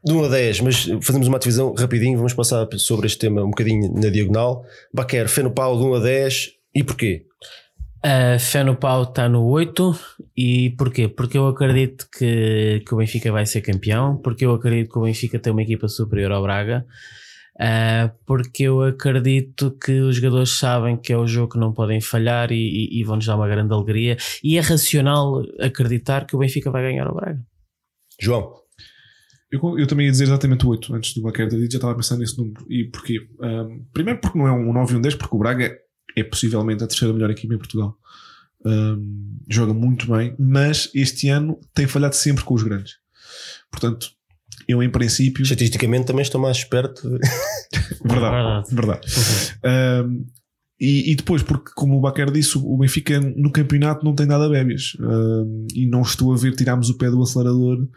De 0.08 0.14
1 0.14 0.24
a 0.24 0.28
10, 0.30 0.62
mas 0.62 0.84
fazemos 1.02 1.28
uma 1.28 1.40
divisão 1.40 1.74
rapidinho. 1.74 2.18
Vamos 2.18 2.34
passar 2.34 2.68
sobre 2.78 3.08
este 3.08 3.20
tema 3.20 3.44
um 3.44 3.50
bocadinho 3.50 3.92
na 3.94 4.10
diagonal. 4.10 4.64
Baquer, 4.94 5.28
fé 5.28 5.44
no 5.44 5.52
pau 5.52 5.78
de 5.78 5.84
1 5.84 5.94
a 5.96 6.00
10. 6.00 6.50
E 6.76 6.84
porquê? 6.84 7.26
A 8.04 8.38
fé 8.40 8.64
no 8.64 8.76
pau 8.76 9.04
está 9.04 9.28
no 9.28 9.44
8 9.46 10.00
e 10.38 10.70
porquê? 10.78 11.08
Porque 11.08 11.38
eu 11.38 11.48
acredito 11.48 12.08
que, 12.18 12.82
que 12.86 12.94
o 12.94 12.98
Benfica 12.98 13.32
vai 13.32 13.46
ser 13.46 13.62
campeão, 13.62 14.16
porque 14.18 14.46
eu 14.46 14.54
acredito 14.54 14.92
que 14.94 15.00
o 15.00 15.02
Benfica 15.02 15.40
tem 15.40 15.52
uma 15.52 15.64
equipa 15.64 15.88
superior 15.88 16.32
ao 16.32 16.44
Braga, 16.44 16.86
ah, 17.60 18.12
porque 18.26 18.64
eu 18.64 18.84
acredito 18.84 19.72
que 19.84 20.00
os 20.00 20.16
jogadores 20.18 20.52
sabem 20.52 20.96
que 20.96 21.12
é 21.12 21.18
o 21.18 21.26
jogo 21.28 21.54
que 21.54 21.60
não 21.60 21.74
podem 21.74 22.00
falhar 22.00 22.52
e, 22.52 22.56
e- 22.56 23.00
e 23.02 23.04
vão-nos 23.04 23.26
dar 23.26 23.36
uma 23.36 23.48
grande 23.48 23.74
alegria 23.74 24.16
e 24.44 24.58
é 24.58 24.62
racional 24.62 25.42
acreditar 25.60 26.26
que 26.28 26.36
o 26.36 26.40
Benfica 26.40 26.70
vai 26.70 26.84
ganhar 26.84 27.08
ao 27.08 27.16
Braga. 27.16 27.40
João, 28.22 28.54
Eu, 29.50 29.80
eu 29.80 29.88
também 29.88 30.06
ia 30.06 30.12
dizer 30.12 30.26
exatamente 30.26 30.66
o 30.66 30.70
8 30.70 30.94
antes 30.94 31.14
do 31.14 31.22
Baquer 31.22 31.48
dito, 31.48 31.72
já 31.72 31.78
estava 31.78 31.94
a 31.94 31.96
pensar 31.96 32.18
nesse 32.18 32.38
número. 32.38 32.66
E 32.70 32.86
porquê? 32.86 33.28
Ahm, 33.42 33.86
primeiro 33.94 34.20
porque 34.20 34.38
não 34.38 34.48
é 34.48 34.52
um 34.52 34.74
9 34.74 34.94
e 34.94 34.98
um 34.98 35.02
10, 35.02 35.16
porque 35.16 35.36
o 35.36 35.40
Braga 35.40 35.74
é 36.16 36.24
possivelmente 36.24 36.84
a 36.84 36.88
terceira 36.88 37.14
melhor 37.14 37.30
equipa 37.30 37.54
em 37.54 37.58
Portugal. 37.58 37.98
Ahm, 38.66 39.38
joga 39.48 39.74
muito 39.74 40.12
bem, 40.12 40.36
mas 40.38 40.90
este 40.94 41.30
ano 41.30 41.60
tem 41.74 41.88
falhado 41.88 42.16
sempre 42.16 42.44
com 42.44 42.54
os 42.54 42.64
grandes. 42.64 42.96
Portanto, 43.72 44.10
eu 44.68 44.84
em 44.84 44.90
princípio. 44.90 45.44
estatisticamente 45.44 46.08
também 46.08 46.24
estou 46.24 46.42
mais 46.42 46.58
esperto. 46.58 47.02
Verdade, 48.04 48.74
verdade. 48.74 49.08
Ahm, 49.64 50.26
e, 50.80 51.12
e 51.12 51.16
depois, 51.16 51.42
porque 51.42 51.72
como 51.76 51.98
o 51.98 52.02
Baquer 52.02 52.32
disse, 52.32 52.58
o 52.58 52.78
Benfica 52.78 53.20
no 53.20 53.52
campeonato 53.52 54.06
não 54.06 54.16
tem 54.16 54.26
nada 54.26 54.50
bébias. 54.50 54.96
Ahm, 55.00 55.68
e 55.74 55.86
não 55.88 56.02
estou 56.02 56.34
a 56.34 56.38
ver 56.38 56.56
tirarmos 56.56 56.90
o 56.90 56.98
pé 56.98 57.10
do 57.10 57.22
acelerador 57.22 57.88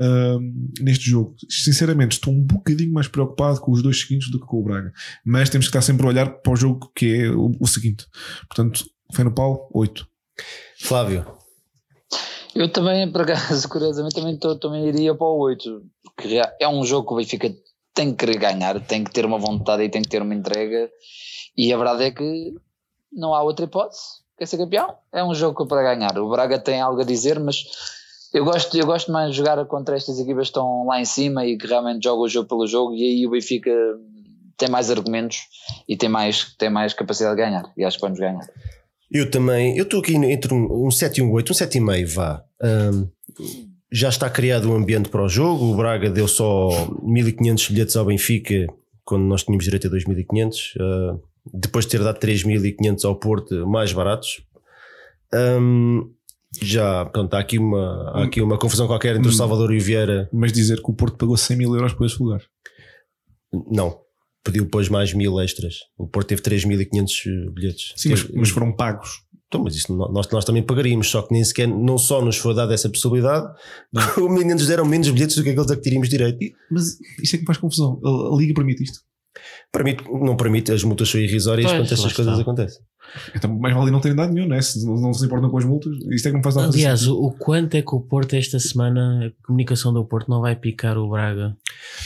ahm, 0.00 0.70
neste 0.80 1.10
jogo. 1.10 1.36
Sinceramente, 1.48 2.12
estou 2.12 2.32
um 2.32 2.42
bocadinho 2.42 2.92
mais 2.92 3.06
preocupado 3.06 3.60
com 3.60 3.70
os 3.70 3.82
dois 3.82 4.00
seguintes 4.00 4.30
do 4.30 4.40
que 4.40 4.46
com 4.46 4.60
o 4.60 4.64
Braga. 4.64 4.92
Mas 5.24 5.50
temos 5.50 5.66
que 5.66 5.70
estar 5.70 5.82
sempre 5.82 6.06
a 6.06 6.08
olhar 6.08 6.30
para 6.40 6.52
o 6.52 6.56
jogo 6.56 6.90
que 6.94 7.14
é 7.14 7.30
o, 7.30 7.52
o 7.60 7.66
seguinte. 7.66 8.06
Portanto, 8.48 8.84
fé 9.12 9.22
no 9.22 9.34
pau, 9.34 9.68
8. 9.74 10.06
Flávio, 10.78 11.26
Eu 12.54 12.72
também, 12.72 13.10
por 13.12 13.22
acaso, 13.22 13.68
curiosamente, 13.68 14.14
também, 14.14 14.38
tô, 14.38 14.58
também 14.58 14.88
iria 14.88 15.14
para 15.14 15.26
o 15.26 15.38
8. 15.38 15.82
Porque 16.16 16.40
é 16.58 16.68
um 16.68 16.84
jogo 16.84 17.08
que 17.08 17.14
o 17.14 17.16
Benfica 17.18 17.54
tem 17.94 18.12
que 18.12 18.24
querer 18.24 18.38
ganhar, 18.38 18.80
tem 18.80 19.04
que 19.04 19.10
ter 19.10 19.26
uma 19.26 19.38
vontade 19.38 19.82
e 19.82 19.90
tem 19.90 20.00
que 20.00 20.08
ter 20.08 20.22
uma 20.22 20.34
entrega. 20.34 20.88
E 21.56 21.72
a 21.72 21.76
verdade 21.76 22.04
é 22.04 22.10
que 22.10 22.54
não 23.12 23.34
há 23.34 23.42
outra 23.42 23.66
hipótese. 23.66 24.20
Quer 24.38 24.46
ser 24.46 24.56
campeão? 24.56 24.96
É 25.12 25.22
um 25.22 25.34
jogo 25.34 25.66
para 25.66 25.94
ganhar. 25.94 26.18
O 26.18 26.30
Braga 26.30 26.58
tem 26.58 26.80
algo 26.80 27.02
a 27.02 27.04
dizer, 27.04 27.38
mas 27.38 27.62
eu 28.32 28.44
gosto, 28.44 28.76
eu 28.76 28.86
gosto 28.86 29.10
mais 29.10 29.30
de 29.30 29.36
jogar 29.36 29.64
contra 29.66 29.96
estas 29.96 30.18
equipas 30.18 30.48
que 30.48 30.50
estão 30.50 30.86
lá 30.86 31.00
em 31.00 31.04
cima 31.04 31.44
e 31.44 31.58
que 31.58 31.66
realmente 31.66 32.04
jogam 32.04 32.24
o 32.24 32.28
jogo 32.28 32.48
pelo 32.48 32.66
jogo. 32.66 32.94
E 32.94 33.02
aí 33.02 33.26
o 33.26 33.30
Benfica 33.30 33.70
tem 34.56 34.68
mais 34.68 34.90
argumentos 34.90 35.38
e 35.88 35.96
tem 35.96 36.08
mais, 36.08 36.54
tem 36.56 36.70
mais 36.70 36.94
capacidade 36.94 37.36
de 37.36 37.42
ganhar. 37.42 37.72
E 37.76 37.84
acho 37.84 37.96
que 37.96 38.02
vamos 38.02 38.18
ganhar. 38.18 38.46
eu 39.10 39.30
também. 39.30 39.76
Eu 39.76 39.84
estou 39.84 40.00
aqui 40.00 40.14
entre 40.14 40.54
um, 40.54 40.86
um 40.86 40.90
7 40.90 41.18
e 41.18 41.22
um 41.22 41.32
8, 41.32 41.52
um 41.52 41.56
7,5 41.56 42.06
vá. 42.06 42.44
Ahm, 42.62 43.08
já 43.90 44.08
está 44.08 44.30
criado 44.30 44.70
um 44.70 44.76
ambiente 44.76 45.08
para 45.08 45.24
o 45.24 45.28
jogo. 45.28 45.64
O 45.64 45.76
Braga 45.76 46.08
deu 46.08 46.28
só 46.28 46.88
1500 47.02 47.68
bilhetes 47.70 47.96
ao 47.96 48.04
Benfica 48.04 48.66
quando 49.04 49.24
nós 49.24 49.42
tínhamos 49.42 49.64
direito 49.64 49.88
a 49.88 49.90
2500. 49.90 50.74
Uh, 50.76 51.20
depois 51.52 51.84
de 51.84 51.90
ter 51.90 52.04
dado 52.04 52.18
3500 52.18 53.04
ao 53.04 53.16
Porto, 53.16 53.66
mais 53.66 53.92
baratos. 53.92 54.42
Um, 55.32 56.12
já, 56.60 57.04
pronto, 57.06 57.32
há 57.34 57.38
aqui 57.40 57.58
uma, 57.58 58.10
há 58.14 58.24
aqui 58.24 58.40
uma 58.40 58.58
confusão 58.58 58.86
qualquer 58.86 59.16
entre 59.16 59.28
o 59.28 59.32
Salvador 59.32 59.72
e 59.72 59.78
o 59.78 59.80
Vieira. 59.80 60.28
Mas 60.32 60.52
dizer 60.52 60.82
que 60.82 60.90
o 60.90 60.94
Porto 60.94 61.16
pagou 61.16 61.36
100 61.36 61.56
mil 61.56 61.74
euros 61.74 61.92
por 61.94 62.06
esse 62.06 62.20
lugar. 62.22 62.42
Não, 63.70 63.98
pediu 64.44 64.64
depois 64.64 64.88
mais 64.88 65.12
mil 65.12 65.40
extras. 65.40 65.76
O 65.96 66.06
Porto 66.08 66.28
teve 66.28 66.42
3.500 66.42 67.52
bilhetes. 67.52 67.92
Sim, 67.96 68.10
mas, 68.10 68.22
Teve- 68.22 68.38
mas 68.38 68.48
foram 68.50 68.72
pagos. 68.72 69.22
Então, 69.46 69.64
mas 69.64 69.74
isso 69.74 69.92
nós, 69.92 70.28
nós 70.30 70.44
também 70.44 70.62
pagaríamos, 70.62 71.10
só 71.10 71.22
que 71.22 71.32
nem 71.34 71.42
sequer, 71.42 71.66
não 71.66 71.98
só 71.98 72.24
nos 72.24 72.36
foi 72.36 72.54
dada 72.54 72.72
essa 72.72 72.88
possibilidade, 72.88 73.52
como 74.14 74.38
ainda 74.38 74.54
nos 74.54 74.68
deram 74.68 74.84
menos 74.84 75.10
bilhetes 75.10 75.34
do 75.36 75.42
que 75.42 75.50
aqueles 75.50 75.70
a 75.70 75.76
que 75.76 75.82
teríamos 75.82 76.08
direito. 76.08 76.38
Mas 76.70 76.98
isto 77.20 77.34
é 77.34 77.38
que 77.38 77.44
faz 77.44 77.58
confusão. 77.58 78.00
A, 78.04 78.36
Liga 78.36 78.54
permite 78.54 78.84
isto. 78.84 79.00
Permite, 79.72 80.04
não 80.08 80.36
permite, 80.36 80.72
as 80.72 80.84
multas 80.84 81.08
são 81.08 81.20
irrisórias 81.20 81.68
Pois, 81.70 81.80
quando 81.82 81.92
estas 81.92 82.12
coisas 82.12 82.38
acontecem. 82.38 82.82
Então, 83.34 83.52
mais 83.58 83.74
vale 83.74 83.90
não 83.90 84.00
terem 84.00 84.16
dado 84.16 84.32
nenhum, 84.32 84.46
né? 84.48 84.60
Se 84.62 84.84
não, 84.86 84.94
não 84.96 85.12
se 85.12 85.24
importam 85.26 85.50
com 85.50 85.58
as 85.58 85.64
multas, 85.64 85.96
isto 86.10 86.28
é 86.28 86.30
que 86.30 86.36
me 86.36 86.42
faz 86.42 86.54
dar 86.54 86.64
Aliás, 86.64 87.06
o, 87.06 87.16
o 87.16 87.32
quanto 87.32 87.74
é 87.74 87.82
que 87.82 87.94
o 87.94 88.00
Porto 88.00 88.34
esta 88.34 88.58
semana, 88.58 89.26
a 89.26 89.46
comunicação 89.46 89.92
do 89.92 90.04
Porto 90.04 90.28
não 90.28 90.40
vai 90.40 90.54
picar 90.56 90.96
o 90.98 91.08
Braga? 91.08 91.56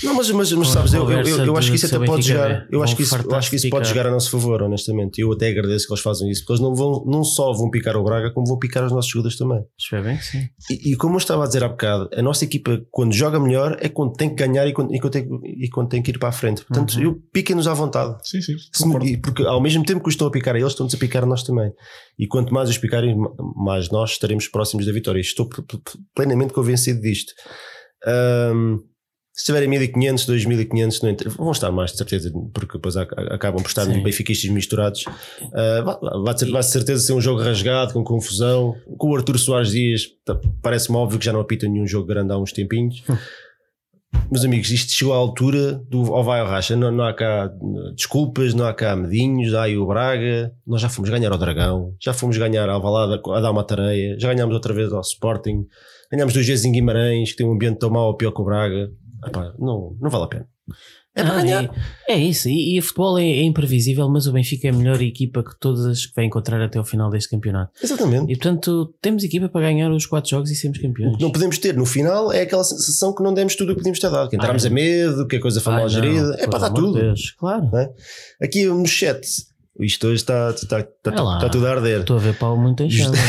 Não, 0.02 0.14
mas, 0.14 0.30
mas, 0.30 0.52
mas 0.52 0.68
sabes, 0.68 0.92
eu, 0.94 1.10
eu, 1.10 1.20
eu, 1.20 1.44
eu 1.46 1.56
acho 1.56 1.70
que 1.70 1.76
isso 1.76 1.86
até 1.94 2.04
pode 2.04 2.22
jogar. 2.26 2.66
Eu 2.70 2.82
acho 2.82 2.96
que 2.96 3.02
isso, 3.02 3.16
eu 3.16 3.34
acho 3.34 3.50
que 3.50 3.56
isso 3.56 3.68
pode 3.70 3.88
jogar 3.88 4.06
a 4.06 4.10
nosso 4.10 4.30
favor, 4.30 4.62
honestamente. 4.62 5.20
Eu 5.20 5.32
até 5.32 5.48
agradeço 5.48 5.86
que 5.86 5.92
eles 5.92 6.02
fazem 6.02 6.30
isso, 6.30 6.42
porque 6.42 6.52
eles 6.54 6.62
não, 6.62 6.74
vão, 6.74 7.04
não 7.06 7.24
só 7.24 7.52
vão 7.52 7.70
picar 7.70 7.96
o 7.96 8.04
Braga, 8.04 8.30
como 8.32 8.46
vão 8.46 8.58
picar 8.58 8.84
os 8.84 8.92
nossos 8.92 9.10
jogadores 9.10 9.36
também. 9.38 9.62
Espero 9.78 10.04
bem 10.04 10.18
sim. 10.20 10.48
E, 10.70 10.92
e 10.92 10.96
como 10.96 11.14
eu 11.14 11.18
estava 11.18 11.44
a 11.44 11.46
dizer 11.46 11.62
há 11.64 11.68
bocado, 11.68 12.08
a 12.14 12.22
nossa 12.22 12.44
equipa, 12.44 12.80
quando 12.90 13.12
joga 13.14 13.38
melhor, 13.40 13.76
é 13.80 13.88
quando 13.88 14.12
tem 14.14 14.28
que 14.28 14.36
ganhar 14.36 14.66
e 14.66 14.72
quando, 14.72 14.94
e 14.94 14.98
quando, 15.00 15.12
tem, 15.12 15.28
e 15.44 15.68
quando 15.68 15.88
tem 15.88 16.02
que 16.02 16.10
ir 16.10 16.18
para 16.18 16.28
a 16.28 16.32
frente. 16.32 16.64
Portanto, 16.64 16.94
Uhum. 16.96 17.02
eu 17.02 17.22
piquem-nos 17.32 17.66
à 17.66 17.74
vontade. 17.74 18.16
Sim, 18.22 18.40
sim. 18.40 18.54
Se- 18.72 19.16
porque 19.18 19.42
ao 19.44 19.60
mesmo 19.60 19.84
tempo 19.84 20.00
que 20.02 20.08
os 20.08 20.14
estão 20.14 20.26
a 20.26 20.30
picar 20.30 20.54
a 20.54 20.58
eles, 20.58 20.74
a 20.94 20.98
picar 20.98 21.26
nós 21.26 21.42
também. 21.42 21.72
E 22.18 22.26
quanto 22.26 22.52
mais 22.54 22.68
os 22.70 22.78
picarem, 22.78 23.16
ma- 23.16 23.32
mais 23.56 23.90
nós 23.90 24.12
estaremos 24.12 24.48
próximos 24.48 24.86
da 24.86 24.92
vitória. 24.92 25.20
Estou 25.20 25.46
pl- 25.48 25.62
pl- 25.66 25.80
plenamente 26.14 26.52
convencido 26.52 27.00
disto. 27.00 27.32
Ahm, 28.06 28.78
se 29.36 29.46
tiverem 29.46 29.68
1500, 29.68 30.26
2500, 30.26 31.00
não 31.02 31.44
vão 31.44 31.50
estar 31.50 31.72
mais 31.72 31.90
de 31.90 31.96
certeza, 31.98 32.30
porque 32.52 32.74
depois 32.74 32.96
ac- 32.96 33.12
acabam 33.32 33.60
por 33.60 33.68
estar 33.68 33.84
benfiquistas 33.86 34.48
misturados. 34.50 35.04
Ah, 35.52 35.82
vai, 35.82 36.22
vai, 36.22 36.34
de- 36.34 36.50
vai 36.52 36.60
de 36.60 36.70
certeza 36.70 37.02
ser 37.04 37.12
um 37.14 37.20
jogo 37.20 37.40
rasgado, 37.42 37.92
com 37.92 38.04
confusão. 38.04 38.76
Com 38.96 39.10
o 39.10 39.16
Arthur 39.16 39.36
Soares 39.38 39.70
Dias, 39.72 40.06
parece-me 40.62 40.96
óbvio 40.96 41.18
que 41.18 41.24
já 41.24 41.32
não 41.32 41.40
apita 41.40 41.66
nenhum 41.66 41.86
jogo 41.86 42.06
grande 42.06 42.32
há 42.32 42.38
uns 42.38 42.52
tempinhos. 42.52 43.02
Meus 44.30 44.44
amigos, 44.44 44.70
isto 44.70 44.92
chegou 44.92 45.14
à 45.14 45.16
altura 45.16 45.74
do 45.88 46.12
ao 46.12 46.24
vai 46.24 46.42
racha. 46.44 46.74
Não, 46.74 46.90
não 46.90 47.04
há 47.04 47.14
cá 47.14 47.52
uh, 47.60 47.94
desculpas, 47.94 48.54
não 48.54 48.66
há 48.66 48.74
cá 48.74 48.96
medinhos, 48.96 49.54
há 49.54 49.62
aí 49.62 49.76
o 49.76 49.86
Braga. 49.86 50.52
Nós 50.66 50.80
já 50.80 50.88
fomos 50.88 51.10
ganhar 51.10 51.30
ao 51.30 51.38
Dragão, 51.38 51.94
já 52.00 52.12
fomos 52.12 52.36
ganhar 52.36 52.68
ao 52.68 52.82
Valada 52.82 53.20
a 53.32 53.40
dar 53.40 53.50
uma 53.50 53.64
tareia, 53.64 54.18
já 54.18 54.32
ganhámos 54.32 54.54
outra 54.54 54.74
vez 54.74 54.92
ao 54.92 55.00
Sporting, 55.00 55.66
ganhámos 56.10 56.34
duas 56.34 56.46
vezes 56.46 56.64
em 56.64 56.72
Guimarães, 56.72 57.30
que 57.30 57.36
tem 57.36 57.46
um 57.46 57.52
ambiente 57.52 57.78
tão 57.78 57.90
mau 57.90 58.08
ou 58.08 58.16
pior 58.16 58.32
que 58.32 58.40
o 58.40 58.44
Braga. 58.44 58.90
Epá, 59.26 59.54
não, 59.58 59.96
não 60.00 60.10
vale 60.10 60.24
a 60.24 60.28
pena. 60.28 60.48
É 61.16 61.22
para 61.22 61.34
Ah, 61.38 61.42
ganhar. 61.42 61.64
é, 62.08 62.14
é 62.14 62.18
isso, 62.18 62.48
e, 62.48 62.74
e 62.74 62.78
o 62.78 62.82
futebol 62.82 63.16
é, 63.18 63.22
é 63.24 63.42
imprevisível, 63.44 64.08
mas 64.08 64.26
o 64.26 64.32
Benfica 64.32 64.66
é 64.66 64.70
a 64.70 64.74
melhor 64.74 65.00
equipa 65.00 65.44
que 65.44 65.54
todas 65.60 65.86
as 65.86 66.06
que 66.06 66.14
vai 66.16 66.24
encontrar 66.24 66.60
até 66.60 66.76
ao 66.78 66.84
final 66.84 67.08
deste 67.10 67.30
campeonato. 67.30 67.70
Exatamente. 67.82 68.32
E 68.32 68.36
portanto, 68.36 68.92
temos 69.00 69.22
equipa 69.22 69.48
para 69.48 69.60
ganhar 69.60 69.90
os 69.92 70.06
quatro 70.06 70.28
jogos 70.30 70.50
e 70.50 70.56
sermos 70.56 70.78
O 70.78 70.82
campeões. 70.82 71.16
que 71.16 71.22
não 71.22 71.30
podemos 71.30 71.56
ter 71.58 71.76
no 71.76 71.86
final 71.86 72.32
é 72.32 72.42
aquela 72.42 72.64
sensação 72.64 73.14
que 73.14 73.22
não 73.22 73.32
demos 73.32 73.54
tudo 73.54 73.68
o 73.68 73.74
que 73.74 73.78
podíamos 73.80 74.00
ter 74.00 74.10
dado, 74.10 74.28
que 74.28 74.36
entramos 74.36 74.64
Ah, 74.64 74.68
a 74.68 74.70
medo, 74.72 75.26
que 75.28 75.36
a 75.36 75.40
coisa 75.40 75.60
foi 75.60 75.72
Ai, 75.72 75.78
mal 75.80 75.88
não, 75.88 75.94
gerida. 75.94 76.36
É 76.40 76.46
para 76.48 76.58
dar 76.58 76.70
tudo. 76.70 76.92
Deus, 76.94 77.30
claro. 77.38 77.70
Aqui 78.42 78.64
no 78.66 78.84
chat, 78.86 79.20
isto 79.80 80.06
hoje 80.08 80.16
está, 80.16 80.50
está, 80.50 80.80
está, 80.80 81.22
lá. 81.22 81.36
está 81.36 81.48
tudo 81.48 81.66
a 81.66 81.70
arder. 81.70 82.00
Estou 82.00 82.16
a 82.16 82.20
ver 82.20 82.36
Paulo 82.36 82.60
muito 82.60 82.82
em 82.82 82.90
chama. 82.90 83.14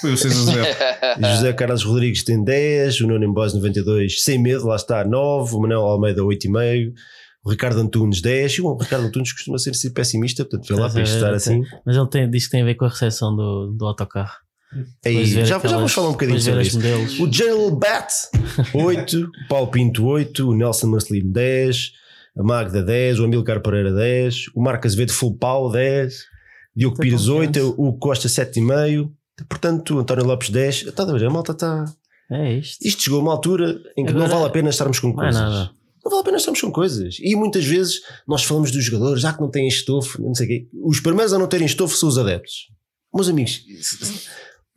Foi 0.00 0.14
o 0.14 0.16
6 0.16 0.48
a 0.48 0.52
0. 0.52 1.36
José 1.36 1.52
Carlos 1.52 1.82
Rodrigues 1.82 2.24
tem 2.24 2.42
10, 2.42 3.02
o 3.02 3.06
Nuno 3.06 3.22
em 3.24 3.30
Boys 3.32 3.52
92, 3.52 4.22
sem 4.22 4.38
medo, 4.38 4.66
lá 4.66 4.76
está 4.76 5.04
9, 5.04 5.54
o 5.54 5.60
Manuel 5.60 5.82
Almeida 5.82 6.22
8,5, 6.22 6.92
o 7.44 7.50
Ricardo 7.50 7.80
Antunes 7.80 8.20
10, 8.20 8.52
e 8.54 8.60
o 8.62 8.76
Ricardo 8.76 9.06
Antunes 9.06 9.32
costuma 9.32 9.58
ser 9.58 9.70
assim 9.70 9.92
pessimista, 9.92 10.44
portanto 10.44 10.68
vê 10.68 10.80
lá 10.80 10.90
para 10.90 11.02
isto 11.02 11.14
estar 11.14 11.32
assim. 11.32 11.62
Mas 11.86 11.96
ele 11.96 12.08
tem, 12.08 12.30
diz 12.30 12.44
que 12.44 12.50
tem 12.50 12.62
a 12.62 12.64
ver 12.64 12.74
com 12.74 12.84
a 12.84 12.88
recepção 12.88 13.34
do, 13.34 13.68
do 13.76 13.86
autocarro. 13.86 14.34
Aí, 15.04 15.24
já, 15.26 15.44
já 15.44 15.56
aquelas- 15.56 15.76
vamos 15.76 15.92
falar 15.92 16.08
um 16.08 16.12
bocadinho 16.12 16.40
sobre 16.40 16.62
isso. 16.62 16.76
modelos. 16.76 17.18
O 17.18 17.32
Jail 17.32 17.70
Bat 17.74 18.12
8, 18.74 19.18
o 19.24 19.48
Paulo 19.48 19.68
Pinto 19.68 20.04
8, 20.06 20.48
o 20.48 20.54
Nelson 20.54 20.86
Marcelino 20.88 21.32
10, 21.32 21.90
a 22.38 22.42
Magda 22.42 22.82
10, 22.82 23.18
o 23.18 23.24
Amilcar 23.24 23.60
Pereira 23.60 23.92
10, 23.92 24.46
o 24.54 24.68
Azevedo 24.68 25.12
Full 25.12 25.36
Pau 25.38 25.70
10, 25.72 26.14
Diogo 26.76 26.96
Tem 26.96 27.08
Pires 27.10 27.26
8, 27.26 27.46
confiança. 27.60 27.74
o 27.80 27.98
Costa 27.98 28.28
7,5, 28.28 29.10
portanto, 29.48 29.96
o 29.96 29.98
António 29.98 30.24
Lopes 30.24 30.50
10. 30.50 30.82
Está 30.88 31.02
a 31.02 31.06
ver, 31.12 31.24
a 31.24 31.30
malta 31.30 31.50
está. 31.52 31.84
É 32.30 32.52
isto. 32.54 32.86
Isto 32.86 33.02
chegou 33.02 33.18
a 33.18 33.22
uma 33.22 33.32
altura 33.32 33.76
em 33.96 34.04
que 34.06 34.12
não 34.12 34.20
Agora- 34.20 34.34
vale 34.36 34.46
a 34.46 34.50
pena 34.50 34.70
estarmos 34.70 35.00
com 35.00 35.08
Não 35.08 35.14
é 35.14 35.24
coisas. 35.24 35.40
nada. 35.40 35.70
Não 36.04 36.10
vale 36.10 36.22
a 36.22 36.24
pena 36.24 36.36
estarmos 36.38 36.60
com 36.60 36.72
coisas. 36.72 37.18
E 37.20 37.34
muitas 37.36 37.64
vezes 37.64 38.00
nós 38.26 38.42
falamos 38.44 38.70
dos 38.70 38.84
jogadores, 38.84 39.22
já 39.22 39.32
que 39.32 39.40
não 39.40 39.50
têm 39.50 39.68
estofo, 39.68 40.20
não 40.22 40.34
sei 40.34 40.46
o 40.46 40.48
quê. 40.48 40.68
Os 40.82 41.00
primeiros 41.00 41.32
a 41.32 41.38
não 41.38 41.46
terem 41.46 41.66
estofo 41.66 41.96
são 41.96 42.08
os 42.08 42.18
adeptos. 42.18 42.68
Meus 43.12 43.28
amigos, 43.28 43.64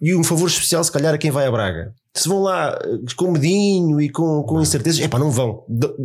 e 0.02 0.14
um 0.16 0.24
favor 0.24 0.48
especial, 0.48 0.84
se 0.84 0.92
calhar, 0.92 1.14
a 1.14 1.18
quem 1.18 1.32
vai 1.32 1.46
a 1.46 1.52
Braga. 1.52 1.94
Se 2.16 2.30
vão 2.30 2.44
lá 2.44 2.78
eh, 2.84 3.00
com 3.16 3.32
medinho 3.32 4.00
e 4.00 4.08
com, 4.08 4.44
com 4.44 4.62
incertezas, 4.62 5.02
é 5.02 5.08
pá, 5.08 5.18
não 5.18 5.32
vão. 5.32 5.64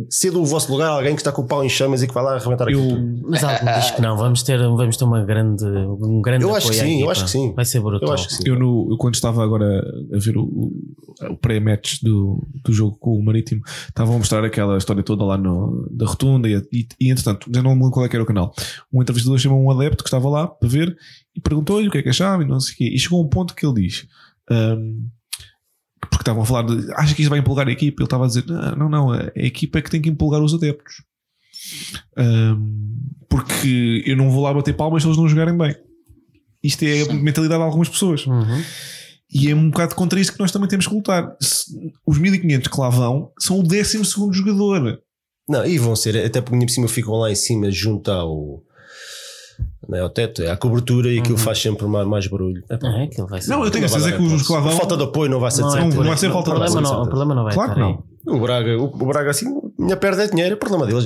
Cedo 0.09 0.41
o 0.41 0.45
vosso 0.45 0.71
lugar 0.71 0.89
alguém 0.89 1.13
que 1.13 1.21
está 1.21 1.31
com 1.31 1.43
o 1.43 1.45
pau 1.45 1.63
em 1.63 1.69
chamas 1.69 2.01
e 2.01 2.07
que 2.07 2.13
vai 2.13 2.23
lá 2.23 2.35
arrebentar 2.35 2.63
aquilo. 2.63 2.89
Eu, 2.89 3.29
Mas 3.29 3.43
algo 3.43 3.63
diz 3.75 3.91
que 3.91 4.01
não. 4.01 4.17
Vamos 4.17 4.41
ter, 4.41 4.57
vamos 4.57 4.97
ter 4.97 5.03
uma 5.03 5.23
grande, 5.23 5.63
um 5.65 6.19
grande 6.19 6.43
Eu 6.43 6.55
acho 6.55 6.67
apoio 6.67 6.81
que 6.81 6.87
sim, 6.87 7.01
eu 7.03 7.11
acho 7.11 7.25
que 7.25 7.29
sim. 7.29 7.53
Vai 7.53 7.63
ser 7.63 7.79
brutal. 7.79 8.09
Eu 8.09 8.13
acho 8.15 8.27
que 8.27 8.33
sim. 8.33 8.43
eu, 8.43 8.57
no, 8.57 8.87
eu 8.89 8.97
quando 8.97 9.13
estava 9.13 9.43
agora 9.43 9.83
a 10.11 10.17
ver 10.17 10.35
o, 10.35 10.45
o, 10.45 11.37
pré-match 11.39 12.01
do, 12.01 12.43
do 12.63 12.73
jogo 12.73 12.97
com 12.99 13.11
o 13.11 13.23
Marítimo, 13.23 13.61
estavam 13.87 14.15
a 14.15 14.17
mostrar 14.17 14.43
aquela 14.43 14.79
história 14.79 15.03
toda 15.03 15.23
lá 15.23 15.37
no, 15.37 15.87
da 15.91 16.07
rotunda 16.07 16.49
e, 16.49 16.55
e, 16.73 16.87
e 16.99 17.11
entretanto, 17.11 17.51
já 17.53 17.61
não 17.61 17.75
me 17.75 17.75
lembro 17.75 17.91
qual 17.91 18.05
é 18.07 18.09
que 18.09 18.15
era 18.15 18.23
o 18.23 18.27
canal. 18.27 18.51
Um 18.91 18.99
entrevistador 19.03 19.37
chamou 19.37 19.61
um 19.61 19.69
adepto 19.69 20.03
que 20.03 20.07
estava 20.07 20.27
lá 20.27 20.47
para 20.47 20.67
ver 20.67 20.97
e 21.35 21.39
perguntou-lhe 21.39 21.87
o 21.87 21.91
que 21.91 21.99
é 21.99 22.01
que 22.01 22.09
achava 22.09 22.41
e 22.41 22.47
não 22.47 22.59
sei 22.59 22.73
o 22.73 22.77
quê. 22.77 22.89
E 22.95 22.97
chegou 22.97 23.23
um 23.23 23.29
ponto 23.29 23.53
que 23.53 23.63
ele 23.63 23.83
diz. 23.83 24.07
hum, 24.49 25.07
porque 26.01 26.21
estavam 26.21 26.43
a 26.43 26.45
falar 26.45 26.63
de 26.63 26.91
acha 26.93 27.13
que 27.13 27.21
isso 27.21 27.29
vai 27.29 27.39
empolgar 27.39 27.67
a 27.67 27.71
equipa? 27.71 28.01
Ele 28.01 28.05
estava 28.05 28.25
a 28.25 28.27
dizer: 28.27 28.45
não, 28.47 28.89
não, 28.89 29.11
a 29.11 29.23
a 29.23 29.31
equipa 29.35 29.79
é 29.79 29.81
que 29.81 29.91
tem 29.91 30.01
que 30.01 30.09
empolgar 30.09 30.41
os 30.41 30.53
adeptos. 30.53 31.03
Hum, 32.17 32.99
porque 33.27 34.03
eu 34.05 34.17
não 34.17 34.29
vou 34.29 34.43
lá 34.43 34.53
bater 34.53 34.75
palmas 34.75 35.03
se 35.03 35.07
eles 35.07 35.17
não 35.17 35.27
jogarem 35.27 35.57
bem. 35.57 35.75
Isto 36.63 36.83
é 36.83 37.01
a 37.03 37.13
mentalidade 37.13 37.59
de 37.59 37.65
algumas 37.65 37.89
pessoas. 37.89 38.25
Uhum. 38.25 38.63
E 39.31 39.49
é 39.49 39.55
um 39.55 39.69
bocado 39.69 39.95
contra 39.95 40.19
isso 40.19 40.33
que 40.33 40.39
nós 40.39 40.51
também 40.51 40.67
temos 40.67 40.87
que 40.87 40.93
lutar. 40.93 41.35
Os 42.05 42.17
1500 42.17 42.67
que 42.67 42.79
lá 42.79 42.89
vão 42.89 43.31
são 43.39 43.59
o 43.59 43.63
12 43.63 44.03
jogador. 44.33 44.99
Não, 45.47 45.65
e 45.65 45.77
vão 45.77 45.95
ser, 45.95 46.17
até 46.25 46.41
porque 46.41 46.65
por 46.65 46.71
cima 46.71 46.87
ficam 46.87 47.13
lá 47.13 47.31
em 47.31 47.35
cima 47.35 47.71
junto 47.71 48.11
ao, 48.11 48.63
é, 49.93 49.99
ao 49.99 50.09
teto, 50.09 50.41
é 50.43 50.51
à 50.51 50.57
cobertura 50.57 51.11
e 51.11 51.19
aquilo 51.19 51.35
Uhum. 51.37 51.43
faz 51.43 51.59
sempre 51.59 51.85
mais, 51.87 52.07
mais 52.07 52.27
barulho. 52.27 52.63
É, 52.69 52.77
Não 52.81 52.99
é 52.99 53.03
aquilo 53.05 53.27
vai 53.27 53.41
ser. 53.41 53.49
Não, 53.51 53.63
eu 53.63 53.71
tenho 53.71 53.85
a 53.85 53.87
certeza 53.89 54.11
que 54.11 54.17
os 54.21 54.27
hipótese. 54.27 54.47
que 54.47 54.53
lá 54.53 54.59
vão. 54.59 54.71
Falta 54.71 54.97
de 54.97 55.03
apoio 55.03 55.29
não 55.31 55.39
vai 55.39 55.51
ser 55.51 55.61
Não, 55.61 55.69
de 55.69 55.77
é 55.77 55.79
Não, 55.81 56.03
vai 56.03 56.17
ser 56.17 56.31
falta 56.31 56.51
o 56.51 56.53
de 56.53 56.59
problema 56.59 56.79
apoio, 56.79 56.93
não, 56.95 57.01
o 57.03 57.07
problema 57.07 57.35
não 57.35 57.43
vai 57.43 57.53
Claro 57.53 57.71
estar 57.71 57.75
que 57.75 57.93
não. 58.25 58.35
O 58.35 58.39
Braga, 58.41 58.77
o, 58.77 58.83
o 58.85 59.05
Braga 59.07 59.29
assim, 59.31 59.45
minha 59.77 59.95
perde 59.97 60.21
é 60.21 60.27
dinheiro, 60.27 60.53
é 60.53 60.55
problema 60.57 60.85
deles. 60.85 61.05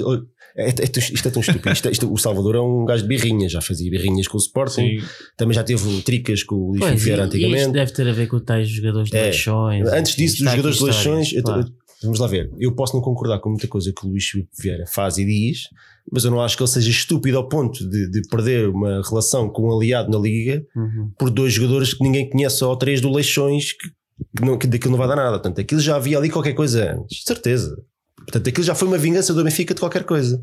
É, 0.56 0.66
é, 0.66 0.70
é- 0.70 0.99
isto 1.14 1.28
é 1.28 1.32
tão 1.32 1.41
estúpido. 1.41 1.72
Isto, 1.72 1.88
é- 1.88 1.91
isto- 1.91 2.12
o 2.14 2.18
Salvador 2.18 2.56
é 2.56 2.60
um 2.62 2.86
gajo 2.86 3.04
de 3.04 3.08
birrinhas, 3.10 3.51
já 3.51 3.62
fazia 3.62 3.89
birrinhas 3.89 4.28
com 4.28 4.38
o 4.38 4.39
Sporting, 4.39 4.97
também 5.38 5.54
já 5.56 5.64
teve 5.64 6.01
tricas 6.01 6.43
com 6.43 6.56
o 6.56 6.68
Luís 6.72 6.80
Pois, 6.82 7.01
Vieira 7.04 7.24
e- 7.24 7.26
e 7.26 7.28
isto 7.28 7.36
antigamente. 7.38 7.72
deve 7.72 7.91
ter 7.93 8.08
a 8.08 8.12
ver 8.14 8.28
com 8.28 8.39
tais 8.39 8.68
jogadores 8.70 9.10
de 9.10 9.18
É. 9.18 9.24
leixões. 9.24 9.88
Antes 9.91 10.16
disso, 10.16 10.43
dos 10.43 10.51
jogadores 10.51 10.78
de 10.78 10.84
leixões, 10.84 11.34
eu- 11.34 11.41
claro. 11.43 11.66
Vamos 12.04 12.20
lá 12.20 12.28
ver. 12.28 12.51
Eu 12.60 12.74
posso 12.76 12.95
não 12.95 13.01
concordar 13.01 13.39
com 13.39 13.49
muita 13.49 13.68
coisa 13.68 13.91
que 13.91 14.06
o 14.06 14.10
Luís 14.10 14.26
Vieira 14.60 14.86
faz 14.88 15.18
e 15.18 15.26
diz, 15.26 15.70
mas 16.12 16.24
eu 16.26 16.32
não 16.32 16.41
acho 16.41 16.56
que 16.58 16.64
ele 16.64 16.70
seja 16.70 16.89
estúpido 16.89 17.38
ao 17.38 17.47
ponto 17.47 17.88
de, 17.89 18.10
de 18.10 18.22
perder 18.30 18.70
uma 18.70 19.01
relação 19.08 19.49
com 19.49 19.70
um 19.70 19.76
aliado 19.76 20.12
na 20.12 20.18
Liga 20.20 20.64
Uhum. 20.76 21.12
por 21.18 21.30
dois 21.30 21.54
jogadores 21.54 21.93
que 21.93 22.04
ninguém 22.04 22.30
conhece 22.30 22.64
ou 22.64 22.76
três 22.76 22.99
do 23.01 23.10
Leixões 23.12 23.72
que, 23.74 23.89
que, 24.38 24.45
não, 24.45 24.58
que 24.58 24.68
daquilo 24.68 24.91
não 24.91 24.97
vai 24.99 25.08
dar 25.08 25.16
nada. 25.16 25.32
Portanto, 25.39 25.60
aquilo 25.62 25.82
já 25.82 25.95
havia 25.95 26.18
ali 26.18 26.30
qualquer 26.30 26.54
coisa 26.54 26.93
antes, 26.93 27.24
certeza. 27.24 27.76
Portanto, 28.18 28.47
aquilo 28.49 28.64
já 28.66 28.76
foi 28.76 28.88
uma 28.88 28.97
vingança 28.97 29.34
do 29.34 29.43
Benfica 29.43 29.74
de 29.74 29.80
qualquer 29.80 30.04
coisa. 30.04 30.41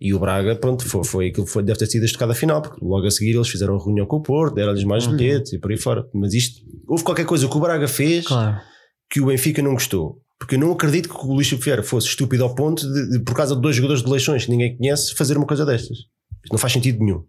E 0.00 0.12
o 0.12 0.18
Braga, 0.18 0.56
pronto, 0.56 0.84
foi, 0.84 1.04
foi 1.04 1.28
aquilo 1.28 1.46
que 1.46 1.52
foi, 1.52 1.62
deve 1.62 1.78
ter 1.78 1.86
sido 1.86 2.02
a 2.02 2.06
estocada 2.06 2.34
final, 2.34 2.60
porque 2.60 2.84
logo 2.84 3.06
a 3.06 3.10
seguir 3.10 3.36
eles 3.36 3.48
fizeram 3.48 3.74
uma 3.74 3.84
reunião 3.84 4.04
com 4.04 4.16
o 4.16 4.20
Porto, 4.22 4.54
deram-lhes 4.54 4.82
mais 4.82 5.06
Uhum. 5.06 5.16
bilhetes 5.16 5.52
e 5.52 5.58
por 5.60 5.70
aí 5.70 5.76
fora. 5.76 6.04
Mas 6.12 6.34
isto, 6.34 6.60
houve 6.88 7.04
qualquer 7.04 7.24
coisa 7.24 7.46
que 7.48 7.56
o 7.56 7.60
Braga 7.60 7.86
fez 7.86 8.26
Claro. 8.26 8.56
que 9.08 9.20
o 9.20 9.26
Benfica 9.26 9.62
não 9.62 9.74
gostou. 9.74 10.20
Porque 10.42 10.56
eu 10.56 10.58
não 10.58 10.72
acredito 10.72 11.08
que 11.08 11.14
o 11.24 11.32
Luís 11.34 11.48
Vieira 11.52 11.84
fosse 11.84 12.08
estúpido 12.08 12.42
ao 12.42 12.52
ponto 12.52 12.84
de, 12.92 13.10
de, 13.10 13.20
por 13.20 13.32
causa 13.32 13.54
de 13.54 13.60
dois 13.62 13.76
jogadores 13.76 14.02
de 14.02 14.10
Leixões 14.10 14.44
que 14.44 14.50
ninguém 14.50 14.76
conhece, 14.76 15.14
fazer 15.14 15.36
uma 15.36 15.46
coisa 15.46 15.64
destas. 15.64 15.98
Isto 15.98 16.50
não 16.52 16.58
faz 16.58 16.72
sentido 16.72 16.98
nenhum. 16.98 17.22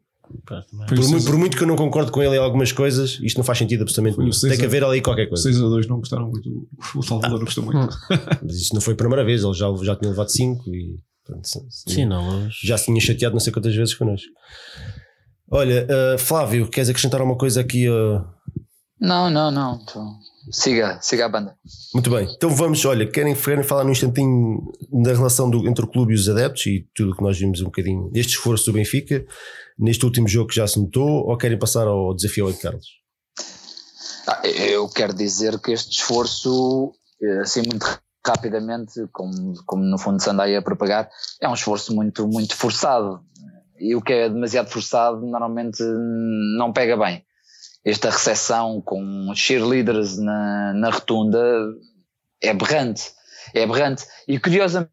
Pronto, 0.44 0.66
mas- 0.74 0.90
Por, 0.90 0.98
o 0.98 1.02
mu- 1.02 1.08
seis- 1.10 1.26
por 1.26 1.38
muito 1.38 1.56
que 1.56 1.62
eu 1.64 1.68
não 1.68 1.76
concordo 1.76 2.12
com 2.12 2.24
ele 2.24 2.36
em 2.36 2.40
algumas 2.40 2.72
coisas, 2.72 3.20
isto 3.22 3.38
não 3.38 3.44
faz 3.44 3.60
sentido 3.60 3.82
absolutamente 3.84 4.18
nenhum. 4.18 4.32
Tem 4.32 4.58
que 4.58 4.64
a- 4.64 4.66
haver 4.66 4.84
ali 4.84 5.00
qualquer 5.00 5.28
coisa. 5.28 5.44
6 5.44 5.58
a 5.58 5.62
2 5.62 5.86
não 5.86 5.98
gostaram 5.98 6.28
muito. 6.28 6.50
O 6.96 7.04
Salvador 7.04 7.38
não 7.38 7.46
gostou 7.46 7.64
muito. 7.64 7.96
Mas 8.44 8.56
isto 8.56 8.74
não 8.74 8.82
foi 8.82 8.96
a 8.96 8.98
primeira 8.98 9.24
vez, 9.24 9.44
ele 9.44 9.54
já, 9.54 9.68
já 9.84 9.96
tinha 9.96 10.10
levado 10.10 10.30
5 10.30 10.64
e 10.74 10.96
se- 11.44 11.94
Sim, 11.94 12.06
não, 12.06 12.28
luz. 12.46 12.56
já 12.64 12.78
se 12.80 12.86
tinha 12.86 13.00
chateado 13.00 13.34
não 13.36 13.40
sei 13.40 13.54
quantas 13.54 13.76
vezes 13.76 13.94
connosco. 13.94 14.28
Olha, 15.52 15.86
uh, 15.86 16.18
Flávio, 16.18 16.68
queres 16.68 16.90
acrescentar 16.90 17.22
uma 17.22 17.38
coisa 17.38 17.62
aqui? 17.62 17.88
uh? 17.88 18.24
Não, 19.00 19.30
não, 19.30 19.52
não. 19.52 19.80
Então, 19.84 20.16
siga, 20.52 21.00
siga 21.02 21.26
a 21.26 21.30
banda. 21.30 21.56
Muito 21.94 22.10
bem, 22.10 22.28
então 22.36 22.50
vamos, 22.50 22.84
olha, 22.86 23.10
querem, 23.10 23.36
querem 23.36 23.64
falar 23.64 23.84
num 23.84 23.92
instantinho 23.92 24.72
da 24.92 25.14
relação 25.14 25.50
do- 25.50 25.68
entre 25.68 25.86
o 25.86 25.88
clube 25.88 26.14
e 26.14 26.16
os 26.16 26.28
adeptos 26.28 26.66
e 26.66 26.88
tudo 26.96 27.12
o 27.12 27.16
que 27.16 27.24
nós 27.24 27.38
vimos 27.38 27.62
um 27.62 27.66
bocadinho 27.66 28.10
deste 28.12 28.34
esforço 28.34 28.66
do 28.66 28.74
Benfica, 28.74 29.26
neste 29.78 30.06
último 30.06 30.28
jogo 30.28 30.50
que 30.50 30.56
já 30.56 30.68
se 30.68 30.80
notou, 30.80 31.08
ou 31.28 31.38
querem 31.38 31.58
passar 31.58 31.88
ao 31.88 32.14
desafio 32.16 32.48
ao 32.48 32.54
Carlos? 32.54 32.86
Ah, 34.28 34.42
eu 34.48 34.88
quero 34.90 35.14
dizer 35.14 35.60
que 35.60 35.72
este 35.72 35.92
esforço, 36.00 36.92
eh, 37.22 37.42
assim 37.42 37.62
muito 37.62 37.86
rapidamente, 38.26 38.94
como, 39.12 39.54
como 39.66 39.84
no 39.84 39.98
fundo 39.98 40.22
se 40.22 40.30
anda 40.30 40.44
aí 40.44 40.56
a 40.56 40.62
propagar, 40.62 41.10
é 41.42 41.48
um 41.50 41.54
esforço 41.54 41.94
muito, 41.94 42.26
muito 42.28 42.56
forçado. 42.56 43.20
E 43.80 43.96
o 43.96 44.02
que 44.02 44.14
é 44.14 44.30
demasiado 44.30 44.70
forçado 44.70 45.20
normalmente 45.26 45.84
não 46.58 46.72
pega 46.72 46.96
bem. 46.96 47.22
Esta 47.86 48.10
recepção 48.10 48.82
com 48.82 49.32
cheerleaders 49.36 50.18
na, 50.18 50.74
na 50.74 50.90
rotunda 50.90 51.40
é 52.42 52.50
aberrante. 52.50 53.04
É 53.54 53.64
aberrante. 53.64 54.06
E 54.28 54.40
curiosamente, 54.40 54.90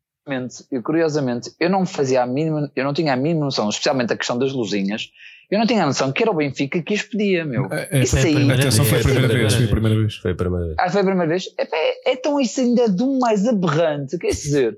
e 0.73 0.81
curiosamente, 0.83 1.53
eu 1.61 1.71
não 1.71 1.87
fazia 1.87 2.23
a 2.23 2.27
mínima, 2.27 2.71
eu 2.75 2.85
não 2.85 2.93
tinha 2.93 3.13
a 3.13 3.17
mínima 3.17 3.45
noção, 3.47 3.69
especialmente 3.69 4.13
a 4.13 4.17
questão 4.17 4.39
das 4.39 4.53
luzinhas, 4.53 5.09
eu 5.51 5.59
não 5.59 5.67
tinha 5.67 5.83
a 5.83 5.87
noção 5.87 6.13
que 6.13 6.23
era 6.23 6.31
o 6.31 6.35
Benfica 6.35 6.81
que 6.83 6.95
as 6.95 7.03
pedia, 7.03 7.45
meu. 7.45 7.67
É, 7.73 8.03
Isso 8.03 8.17
foi 8.17 8.21
a 8.21 8.27
aí. 8.27 8.35
primeira 8.35 8.61
Atenção, 8.63 8.85
foi 8.85 8.99
a 8.99 9.03
vez. 9.03 9.13
primeira 9.13 9.35
vez. 9.35 9.55
Foi 9.55 9.65
a 9.65 9.69
primeira 9.69 9.97
vez. 10.01 10.15
Foi 10.17 10.31
a 10.31 10.35
primeira 10.35 10.67
vez. 10.67 10.77
Ah, 10.79 10.91
foi 10.91 11.01
a 11.01 11.05
primeira 11.05 11.29
vez? 11.29 11.45
Epá, 11.59 11.77
É, 11.77 12.13
então 12.13 12.41
isso 12.41 12.61
ainda 12.61 12.83
é 12.83 12.89
do 12.89 13.19
mais 13.19 13.47
aberrante, 13.47 14.19
quer 14.19 14.29
dizer, 14.29 14.73
é, 14.75 14.77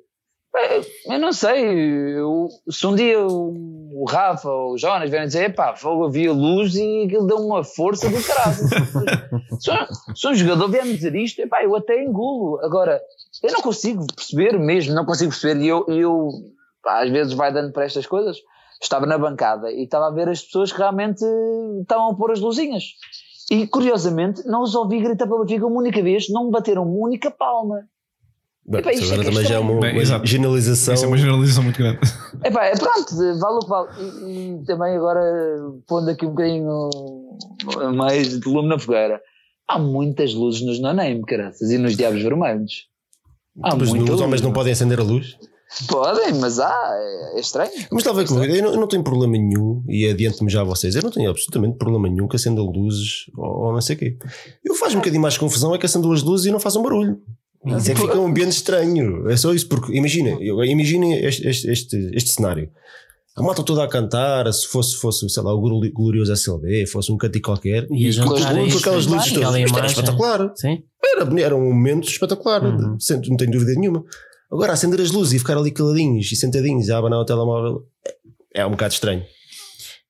eu 1.06 1.18
não 1.18 1.32
sei, 1.32 1.64
eu- 2.18 2.48
se 2.70 2.86
um 2.86 2.94
dia 2.94 3.24
o, 3.26 4.04
Rafa 4.08 4.50
ou 4.50 4.72
o 4.74 4.78
Jonas 4.78 5.08
vierem 5.08 5.26
dizer, 5.26 5.50
epá, 5.50 5.74
fogo, 5.76 6.04
havia 6.06 6.32
luz 6.32 6.74
e 6.74 7.04
aquilo 7.06 7.26
deu 7.26 7.38
uma 7.38 7.64
força 7.64 8.08
do 8.08 8.22
caralho. 8.22 8.54
se, 9.60 9.70
um- 9.70 10.14
se 10.14 10.28
um 10.28 10.34
jogador 10.34 10.68
vier 10.68 10.84
me 10.84 10.94
dizer 10.94 11.14
isto, 11.14 11.40
epá, 11.40 11.62
eu 11.64 11.74
até 11.74 12.02
engulo. 12.02 12.60
Agora, 12.62 13.00
eu 13.42 13.52
não 13.52 13.62
consigo 13.62 14.04
perceber 14.14 14.58
mesmo, 14.58 14.94
não 14.94 15.06
consigo 15.06 15.30
perceber, 15.30 15.60
e 15.62 15.68
eu, 15.68 15.84
eu 15.88 16.28
pá, 16.82 17.02
às 17.02 17.10
vezes 17.10 17.32
vai 17.32 17.52
dando 17.52 17.72
para 17.72 17.84
estas 17.84 18.06
coisas, 18.06 18.36
estava 18.80 19.06
na 19.06 19.16
bancada 19.16 19.70
e 19.70 19.84
estava 19.84 20.08
a 20.08 20.10
ver 20.10 20.28
as 20.28 20.42
pessoas 20.42 20.70
que 20.72 20.78
realmente 20.78 21.24
estavam 21.80 22.10
a 22.10 22.14
pôr 22.14 22.30
as 22.32 22.40
luzinhas. 22.40 22.84
E 23.50 23.66
curiosamente, 23.66 24.46
não 24.46 24.62
os 24.62 24.74
ouvi 24.74 25.00
gritar 25.00 25.26
pela 25.26 25.40
Benfica 25.44 25.66
uma 25.66 25.78
única 25.80 26.02
vez, 26.02 26.28
não 26.30 26.44
me 26.46 26.50
bateram 26.50 26.82
uma 26.84 27.06
única 27.06 27.30
palma. 27.30 27.86
Bem, 28.72 28.80
Epá, 28.80 28.90
isso 28.90 29.02
é 29.02 29.06
agora 29.06 29.20
é 29.20 29.24
também 29.30 29.44
já 29.44 29.54
é 29.56 29.58
uma, 29.58 29.80
Bem, 29.80 29.92
uma 29.92 30.26
generalização. 30.26 30.94
Isso 30.94 31.04
é 31.04 31.06
uma 31.08 31.18
generalização 31.18 31.62
muito 31.62 31.76
grande. 31.76 31.98
Epá, 32.42 32.64
é 32.64 32.72
pronto, 32.74 33.16
vale 33.38 33.56
o 33.56 33.58
que 33.58 33.68
vale. 33.68 33.88
E, 34.00 34.62
e 34.62 34.64
também 34.64 34.96
agora, 34.96 35.20
pondo 35.86 36.08
aqui 36.08 36.24
um 36.24 36.30
bocadinho 36.30 36.88
mais 37.94 38.40
de 38.40 38.48
lume 38.48 38.70
na 38.70 38.78
fogueira, 38.78 39.20
há 39.68 39.78
muitas 39.78 40.32
luzes 40.32 40.62
nos 40.62 40.80
no-name, 40.80 41.20
caraças, 41.26 41.70
e 41.70 41.76
nos 41.76 41.98
Diabos 41.98 42.22
Vermelhos. 42.22 42.86
Há 43.62 43.76
Mas 43.76 43.90
muita 43.90 44.14
os 44.14 44.22
homens 44.22 44.40
luz. 44.40 44.42
não 44.42 44.52
podem 44.54 44.72
acender 44.72 44.98
a 44.98 45.02
luz. 45.02 45.36
Podem, 45.86 46.32
mas 46.40 46.58
há, 46.58 46.72
é, 47.34 47.40
estranho. 47.40 47.72
Mas 47.90 48.00
estava 48.00 48.24
com 48.24 48.42
eu 48.42 48.62
não, 48.62 48.72
eu 48.72 48.80
não 48.80 48.86
tenho 48.86 49.04
problema 49.04 49.34
nenhum, 49.34 49.84
e 49.86 50.08
adianto-me 50.08 50.50
já 50.50 50.62
a 50.62 50.64
vocês, 50.64 50.96
eu 50.96 51.02
não 51.02 51.10
tenho 51.10 51.28
absolutamente 51.28 51.76
problema 51.76 52.08
nenhum 52.08 52.26
que 52.26 52.36
acendam 52.36 52.64
luzes 52.64 53.26
ou, 53.36 53.66
ou 53.66 53.72
não 53.74 53.82
sei 53.82 53.96
o 53.96 53.98
quê. 53.98 54.16
Eu 54.64 54.74
faz 54.74 54.94
um 54.94 54.98
bocadinho 54.98 55.20
mais 55.20 55.36
confusão 55.36 55.74
é 55.74 55.78
que 55.78 55.84
acendam 55.84 56.10
as 56.12 56.22
luzes 56.22 56.46
e 56.46 56.50
não 56.50 56.58
fazem 56.58 56.82
barulho. 56.82 57.20
Isso 57.64 57.90
é 57.90 57.94
que 57.94 58.00
fica 58.00 58.18
um 58.18 58.26
ambiente 58.26 58.52
estranho. 58.52 59.28
É 59.30 59.36
só 59.36 59.52
isso, 59.52 59.68
porque 59.68 59.92
imagina, 59.96 60.30
imaginem 60.66 61.14
este, 61.24 61.46
este, 61.46 61.70
este, 61.70 62.10
este 62.14 62.30
cenário. 62.30 62.68
A 63.36 63.42
malta 63.42 63.62
toda 63.62 63.82
a 63.82 63.88
cantar, 63.88 64.52
se 64.52 64.66
fosse, 64.66 64.96
fosse 64.96 65.26
sei 65.30 65.42
lá, 65.42 65.54
o 65.54 65.60
glori- 65.60 65.90
glorioso 65.90 66.32
SLB, 66.32 66.86
fosse 66.86 67.10
um 67.10 67.16
cantico 67.16 67.46
qualquer, 67.50 67.86
E 67.90 68.08
a 68.08 68.24
com, 68.24 68.36
jantar 68.36 68.54
com 68.54 68.66
isto, 68.66 68.78
aquelas 68.80 69.06
luzes 69.06 69.32
aquela 69.32 69.52
todas. 69.52 69.64
Isto 69.64 69.78
era 69.78 69.86
espetacular. 69.86 70.52
Sim? 70.54 70.82
Era, 71.02 71.40
era 71.40 71.56
um 71.56 71.64
momento 71.72 72.08
espetacular, 72.08 72.62
Uhum. 72.64 72.98
não 73.28 73.36
tenho 73.36 73.50
dúvida 73.52 73.72
nenhuma. 73.74 74.04
Agora, 74.50 74.72
acender 74.74 75.00
as 75.00 75.10
luzes 75.10 75.32
e 75.32 75.38
ficar 75.38 75.56
ali 75.56 75.70
caladinhos 75.70 76.30
e 76.30 76.36
sentadinhos 76.36 76.90
a 76.90 76.98
abanar 76.98 77.20
o 77.20 77.24
telemóvel 77.24 77.86
é 78.54 78.66
um 78.66 78.72
bocado 78.72 78.92
estranho. 78.92 79.22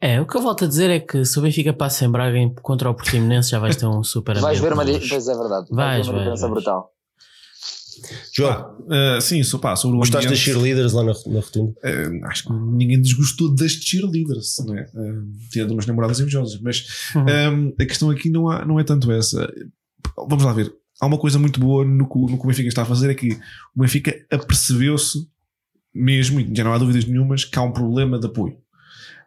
É, 0.01 0.21
o 0.21 0.27
que 0.27 0.37
eu 0.37 0.43
volto 0.43 0.65
a 0.65 0.67
dizer 0.67 0.91
é 0.91 0.99
que 0.99 1.25
se 1.25 1.39
o 1.39 1.43
Benfica 1.43 1.73
passa 1.73 2.05
em 2.05 2.11
Braga 2.11 2.37
contra 2.61 2.91
o 2.91 2.95
Portimonense 2.95 3.51
já 3.51 3.61
vais 3.61 3.77
ter 3.77 3.87
um 3.87 4.03
super 4.03 4.37
Vais 4.41 4.59
ver 4.59 4.73
uma, 4.73 4.85
pois 4.85 5.29
é 5.29 5.37
verdade, 5.37 5.69
Vais, 5.71 6.07
ver 6.09 6.13
uma 6.13 6.25
vais, 6.25 6.25
diferença 6.25 6.41
vais. 6.43 6.53
brutal. 6.55 6.92
João, 8.33 8.77
Ah, 8.91 9.19
sim, 9.21 9.43
só 9.43 9.59
pá, 9.59 9.75
sobre 9.77 9.97
o 9.97 9.99
gostaste 10.01 10.29
das 10.29 10.39
ambiente, 10.39 10.45
cheerleaders 10.45 10.93
lá 10.93 11.03
na, 11.05 11.13
na 11.27 11.41
rotunda? 11.41 11.75
ah, 11.85 12.29
acho 12.29 12.45
que 12.45 12.53
ninguém 12.53 13.01
desgostou 13.01 13.55
das 13.55 13.73
cheerleaders, 13.73 14.57
não 14.67 14.77
é? 14.77 14.87
Ah, 14.95 15.23
tirando 15.51 15.73
umas 15.73 15.87
namoradas 15.87 16.21
invejosas, 16.21 16.61
mas 16.61 16.87
Uhum. 17.15 17.75
a 17.81 17.85
questão 17.85 18.11
aqui 18.11 18.31
não, 18.31 18.49
há, 18.49 18.65
não 18.65 18.79
é 18.81 18.85
tanto 18.85 19.11
essa. 19.13 19.53
Vamos 20.29 20.45
lá 20.45 20.53
ver. 20.53 20.73
Há 21.01 21.07
uma 21.07 21.19
coisa 21.19 21.39
muito 21.39 21.59
boa 21.59 21.85
no 21.85 22.09
que, 22.09 22.17
o- 22.19 22.29
no 22.29 22.39
que 22.39 22.45
o 22.45 22.47
Benfica 22.47 22.69
está 22.69 22.83
a 22.83 22.87
fazer 22.87 23.11
é 23.11 23.15
que 23.15 23.33
o 23.75 23.81
Benfica 23.81 24.15
apercebeu-se 24.31 25.27
mesmo, 25.95 26.41
e 26.41 26.51
já 26.55 26.65
não 26.65 26.73
há 26.73 26.79
dúvidas 26.79 27.05
nenhumas, 27.05 27.45
que 27.45 27.59
há 27.59 27.63
um 27.63 27.73
problema 27.73 28.19
de 28.19 28.27
apoio. 28.27 28.57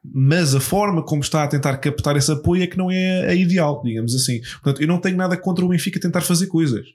Mas 0.03 0.53
a 0.55 0.59
forma 0.59 1.03
como 1.03 1.21
está 1.21 1.43
a 1.43 1.47
tentar 1.47 1.75
captar 1.77 2.15
esse 2.15 2.31
apoio 2.31 2.63
é 2.63 2.67
que 2.67 2.77
não 2.77 2.91
é 2.91 3.27
a 3.27 3.33
ideal, 3.35 3.81
digamos 3.83 4.13
assim. 4.15 4.39
Portanto, 4.61 4.81
eu 4.81 4.87
não 4.87 4.99
tenho 4.99 5.17
nada 5.17 5.35
contra 5.35 5.65
o 5.65 5.67
Benfica 5.67 5.99
tentar 5.99 6.21
fazer 6.21 6.47
coisas. 6.47 6.85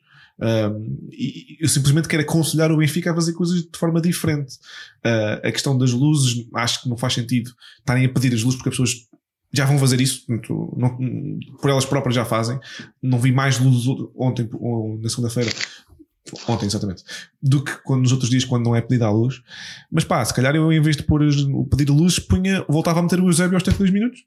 Um, 0.43 1.09
e 1.11 1.57
eu 1.61 1.69
simplesmente 1.69 2.09
quero 2.09 2.23
aconselhar 2.23 2.73
o 2.73 2.77
Benfica 2.79 3.11
a 3.13 3.15
fazer 3.15 3.33
coisas 3.35 3.63
de 3.63 3.79
forma 3.79 4.01
diferente. 4.01 4.55
Uh, 5.05 5.47
a 5.47 5.53
questão 5.53 5.77
das 5.77 5.93
luzes, 5.93 6.47
acho 6.55 6.83
que 6.83 6.89
não 6.89 6.97
faz 6.97 7.13
sentido 7.15 7.51
estarem 7.79 8.07
a 8.07 8.09
pedir 8.09 8.33
as 8.35 8.43
luzes 8.43 8.57
porque 8.57 8.71
as 8.71 8.75
pessoas 8.75 9.07
já 9.53 9.65
vão 9.67 9.79
fazer 9.79 10.01
isso, 10.01 10.25
não- 10.77 10.97
por 11.61 11.71
elas 11.71 11.85
próprias 11.85 12.15
já 12.15 12.25
fazem. 12.25 12.59
Não 13.03 13.19
vi 13.19 13.33
mais 13.33 13.59
luzes 13.59 13.85
ontem, 14.17 14.49
ou 14.55 14.97
na 14.99 15.09
segunda-feira, 15.09 15.51
ontem 16.49 16.67
exatamente, 16.67 17.03
do 17.43 17.63
que 17.65 17.73
quando, 17.83 18.03
nos 18.03 18.13
outros 18.13 18.31
dias 18.31 18.45
quando 18.45 18.65
não 18.65 18.77
é 18.77 18.81
pedida 18.81 19.07
a 19.07 19.11
luz. 19.11 19.43
Mas 19.91 20.05
pá, 20.05 20.25
se 20.25 20.33
calhar 20.33 20.55
eu 20.55 20.73
em 20.73 20.81
vez 20.81 20.97
de 20.97 21.03
pôr 21.03 21.21
pedir 21.77 21.91
luz, 21.91 22.19
punha, 22.19 22.65
voltava 22.69 23.01
a 23.01 23.03
meter 23.03 23.21
o 23.21 23.27
Eusébio 23.29 23.57
aos 23.57 23.63
72 23.65 23.93
minutos. 23.93 24.21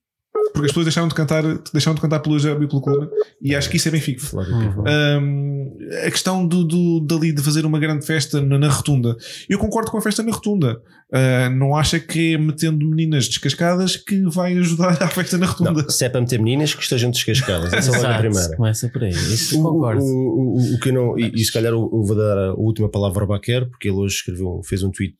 Porque 0.53 0.67
as 0.67 0.71
pessoas 0.71 0.85
deixaram 0.85 1.07
de 1.07 1.15
cantar, 1.15 1.43
deixaram 1.73 1.95
de 1.95 2.01
cantar 2.01 2.19
pelo 2.19 2.35
Eusébio 2.35 2.63
e 2.63 2.67
pelo 2.67 2.79
Coluna, 2.81 3.09
e 3.41 3.55
acho 3.55 3.69
que 3.69 3.77
isso 3.77 3.87
é 3.87 3.91
Benfica. 3.91 4.23
Uhum. 4.35 4.83
Um, 4.87 5.77
a 6.05 6.11
questão 6.11 6.45
do, 6.45 6.63
do, 6.63 6.99
dali 6.99 7.33
de 7.33 7.41
fazer 7.41 7.65
uma 7.65 7.79
grande 7.79 8.05
festa 8.05 8.39
na, 8.41 8.59
na 8.59 8.69
rotunda. 8.69 9.15
Eu 9.49 9.57
concordo 9.57 9.89
com 9.89 9.97
a 9.97 10.01
festa 10.01 10.21
na 10.21 10.31
rotunda. 10.31 10.79
Uh, 11.11 11.49
não 11.55 11.75
acha 11.75 11.99
que 11.99 12.33
é 12.33 12.37
metendo 12.37 12.87
meninas 12.87 13.27
descascadas 13.27 13.95
que 13.95 14.21
vai 14.23 14.57
ajudar 14.57 15.01
à 15.01 15.07
festa 15.07 15.37
na 15.37 15.45
rotunda. 15.45 15.83
Não, 15.83 15.89
se 15.89 16.05
é 16.05 16.09
para 16.09 16.21
meter 16.21 16.39
meninas 16.39 16.73
que 16.73 16.81
estejam 16.81 17.11
descascadas. 17.11 17.73
Essa 17.73 17.95
é 17.97 18.15
a 18.15 18.17
primeira. 18.19 18.55
começa 18.55 18.89
por 18.89 19.03
aí. 19.03 19.11
Isso 19.11 19.59
O, 19.59 19.63
concordo. 19.63 20.01
o, 20.03 20.57
o, 20.57 20.75
o 20.75 20.79
que 20.79 20.91
não, 20.91 21.17
e, 21.17 21.31
e 21.33 21.43
se 21.43 21.51
calhar 21.51 21.71
eu, 21.71 21.89
eu 21.91 22.03
vou 22.03 22.15
dar 22.15 22.37
a 22.37 22.53
última 22.53 22.89
palavra 22.89 23.23
ao 23.23 23.27
Baquer, 23.27 23.67
porque 23.69 23.89
ele 23.89 23.97
hoje 23.97 24.15
escreveu, 24.15 24.61
fez 24.63 24.83
um 24.83 24.91
tweet 24.91 25.15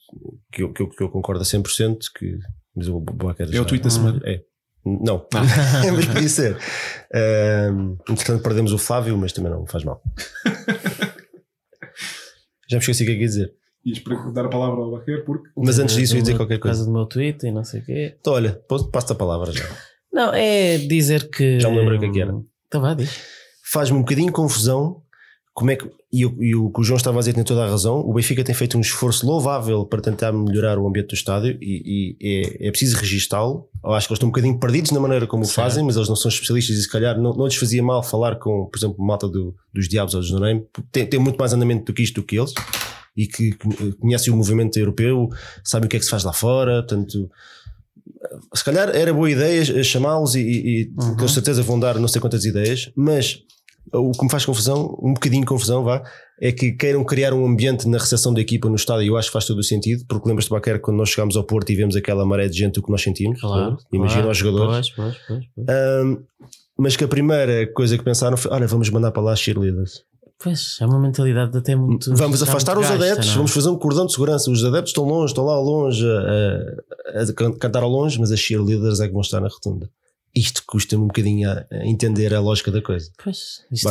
que 0.52 0.64
eu, 0.64 0.72
que 0.72 0.82
eu, 0.82 0.90
que 0.90 1.04
eu 1.04 1.10
concordo 1.10 1.42
a 1.42 1.46
100%. 1.46 1.98
Que, 2.18 2.38
mas 2.76 2.88
o 2.88 3.00
Baquer 3.00 3.50
É 3.52 3.62
o 3.62 3.66
tweet 3.66 3.84
da 3.84 3.90
semana. 3.90 4.20
É. 4.26 4.42
Não, 4.86 5.26
mas 5.34 6.06
podia 6.06 6.30
ser. 6.30 6.58
Um, 7.72 7.98
entretanto, 8.10 8.44
perdemos 8.44 8.74
o 8.74 8.78
Flávio, 8.78 9.18
mas 9.18 9.32
também 9.32 9.52
não 9.52 9.66
faz 9.66 9.84
mal. 9.84 10.02
Já 12.70 12.78
me 12.78 12.82
esqueci 12.82 13.04
o 13.04 13.06
que 13.06 13.12
é 13.12 13.16
que 13.16 13.22
ia 13.22 13.28
dizer. 13.28 13.54
E 13.86 13.92
espero 13.92 14.32
dar 14.32 14.46
a 14.46 14.50
palavra 14.50 14.82
ao 14.82 14.92
Baquer 14.92 15.24
porque. 15.26 15.50
Mas 15.56 15.80
antes 15.80 15.96
disso, 15.96 16.14
eu 16.14 16.18
ia 16.18 16.24
dizer 16.24 16.38
qualquer 16.38 16.58
Por 16.58 16.64
causa 16.64 16.80
coisa. 16.80 16.92
do 16.92 16.98
meu 16.98 17.06
tweet 17.06 17.46
e 17.46 17.52
não 17.52 17.64
sei 17.64 17.82
o 17.82 17.86
quê. 17.86 18.16
Então, 18.20 18.34
olha, 18.34 18.62
passo-te 18.92 19.12
a 19.12 19.16
palavra 19.16 19.52
já. 19.52 19.66
Não, 20.12 20.34
é 20.34 20.78
dizer 20.78 21.30
que. 21.30 21.60
Já 21.60 21.70
me 21.70 21.78
lembrei 21.78 21.98
o 21.98 22.02
que 22.02 22.08
é 22.08 22.12
que 22.12 22.22
era. 22.22 22.34
Então 22.68 22.82
vá, 22.82 22.94
diz. 22.94 23.22
faz-me 23.64 23.98
um 23.98 24.02
bocadinho 24.02 24.32
confusão 24.32 25.02
como 25.54 25.72
é 25.72 25.76
que, 25.76 25.90
e, 26.14 26.26
o- 26.28 26.44
e 26.44 26.56
o 26.56 26.70
que 26.70 26.80
o 26.80 26.84
João 26.84 26.96
estava 26.98 27.18
a 27.18 27.20
dizer 27.20 27.34
tem 27.34 27.44
toda 27.44 27.64
a 27.66 27.68
razão, 27.70 28.00
o 28.00 28.14
Benfica 28.14 28.44
tem 28.44 28.54
feito 28.54 28.78
um 28.78 28.82
esforço 28.82 29.26
louvável 29.26 29.84
para 29.86 30.00
tentar 30.00 30.32
melhorar 30.32 30.78
o 30.78 30.88
ambiente 30.88 31.08
do 31.08 31.16
estádio 31.16 31.58
e, 31.60 32.16
e 32.22 32.42
é, 32.62 32.68
é 32.68 32.72
preciso 32.72 32.96
registá-lo. 32.98 33.68
Acho 33.84 34.08
que 34.08 34.14
eles 34.14 34.18
estão 34.18 34.28
um 34.30 34.32
bocadinho 34.32 34.60
perdidos 34.60 34.92
na 34.92 35.00
maneira 35.00 35.26
como 35.26 35.44
o 35.44 35.48
fazem, 35.48 35.84
mas 35.84 35.96
eles 35.96 36.08
não 36.08 36.16
são 36.16 36.30
especialistas 36.30 36.78
e 36.78 36.82
se 36.84 36.90
calhar 36.90 37.20
não, 37.20 37.34
não 37.34 37.46
lhes 37.46 37.56
fazia 37.56 37.82
mal 37.82 38.04
falar 38.04 38.36
com, 38.36 38.66
por 38.72 38.78
exemplo, 38.78 39.04
malta 39.04 39.28
do, 39.28 39.56
dos 39.74 39.90
Diabos 39.90 40.14
ou 40.14 40.22
dos 40.22 40.30
No-Name, 40.32 40.64
tem, 40.92 41.06
tem 41.06 41.20
muito 41.20 41.38
mais 41.38 41.52
andamento 41.52 41.86
do 41.86 41.94
que 41.94 42.04
isto 42.04 42.22
do 42.22 42.24
que 42.24 42.38
eles 42.38 42.54
e 43.18 43.28
que 43.28 43.52
conhecem 44.00 44.32
o 44.32 44.38
movimento 44.38 44.78
europeu, 44.78 45.30
sabem 45.64 45.88
o 45.88 45.90
que 45.90 45.98
é 45.98 46.00
que 46.00 46.06
se 46.06 46.12
faz 46.12 46.24
lá 46.24 46.32
fora, 46.34 46.82
portanto 46.84 47.30
se 48.54 48.64
calhar 48.64 48.90
era 48.96 49.14
boa 49.14 49.30
ideia 49.30 49.84
chamá-los 49.84 50.36
e, 50.36 50.40
e, 50.42 50.82
e 50.82 50.92
Uhum. 51.00 51.18
com 51.18 51.28
certeza 51.28 51.62
vão 51.64 51.80
dar 51.80 52.00
não 52.00 52.08
sei 52.08 52.22
quantas 52.22 52.46
ideias, 52.46 52.92
mas 52.96 53.40
o 53.94 54.12
que 54.12 54.24
me 54.24 54.30
faz 54.32 54.46
confusão, 54.46 54.98
um 55.02 55.14
bocadinho 55.14 55.42
de 55.42 55.48
confusão, 55.48 55.84
vá, 55.84 56.02
é 56.42 56.52
que 56.52 56.72
queiram 56.72 57.04
criar 57.04 57.34
um 57.34 57.46
ambiente 57.46 57.88
na 57.88 57.98
recepção 57.98 58.34
da 58.34 58.42
equipa 58.42 58.68
no 58.70 58.76
estádio. 58.76 59.04
e 59.04 59.08
Eu 59.08 59.18
acho 59.18 59.30
que 59.30 59.34
faz 59.34 59.46
todo 59.46 59.60
o 59.60 59.64
sentido, 59.64 60.04
porque 60.08 60.28
lembras-te, 60.28 60.50
Baquer, 60.50 60.80
quando 60.82 60.98
nós 60.98 61.10
chegámos 61.10 61.36
ao 61.38 61.44
Porto 61.44 61.70
e 61.72 61.76
vemos 61.76 61.96
aquela 61.96 62.26
maré 62.26 62.48
de 62.48 62.58
gente, 62.58 62.80
o 62.80 62.84
que 62.84 62.92
nós 62.92 63.02
sentimos? 63.02 63.40
Claro. 63.40 63.78
Imagina 63.92 64.22
claro. 64.24 64.32
os 64.32 64.38
jogadores. 64.38 64.90
Pois, 64.90 65.16
pois, 65.28 65.44
pois. 65.56 65.68
Ahm, 65.70 66.18
mas 66.78 66.96
que 66.96 67.04
a 67.04 67.08
primeira 67.08 67.72
coisa 67.74 67.98
que 67.98 68.04
pensaram 68.04 68.36
foi: 68.36 68.52
olha, 68.52 68.66
vamos 68.68 68.90
mandar 68.90 69.12
para 69.12 69.22
lá 69.22 69.34
as 69.34 69.40
cheerleaders. 69.40 70.04
Pois, 70.44 70.78
é 70.82 70.86
uma 70.86 71.00
mentalidade 71.00 71.56
até 71.58 71.74
muito. 71.76 72.14
Vamos 72.16 72.44
afastar 72.44 72.76
muito 72.76 72.86
os 72.86 72.92
gasta, 72.92 73.06
adeptos, 73.06 73.32
é? 73.32 73.36
vamos 73.36 73.52
fazer 73.52 73.70
um 73.70 73.78
cordão 73.78 74.06
de 74.06 74.12
segurança. 74.12 74.52
Os 74.52 74.66
adeptos 74.66 74.90
estão 74.90 75.06
longe, 75.06 75.28
estão 75.32 75.46
lá 75.46 75.58
longe 75.58 76.04
a, 76.06 77.20
a- 77.20 77.22
a 77.24 77.34
can- 77.34 77.54
cantar 77.54 77.84
ao 77.84 77.90
longe, 77.90 78.20
mas 78.20 78.30
as 78.32 78.40
cheerleaders 78.40 79.00
é 79.00 79.08
que 79.08 79.14
vão 79.14 79.22
estar 79.22 79.40
na 79.40 79.48
rotunda. 79.48 79.90
Isto 80.36 80.64
custa-me 80.66 81.04
um 81.04 81.08
bocadinho 81.08 81.50
a, 81.50 81.66
entender 81.86 82.34
a 82.34 82.40
lógica 82.40 82.72
da 82.72 82.82
coisa. 82.82 83.12
Pois, 83.24 83.64
isto 83.72 83.84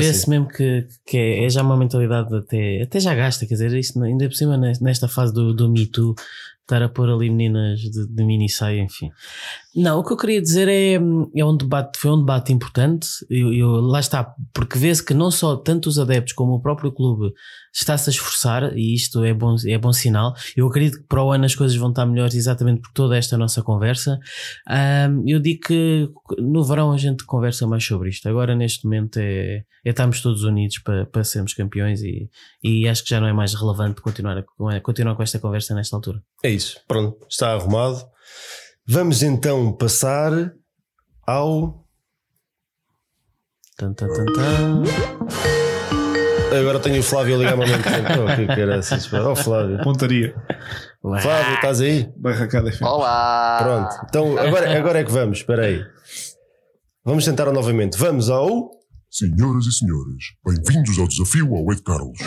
vê-se 0.00 0.20
sim. 0.24 0.30
mesmo 0.30 0.48
que, 0.48 0.88
que 1.06 1.16
é, 1.16 1.44
é 1.44 1.48
já 1.48 1.62
uma 1.62 1.76
mentalidade 1.76 2.34
até, 2.34 2.82
até 2.82 2.98
já 2.98 3.14
gasta, 3.14 3.46
quer 3.46 3.54
dizer, 3.54 3.72
isto 3.74 4.02
ainda 4.02 4.28
por 4.28 4.34
cima 4.34 4.56
nes- 4.56 4.80
nesta 4.80 5.06
fase 5.06 5.32
do, 5.32 5.54
do 5.54 5.70
Me 5.70 5.86
Too, 5.86 6.14
estar 6.62 6.82
a 6.82 6.88
pôr 6.88 7.08
ali 7.08 7.30
meninas 7.30 7.78
de, 7.80 8.08
de 8.08 8.24
mini 8.24 8.48
saia, 8.48 8.80
enfim. 8.80 9.10
Não, 9.74 9.98
o 9.98 10.04
que 10.04 10.12
eu 10.12 10.16
queria 10.16 10.40
dizer 10.40 10.68
é, 10.68 10.98
hum, 11.00 11.30
é 11.34 11.44
um 11.44 11.56
debate, 11.56 11.98
foi 11.98 12.10
um 12.12 12.18
debate 12.20 12.52
importante, 12.52 13.08
eu, 13.28 13.52
eu- 13.52 13.80
lá 13.80 13.98
está, 14.00 14.32
porque 14.52 14.78
vê-se 14.78 15.04
que 15.04 15.12
não 15.14 15.30
só 15.30 15.56
tanto 15.56 15.88
os 15.88 15.98
adeptos 15.98 16.32
como 16.32 16.52
o 16.54 16.60
próprio 16.62 16.92
clube 16.92 17.32
está-se 17.72 18.08
a 18.08 18.12
esforçar, 18.12 18.76
e 18.78 18.94
isto 18.94 19.24
é 19.24 19.34
bom, 19.34 19.56
é 19.66 19.76
bom 19.76 19.92
sinal. 19.92 20.32
Eu 20.56 20.68
acredito 20.68 20.98
que 20.98 21.08
para 21.08 21.24
o 21.24 21.32
ano 21.32 21.44
as 21.44 21.56
coisas 21.56 21.76
vão 21.76 21.90
estar 21.90 22.06
melhores 22.06 22.34
exatamente 22.34 22.80
por 22.82 22.92
toda 22.92 23.16
esta 23.16 23.36
nossa 23.36 23.62
conversa. 23.62 24.18
Ahm, 24.68 25.24
eu 25.26 25.40
digo 25.40 25.60
que 25.66 26.08
no 26.38 26.62
verão 26.62 26.92
a 26.92 26.96
gente 26.96 27.24
conversa 27.24 27.66
mais 27.66 27.84
sobre 27.84 28.10
isto. 28.10 28.28
Agora, 28.28 28.54
neste 28.54 28.84
momento, 28.84 29.18
é, 29.18 29.64
é 29.84 29.92
todos 29.92 30.44
unidos 30.44 30.78
para, 30.78 31.04
para 31.06 31.24
sermos 31.24 31.52
campeões 31.52 32.00
e, 32.00 32.30
e 32.62 32.86
acho 32.88 33.02
que 33.02 33.10
já 33.10 33.20
não 33.20 33.26
é 33.26 33.32
mais 33.32 33.54
relevante 33.54 34.00
continuar, 34.00 34.44
continuar 34.82 35.16
com 35.16 35.22
esta 35.24 35.40
conversa 35.40 35.74
nesta 35.74 35.96
altura. 35.96 36.22
É 36.44 36.50
isso, 36.50 36.80
pronto, 36.86 37.26
está 37.28 37.54
arrumado. 37.54 38.04
Vamos 38.86 39.22
então 39.22 39.72
passar 39.72 40.52
ao. 41.26 41.86
Tan, 43.78 43.94
tan, 43.94 44.08
tan, 44.08 44.26
tan. 44.26 44.82
Agora 46.60 46.78
tenho 46.78 47.00
o 47.00 47.02
Flávio 47.02 47.34
a 47.34 47.38
ligar-me 47.38 47.62
ao 47.62 47.68
mesmo 47.68 47.82
tempo. 47.82 48.08
Oh, 48.22 48.36
que 48.36 48.46
caraças, 48.46 49.06
pá. 49.08 49.20
Oh, 49.22 49.34
Flávio. 49.34 49.82
Pontaria. 49.82 50.34
Flávio, 51.00 51.54
estás 51.54 51.80
aí? 51.80 52.12
Barracada 52.16 52.70
FM. 52.70 52.82
Olá! 52.82 53.58
Pronto, 53.62 54.06
então 54.08 54.38
agora, 54.38 54.78
agora 54.78 55.00
é 55.00 55.04
que 55.04 55.10
vamos, 55.10 55.38
espera 55.38 55.64
aí. 55.64 55.82
Vamos 57.04 57.24
tentar 57.24 57.50
novamente. 57.52 57.98
Vamos 57.98 58.28
ao. 58.28 58.70
Senhoras 59.10 59.64
e 59.66 59.72
senhores, 59.72 60.24
bem-vindos 60.44 60.98
ao 60.98 61.06
desafio 61.06 61.54
ao 61.54 61.72
Ed 61.72 61.82
Carlos. 61.82 62.18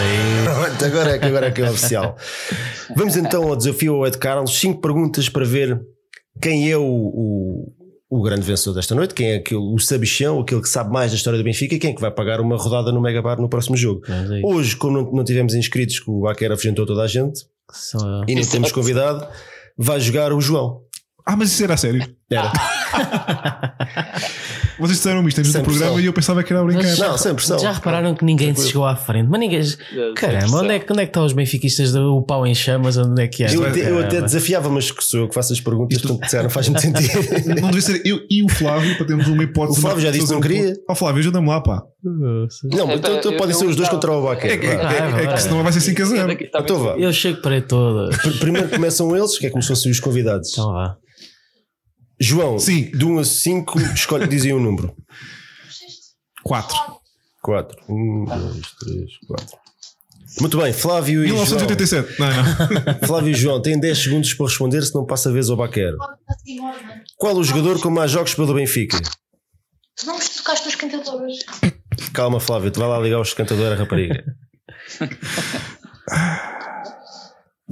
Aí. 0.00 0.66
Pronto, 0.68 0.84
agora 0.84 1.10
é 1.10 1.18
que, 1.18 1.24
agora 1.26 1.46
é, 1.46 1.50
que 1.50 1.60
é 1.62 1.70
oficial. 1.70 2.16
Vamos 2.96 3.16
então 3.16 3.44
ao 3.48 3.56
desafio 3.56 3.94
ao 3.94 4.06
Ed 4.06 4.18
Carlos. 4.18 4.58
Cinco 4.58 4.80
perguntas 4.80 5.28
para 5.28 5.44
ver 5.44 5.80
quem 6.40 6.70
é 6.70 6.76
o, 6.76 6.82
o, 6.82 7.72
o 8.10 8.22
grande 8.22 8.42
vencedor 8.42 8.74
desta 8.74 8.94
noite, 8.94 9.14
quem 9.14 9.32
é 9.32 9.36
aquele, 9.36 9.60
o 9.60 9.78
sabichão, 9.78 10.40
aquele 10.40 10.60
que 10.60 10.68
sabe 10.68 10.92
mais 10.92 11.10
da 11.10 11.16
história 11.16 11.38
do 11.38 11.44
Benfica 11.44 11.74
e 11.74 11.78
quem 11.78 11.90
é 11.90 11.94
que 11.94 12.00
vai 12.00 12.10
pagar 12.10 12.40
uma 12.40 12.56
rodada 12.56 12.90
no 12.92 13.00
Megabar 13.00 13.40
no 13.40 13.48
próximo 13.48 13.76
jogo. 13.76 14.02
Aí. 14.08 14.42
Hoje, 14.44 14.76
como 14.76 14.98
não, 15.02 15.12
não 15.12 15.24
tivemos 15.24 15.54
inscritos, 15.54 16.00
que 16.00 16.10
o 16.10 16.20
Baquer 16.20 16.50
afugentou 16.52 16.86
toda 16.86 17.02
a 17.02 17.06
gente 17.06 17.40
Só- 17.70 18.22
e 18.26 18.34
nem 18.34 18.44
temos 18.44 18.72
convidado, 18.72 19.26
vai 19.76 20.00
jogar 20.00 20.32
o 20.32 20.40
João. 20.40 20.80
Ah, 21.24 21.36
mas 21.36 21.52
isso 21.52 21.62
era 21.62 21.74
a 21.74 21.76
sério. 21.76 22.04
Era. 22.36 22.52
Vocês 24.78 24.96
disseram 24.98 25.26
isto 25.28 25.38
antes 25.38 25.52
do 25.52 25.60
programa 25.62 25.84
pressão. 25.92 26.00
e 26.00 26.06
eu 26.06 26.12
pensava 26.12 26.42
que 26.42 26.52
era 26.52 26.64
brincar. 26.64 26.82
Mas- 26.82 26.98
Não, 26.98 27.16
sem 27.16 27.34
pressão. 27.34 27.58
Já 27.58 27.72
repararam 27.72 28.14
que 28.14 28.24
ninguém 28.24 28.54
se 28.54 28.66
chegou 28.68 28.84
à 28.84 28.96
frente? 28.96 29.28
Mas 29.30 29.38
ninguém. 29.38 29.60
Caramba, 30.16 30.56
onde 30.58 30.72
é, 30.74 30.78
que- 30.80 30.92
onde 30.92 31.02
é 31.02 31.04
que 31.04 31.10
estão 31.10 31.24
os 31.24 31.32
benfiquistas 31.32 31.92
do 31.92 32.22
pau 32.22 32.44
em 32.46 32.54
chamas? 32.54 32.96
Onde 32.96 33.22
é 33.22 33.28
que 33.28 33.44
é? 33.44 33.54
Eu 33.54 33.64
até, 33.64 33.80
eu 33.90 33.98
até 33.98 34.08
Caramba. 34.08 34.26
desafiava, 34.26 34.68
mas 34.70 34.90
que 34.90 35.04
sou 35.04 35.20
eu 35.20 35.28
que 35.28 35.34
faço 35.34 35.52
as 35.52 35.60
perguntas, 35.60 36.00
portanto, 36.00 36.20
disseram, 36.22 36.50
faz 36.50 36.68
muito 36.68 36.80
sentido. 36.80 37.12
Não 37.60 37.68
devia 37.70 37.80
ser 37.82 38.02
eu 38.04 38.18
e 38.28 38.42
o 38.42 38.48
Flávio 38.48 38.96
para 38.96 39.06
termos 39.06 39.28
uma 39.28 39.44
hipótese. 39.44 39.78
O 39.78 39.82
Flávio 39.82 40.00
já 40.02 40.10
disse 40.10 40.26
que 40.26 40.32
não 40.32 40.40
queria. 40.40 40.72
Ó 40.88 40.94
Flávio, 40.94 41.20
ajuda-me 41.20 41.48
lá, 41.48 41.60
pá. 41.60 41.82
Não, 42.02 42.90
É, 42.90 42.94
então, 42.96 43.16
então 43.16 43.36
podem 43.36 43.54
ser 43.54 43.66
os 43.66 43.76
dois 43.76 43.88
contra 43.88 44.10
o 44.10 44.32
É, 44.32 44.36
que- 44.36 44.46
é, 44.48 44.74
é, 45.20 45.24
é 45.24 45.32
que 45.32 45.42
senão 45.42 45.62
vai 45.62 45.72
ser 45.72 45.80
5 45.80 46.02
a 46.02 46.04
0. 46.06 46.32
Então 46.32 46.78
vá. 46.82 46.96
Eu 46.96 47.12
chego 47.12 47.40
para 47.40 47.54
aí 47.54 47.60
todas. 47.62 48.16
Pr- 48.16 48.38
Primeiro 48.40 48.68
começam 48.68 49.14
eles, 49.16 49.38
que 49.38 49.46
é 49.46 49.50
como 49.50 49.62
se 49.62 49.68
fossem 49.68 49.92
os 49.92 50.00
convidados. 50.00 50.50
Então 50.52 50.72
vá. 50.72 50.96
João, 52.22 52.56
Sim. 52.58 52.90
de 52.92 53.04
1 53.04 53.18
a 53.18 53.24
5, 53.24 53.80
escolhe, 53.94 54.28
dizem 54.28 54.54
um 54.54 54.60
número. 54.60 54.94
4. 56.44 56.76
4. 57.42 57.84
1, 57.88 58.24
2, 58.24 58.60
3, 58.78 59.10
4. 59.26 59.58
Muito 60.40 60.56
bem, 60.56 60.72
Flávio 60.72 61.24
e 61.24 61.26
1987. 61.26 62.20
Não, 62.20 62.26
não. 62.28 62.34
João. 62.34 62.98
Flávio 63.04 63.30
e 63.32 63.34
João 63.34 63.60
têm 63.60 63.78
10 63.78 63.98
segundos 63.98 64.32
para 64.34 64.46
responder, 64.46 64.82
se 64.82 64.94
não 64.94 65.04
passa 65.04 65.28
a 65.28 65.32
vez 65.32 65.50
ao 65.50 65.56
Baquer. 65.56 65.92
Qual 67.16 67.36
o 67.36 67.44
jogador 67.44 67.80
com 67.80 67.90
mais 67.90 68.12
jogos 68.12 68.34
pelo 68.34 68.54
Benfica? 68.54 69.00
Tu 69.96 70.06
não 70.06 70.16
me 70.16 70.24
tocaste 70.24 70.64
nos 70.66 70.76
cantadores. 70.76 71.38
Calma, 72.14 72.38
Flávio, 72.38 72.70
tu 72.70 72.78
vai 72.78 72.88
lá 72.88 73.00
ligar 73.00 73.20
os 73.20 73.34
cantadores 73.34 73.72
à 73.72 73.82
rapariga. 73.82 74.24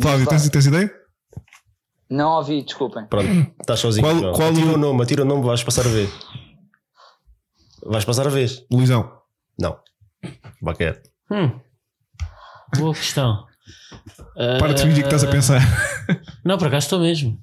Flávio, 0.00 0.26
tens, 0.26 0.48
tens 0.48 0.66
ideia? 0.66 0.99
Não 2.10 2.30
ouvi, 2.38 2.62
desculpem. 2.62 3.06
Pronto, 3.06 3.28
estás 3.60 3.78
sozinho. 3.80 4.04
Qual- 4.06 4.32
qual 4.34 4.48
atira 4.50 4.72
o- 4.72 4.76
nome, 4.76 5.02
atira 5.02 5.22
o 5.22 5.24
nome, 5.24 5.44
vais 5.44 5.62
passar 5.62 5.86
a 5.86 5.90
vez. 5.90 6.10
Vais 7.86 8.04
passar 8.04 8.26
a 8.26 8.30
vez? 8.30 8.64
Luizão. 8.70 9.20
Não. 9.58 9.78
Baquer. 10.60 11.02
Hum. 11.30 11.58
Boa 12.76 12.94
questão. 12.94 13.46
Para 14.34 14.74
de 14.74 14.82
fingir 14.82 15.02
que 15.02 15.14
estás 15.14 15.24
a 15.24 15.28
pensar. 15.30 15.60
Não, 16.44 16.58
por 16.58 16.68
acaso 16.68 16.86
estou 16.86 17.00
mesmo. 17.00 17.38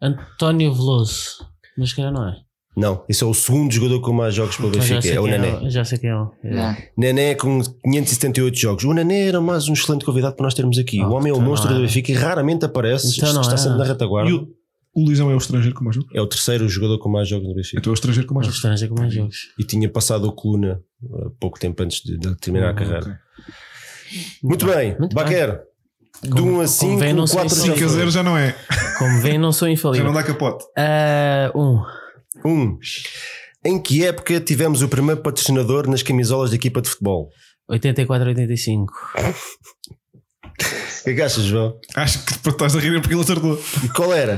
António 0.00 0.74
Veloso. 0.74 1.46
Mas 1.76 1.92
que 1.92 2.02
não 2.10 2.28
é. 2.28 2.36
Não, 2.78 3.04
esse 3.08 3.24
é 3.24 3.26
o 3.26 3.34
segundo 3.34 3.72
jogador 3.72 4.00
com 4.00 4.12
mais 4.12 4.34
jogos 4.34 4.56
pelo 4.56 4.72
já 4.72 4.78
Benfica, 4.94 5.14
é 5.14 5.20
o 5.20 5.26
Nené. 5.26 5.66
é. 5.66 5.70
Já 5.70 5.84
sei 5.84 5.98
quem 5.98 6.10
é. 6.10 6.14
É. 6.44 6.88
Nené 6.96 7.34
com 7.34 7.60
578 7.60 8.56
jogos. 8.58 8.84
O 8.84 8.92
Nené 8.92 9.26
era 9.28 9.40
mais 9.40 9.68
um 9.68 9.72
excelente 9.72 10.04
convidado 10.04 10.36
para 10.36 10.44
nós 10.44 10.54
termos 10.54 10.78
aqui. 10.78 11.00
Ah, 11.00 11.08
o 11.08 11.12
homem 11.12 11.30
é 11.30 11.34
o 11.34 11.38
então 11.38 11.48
monstro 11.48 11.70
não 11.70 11.78
do 11.78 11.82
é. 11.82 11.86
Benfica 11.86 12.12
e 12.12 12.14
raramente 12.14 12.64
aparece. 12.64 13.16
Então 13.16 13.40
está 13.40 13.54
é. 13.54 13.56
sempre 13.56 13.78
na 13.78 13.84
retaguarda. 13.84 14.30
E 14.30 14.34
o, 14.34 14.48
o 14.94 15.04
Luizão 15.04 15.30
é 15.30 15.34
o 15.34 15.38
estrangeiro 15.38 15.74
com 15.76 15.82
mais 15.84 15.96
jogos? 15.96 16.10
É 16.14 16.20
o 16.20 16.26
terceiro 16.26 16.68
jogador 16.68 16.98
com 16.98 17.08
mais 17.08 17.28
jogos 17.28 17.48
no 17.48 17.54
Benfica. 17.54 17.78
Então 17.80 17.90
é 17.90 17.92
o 17.92 17.94
estrangeiro 17.94 18.28
com 18.28 18.34
mais 18.34 18.46
Um 18.46 18.50
jogos. 18.50 18.56
estrangeiro 18.58 18.94
com 18.94 19.00
mais 19.00 19.12
jogos. 19.14 19.36
E 19.58 19.64
tinha 19.64 19.88
passado 19.88 20.28
o 20.28 20.32
Coluna 20.32 20.80
há 21.12 21.30
pouco 21.40 21.58
tempo 21.58 21.82
antes 21.82 22.00
de, 22.02 22.16
de 22.16 22.34
terminar 22.36 22.70
a 22.70 22.74
carreira. 22.74 23.00
Ok. 23.00 23.12
Muito 24.42 24.66
bem, 24.66 24.96
Muito 24.98 25.14
Baquer. 25.14 25.62
De 26.22 26.30
Como- 26.30 26.44
1 26.46 26.48
a 26.48 26.54
como 26.54 26.68
5, 26.68 26.96
vem, 26.98 27.12
não 27.12 27.26
sei 27.28 27.36
4 27.38 27.54
se 27.54 27.66
já 27.68 27.74
5 27.74 27.84
a 27.84 27.88
0 27.88 28.10
já 28.10 28.22
não 28.24 28.36
é. 28.36 28.52
Como 28.98 29.20
vem, 29.20 29.38
não 29.38 29.52
sou 29.52 29.68
Já 29.68 29.72
infalível. 29.72 30.06
não 30.06 30.12
dá 30.12 30.22
capote. 30.24 30.64
Ah, 30.76 31.52
um. 31.54 31.80
1. 32.44 32.78
Em 33.64 33.80
que 33.80 34.04
época 34.04 34.40
tivemos 34.40 34.82
o 34.82 34.88
primeiro 34.88 35.20
patrocinador 35.22 35.88
nas 35.88 36.02
camisolas 36.02 36.50
da 36.50 36.56
equipa 36.56 36.80
de 36.80 36.88
futebol? 36.88 37.28
84, 37.68 38.28
85. 38.28 38.92
O 41.00 41.04
que 41.04 41.10
é 41.10 41.14
que 41.14 41.22
achas, 41.22 41.44
João? 41.44 41.78
Acho 41.94 42.24
que 42.24 42.48
estás 42.48 42.74
a 42.74 42.80
rir 42.80 43.00
porque 43.00 43.14
ele 43.14 43.22
acertou. 43.22 43.60
E 43.84 43.88
qual 43.88 44.12
era? 44.12 44.36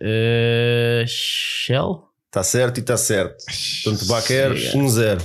Ah, 0.00 1.04
Shell? 1.06 2.04
Está 2.26 2.42
certo 2.42 2.78
e 2.78 2.80
está 2.80 2.96
certo. 2.96 3.44
Portanto, 3.84 4.06
Baquer, 4.06 4.52
1-0. 4.52 5.22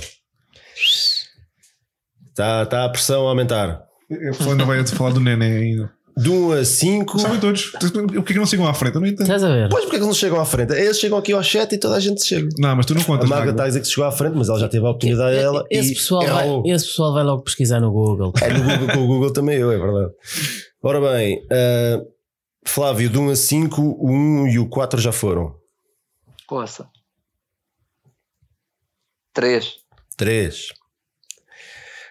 Está, 2.28 2.62
está 2.62 2.84
a 2.84 2.88
pressão 2.88 3.26
a 3.26 3.30
aumentar. 3.30 3.82
Pessoa 4.08 4.52
ainda 4.52 4.64
vai 4.64 4.86
falar 4.86 5.12
do 5.12 5.20
Nené 5.20 5.58
ainda. 5.58 5.92
De 6.16 6.30
1 6.30 6.52
a 6.52 6.64
5. 6.64 7.18
Sabem 7.18 7.40
todos. 7.40 7.74
O 7.74 8.22
que 8.22 8.32
é 8.32 8.34
que 8.34 8.38
não 8.38 8.46
sigam 8.46 8.66
à 8.66 8.72
frente? 8.74 8.94
Eu 8.94 9.00
não 9.00 9.08
entendo. 9.08 9.22
Estás 9.22 9.42
a 9.42 9.48
ver? 9.52 9.68
Pois 9.68 9.84
porque 9.84 9.96
é 9.96 9.98
que 9.98 10.04
eles 10.04 10.06
não 10.06 10.14
chegam 10.14 10.40
à 10.40 10.44
frente? 10.44 10.72
Eles 10.72 10.98
chegam 10.98 11.18
aqui 11.18 11.32
ao 11.32 11.42
chat 11.42 11.72
e 11.72 11.78
toda 11.78 11.96
a 11.96 12.00
gente 12.00 12.24
chega. 12.24 12.48
Não, 12.58 12.76
mas 12.76 12.86
tu 12.86 12.94
não 12.94 13.02
A 13.02 13.04
contas. 13.04 13.28
Magda 13.28 13.46
Magda. 13.46 13.50
está 13.52 13.64
a 13.64 13.66
dizer 13.66 13.80
que 13.80 13.88
chegou 13.88 14.04
à 14.04 14.12
frente, 14.12 14.34
mas 14.36 14.48
ela 14.48 14.60
já 14.60 14.68
teve 14.68 14.86
a 14.86 14.90
oportunidade 14.90 15.36
dela. 15.36 15.64
esse, 15.70 15.90
e 15.92 15.94
pessoal 15.94 16.24
vai, 16.26 16.46
errou. 16.46 16.62
esse 16.66 16.86
pessoal 16.86 17.12
vai 17.14 17.24
logo 17.24 17.42
pesquisar 17.42 17.80
no 17.80 17.90
Google. 17.90 18.32
É 18.40 18.48
no 18.52 18.62
Google, 18.62 18.94
com 18.94 19.00
o 19.02 19.06
Google 19.08 19.32
também 19.32 19.58
eu, 19.58 19.72
é 19.72 19.76
verdade. 19.78 20.12
Ora 20.82 21.00
bem, 21.00 21.44
ah, 21.50 22.00
Flávio, 22.64 23.08
de 23.10 23.18
1 23.18 23.30
a 23.30 23.36
5, 23.36 23.80
o 23.82 24.10
1 24.10 24.46
e 24.48 24.58
o 24.60 24.68
4 24.68 25.00
já 25.00 25.10
foram. 25.10 25.54
Poça. 26.46 26.86
Três. 29.32 29.74
3. 30.16 30.68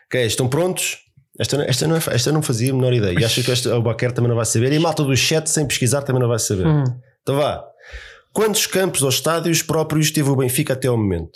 Ok, 0.08 0.26
estão 0.26 0.50
prontos? 0.50 0.98
Esta, 1.40 1.58
não- 1.58 1.64
esta, 1.66 1.88
não, 1.88 1.96
é, 1.96 2.00
esta 2.12 2.32
não 2.32 2.42
fazia 2.44 2.72
a 2.72 2.76
menor 2.76 2.94
ideia. 2.94 3.20
E 3.20 3.26
acho 3.26 3.44
que 3.44 3.52
esta, 3.52 3.76
o 3.76 3.82
Baquer 3.82 4.12
também 4.12 4.30
não 4.30 4.36
vai 4.36 4.46
saber. 4.46 4.72
E 4.72 4.78
a 4.78 4.80
malta 4.80 5.04
do 5.04 5.16
chat, 5.18 5.48
sem 5.50 5.68
pesquisar, 5.68 6.02
também 6.04 6.22
não 6.22 6.30
vai 6.30 6.40
saber. 6.40 6.68
Hum. 6.68 6.84
Então 7.22 7.36
vá. 7.38 7.64
Quantos 8.32 8.66
campos 8.68 9.02
ou 9.04 9.10
estádios 9.10 9.62
próprios 9.62 10.12
teve 10.12 10.30
o 10.30 10.36
Benfica 10.36 10.74
até 10.74 10.88
ao 10.88 10.98
momento? 10.98 11.32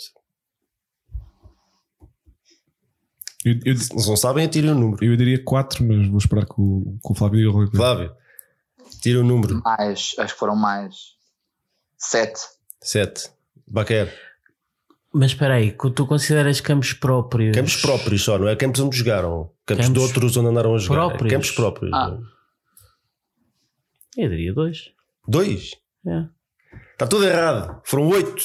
Eu, 3.44 3.54
eu, 3.64 3.76
Se 3.76 4.08
não 4.08 4.16
sabem, 4.16 4.44
atirem 4.44 4.70
o 4.70 4.74
número. 4.74 5.04
eu 5.04 5.16
diria 5.16 5.42
4, 5.42 5.84
mas 5.84 6.08
vou 6.08 6.18
esperar 6.18 6.44
que 6.44 6.54
o, 6.58 6.98
que 7.04 7.12
o 7.12 7.14
Flávio 7.14 7.38
diga 7.38 7.52
qualquer 7.52 7.70
coisa. 7.70 7.76
Flávio, 7.76 8.16
tira 9.00 9.20
o 9.20 9.24
número. 9.24 9.62
Mais, 9.64 10.14
acho 10.18 10.34
que 10.34 10.38
foram 10.40 10.56
mais. 10.56 10.94
Sete. 11.96 12.40
7. 12.82 13.30
Baquer, 13.66 14.12
Mas 15.12 15.30
espera 15.30 15.54
aí, 15.54 15.72
tu 15.94 16.06
consideras 16.06 16.60
campos 16.60 16.92
próprios? 16.92 17.56
Campos 17.56 17.76
próprios 17.76 18.22
só, 18.22 18.38
não 18.38 18.48
é 18.48 18.54
campos 18.54 18.80
onde 18.80 18.96
jogaram. 18.96 19.50
Campos, 19.64 19.86
Campos 19.86 19.92
de 20.02 20.06
outros 20.06 20.36
onde 20.36 20.48
andaram 20.48 20.74
a 20.74 20.78
jogar. 20.78 21.08
Próprios. 21.08 21.32
Campos 21.32 21.50
próprios. 21.52 21.92
Ah. 21.94 22.16
Eu 24.16 24.28
diria 24.28 24.52
dois. 24.52 24.78
Dois. 25.26 25.70
É. 26.06 26.24
Está 26.92 27.06
tudo 27.06 27.24
errado. 27.24 27.80
Foram 27.84 28.08
oito. 28.08 28.42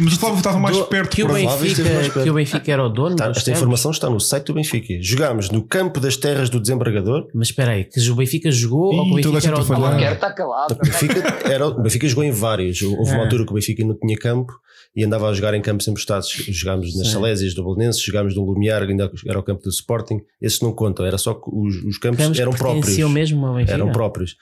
Mas 0.00 0.14
o 0.14 0.18
Flávio 0.18 0.38
estava 0.38 0.58
mais 0.58 0.76
Do- 0.76 0.86
perto 0.86 1.14
que 1.14 1.22
o, 1.22 1.28
mais 1.28 1.44
Benfica, 1.60 1.82
perto. 1.88 2.22
que 2.24 2.30
o 2.30 2.34
Benfica 2.34 2.72
era 2.72 2.84
o 2.84 2.88
dono. 2.88 3.14
Tá, 3.16 3.28
dos 3.28 3.38
esta 3.38 3.52
informação 3.52 3.90
está 3.92 4.08
no 4.10 4.18
site 4.18 4.46
do 4.46 4.54
Benfica. 4.54 4.94
Jogámos 5.00 5.50
no 5.50 5.62
campo 5.64 6.00
das 6.00 6.16
terras 6.16 6.50
do 6.50 6.58
desembargador. 6.60 7.28
Mas 7.34 7.48
espera 7.48 7.72
aí, 7.72 7.84
que 7.84 8.00
o 8.10 8.14
Benfica 8.16 8.50
jogou 8.50 8.92
Ih, 8.92 8.96
ou 8.98 9.04
que 9.04 9.10
o 9.28 9.32
Benfica 9.32 9.48
era 9.48 9.60
o 9.60 9.64
dono? 9.64 10.00
estar 10.12 10.32
calado. 10.32 10.74
O 10.74 10.78
Benfica, 10.78 11.20
era, 11.48 11.66
o 11.68 11.82
Benfica 11.82 12.08
jogou 12.08 12.24
em 12.24 12.32
vários. 12.32 12.82
Houve 12.82 13.10
uma 13.12 13.20
É. 13.20 13.24
altura 13.24 13.44
que 13.44 13.50
o 13.52 13.54
Benfica 13.54 13.84
não 13.84 13.96
tinha 13.96 14.16
campo 14.18 14.52
e 14.94 15.04
andava 15.04 15.28
a 15.28 15.32
jogar 15.32 15.54
em 15.54 15.62
campos 15.62 15.86
emprestados. 15.86 16.28
Jogámos 16.48 16.96
nas 16.96 17.06
Sim. 17.08 17.12
Salésias 17.12 17.54
do 17.54 17.64
Belenenses, 17.64 18.02
jogámos 18.02 18.34
no 18.34 18.44
Lumiar, 18.44 18.82
ainda 18.82 19.10
era 19.26 19.38
o 19.38 19.42
campo 19.42 19.62
do 19.62 19.68
Sporting. 19.70 20.20
Esses 20.40 20.60
não 20.60 20.72
contam, 20.72 21.06
era 21.06 21.16
só 21.18 21.34
que 21.34 21.48
os, 21.52 21.76
os 21.84 21.98
campos, 21.98 22.18
Campos 22.24 22.38
eram 22.38 22.52
próprios. 22.52 22.96
mesmo 23.10 23.46
ao 23.46 23.54
Benfica. 23.54 23.72
Eram 23.74 23.92
próprios. 23.92 24.36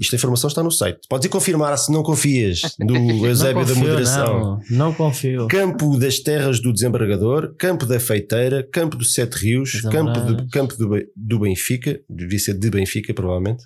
Isto 0.00 0.14
a 0.14 0.16
informação 0.16 0.48
está 0.48 0.62
no 0.62 0.70
site. 0.70 1.00
Podes 1.08 1.26
ir 1.26 1.28
confirmar 1.28 1.76
se 1.78 1.92
não 1.92 2.02
confias 2.02 2.62
do 2.78 2.96
Eusébio 3.26 3.64
da 3.64 3.74
Moderação. 3.74 4.60
Não, 4.70 4.78
não 4.78 4.94
confio. 4.94 5.46
Campo 5.48 5.98
das 5.98 6.18
Terras 6.18 6.60
do 6.60 6.72
Desembargador, 6.72 7.54
Campo 7.58 7.84
da 7.86 8.00
Feiteira, 8.00 8.66
Campo 8.72 8.96
do 8.96 9.04
Sete 9.04 9.34
Rios, 9.34 9.80
Das 9.82 9.92
Campo, 9.92 10.18
Amoreiras. 10.18 10.50
campo 10.50 10.76
do, 10.76 10.88
do 11.16 11.38
Benfica, 11.40 12.00
devia 12.08 12.38
ser 12.38 12.54
de 12.58 12.70
Benfica, 12.70 13.12
provavelmente. 13.12 13.62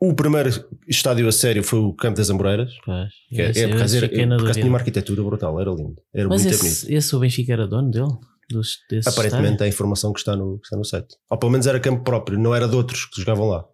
O 0.00 0.12
primeiro 0.14 0.50
estádio 0.88 1.26
a 1.28 1.32
sério 1.32 1.62
foi 1.62 1.78
o 1.78 1.92
Campo 1.94 2.16
das 2.18 2.28
Amoreiras. 2.28 2.72
Pois, 2.84 3.08
Que 3.30 3.40
é, 3.42 3.50
esse- 3.50 3.60
é, 3.64 3.68
por 3.68 3.78
causa- 3.78 3.96
esse 3.96 4.04
era- 4.20 4.36
causa 4.36 4.52
tinha 4.54 4.66
uma 4.66 4.78
arquitetura 4.78 5.22
brutal, 5.22 5.60
era 5.60 5.70
lindo, 5.70 5.94
era 6.12 6.28
Mas 6.28 6.42
muito 6.44 6.56
bonito. 6.58 6.72
esse, 6.72 6.94
esse 6.94 7.16
o 7.16 7.20
Benfica 7.20 7.52
era 7.52 7.66
dono 7.66 7.90
dele? 7.90 8.08
Dos, 8.50 8.76
desse 8.90 9.08
Aparentemente 9.08 9.52
estádio? 9.52 9.64
é 9.64 9.66
a 9.66 9.68
informação 9.68 10.12
que 10.12 10.18
está, 10.18 10.36
no, 10.36 10.58
que 10.58 10.66
está 10.66 10.76
no 10.76 10.84
site. 10.84 11.16
Ou 11.30 11.38
pelo 11.38 11.52
menos 11.52 11.66
era 11.66 11.80
campo 11.80 12.02
próprio, 12.04 12.38
não 12.38 12.54
era 12.54 12.68
de 12.68 12.76
outros 12.76 13.06
que 13.06 13.20
jogavam 13.20 13.48
lá. 13.48 13.64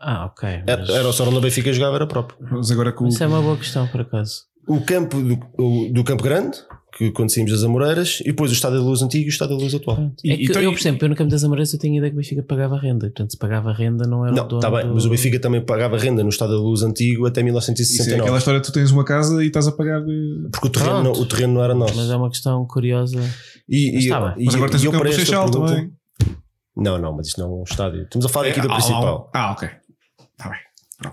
Ah, 0.00 0.26
ok. 0.26 0.48
Era, 0.66 0.78
mas- 0.78 0.90
era 0.90 1.12
só 1.12 1.24
onde 1.24 1.36
o 1.36 1.40
Benfica 1.40 1.72
jogava, 1.72 1.94
era 1.96 2.06
próprio. 2.08 2.36
Mas 2.50 2.70
agora 2.72 2.90
que 2.92 3.00
o, 3.04 3.06
Isso 3.06 3.22
é 3.22 3.26
uma 3.28 3.40
boa 3.40 3.56
questão, 3.56 3.86
por 3.86 4.00
acaso. 4.00 4.42
O 4.66 4.80
campo 4.80 5.20
do, 5.22 5.38
o- 5.62 5.92
do 5.92 6.02
Campo 6.02 6.22
Grande, 6.24 6.58
que 6.92 7.10
saímos 7.28 7.50
das 7.52 7.64
Amoreiras, 7.64 8.20
e 8.20 8.24
depois 8.24 8.50
o 8.50 8.54
Estádio 8.54 8.78
da 8.78 8.84
Luz 8.84 9.00
Antigo 9.02 9.24
e 9.24 9.28
o 9.28 9.30
Estádio 9.30 9.56
da 9.56 9.62
Luz 9.62 9.74
atual. 9.74 9.96
Pronto. 9.96 10.14
E- 10.22 10.30
é 10.30 10.36
que 10.36 10.44
então- 10.44 10.60
eu, 10.62 10.72
por 10.72 10.78
exemplo, 10.78 11.04
eu 11.04 11.08
no 11.08 11.16
Campo 11.16 11.30
das 11.30 11.42
Amoreiras 11.42 11.72
eu 11.72 11.78
tenho 11.78 11.94
a 11.94 11.96
ideia 11.98 12.10
que 12.10 12.16
o 12.16 12.20
Benfica 12.20 12.42
pagava 12.42 12.76
renda. 12.78 13.06
Portanto, 13.06 13.30
se 13.30 13.38
pagava 13.38 13.72
renda 13.72 14.06
não 14.06 14.24
era 14.26 14.34
o 14.34 14.36
Não, 14.36 14.46
dono 14.46 14.58
está 14.60 14.70
bem, 14.70 14.86
do- 14.86 14.94
mas 14.94 15.04
o 15.06 15.10
Benfica 15.10 15.40
também 15.40 15.60
pagava 15.64 15.96
renda 15.98 16.22
no 16.22 16.28
Estádio 16.28 16.56
da 16.56 16.60
Luz 16.60 16.82
Antigo 16.82 17.26
até 17.26 17.40
isso 17.40 17.40
é 17.40 17.44
1969. 17.44 18.20
aquela 18.22 18.38
história 18.38 18.60
que 18.60 18.66
tu 18.66 18.72
tens 18.72 18.90
uma 18.90 19.04
casa 19.04 19.42
e 19.42 19.46
estás 19.46 19.66
a 19.66 19.72
pagar. 19.72 20.00
de- 20.04 20.48
Porque 20.52 20.66
o 20.68 20.70
terreno, 20.70 21.02
não, 21.02 21.12
o 21.12 21.26
terreno 21.26 21.54
não 21.54 21.64
era 21.64 21.74
nosso. 21.74 21.96
Mas 21.96 22.10
é 22.10 22.16
uma 22.16 22.28
questão 22.28 22.64
curiosa. 22.66 23.18
E, 23.68 23.92
Mas 23.94 24.04
e, 24.04 24.08
bem. 24.10 24.34
e- 24.38 24.44
Mas 24.46 24.54
agora 24.54 24.70
tens 24.70 24.82
e 24.82 24.86
o 24.86 24.88
eu 24.88 24.92
campo 24.92 25.12
Seixal 25.12 25.50
também. 25.50 25.90
Não, 26.76 26.98
não, 26.98 27.12
mas 27.14 27.26
isto 27.28 27.40
não 27.40 27.48
é 27.48 27.60
um 27.60 27.64
estádio. 27.64 28.02
Estamos 28.02 28.24
a 28.26 28.28
falar 28.28 28.48
aqui 28.48 28.58
É, 28.58 28.62
do 28.62 28.70
ah, 28.70 28.74
principal. 28.74 29.30
Ah, 29.34 29.48
ah, 29.48 29.52
ok. 29.52 29.68
Está 30.32 30.48
bem. 30.50 30.58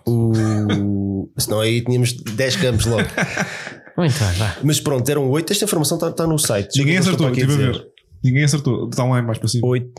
O... 0.06 1.30
Senão 1.38 1.60
aí 1.62 1.82
tínhamos 1.84 2.14
10 2.14 2.56
campos 2.58 2.86
logo. 2.86 3.08
Muito 3.98 4.18
bem, 4.18 4.34
vá. 4.38 4.58
Mas 4.64 4.80
pronto, 4.80 5.10
eram 5.10 5.30
8. 5.30 5.52
Esta 5.52 5.66
informação 5.66 5.98
está, 5.98 6.10
está 6.10 6.26
no 6.28 6.38
site. 6.38 6.78
Ninguém 6.80 6.96
estou 6.96 7.14
acertou, 7.14 7.32
estive 7.32 7.54
a 7.54 7.72
ver. 7.72 7.86
Ninguém 8.24 8.44
acertou. 8.44 8.90
Está 8.90 9.04
lá 9.04 9.20
em 9.20 9.26
baixo 9.26 9.40
para 9.42 9.50
cima. 9.50 9.68
8, 9.68 9.92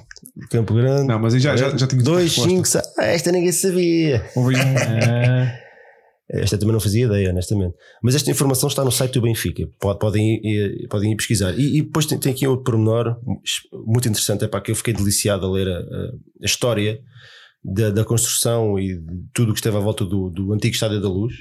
Campo 0.51 0.75
Grande. 0.75 1.07
Não, 1.07 1.19
mas 1.19 1.35
aí 1.35 1.41
já, 1.41 1.57
já, 1.57 1.77
já 1.77 1.87
tinha 1.87 2.03
2, 2.03 2.23
resposta. 2.25 2.51
5, 2.51 2.67
6. 2.69 2.85
Ah, 2.99 3.05
esta 3.07 3.33
ninguém 3.33 3.53
sabia. 3.53 4.25
Houve 4.35 4.57
um. 4.57 4.61
Esta 6.33 6.57
também 6.57 6.73
não 6.73 6.79
fazia 6.81 7.07
ideia, 7.07 7.31
honestamente. 7.31 7.75
Mas 8.01 8.15
esta 8.15 8.31
informação 8.31 8.69
está 8.69 8.85
no 8.85 8.93
site 8.93 9.15
do 9.15 9.23
Benfica. 9.23 9.67
Pode- 9.81 9.99
Podem 9.99 10.39
ir, 10.45 10.87
podem 10.89 11.11
ir 11.13 11.17
pesquisar. 11.17 11.53
E, 11.59 11.79
e 11.79 11.83
depois 11.83 12.07
tem, 12.07 12.17
tem 12.19 12.31
aqui 12.33 12.47
outro 12.47 12.63
pormenor 12.63 13.17
muito 13.85 14.09
interessante. 14.09 14.45
É 14.45 14.47
para 14.49 14.61
que 14.61 14.71
eu 14.71 14.77
fiquei 14.77 14.95
deliciado 14.95 15.45
a 15.45 15.51
ler 15.51 15.67
a- 15.67 15.81
a 15.81 16.45
história 16.47 17.01
da, 17.63 17.91
da 17.91 18.05
construção 18.05 18.79
e 18.79 18.97
de 18.99 19.23
tudo 19.35 19.51
o 19.51 19.53
que 19.53 19.59
esteve 19.61 19.77
à 19.77 19.81
volta 19.81 20.05
do, 20.05 20.31
do 20.31 20.53
antigo 20.53 20.75
Estádio 20.75 21.01
da 21.01 21.09
Luz. 21.09 21.35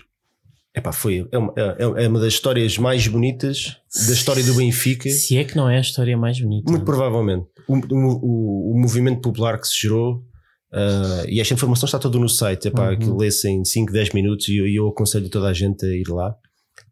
Epá, 0.76 0.92
foi, 0.92 1.28
é, 1.32 1.38
uma, 1.38 1.54
é, 1.58 2.04
é 2.04 2.08
uma 2.08 2.20
das 2.20 2.34
histórias 2.34 2.78
mais 2.78 3.08
bonitas 3.08 3.78
da 4.08 4.14
história 4.14 4.44
do 4.44 4.54
Benfica. 4.54 5.10
se 5.10 5.36
é 5.38 5.44
que 5.44 5.56
não 5.56 5.68
é 5.70 5.78
a 5.78 5.82
história 5.82 6.16
mais 6.18 6.40
bonita. 6.40 6.70
Muito 6.72 6.86
provavelmente. 6.86 7.48
O, 7.68 7.76
o, 7.76 8.72
o- 8.76 8.80
movimento 8.80 9.20
popular 9.22 9.60
que 9.60 9.68
se 9.68 9.80
gerou, 9.82 10.24
ah, 10.72 11.24
e 11.28 11.40
esta 11.42 11.54
informação 11.56 11.86
está 11.88 11.98
toda 11.98 12.20
no 12.20 12.30
site, 12.30 12.68
é 12.68 12.72
para 12.72 12.92
Uhum. 12.92 13.00
que 13.00 13.10
lesse 13.10 13.50
em 13.50 13.66
5, 13.66 13.92
10 13.92 14.14
minutos 14.14 14.48
e 14.48 14.58
eu, 14.58 14.68
eu 14.68 14.88
aconselho 14.90 15.28
toda 15.30 15.48
a 15.48 15.54
gente 15.54 15.84
a 15.86 15.90
ir 15.90 16.08
lá. 16.08 16.36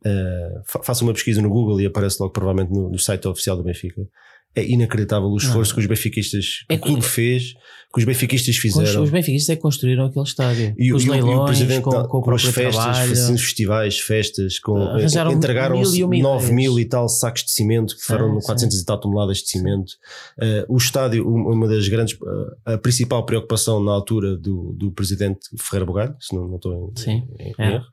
Ah, 0.05 0.61
fa- 0.67 0.81
faça 0.83 1.03
uma 1.03 1.13
pesquisa 1.13 1.41
no 1.41 1.49
Google 1.49 1.79
e 1.79 1.85
aparece 1.85 2.17
logo 2.19 2.33
provavelmente 2.33 2.73
no, 2.73 2.89
no 2.89 2.97
site 2.99 3.27
oficial 3.27 3.55
do 3.57 3.63
Benfica. 3.63 4.01
É 4.55 4.65
inacreditável 4.65 5.27
o 5.29 5.37
esforço 5.37 5.71
que 5.73 5.79
os 5.81 5.85
benfiquistas, 5.85 6.63
que 6.67 6.73
É 6.73 6.77
o 6.77 6.79
clube 6.81 7.03
fez, 7.03 7.53
que 7.93 7.99
os 7.99 8.05
benfiquistas 8.05 8.55
fizeram. 8.57 9.01
os 9.03 9.09
benfiquistas 9.09 9.49
é 9.53 9.55
que 9.55 9.61
construíram 9.61 10.05
aquele 10.05 10.25
estádio. 10.25 10.75
E, 10.77 10.93
os 10.93 11.03
e 11.03 11.09
o- 11.09 11.15
e 11.15 11.21
o 11.21 11.25
leilões, 11.25 11.79
com, 11.79 11.89
da- 11.89 12.07
com 12.07 12.21
com 12.21 12.31
as 12.35 12.43
festas, 12.43 12.75
trabalho. 12.83 13.11
assim, 13.13 13.37
festivais, 13.37 13.99
festas, 13.99 14.59
com, 14.59 14.75
Arranjaram 14.77 15.31
entregaram 15.31 15.79
mil 15.79 16.05
uma 16.07 16.17
9 16.17 16.45
ideias. 16.45 16.49
mil 16.55 16.79
e 16.79 16.85
tal 16.85 17.07
sacos 17.07 17.43
de 17.45 17.51
cimento, 17.51 17.95
que 17.95 18.01
foram 18.03 18.33
Sim, 18.35 18.41
sim. 18.41 18.45
400 18.45 18.79
e 18.81 18.85
tal 18.85 18.99
toneladas 18.99 19.37
de 19.37 19.49
cimento. 19.49 19.93
Eh, 20.39 20.65
o 20.67 20.77
estádio, 20.77 21.27
um- 21.27 21.51
uma 21.53 21.67
das 21.67 21.87
grandes, 21.87 22.17
eh, 22.67 22.73
a 22.73 22.77
principal 22.77 23.25
preocupação 23.25 23.81
na 23.83 23.91
altura 23.93 24.35
do, 24.37 24.73
do 24.77 24.91
presidente 24.91 25.39
Ferreira 25.57 25.85
Bugalho, 25.85 26.15
se 26.19 26.35
não, 26.35 26.47
não 26.47 26.55
estou 26.57 26.73
em, 26.73 27.01
Sim, 27.01 27.23
em 27.39 27.53
era. 27.57 27.75
erro, 27.75 27.85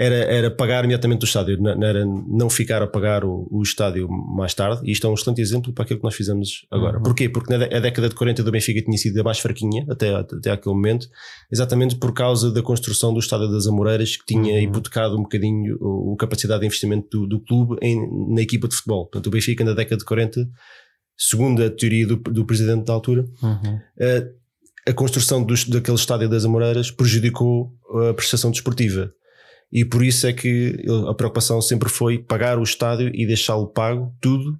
era, 0.00 0.14
era 0.14 0.50
pagar 0.50 0.84
imediatamente 0.84 1.22
o 1.22 1.26
estádio, 1.26 1.60
não, 1.60 1.82
era 1.82 2.04
não 2.06 2.48
ficar 2.48 2.80
a 2.82 2.86
pagar 2.86 3.24
o, 3.24 3.48
o 3.50 3.62
estádio 3.62 4.08
mais 4.08 4.54
tarde. 4.54 4.80
E 4.84 4.92
isto 4.92 5.06
é 5.06 5.10
um 5.10 5.14
excelente 5.14 5.40
exemplo 5.40 5.72
para 5.72 5.82
aquilo 5.84 5.98
que 5.98 6.04
nós 6.04 6.14
fizemos 6.14 6.64
agora. 6.70 6.98
Uhum. 6.98 7.02
Porquê? 7.02 7.28
Porque 7.28 7.56
na 7.56 7.64
a 7.64 7.80
década 7.80 8.08
de 8.08 8.14
40 8.14 8.42
do 8.44 8.52
Benfica 8.52 8.80
tinha 8.80 8.96
sido 8.96 9.20
a 9.20 9.24
mais 9.24 9.38
fraquinha 9.40 9.84
até, 9.90 10.14
até 10.14 10.50
aquele 10.52 10.74
momento, 10.74 11.08
exatamente 11.50 11.96
por 11.96 12.12
causa 12.14 12.52
da 12.52 12.62
construção 12.62 13.12
do 13.12 13.18
estádio 13.18 13.48
das 13.50 13.66
Amoreiras, 13.66 14.16
que 14.16 14.24
tinha 14.26 14.54
Uhum. 14.54 14.60
hipotecado 14.60 15.16
um 15.18 15.22
bocadinho 15.22 15.76
o, 15.80 16.14
a 16.14 16.16
capacidade 16.16 16.60
de 16.60 16.66
investimento 16.66 17.08
do, 17.10 17.26
do 17.26 17.40
clube 17.40 17.76
em- 17.82 18.34
na 18.34 18.40
equipa 18.40 18.68
de 18.68 18.76
futebol. 18.76 19.06
Portanto, 19.06 19.26
o 19.26 19.30
Benfica 19.30 19.64
na 19.64 19.72
década 19.72 19.96
de 19.96 20.04
40, 20.04 20.48
segundo 21.16 21.62
a 21.64 21.70
teoria 21.70 22.06
do, 22.06 22.16
do 22.16 22.44
presidente 22.44 22.84
da 22.84 22.92
altura, 22.92 23.24
Uhum. 23.42 23.80
eh, 23.98 24.28
a 24.86 24.92
construção 24.92 25.42
dos, 25.42 25.64
daquele 25.64 25.96
estádio 25.96 26.28
das 26.28 26.44
Amoreiras 26.44 26.90
prejudicou 26.90 27.72
a 28.10 28.14
prestação 28.14 28.50
desportiva. 28.50 29.12
E 29.70 29.84
por 29.84 30.02
isso 30.02 30.26
é 30.26 30.32
que 30.32 30.84
a 31.08 31.14
preocupação 31.14 31.60
sempre 31.60 31.88
foi 31.88 32.18
pagar 32.18 32.58
o 32.58 32.62
estádio 32.62 33.10
e 33.14 33.26
deixá-lo 33.26 33.66
pago, 33.66 34.14
tudo, 34.20 34.58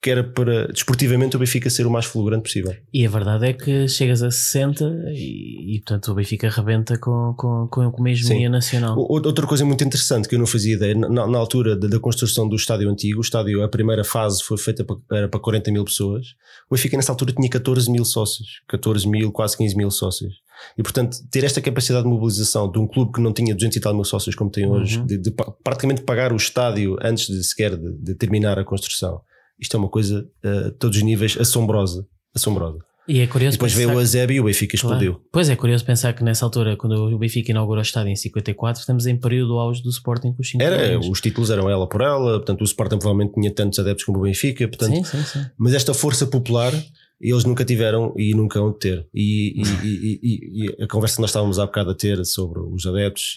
que 0.00 0.10
era 0.10 0.22
para 0.22 0.68
desportivamente 0.68 1.34
o 1.34 1.40
Benfica 1.40 1.68
ser 1.68 1.86
o 1.86 1.90
mais 1.90 2.06
fulgurante 2.06 2.44
possível. 2.44 2.74
E 2.92 3.04
a 3.04 3.10
verdade 3.10 3.46
é 3.48 3.52
que 3.52 3.88
chegas 3.88 4.22
a 4.22 4.30
60 4.30 4.84
e, 5.12 5.74
e, 5.74 5.80
portanto 5.80 6.12
o 6.12 6.14
Benfica 6.14 6.46
arrebenta 6.46 6.96
com, 6.98 7.34
com, 7.36 7.66
com, 7.68 7.90
com 7.90 8.00
uma 8.00 8.10
hegemonia 8.10 8.48
nacional. 8.48 8.96
Outra 8.96 9.46
coisa 9.46 9.64
muito 9.64 9.82
interessante 9.82 10.28
que 10.28 10.36
eu 10.36 10.38
não 10.38 10.46
fazia 10.46 10.76
ideia, 10.76 10.94
na, 10.94 11.26
na 11.26 11.38
altura 11.38 11.74
da, 11.74 11.88
da 11.88 11.98
construção 11.98 12.48
do 12.48 12.54
estádio 12.54 12.88
antigo, 12.88 13.18
o 13.18 13.22
estádio, 13.22 13.62
a 13.62 13.68
primeira 13.68 14.04
fase 14.04 14.42
foi 14.44 14.56
feita 14.56 14.84
para, 14.84 14.96
era 15.12 15.28
para 15.28 15.40
40 15.40 15.72
mil 15.72 15.84
pessoas, 15.84 16.28
o 16.70 16.76
Benfica 16.76 16.96
nessa 16.96 17.10
altura 17.10 17.32
tinha 17.32 17.50
14 17.50 17.90
mil 17.90 18.04
sócios, 18.04 18.62
14 18.68 19.08
mil, 19.08 19.32
quase 19.32 19.56
15 19.56 19.76
mil 19.76 19.90
sócios. 19.90 20.32
E 20.76 20.82
portanto, 20.82 21.16
ter 21.30 21.44
esta 21.44 21.60
capacidade 21.60 22.04
de 22.04 22.10
mobilização 22.10 22.70
de 22.70 22.78
um 22.78 22.86
clube 22.86 23.12
que 23.12 23.20
não 23.20 23.32
tinha 23.32 23.54
200 23.54 23.76
e 23.76 23.80
tal 23.80 23.94
mil 23.94 24.04
sócios 24.04 24.34
como 24.34 24.50
tem 24.50 24.66
hoje, 24.68 24.98
Uhum. 24.98 25.06
de, 25.06 25.18
de 25.18 25.34
praticamente 25.62 26.02
pagar 26.02 26.32
o 26.32 26.36
estádio 26.36 26.96
antes 27.02 27.26
de 27.26 27.42
sequer 27.44 27.76
de, 27.76 27.92
de 28.02 28.14
terminar 28.14 28.58
a 28.58 28.64
construção, 28.64 29.20
isto 29.60 29.76
é 29.76 29.78
uma 29.80 29.88
coisa 29.88 30.24
a 30.44 30.70
todos 30.78 30.96
os 30.96 31.02
níveis 31.02 31.36
assombrosa. 31.38 32.06
assombrosa. 32.34 32.78
E 33.10 33.20
é 33.20 33.24
E 33.24 33.26
curioso 33.26 33.52
depois 33.56 33.72
pensar 33.72 33.86
veio 33.86 33.98
o 33.98 34.02
Azeb 34.02 34.34
e 34.34 34.40
o 34.40 34.44
Benfica 34.44 34.76
Claro. 34.76 34.96
explodiu. 34.96 35.22
Pois 35.32 35.48
é 35.48 35.56
curioso 35.56 35.82
pensar 35.82 36.12
que 36.12 36.22
nessa 36.22 36.44
altura, 36.44 36.76
quando 36.76 36.92
o 37.14 37.18
Benfica 37.18 37.50
inaugurou 37.50 37.78
o 37.78 37.82
estádio 37.82 38.10
em 38.12 38.16
54, 38.16 38.80
estamos 38.80 39.06
em 39.06 39.16
período 39.16 39.54
auge 39.58 39.82
do 39.82 39.88
Sporting 39.88 40.34
com 40.34 40.42
os 40.42 40.50
5 40.50 40.62
Era, 40.62 40.98
os 41.00 41.18
títulos 41.18 41.48
eram 41.50 41.70
ela 41.70 41.88
por 41.88 42.02
ela, 42.02 42.32
portanto 42.38 42.60
o 42.60 42.64
Sporting 42.64 42.98
provavelmente 42.98 43.32
tinha 43.32 43.50
tantos 43.50 43.78
adeptos 43.78 44.04
como 44.04 44.18
o 44.18 44.22
Benfica, 44.22 44.68
portanto, 44.68 44.94
Sim, 44.94 45.04
sim, 45.04 45.22
sim. 45.24 45.46
mas 45.56 45.72
esta 45.72 45.94
força 45.94 46.26
popular 46.26 46.70
eles 47.20 47.44
nunca 47.44 47.64
tiveram 47.64 48.14
e 48.16 48.34
nunca 48.34 48.60
vão 48.60 48.72
ter. 48.72 49.06
E, 49.14 49.60
e- 49.60 50.20
e- 50.22 50.64
e- 50.78 50.82
a 50.82 50.86
conversa 50.86 51.16
que 51.16 51.20
nós 51.22 51.30
estávamos 51.30 51.58
há 51.58 51.66
bocado 51.66 51.90
a 51.90 51.94
ter 51.94 52.24
sobre 52.24 52.60
os 52.60 52.86
adeptos, 52.86 53.34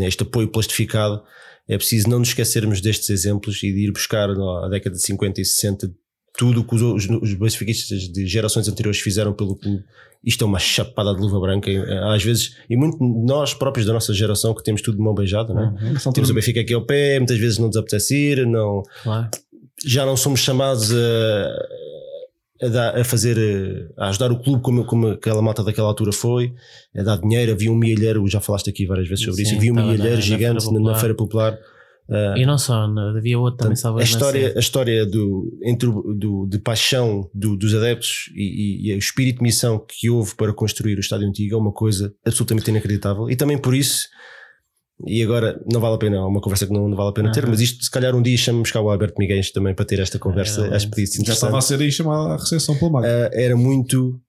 este 0.00 0.22
apoio 0.22 0.48
plastificado, 0.48 1.22
é 1.68 1.76
preciso 1.76 2.08
não 2.08 2.18
nos 2.18 2.28
esquecermos 2.28 2.80
destes 2.80 3.10
exemplos 3.10 3.62
e 3.62 3.72
de 3.72 3.86
ir 3.86 3.92
buscar 3.92 4.28
na 4.28 4.68
década 4.68 4.96
de 4.96 5.02
50 5.02 5.40
e 5.40 5.44
60 5.44 5.92
tudo 6.36 6.60
o 6.60 6.64
que 6.64 6.74
os, 6.76 6.82
os, 6.82 7.08
os 7.20 7.34
benfiquistas 7.34 8.02
de 8.08 8.26
gerações 8.26 8.68
anteriores 8.68 9.00
fizeram 9.00 9.32
pelo 9.32 9.56
clube. 9.56 9.82
Isto 10.24 10.44
é 10.44 10.46
uma 10.46 10.58
chapada 10.58 11.12
de 11.14 11.20
luva 11.20 11.38
branca, 11.40 11.70
às 12.14 12.22
vezes, 12.22 12.56
e 12.70 12.76
muito 12.76 12.96
nós 13.02 13.54
próprios 13.54 13.86
da 13.86 13.92
nossa 13.92 14.12
geração 14.14 14.54
que 14.54 14.62
temos 14.62 14.80
tudo 14.82 14.96
de 14.98 15.02
mão 15.02 15.14
beijada, 15.14 15.52
não 15.54 15.62
é? 15.62 15.66
Uhum, 15.66 16.12
Temos 16.12 16.30
o 16.30 16.34
Benfica 16.34 16.60
aqui 16.60 16.74
ao 16.74 16.84
pé, 16.84 17.18
muitas 17.18 17.38
vezes 17.38 17.58
não 17.58 17.66
nos 17.68 17.76
apetece 17.76 18.14
ir, 18.16 18.46
não, 18.46 18.82
claro. 19.02 19.28
já 19.84 20.04
não 20.06 20.16
somos 20.16 20.40
chamados 20.40 20.92
a, 20.92 20.96
a, 22.62 22.68
dar- 22.68 22.96
a 22.98 23.04
fazer, 23.04 23.36
eh, 23.38 23.88
a 23.96 24.08
ajudar 24.08 24.32
o 24.32 24.38
clube 24.42 24.62
como, 24.62 24.84
como 24.84 25.08
aquela 25.08 25.40
malta 25.42 25.62
daquela 25.62 25.88
altura 25.88 26.12
foi, 26.12 26.52
a 26.96 27.02
dar 27.02 27.16
dinheiro. 27.20 27.52
Havia 27.52 27.70
um 27.72 27.76
milheiro, 27.76 28.26
já 28.28 28.40
falaste 28.40 28.68
aqui 28.70 28.86
várias 28.86 29.08
vezes 29.08 29.24
sobre 29.24 29.36
Sim, 29.42 29.48
isso, 29.50 29.56
havia 29.56 29.72
um 29.72 29.76
na- 29.76 29.82
milheiro 29.86 30.14
na 30.16 30.20
gigante 30.20 30.64
Feira 30.64 30.72
na, 30.72 30.72
na 30.72 30.78
Popular. 30.94 31.00
Feira 31.00 31.14
Popular. 31.14 31.58
E 32.38 32.46
não 32.46 32.56
só, 32.56 32.84
havia 33.16 33.38
outro 33.38 33.58
também, 33.58 33.76
salvo 33.76 33.98
a 33.98 34.00
na 34.00 34.04
história, 34.06 34.54
a 34.56 34.58
história 34.58 35.04
do, 35.04 35.58
entre 35.62 35.90
do, 35.90 36.46
de 36.48 36.58
paixão 36.58 37.28
do- 37.34 37.54
dos 37.54 37.74
adeptos 37.74 38.30
e, 38.34 38.86
e- 38.88 38.90
e 38.90 38.94
o 38.94 38.98
espírito 38.98 39.36
de 39.38 39.42
missão 39.42 39.78
que 39.86 40.08
houve 40.08 40.34
para 40.34 40.50
construir 40.54 40.96
o 40.96 41.00
estádio 41.00 41.28
antigo 41.28 41.54
é 41.54 41.58
uma 41.58 41.70
coisa 41.70 42.14
absolutamente 42.26 42.70
inacreditável. 42.70 43.28
E 43.30 43.36
também 43.36 43.58
por 43.58 43.74
isso, 43.74 44.08
e 45.06 45.22
agora 45.22 45.60
não 45.70 45.80
vale 45.80 45.94
a 45.94 45.98
pena, 45.98 46.16
é 46.16 46.20
uma 46.20 46.40
conversa 46.40 46.66
que 46.66 46.72
não, 46.72 46.88
não 46.88 46.96
vale 46.96 47.10
a 47.10 47.12
pena 47.12 47.30
ter, 47.30 47.46
mas 47.46 47.60
isto 47.60 47.84
se 47.84 47.90
calhar 47.90 48.14
um 48.16 48.22
dia 48.22 48.36
chamamos 48.36 48.72
cá 48.72 48.80
o 48.80 48.90
Alberto 48.90 49.14
Miguel 49.18 49.40
também 49.52 49.74
para 49.74 49.84
ter 49.84 50.00
esta 50.00 50.18
conversa. 50.18 50.66
Era 50.66 50.76
Acho 50.76 50.86
que 50.86 50.90
podia 50.90 51.24
Já 51.24 51.32
estava 51.32 51.58
a 51.58 51.60
ser 51.60 51.80
aí 51.80 51.92
chamada 51.92 52.34
a 52.34 52.36
recepção 52.36 52.76
pelo 52.76 52.92
Mago. 52.92 53.06
Ah, 53.06 53.30
era 53.32 53.56
muito. 53.56 54.20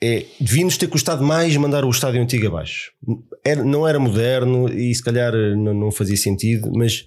É, 0.00 0.24
devia-nos 0.40 0.76
ter 0.76 0.86
custado 0.86 1.24
mais 1.24 1.56
mandar 1.56 1.84
o 1.84 1.90
estádio 1.90 2.22
antigo 2.22 2.46
abaixo. 2.46 2.92
Era, 3.44 3.64
não 3.64 3.86
era 3.86 3.98
moderno 3.98 4.68
e 4.68 4.94
se 4.94 5.02
calhar 5.02 5.32
não, 5.56 5.74
não 5.74 5.90
fazia 5.90 6.16
sentido, 6.16 6.70
mas 6.72 7.04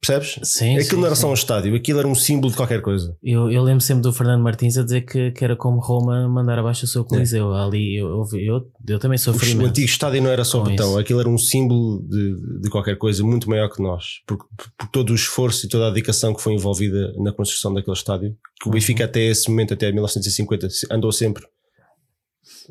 percebes? 0.00 0.38
Sim, 0.48 0.74
Aquilo 0.74 0.90
sim, 0.90 0.96
não 0.96 1.06
era 1.06 1.14
sim. 1.14 1.20
só 1.22 1.30
um 1.30 1.34
estádio, 1.34 1.74
aquilo 1.74 1.98
era 1.98 2.08
um 2.08 2.14
símbolo 2.14 2.50
de 2.50 2.56
qualquer 2.56 2.80
coisa. 2.82 3.16
Eu, 3.22 3.50
eu 3.50 3.62
lembro 3.62 3.80
sempre 3.80 4.02
do 4.02 4.12
Fernando 4.12 4.42
Martins 4.42 4.76
a 4.78 4.82
dizer 4.82 5.02
que, 5.02 5.30
que 5.32 5.44
era 5.44 5.56
como 5.56 5.80
Roma 5.80 6.28
mandar 6.28 6.58
abaixo 6.58 6.84
o 6.84 6.88
seu 6.88 7.04
Coliseu. 7.04 7.52
Ali 7.54 7.96
eu, 7.96 8.08
eu, 8.08 8.38
eu, 8.40 8.66
eu 8.88 8.98
também 8.98 9.18
sofri 9.18 9.54
o 9.56 9.66
antigo 9.66 9.86
estádio 9.86 10.22
não 10.22 10.30
era 10.30 10.44
só 10.44 10.64
isso. 10.68 10.98
aquilo 10.98 11.20
era 11.20 11.28
um 11.28 11.38
símbolo 11.38 12.02
de, 12.08 12.60
de 12.62 12.70
qualquer 12.70 12.96
coisa 12.96 13.22
muito 13.24 13.48
maior 13.50 13.68
que 13.68 13.82
nós, 13.82 14.20
por, 14.26 14.38
por- 14.38 14.88
todo 14.92 15.10
o 15.10 15.14
esforço 15.14 15.66
e 15.66 15.68
toda 15.68 15.86
a 15.86 15.90
dedicação 15.90 16.34
que 16.34 16.40
foi 16.42 16.54
envolvida 16.54 17.12
na 17.18 17.32
construção 17.32 17.72
daquele 17.74 17.96
estádio. 17.96 18.36
Que 18.62 18.68
o 18.68 18.72
Benfica, 18.72 19.04
Uhum. 19.04 19.08
até 19.10 19.20
esse 19.26 19.48
momento, 19.50 19.74
até 19.74 19.90
1950, 19.92 20.70
se- 20.70 20.86
andou 20.90 21.12
sempre. 21.12 21.44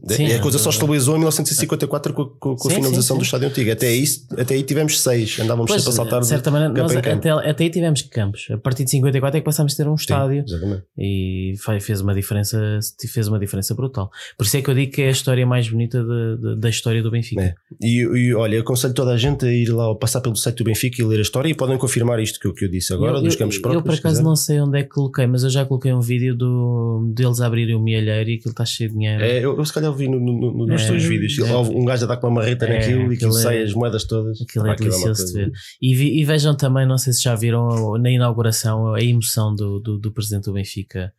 Sim, 0.10 0.32
a 0.32 0.40
coisa 0.40 0.60
só 0.60 0.70
estabilizou 0.70 1.16
em 1.16 1.20
1954 1.20 2.14
com, 2.14 2.26
com- 2.26 2.56
com 2.56 2.68
a 2.68 2.72
Sim, 2.72 2.78
finalização 2.78 3.16
sim, 3.16 3.20
do 3.22 3.26
estádio 3.26 3.48
antigo. 3.48 3.72
Até 3.72 3.88
aí, 3.88 4.04
até 4.38 4.54
aí 4.56 4.64
tivemos 4.64 5.02
seis, 5.02 5.40
andávamos 5.40 5.70
Pois, 5.72 5.82
sempre 5.82 5.94
a 5.94 5.96
saltar 5.96 6.20
de 6.22 6.28
certa 6.28 6.52
maneira, 6.52 6.74
campo 6.74 6.94
nós 6.94 6.96
até, 6.98 7.30
até 7.50 7.64
aí 7.64 7.70
tivemos 7.70 8.02
campos. 8.04 8.48
A 8.52 8.58
partir 8.58 8.84
de 8.84 8.92
54 8.92 9.38
é 9.38 9.42
que 9.42 9.46
passámos 9.46 9.74
a 9.74 9.78
ter 9.78 9.88
um 9.90 9.96
estádio 9.96 10.44
Exatamente. 10.48 10.84
e 10.98 11.54
fez 11.82 12.02
uma 12.02 12.14
diferença 12.14 12.80
fez 13.12 13.28
uma 13.28 13.40
diferença 13.40 13.74
brutal. 13.74 14.10
Por 14.38 14.46
isso 14.46 14.56
é 14.58 14.62
que 14.62 14.70
eu 14.70 14.76
digo 14.76 14.92
que 14.92 15.02
é 15.02 15.08
a 15.08 15.12
história 15.12 15.46
mais 15.46 15.68
bonita 15.70 16.04
de- 16.04 16.38
de- 16.56 16.60
da 16.60 16.70
história 16.70 17.02
do 17.02 17.10
Benfica. 17.12 17.42
É. 17.42 17.54
E, 17.82 18.02
e 18.02 18.34
olha, 18.36 18.60
aconselho 18.60 18.94
toda 18.94 19.12
a 19.12 19.18
gente 19.18 19.46
a 19.46 19.52
ir 19.52 19.70
lá, 19.70 19.94
passar 19.96 20.22
pelo 20.22 20.36
site 20.36 20.58
do 20.58 20.64
Benfica 20.66 21.02
e 21.02 21.06
ler 21.06 21.20
a 21.20 21.22
história 21.22 21.50
e 21.50 21.56
podem 21.56 21.78
confirmar 21.78 22.20
isto 22.20 22.40
que 22.40 22.48
eu, 22.48 22.54
que 22.54 22.66
eu 22.66 22.70
disse 22.70 22.94
agora, 22.94 23.18
eu, 23.18 23.22
dos 23.24 23.34
eu- 23.34 23.40
campos 23.40 23.56
eu, 23.56 23.62
próprios. 23.62 23.84
por 23.84 23.94
se 23.94 24.00
acaso 24.00 24.24
não 24.24 24.36
sei 24.36 24.60
onde 24.62 24.78
é 24.80 24.84
que 24.84 24.90
coloquei, 24.90 25.26
mas 25.28 25.44
eu 25.44 25.50
já 25.50 25.66
coloquei 25.66 25.92
um 25.94 26.02
vídeo 26.02 26.36
do, 26.36 27.12
deles 27.16 27.42
abrirem 27.42 27.76
o 27.76 27.80
mielheiro 27.80 28.30
e 28.30 28.36
aquilo 28.36 28.52
está 28.52 28.66
cheio 28.66 28.90
de 28.90 28.96
dinheiro. 28.96 29.24
É, 29.24 29.40
eu, 29.44 29.58
eu 29.58 29.66
se 29.66 29.74
calhar 29.74 29.87
vi 29.94 30.08
no, 30.08 30.20
no, 30.20 30.34
no, 30.54 30.66
nos 30.68 30.82
É, 30.84 30.88
teus 30.88 31.04
vídeos. 31.04 31.38
é. 31.40 31.56
Um 31.58 31.86
gajo 31.86 32.06
a 32.06 32.08
dar 32.08 32.18
com 32.18 32.28
uma 32.28 32.36
marreta 32.42 32.66
É, 32.66 32.74
naquilo 32.80 33.12
e 33.12 33.14
aquilo 33.14 33.14
aquilo 33.14 33.38
é- 33.38 33.42
sai 33.42 33.64
as 33.64 33.74
moedas 33.74 34.04
todas. 34.06 34.42
Aquilo 34.42 34.66
é 34.66 34.70
uma 34.70 34.76
delicioso 34.76 35.26
de 35.28 35.34
ver. 35.34 35.52
E, 35.82 35.96
vi- 35.96 36.20
e 36.20 36.24
vejam 36.24 36.56
também, 36.56 36.86
não 36.88 36.98
sei 36.98 37.14
se 37.14 37.22
já 37.24 37.36
viram 37.36 37.98
na 37.98 38.10
inauguração 38.10 38.94
a 38.94 39.02
emoção 39.02 39.54
do, 39.56 39.80
do, 39.80 39.98
do 39.98 40.12
presidente 40.12 40.46
do 40.46 40.54
Benfica. 40.54 41.12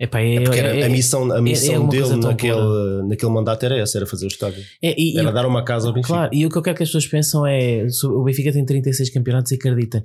Epá, 0.00 0.20
é, 0.20 0.36
É 0.36 0.40
porque 0.42 0.58
era 0.60 0.76
é- 0.76 0.84
a 0.84 0.88
missão, 0.88 1.32
a 1.32 1.42
missão 1.42 1.88
coisa 1.88 2.08
dele 2.14 2.22
naquele, 2.24 3.02
naquele 3.08 3.32
mandato 3.32 3.64
era 3.64 3.76
essa, 3.78 3.98
era 3.98 4.06
fazer 4.06 4.26
o 4.26 4.28
estádio. 4.28 4.62
é- 4.80 4.94
e- 4.96 5.16
e 5.16 5.18
Era 5.18 5.30
o- 5.30 5.32
dar 5.32 5.44
uma 5.44 5.64
casa 5.64 5.88
ao 5.88 5.92
Benfica. 5.92 6.14
Claro, 6.14 6.30
e 6.32 6.46
o 6.46 6.48
que 6.50 6.56
eu 6.56 6.62
quero 6.62 6.76
que 6.76 6.84
as 6.84 6.88
pessoas 6.88 7.06
pensam 7.08 7.44
é: 7.44 7.84
o 8.04 8.22
Benfica 8.22 8.52
tem 8.52 8.64
36 8.64 9.10
campeonatos 9.10 9.50
e 9.50 9.56
acreditem, 9.56 10.00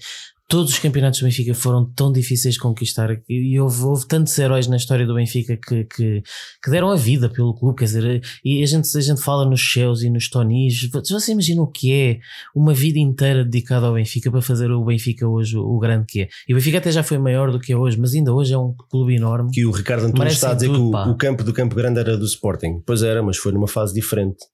todos 0.48 0.72
os 0.72 0.80
campeonatos 0.80 1.20
do 1.20 1.26
Benfica 1.26 1.54
foram 1.54 1.86
tão 1.94 2.12
difíceis 2.12 2.56
de 2.56 2.60
conquistar 2.60 3.10
e 3.28 3.60
houve, 3.60 3.84
houve 3.84 4.08
tantos 4.08 4.38
heróis 4.38 4.68
na 4.68 4.76
história 4.76 5.06
do 5.06 5.16
Benfica 5.16 5.58
que, 5.58 5.86
que, 5.86 6.24
que 6.64 6.72
deram 6.72 6.92
a 6.92 6.96
vida 6.96 7.30
pelo 7.30 7.56
clube. 7.56 7.78
Quer 7.78 7.86
dizer, 7.86 8.22
e 8.44 8.62
a 8.62 8.66
gente, 8.66 8.98
a 8.98 9.02
gente 9.02 9.22
fala 9.22 9.46
nos 9.46 9.60
Cheus 9.60 10.04
e 10.04 10.10
nos 10.10 10.30
Tonis. 10.30 10.90
Você 11.10 11.32
imagina 11.32 11.62
o 11.62 11.68
que 11.68 11.92
é 11.92 12.20
uma 12.56 12.74
vida 12.74 13.00
inteira 13.00 13.44
dedicada 13.44 13.88
ao 13.88 13.94
Benfica 13.94 14.30
para 14.30 14.42
fazer 14.42 14.72
o 14.72 14.84
Benfica 14.84 15.28
hoje 15.28 15.58
o, 15.58 15.80
grande 15.80 16.06
que 16.08 16.22
é? 16.22 16.28
E 16.48 16.54
o 16.54 16.58
Benfica 16.58 16.78
até 16.78 16.92
já 16.92 17.04
foi 17.04 17.18
maior 17.18 17.52
do 17.52 17.60
que 17.60 17.74
é 17.74 17.78
hoje, 17.78 18.00
mas 18.00 18.14
ainda 18.14 18.34
hoje 18.34 18.54
é 18.54 18.58
um 18.58 18.74
clube 18.90 19.16
enorme. 19.16 19.50
Que 19.52 19.66
o 19.66 19.72
Ricardo 19.72 20.06
Antunes 20.06 20.34
está 20.34 20.52
a 20.52 20.54
dizer 20.54 20.68
tudo, 20.68 20.92
que 20.92 21.10
o, 21.10 21.12
o 21.12 21.18
campo 21.18 21.44
do 21.44 21.54
Campo 21.54 21.76
Grande 21.76 22.00
era 22.00 22.18
do 22.18 22.26
Sporting. 22.26 22.82
Pois 22.86 23.02
era, 23.02 23.24
mas 23.24 23.38
foi 23.38 23.52
numa 23.52 23.68
fase 23.68 23.94
diferente. 23.94 24.46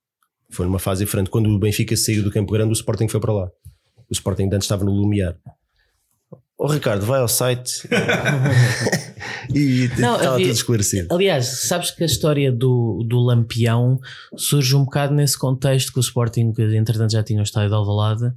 Foi 0.52 0.66
numa 0.66 0.80
fase 0.80 1.04
diferente. 1.04 1.30
Quando 1.30 1.50
o 1.50 1.60
Benfica 1.60 1.96
saiu 1.96 2.24
do 2.24 2.32
Campo 2.32 2.52
Grande, 2.54 2.72
o 2.72 2.74
Sporting 2.74 3.08
foi 3.08 3.20
para 3.20 3.34
lá. 3.34 3.46
O 4.10 4.14
Sporting 4.14 4.50
de 4.50 4.56
antes 4.56 4.66
estava 4.66 4.84
no 4.84 4.92
Lumiar. 4.92 5.36
Ó 6.62 6.68
Ricardo, 6.68 7.06
vai 7.06 7.22
ao 7.22 7.28
site 7.30 7.88
e 9.56 9.90
Não, 9.98 10.16
estava 10.18 10.36
havia- 10.36 10.48
tudo 10.48 10.56
esclarecido. 10.56 11.08
Aliás, 11.14 11.46
sabes 11.68 11.92
que 11.92 12.04
a 12.04 12.06
história 12.06 12.52
do, 12.52 13.04
do 13.08 13.18
Lampião 13.20 13.98
surge 14.36 14.76
um 14.76 14.84
bocado 14.84 15.14
nesse 15.14 15.38
contexto 15.38 15.94
que 15.94 16.00
o 16.00 16.02
Sporting, 16.02 16.52
que 16.52 16.62
entretanto 16.76 17.12
já 17.14 17.24
tinha 17.24 17.40
o 17.40 17.44
estádio 17.44 17.70
de 17.70 17.76
Alvalade, 17.76 18.32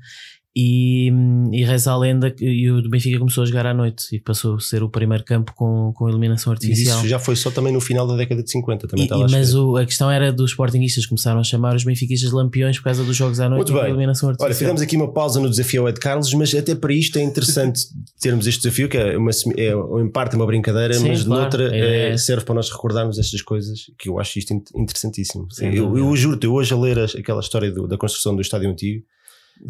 e, 0.55 1.11
e 1.53 1.65
reza 1.65 1.91
a 1.93 1.97
lenda 1.99 2.31
que 2.31 2.45
e 2.45 2.71
o 2.71 2.89
Benfica 2.89 3.19
começou 3.19 3.43
a 3.43 3.47
jogar 3.47 3.65
à 3.67 3.73
noite 3.73 4.15
e 4.15 4.21
passou 4.21 4.57
a 4.57 4.61
ser 4.61 4.83
o 4.83 4.89
primeiro 4.91 5.25
campo 5.25 5.53
com, 5.57 5.93
com 5.95 6.09
iluminação 6.09 6.53
E 6.53 6.55
artificial. 6.55 6.99
isso 6.99 7.09
já 7.09 7.19
foi 7.19 7.35
só 7.37 7.51
também 7.51 7.73
no 7.73 7.81
final 7.81 8.07
da 8.07 8.17
década 8.17 8.43
de 8.43 8.51
50. 8.51 8.87
Também 8.87 9.07
E- 9.07 9.09
e- 9.09 9.31
mas 9.31 9.55
o- 9.55 9.77
a 9.77 9.85
questão 9.87 10.11
era 10.11 10.31
dos 10.33 10.51
Sportingistas 10.51 11.07
começaram 11.07 11.41
a 11.41 11.45
chamar 11.45 11.75
os 11.75 11.85
benfiquistas 11.85 12.31
lampiões 12.33 12.77
por 12.79 12.85
causa 12.85 13.03
dos 13.03 13.17
jogos 13.17 13.41
à 13.41 13.49
noite 13.49 13.59
Muito 13.61 13.73
e 13.73 13.75
da 13.75 13.81
bem. 13.81 13.91
iluminação 13.91 14.29
Olha, 14.29 14.35
artificial. 14.35 14.59
fizemos 14.59 14.83
aqui 14.83 14.97
uma 14.97 15.13
pausa 15.13 15.41
no 15.41 15.49
desafio 15.49 15.83
ao 15.83 15.89
Ed 15.89 15.99
Carlos, 15.99 16.33
mas 16.35 16.55
até 16.55 16.75
para 16.75 16.93
isto 16.93 17.19
é 17.19 17.23
interessante 17.23 17.81
termos 18.21 18.47
este 18.47 18.63
desafio, 18.63 18.89
que 18.89 18.99
é, 18.99 19.17
uma, 19.17 19.31
é 19.57 19.73
em 20.03 20.11
parte 20.11 20.37
uma 20.37 20.47
brincadeira, 20.47 20.95
Sim, 20.95 21.09
mas 21.09 21.23
claro, 21.25 21.43
noutra 21.43 21.65
a 21.65 21.69
ideia 21.69 21.83
é, 21.85 22.11
é- 22.13 22.17
serve 22.19 22.45
para 22.45 22.55
nós 22.55 22.71
recordarmos 22.71 23.19
estas 23.19 23.41
coisas, 23.43 23.81
que 23.99 24.09
eu 24.09 24.19
acho 24.21 24.39
isto 24.39 24.53
in- 24.53 24.63
interessantíssimo. 24.77 25.47
Sem 25.51 25.75
eu, 25.75 25.97
eu 25.97 26.15
juro-te, 26.15 26.47
hoje 26.47 26.75
a 26.75 26.77
ler 26.77 26.99
aquela 26.99 27.41
história 27.41 27.71
do- 27.73 27.89
da 27.89 27.97
construção 27.97 28.35
do 28.37 28.43
estádio 28.43 28.69
antigo, 28.71 29.03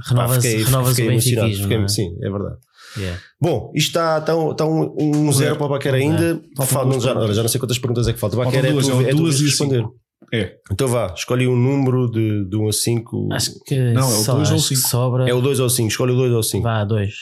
renovas, 0.09 0.37
fiquei, 0.45 0.63
renovas 0.65 0.91
fiquei 0.91 1.09
o 1.09 1.13
emocionado. 1.13 1.47
benfiquismo. 1.49 1.63
Fiquei- 1.65 1.79
não 1.79 1.85
é? 1.85 1.89
Sim, 1.89 2.17
é 2.23 2.31
verdade. 2.31 2.57
Yeah. 2.99 3.21
Bom, 3.41 3.73
isto 3.75 3.87
está, 3.89 4.19
está 4.19 4.37
um, 4.37 4.51
está 4.53 4.67
um, 4.67 4.95
um 4.99 5.33
zero 5.33 5.57
para 5.57 5.67
o 5.67 5.69
Baquer 5.71 5.95
ainda. 5.95 6.43
Faltam 6.57 6.67
Fal- 6.67 6.85
duas 6.89 7.05
não, 7.05 7.27
já, 7.29 7.33
já 7.33 7.43
não 7.43 7.49
sei 7.49 7.59
quantas 7.61 7.79
perguntas 7.79 8.07
é 8.09 8.13
que 8.13 8.19
falta. 8.19 8.37
O 8.37 8.43
Faltam 8.43 8.61
Baquer 8.61 8.71
é 8.71 8.73
duas, 8.73 8.87
tu, 8.87 9.01
é 9.01 9.05
é 9.05 9.11
tu 9.11 9.17
duas 9.17 9.41
e 9.41 9.45
responder. 9.47 9.85
É. 10.33 10.55
Então 10.71 10.89
vá, 10.89 11.13
escolhe 11.17 11.47
um 11.47 11.57
número 11.57 12.11
de, 12.11 12.49
de 12.49 12.57
1 12.57 12.69
a 12.69 12.73
5. 12.73 13.29
Acho 13.33 13.51
que, 13.67 13.75
Não, 13.93 14.03
é 14.03 14.05
o 14.05 14.09
sei 14.09 14.29
lá, 14.33 14.35
dois 14.39 14.51
ou 14.51 14.57
acho 14.57 14.69
que 14.69 14.77
cinco. 14.77 14.89
sobra. 14.89 15.29
É 15.29 15.35
o 15.35 15.41
2 15.41 15.61
ou 15.61 15.67
o 15.67 15.71
5, 15.71 15.89
escolhe 15.89 16.13
o 16.13 16.17
2 16.17 16.33
ou 16.33 16.39
o 16.39 16.43
5. 16.43 16.63
Vá, 16.63 16.85
dois. 16.85 17.15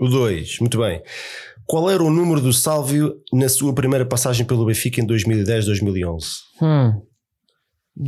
O 0.00 0.08
2, 0.08 0.58
muito 0.60 0.78
bem. 0.78 1.02
Qual 1.66 1.90
era 1.90 2.02
o 2.02 2.10
número 2.10 2.40
do 2.42 2.52
Sálvio 2.52 3.14
na 3.32 3.48
sua 3.48 3.74
primeira 3.74 4.04
passagem 4.04 4.44
pelo 4.46 4.66
Benfica 4.66 5.00
em 5.00 5.06
2010-2011? 5.06 6.18
Hum. 6.62 7.02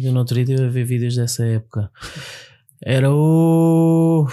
Eu 0.03 0.13
no 0.13 0.19
outro 0.21 0.35
dia 0.35 0.43
estive 0.45 0.65
a 0.67 0.71
ver 0.71 0.85
vídeos 0.85 1.17
dessa 1.17 1.45
época. 1.47 1.91
Era 2.83 3.11
o. 3.13 4.27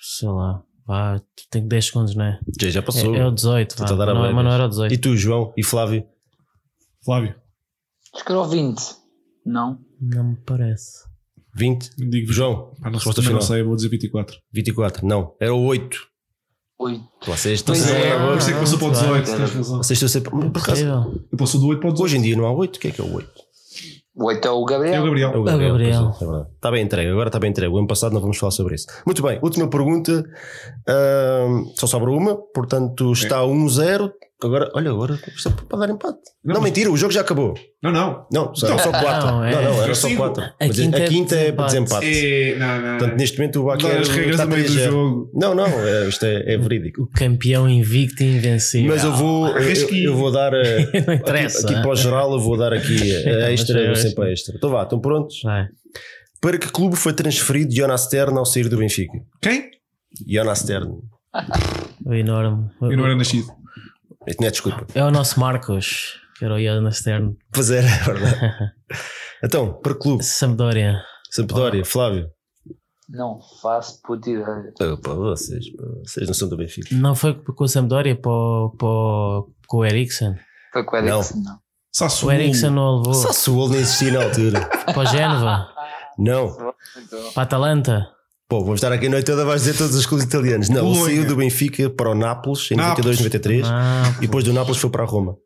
Sei 0.00 0.28
lá. 0.28 0.62
Vá, 0.86 1.20
tenho 1.50 1.68
10 1.68 1.86
segundos, 1.86 2.14
não 2.16 2.24
é? 2.24 2.40
Já, 2.60 2.70
já 2.70 2.82
passou. 2.82 3.14
É, 3.14 3.20
é 3.20 3.26
o 3.26 3.30
18, 3.30 3.76
vá. 3.78 3.84
A 3.86 3.92
dar 3.94 4.08
a 4.08 4.14
Não, 4.14 4.20
bué 4.22 4.32
mas 4.32 4.44
não 4.44 4.52
era 4.52 4.64
o 4.66 4.68
18. 4.68 4.92
E 4.92 4.98
tu, 4.98 5.16
João 5.16 5.52
e 5.56 5.62
Flávio? 5.64 6.04
Flávio, 7.04 7.34
Acho 8.14 8.24
que 8.24 8.30
era 8.32 8.40
o 8.40 8.44
20. 8.48 8.80
Não? 9.46 9.78
Não 10.00 10.24
me 10.24 10.36
parece. 10.44 11.04
20? 11.54 11.90
digo 11.98 12.32
João, 12.32 12.72
não, 12.80 12.92
resposta 12.92 13.20
também 13.22 13.34
não 13.34 13.40
final. 13.40 13.56
sei, 13.56 13.62
vou 13.62 13.76
dizer 13.76 13.88
24. 13.88 14.36
24. 14.52 15.06
Não, 15.06 15.34
era 15.40 15.54
o 15.54 15.62
8. 15.64 15.98
8. 16.78 17.04
Vocês 17.26 17.60
estão 17.60 17.74
Pois 17.74 17.84
sempre 17.86 18.02
é. 18.02 18.12
a 18.12 18.36
isso 18.36 18.50
é 18.50 18.52
que 18.54 18.58
passou 18.60 18.78
para 18.78 18.86
o 18.86 18.90
muito 18.90 19.02
bem. 19.12 19.22
18, 19.22 19.36
tens 19.38 19.54
razão. 19.54 19.76
Vocês 19.78 20.02
estão 20.02 20.08
sempre. 20.08 20.30
Por 20.50 20.60
acaso. 20.62 20.84
Eu 21.30 21.38
passo 21.38 21.58
do 21.58 21.66
8 21.68 21.80
para 21.80 21.90
o 21.90 21.92
18. 21.92 22.02
hoje 22.04 22.16
em 22.18 22.22
dia 22.22 22.36
não 22.36 22.44
há 22.46 22.52
8. 22.52 22.76
O 22.76 22.80
que 22.80 22.88
é 22.88 22.90
que 22.90 23.00
é 23.00 23.04
o 23.04 23.12
8? 23.14 23.30
O 24.14 24.26
8 24.26 24.46
é 24.46 24.50
o 24.50 24.54
É 24.54 24.60
o 24.60 24.64
Gabriel. 24.66 25.04
Gabriel. 25.04 25.32
É 25.32 25.38
o 25.38 25.42
Gabriel. 25.42 25.74
é, 26.20 26.24
é 26.24 26.26
verdade. 26.26 26.48
Está 26.54 26.70
bem 26.70 26.82
entregue, 26.84 27.10
agora 27.10 27.28
está 27.28 27.38
bem 27.38 27.50
entregue. 27.50 27.72
O 27.72 27.78
ano 27.78 27.86
passado 27.86 28.12
não 28.12 28.20
vamos 28.20 28.36
falar 28.36 28.50
sobre 28.50 28.74
isso. 28.74 28.86
Muito 29.06 29.22
bem, 29.22 29.38
última 29.42 29.68
pergunta. 29.68 30.22
Ahm, 30.86 31.64
só 31.74 31.86
sobra 31.86 32.10
uma, 32.10 32.36
portanto 32.36 33.12
está 33.12 33.40
1-0. 33.42 34.10
Agora, 34.46 34.70
olha, 34.74 34.90
agora 34.90 35.14
isto 35.34 35.48
é 35.48 35.52
para 35.68 35.78
dar 35.78 35.90
empate. 35.90 36.18
Não, 36.44 36.54
Não, 36.54 36.60
mas- 36.60 36.70
mentira, 36.70 36.90
o 36.90 36.96
jogo 36.96 37.12
já 37.12 37.20
acabou. 37.20 37.54
Não, 37.82 37.90
não. 37.92 38.26
Não, 38.32 38.54
só, 38.54 38.68
Não. 38.68 38.78
só 38.78 38.90
4. 38.90 39.26
Não, 39.26 39.36
Não, 39.38 39.44
é- 39.44 39.52
não, 39.62 39.82
era 39.82 39.92
É 39.92 39.94
só 39.94 40.08
cinco. 40.08 40.22
4. 40.22 40.44
A 40.60 40.68
quinta 40.68 40.98
é 40.98 41.04
a 41.04 41.08
quinta 41.08 41.34
é 41.36 41.52
para 41.52 41.66
desempate. 41.66 42.06
É, 42.06 42.58
não, 42.58 42.80
não. 42.80 42.98
Portanto, 42.98 43.18
neste 43.18 43.38
momento 43.38 43.60
o 43.60 43.64
Baquer 43.64 43.90
Dar 43.94 44.00
as 44.00 44.08
regras 44.08 44.40
a 44.40 44.46
meio 44.46 44.62
do 44.62 44.72
3-0. 44.72 44.90
jogo. 44.90 45.30
Não, 45.34 45.54
não, 45.54 45.66
é, 45.66 46.08
isto 46.08 46.24
é, 46.24 46.54
é 46.54 46.58
verídico. 46.58 47.02
O 47.02 47.06
campeão 47.08 47.68
invicto 47.68 48.22
e 48.22 48.36
invencível. 48.36 48.92
Mas 48.94 49.04
eu 49.04 49.12
vou, 49.12 49.48
eu, 49.48 49.56
Arrisquinho. 49.56 50.04
eu 50.10 50.16
vou 50.16 50.30
dar. 50.30 50.52
eh, 50.54 50.78
Não 51.06 51.14
aqui, 51.14 51.22
interessa. 51.22 51.66
aqui 51.70 51.80
para 51.80 51.90
o 51.90 51.96
geral, 51.96 52.32
eu 52.32 52.40
vou 52.40 52.56
dar 52.56 52.72
aqui 52.72 52.94
a 52.96 53.32
Mas 53.32 53.60
extra, 53.60 53.80
eu 53.80 53.92
extra. 53.92 54.08
sempre 54.10 54.28
a 54.28 54.32
extra. 54.32 54.54
Então 54.56 54.70
vá, 54.70 54.82
estão 54.82 55.00
prontos? 55.00 55.40
Vai. 55.42 55.66
Para 56.40 56.58
que 56.58 56.68
clube 56.70 56.96
foi 56.96 57.12
transferido 57.12 57.72
Jonas 57.74 58.00
Stern 58.02 58.36
ao 58.36 58.44
sair 58.44 58.68
do 58.68 58.76
Benfica? 58.76 59.12
Quem? 59.40 59.70
Jonas 60.28 60.58
Stern. 60.58 60.90
O 62.04 62.12
enorme. 62.12 62.68
Eu 62.82 62.96
não 62.96 63.06
era 63.06 63.16
nascido. 63.16 63.46
Não 64.40 64.46
é 64.48 64.50
desculpa. 64.50 64.86
É 64.94 65.02
o 65.04 65.10
nosso 65.10 65.38
Marcos, 65.40 66.20
que 66.38 66.44
era 66.44 66.54
o 66.54 66.58
Ian 66.58 66.90
Stern. 66.90 67.36
Pois 67.52 67.70
era, 67.70 67.86
é 67.86 67.98
verdade. 67.98 68.72
Então, 69.44 69.72
para 69.82 69.92
clube? 69.92 70.22
Sampdoria. 70.22 71.02
Sampdoria, 71.28 71.84
Flávio. 71.84 72.30
Não 73.08 73.40
faço 73.60 74.00
puta 74.02 74.30
ideia. 74.30 74.72
Pá, 75.02 75.14
vocês, 75.14 75.64
vocês 76.06 76.28
não 76.28 76.34
são 76.34 76.48
do 76.48 76.56
Benfica. 76.56 76.94
Não 76.94 77.12
foi 77.16 77.34
com 77.34 77.64
o 77.64 77.68
Sampdoria 77.68 78.14
para 78.14 78.30
o, 78.30 78.70
para 78.70 79.52
com 79.66 79.78
o 79.78 79.84
Eriksen? 79.84 80.36
Foi 80.72 80.84
com 80.84 80.94
o 80.94 80.98
Eriksen, 81.00 81.42
não. 81.42 81.58
Sassuolo. 81.92 82.36
O 82.36 82.40
Eriksen 82.40 82.70
não 82.70 82.82
o 82.82 82.98
levou 82.98 83.14
Sassuolo 83.14 83.70
nem 83.70 83.80
existia 83.80 84.12
na 84.12 84.22
altura. 84.24 84.60
para 84.84 84.98
o 85.00 85.06
Génova, 85.06 85.68
Não. 86.16 86.54
Para 86.54 86.72
a 87.36 87.42
Atalanta. 87.42 88.08
Pô, 88.52 88.60
vamos 88.60 88.74
estar 88.80 88.92
aqui 88.92 89.06
a 89.06 89.08
noite 89.08 89.24
toda, 89.24 89.46
vais 89.46 89.62
dizer 89.62 89.78
todos 89.78 89.96
os 89.96 90.04
clubes 90.04 90.26
italianos. 90.26 90.68
Não, 90.68 90.76
ele 90.84 90.84
Bolonha. 90.94 91.04
saiu 91.06 91.26
do 91.26 91.36
Benfica 91.36 91.88
para 91.88 92.10
o 92.10 92.14
Nápoles 92.14 92.70
em 92.70 92.76
Nápoles. 92.76 93.18
92, 93.18 93.62
93 93.62 93.66
Ah, 93.66 94.14
e 94.18 94.26
depois 94.26 94.44
do 94.44 94.52
Nápoles 94.52 94.78
foi 94.78 94.90
para 94.90 95.04
a 95.04 95.06
Roma. 95.06 95.38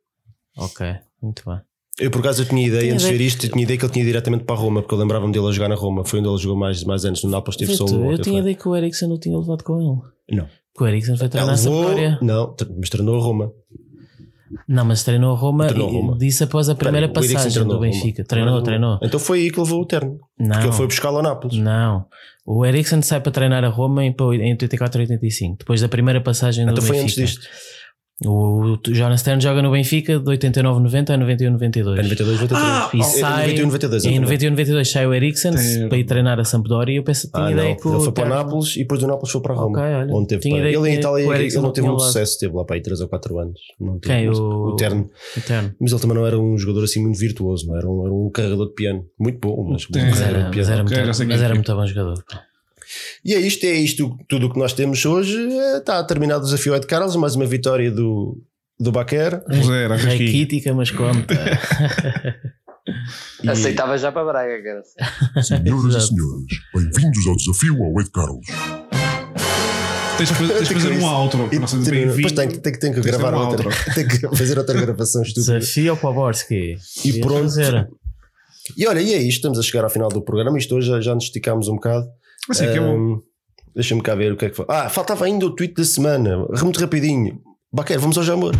ok, 0.58 0.86
muito 1.22 1.44
bem. 1.46 1.60
Eu 2.00 2.10
por 2.10 2.18
acaso 2.18 2.42
eu 2.42 2.46
tinha 2.48 2.66
ideia, 2.66 2.80
Tinha 2.82 2.94
antes 2.94 3.06
de 3.06 3.12
ver 3.12 3.20
isto, 3.24 3.46
eu 3.46 3.50
tinha 3.52 3.62
ideia 3.62 3.78
que 3.78 3.84
ele 3.84 3.92
tinha 3.92 4.02
ido 4.02 4.08
diretamente 4.08 4.42
para 4.42 4.56
a 4.56 4.58
Roma, 4.58 4.82
porque 4.82 4.92
eu 4.92 4.98
lembrava-me 4.98 5.32
dele 5.32 5.46
a 5.46 5.52
jogar 5.52 5.68
na 5.68 5.76
Roma. 5.76 6.04
Foi 6.04 6.18
onde 6.18 6.28
ele 6.28 6.36
jogou 6.38 6.58
mais, 6.58 6.82
mais 6.82 7.04
anos. 7.04 7.22
No 7.22 7.30
Nápoles 7.30 7.56
teve 7.56 7.76
só 7.76 7.84
um. 7.84 8.10
eu 8.10 8.18
tinha 8.18 8.32
foi. 8.34 8.40
ideia 8.40 8.56
que 8.56 8.68
o 8.68 8.74
Eriksen 8.74 9.08
não 9.08 9.20
tinha 9.20 9.38
levado 9.38 9.62
com 9.62 9.80
ele. 9.80 10.36
Não. 10.40 10.48
Que 10.76 10.82
o 10.82 10.86
Eriksen 10.88 11.16
foi 11.16 11.26
Ele 11.26 11.30
treinar 11.30 11.54
a 11.54 11.56
Sampdoria. 11.56 12.18
não, 12.20 12.56
mas 12.76 12.90
treinou 12.90 13.20
a 13.20 13.22
Roma. 13.22 13.52
Não, 14.68 14.84
mas 14.84 15.02
treinou 15.02 15.34
a 15.34 15.38
Roma 15.38 15.66
Treinou 15.66 15.90
e 15.90 15.94
Roma. 15.94 16.18
disse 16.18 16.44
após 16.44 16.68
a 16.68 16.74
primeira 16.74 17.08
Peraí, 17.08 17.16
o 17.16 17.24
Eriksen 17.24 17.36
passagem 17.36 17.52
treinou 17.62 17.74
do 17.78 17.84
Roma. 17.84 17.92
Benfica. 17.92 18.24
Treinou, 18.24 18.62
treinou. 18.62 18.98
Então 19.02 19.20
foi 19.20 19.40
aí 19.40 19.50
que 19.50 19.60
levou 19.60 19.80
o 19.82 19.86
terno. 19.86 20.18
Não. 20.38 20.50
Porque 20.50 20.66
ele 20.66 20.72
foi 20.76 20.86
buscá-lo 20.86 21.16
ao 21.18 21.22
Nápoles. 21.22 21.56
Não. 21.58 22.04
O 22.44 22.64
Eriksen 22.64 23.02
sai 23.02 23.20
para 23.20 23.32
treinar 23.32 23.64
a 23.64 23.68
Roma 23.68 24.04
em 24.04 24.14
em 24.14 24.50
84 24.52 25.00
85, 25.00 25.56
depois 25.58 25.80
da 25.80 25.88
primeira 25.88 26.20
passagem 26.20 26.64
do 26.64 26.72
Então 26.72 26.82
foi 26.84 26.96
Benfica. 26.98 27.22
antes 27.22 27.34
disto. 27.38 27.48
O 28.24 28.78
Jonas 28.94 29.20
Stern 29.20 29.42
joga 29.42 29.60
no 29.60 29.70
Benfica 29.70 30.18
de 30.18 30.26
89 30.26 30.80
90 30.80 31.12
a 31.12 31.16
91 31.18 31.50
92. 31.52 31.98
É 31.98 32.02
92, 32.02 32.40
93. 32.40 32.50
Ah, 32.66 32.90
E 32.94 33.00
É 33.00 33.02
sai 33.02 33.42
91, 33.48 33.66
92. 33.66 34.04
em 34.04 34.08
exatamente. 34.08 34.20
91 34.24 34.50
92 34.52 34.90
sai 34.90 35.06
o 35.06 35.12
Eriksen 35.12 35.52
Tem- 35.54 35.88
para 35.90 35.98
ir 35.98 36.04
treinar 36.04 36.40
a 36.40 36.44
Sampdoria 36.44 36.94
e 36.94 36.96
eu 36.96 37.02
penso, 37.02 37.30
tinha 37.30 37.44
Ah, 37.44 37.52
ideia 37.52 37.68
não. 37.68 37.76
que 37.76 37.86
o 37.86 37.94
Ele 37.94 38.04
foi 38.04 38.12
para 38.12 38.24
o 38.24 38.28
Nápoles 38.30 38.74
e 38.76 38.78
depois 38.78 39.00
do 39.02 39.06
Nápoles 39.06 39.30
foi 39.30 39.40
para 39.42 39.52
a 39.52 39.56
Roma. 39.58 39.78
Ok, 39.78 39.82
olha. 39.94 40.14
onde 40.14 40.28
teve 40.28 40.48
para- 40.48 40.58
ele 40.70 40.88
em 40.88 40.94
Itália 40.94 41.22
ele 41.24 41.54
não 41.56 41.62
não 41.64 41.72
teve 41.72 41.86
muito 41.86 41.98
levado. 41.98 42.12
sucesso, 42.12 42.38
teve 42.38 42.56
lá 42.56 42.64
para 42.64 42.76
aí 42.76 42.82
3 42.82 43.00
ou 43.02 43.08
4 43.08 43.38
anos. 43.38 43.60
Não 43.78 43.98
teve 43.98 44.14
Quem? 44.14 44.28
O- 44.30 44.32
o 44.72 44.76
Terno. 44.76 45.10
o 45.36 45.40
Terno. 45.42 45.74
Mas 45.78 45.92
ele 45.92 46.00
também 46.00 46.16
não 46.16 46.26
era 46.26 46.38
um 46.40 46.56
jogador 46.56 46.84
assim 46.84 47.02
muito 47.02 47.18
virtuoso, 47.18 47.66
não 47.66 47.76
era 47.76 47.86
um, 47.86 48.02
era 48.06 48.14
um 48.14 48.30
carregador 48.32 48.68
de 48.68 48.74
piano. 48.74 49.04
Muito 49.20 49.38
bom, 49.46 49.62
mas, 49.72 49.86
mas 49.94 50.20
era 50.22 50.50
mas 50.54 51.20
mas 51.20 51.42
é. 51.42 51.48
muito 51.52 51.74
bom 51.74 51.86
jogador. 51.86 52.24
E 53.24 53.34
é 53.34 53.40
isto, 53.40 53.64
é 53.64 53.72
isto 53.72 54.16
tudo 54.28 54.46
o 54.46 54.52
que 54.52 54.58
nós 54.58 54.72
temos 54.72 55.04
hoje. 55.04 55.36
Eh, 55.36 55.78
Está 55.78 56.02
terminado 56.04 56.42
o 56.42 56.44
desafio 56.44 56.74
Ed 56.74 56.86
Carlos, 56.86 57.16
mais 57.16 57.34
uma 57.34 57.46
vitória 57.46 57.90
do, 57.90 58.40
do 58.78 58.92
Baquer. 58.92 59.42
Zero, 59.64 59.92
Arrasquinho. 59.94 60.26
Raquítica, 60.26 60.74
mas 60.74 60.90
conta. 60.90 61.34
E- 63.42 63.48
Aceitava 63.50 63.98
já 63.98 64.12
para 64.12 64.24
Braga, 64.24 64.62
cara. 64.62 65.42
Senhoras 65.42 65.94
e 65.96 66.06
senhores, 66.06 66.56
bem-vindos 66.72 67.26
ao 67.26 67.36
desafio 67.36 67.82
ao 67.82 68.00
Ed 68.00 68.10
Carlos. 68.12 68.46
Tens 70.16 70.28
de 70.28 70.34
fazer, 70.36 70.54
tens 70.54 70.68
que- 70.68 70.88
um 70.88 71.04
outro. 71.04 71.48
E. 71.52 71.58
Depois 71.58 72.32
tem, 72.32 72.48
que- 72.48 72.58
tem, 72.58 72.72
que- 72.72 72.78
tem 72.78 72.92
que 72.92 73.00
gravar 73.00 73.34
um 73.34 73.48
outra. 73.48 73.66
outro. 73.68 73.84
Tem 73.94 74.06
que 74.06 74.20
fazer 74.36 74.56
outra 74.56 74.80
gravação 74.80 75.20
estúpida. 75.22 75.58
Desafio 75.58 75.90
ao 75.90 75.96
Poborski. 75.96 76.76
E 77.04 77.20
pronto. 77.20 77.42
fazer. 77.42 77.88
E 78.76 78.86
olha, 78.86 79.00
e 79.00 79.12
é 79.14 79.18
isto. 79.18 79.38
Estamos 79.38 79.58
a 79.58 79.62
chegar 79.62 79.82
ao 79.84 79.90
final 79.90 80.08
do 80.08 80.22
programa. 80.22 80.56
Isto 80.56 80.76
hoje 80.76 80.86
já, 80.88 81.00
já 81.00 81.14
nos 81.14 81.24
esticámos 81.24 81.66
um 81.68 81.74
bocado. 81.74 82.06
Assim 82.50 82.64
que 82.72 82.78
é 82.78 82.80
bom. 82.80 83.14
Ahm, 83.14 83.20
Deixa-me 83.74 84.00
cá 84.00 84.14
ver 84.14 84.32
o 84.32 84.36
que 84.36 84.46
é 84.46 84.50
que 84.50 84.56
foi. 84.56 84.64
Ah, 84.68 84.88
faltava 84.88 85.26
ainda 85.26 85.44
o 85.44 85.54
tweet 85.54 85.74
da 85.74 85.84
semana. 85.84 86.38
Muito 86.62 86.80
rapidinho. 86.80 87.40
Baquer, 87.72 87.98
vamos 88.00 88.16
ao 88.16 88.24
Jamor. 88.24 88.54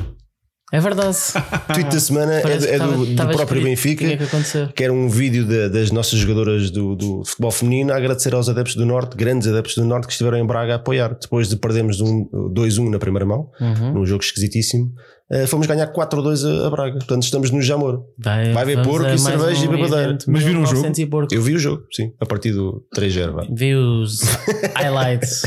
É 0.73 0.81
verdade. 0.81 1.17
O 1.17 1.73
tweet 1.73 1.91
da 1.91 2.01
semana 2.01 2.35
é, 2.35 2.43
do- 2.43 2.67
é 2.67 2.73
do, 2.73 2.79
tava- 2.79 2.97
do 2.97 3.17
tava 3.17 3.33
próprio 3.33 3.67
escrito. 3.69 3.99
Benfica. 4.03 4.17
Que 4.19 4.25
acontecer. 4.25 4.73
que 4.75 4.85
era 4.85 4.93
um 4.93 5.09
vídeo 5.09 5.47
da- 5.47 5.69
das 5.69 5.91
nossas 5.91 6.19
jogadoras 6.19 6.71
do, 6.71 6.95
do 6.97 7.25
futebol 7.25 7.51
feminino 7.53 7.93
a 7.93 7.97
agradecer 7.97 8.35
aos 8.35 8.49
adeptos 8.49 8.75
do 8.75 8.85
Norte, 8.85 9.17
grandes 9.17 9.47
adeptos 9.49 9.77
do 9.77 9.85
Norte 9.87 10.07
que 10.07 10.13
estiveram 10.13 10.37
em 10.39 10.45
Braga 10.47 10.73
a 10.75 10.77
apoiar. 10.77 11.17
Depois 11.19 11.49
de 11.49 11.57
perdermos 11.57 12.01
um, 12.01 12.29
2-1 12.53 12.91
na 12.91 12.99
primeira 12.99 13.25
mão, 13.25 13.49
Uhum. 13.61 13.95
num 13.95 14.05
jogo 14.07 14.23
esquisitíssimo, 14.25 14.93
eh, 15.31 15.47
fomos 15.47 15.67
ganhar 15.67 15.93
4-2 15.93 16.45
a, 16.63 16.67
a 16.67 16.71
Braga. 16.71 16.99
Portanto, 16.99 17.23
estamos 17.25 17.51
no 17.51 17.61
Jamor. 17.61 18.05
Vai, 18.19 18.53
Vai 18.53 18.63
haver 18.63 18.77
vamos 18.77 18.91
porco 18.91 19.09
e 19.13 19.19
cerveja 19.19 19.65
e 19.65 19.69
um 19.69 19.71
bebedeira. 19.73 20.03
evento 20.05 20.25
Mas 20.29 20.43
viram 20.43 20.61
o 20.61 20.63
1900 20.63 20.99
e 21.01 21.07
porco. 21.07 21.35
Eu 21.35 21.43
vi 21.43 21.55
o 21.55 21.59
jogo, 21.59 21.83
sim, 21.93 22.13
a 22.21 22.27
partir 22.27 22.53
do 22.53 22.85
3-0. 22.97 23.33
vá. 23.33 23.47
Vi 23.51 23.75
os 23.75 24.21
highlights. 24.77 25.43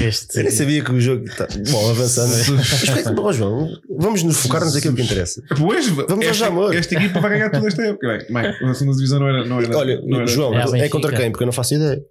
Este. 0.00 0.38
Eu 0.38 0.42
nem 0.44 0.52
sabia 0.52 0.82
que 0.84 0.92
o 0.92 1.00
jogo. 1.00 1.24
Tá... 1.36 1.46
Bom, 1.70 1.90
avançando. 1.90 2.30
Mas, 2.56 2.72
espera 2.82 3.08
aí, 3.10 3.14
bom, 3.14 3.32
João, 3.32 3.68
vamos 3.98 4.22
nos 4.22 4.36
focar-nos 4.38 4.74
naquilo 4.74 4.94
que 4.96 5.02
interessa. 5.02 5.42
Pois, 5.56 5.88
Vamos 5.88 6.26
ao 6.26 6.34
Jamor. 6.34 6.74
esta 6.74 6.94
equipa 6.94 7.20
vai 7.20 7.30
ganhar 7.30 7.50
toda 7.50 7.68
esta 7.68 7.82
época. 7.82 8.06
Bem, 8.08 8.26
bem, 8.32 8.70
a 8.70 8.74
segunda 8.74 8.96
divisão 8.96 9.20
não 9.20 9.28
era. 9.28 9.44
Não 9.44 9.60
era 9.60 9.76
Olha, 9.76 10.00
não 10.04 10.16
era- 10.18 10.26
João, 10.26 10.54
É 10.54 10.80
é, 10.80 10.88
contra 10.88 11.12
quem? 11.14 11.30
Porque 11.30 11.44
eu 11.44 11.46
não 11.46 11.52
faço 11.52 11.74
ideia. 11.74 12.02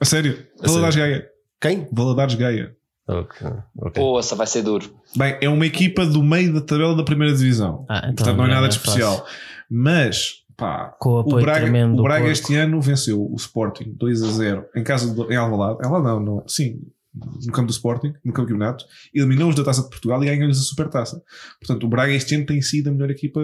A 0.00 0.04
sério, 0.04 0.38
A 0.60 0.66
Valadares 0.66 0.96
Gaia. 0.96 1.26
Quem? 1.60 1.88
Valadares 1.92 2.34
Gaia. 2.34 2.74
Ok. 3.06 3.46
ok. 3.76 4.02
Ouça, 4.02 4.34
vai 4.34 4.46
ser 4.46 4.62
duro. 4.62 4.90
Bem, 5.16 5.36
é 5.40 5.48
uma 5.48 5.66
equipa 5.66 6.06
do 6.06 6.22
meio 6.22 6.54
da 6.54 6.60
tabela 6.60 6.96
da 6.96 7.04
primeira 7.04 7.34
divisão. 7.34 7.84
Ah, 7.88 7.98
então 8.04 8.14
Portanto, 8.14 8.36
não 8.36 8.46
é 8.46 8.48
nada 8.48 8.68
de 8.68 8.78
fácil. 8.78 9.00
especial. 9.00 9.26
Mas, 9.70 10.42
pá, 10.56 10.96
Com 10.98 11.20
o 11.20 11.40
Braga, 11.40 11.66
o 11.86 12.02
Braga 12.02 12.28
este 12.28 12.54
ano 12.56 12.80
venceu 12.80 13.20
o 13.20 13.34
Sporting 13.36 13.92
2 13.96 14.22
a 14.22 14.30
0 14.30 14.64
em 14.74 14.82
casa 14.82 15.12
do, 15.12 15.30
em 15.30 15.36
Alvalade. 15.36 15.78
Alvalade 15.84 16.24
não, 16.24 16.36
não, 16.36 16.48
sim, 16.48 16.80
no 17.14 17.52
campo 17.52 17.66
do 17.66 17.72
Sporting, 17.72 18.14
no 18.24 18.32
campo 18.32 18.48
do 18.48 18.54
campeonato, 18.54 18.84
eliminou-os 19.14 19.54
da 19.54 19.64
Taça 19.64 19.82
de 19.82 19.90
Portugal 19.90 20.22
e 20.22 20.26
ganhou-lhes 20.26 20.58
a 20.58 20.62
Supertaça. 20.62 21.22
Portanto, 21.60 21.84
o 21.84 21.88
Braga 21.88 22.12
este 22.12 22.34
ano 22.34 22.46
tem 22.46 22.60
sido 22.62 22.88
a 22.88 22.92
melhor 22.92 23.10
equipa 23.10 23.40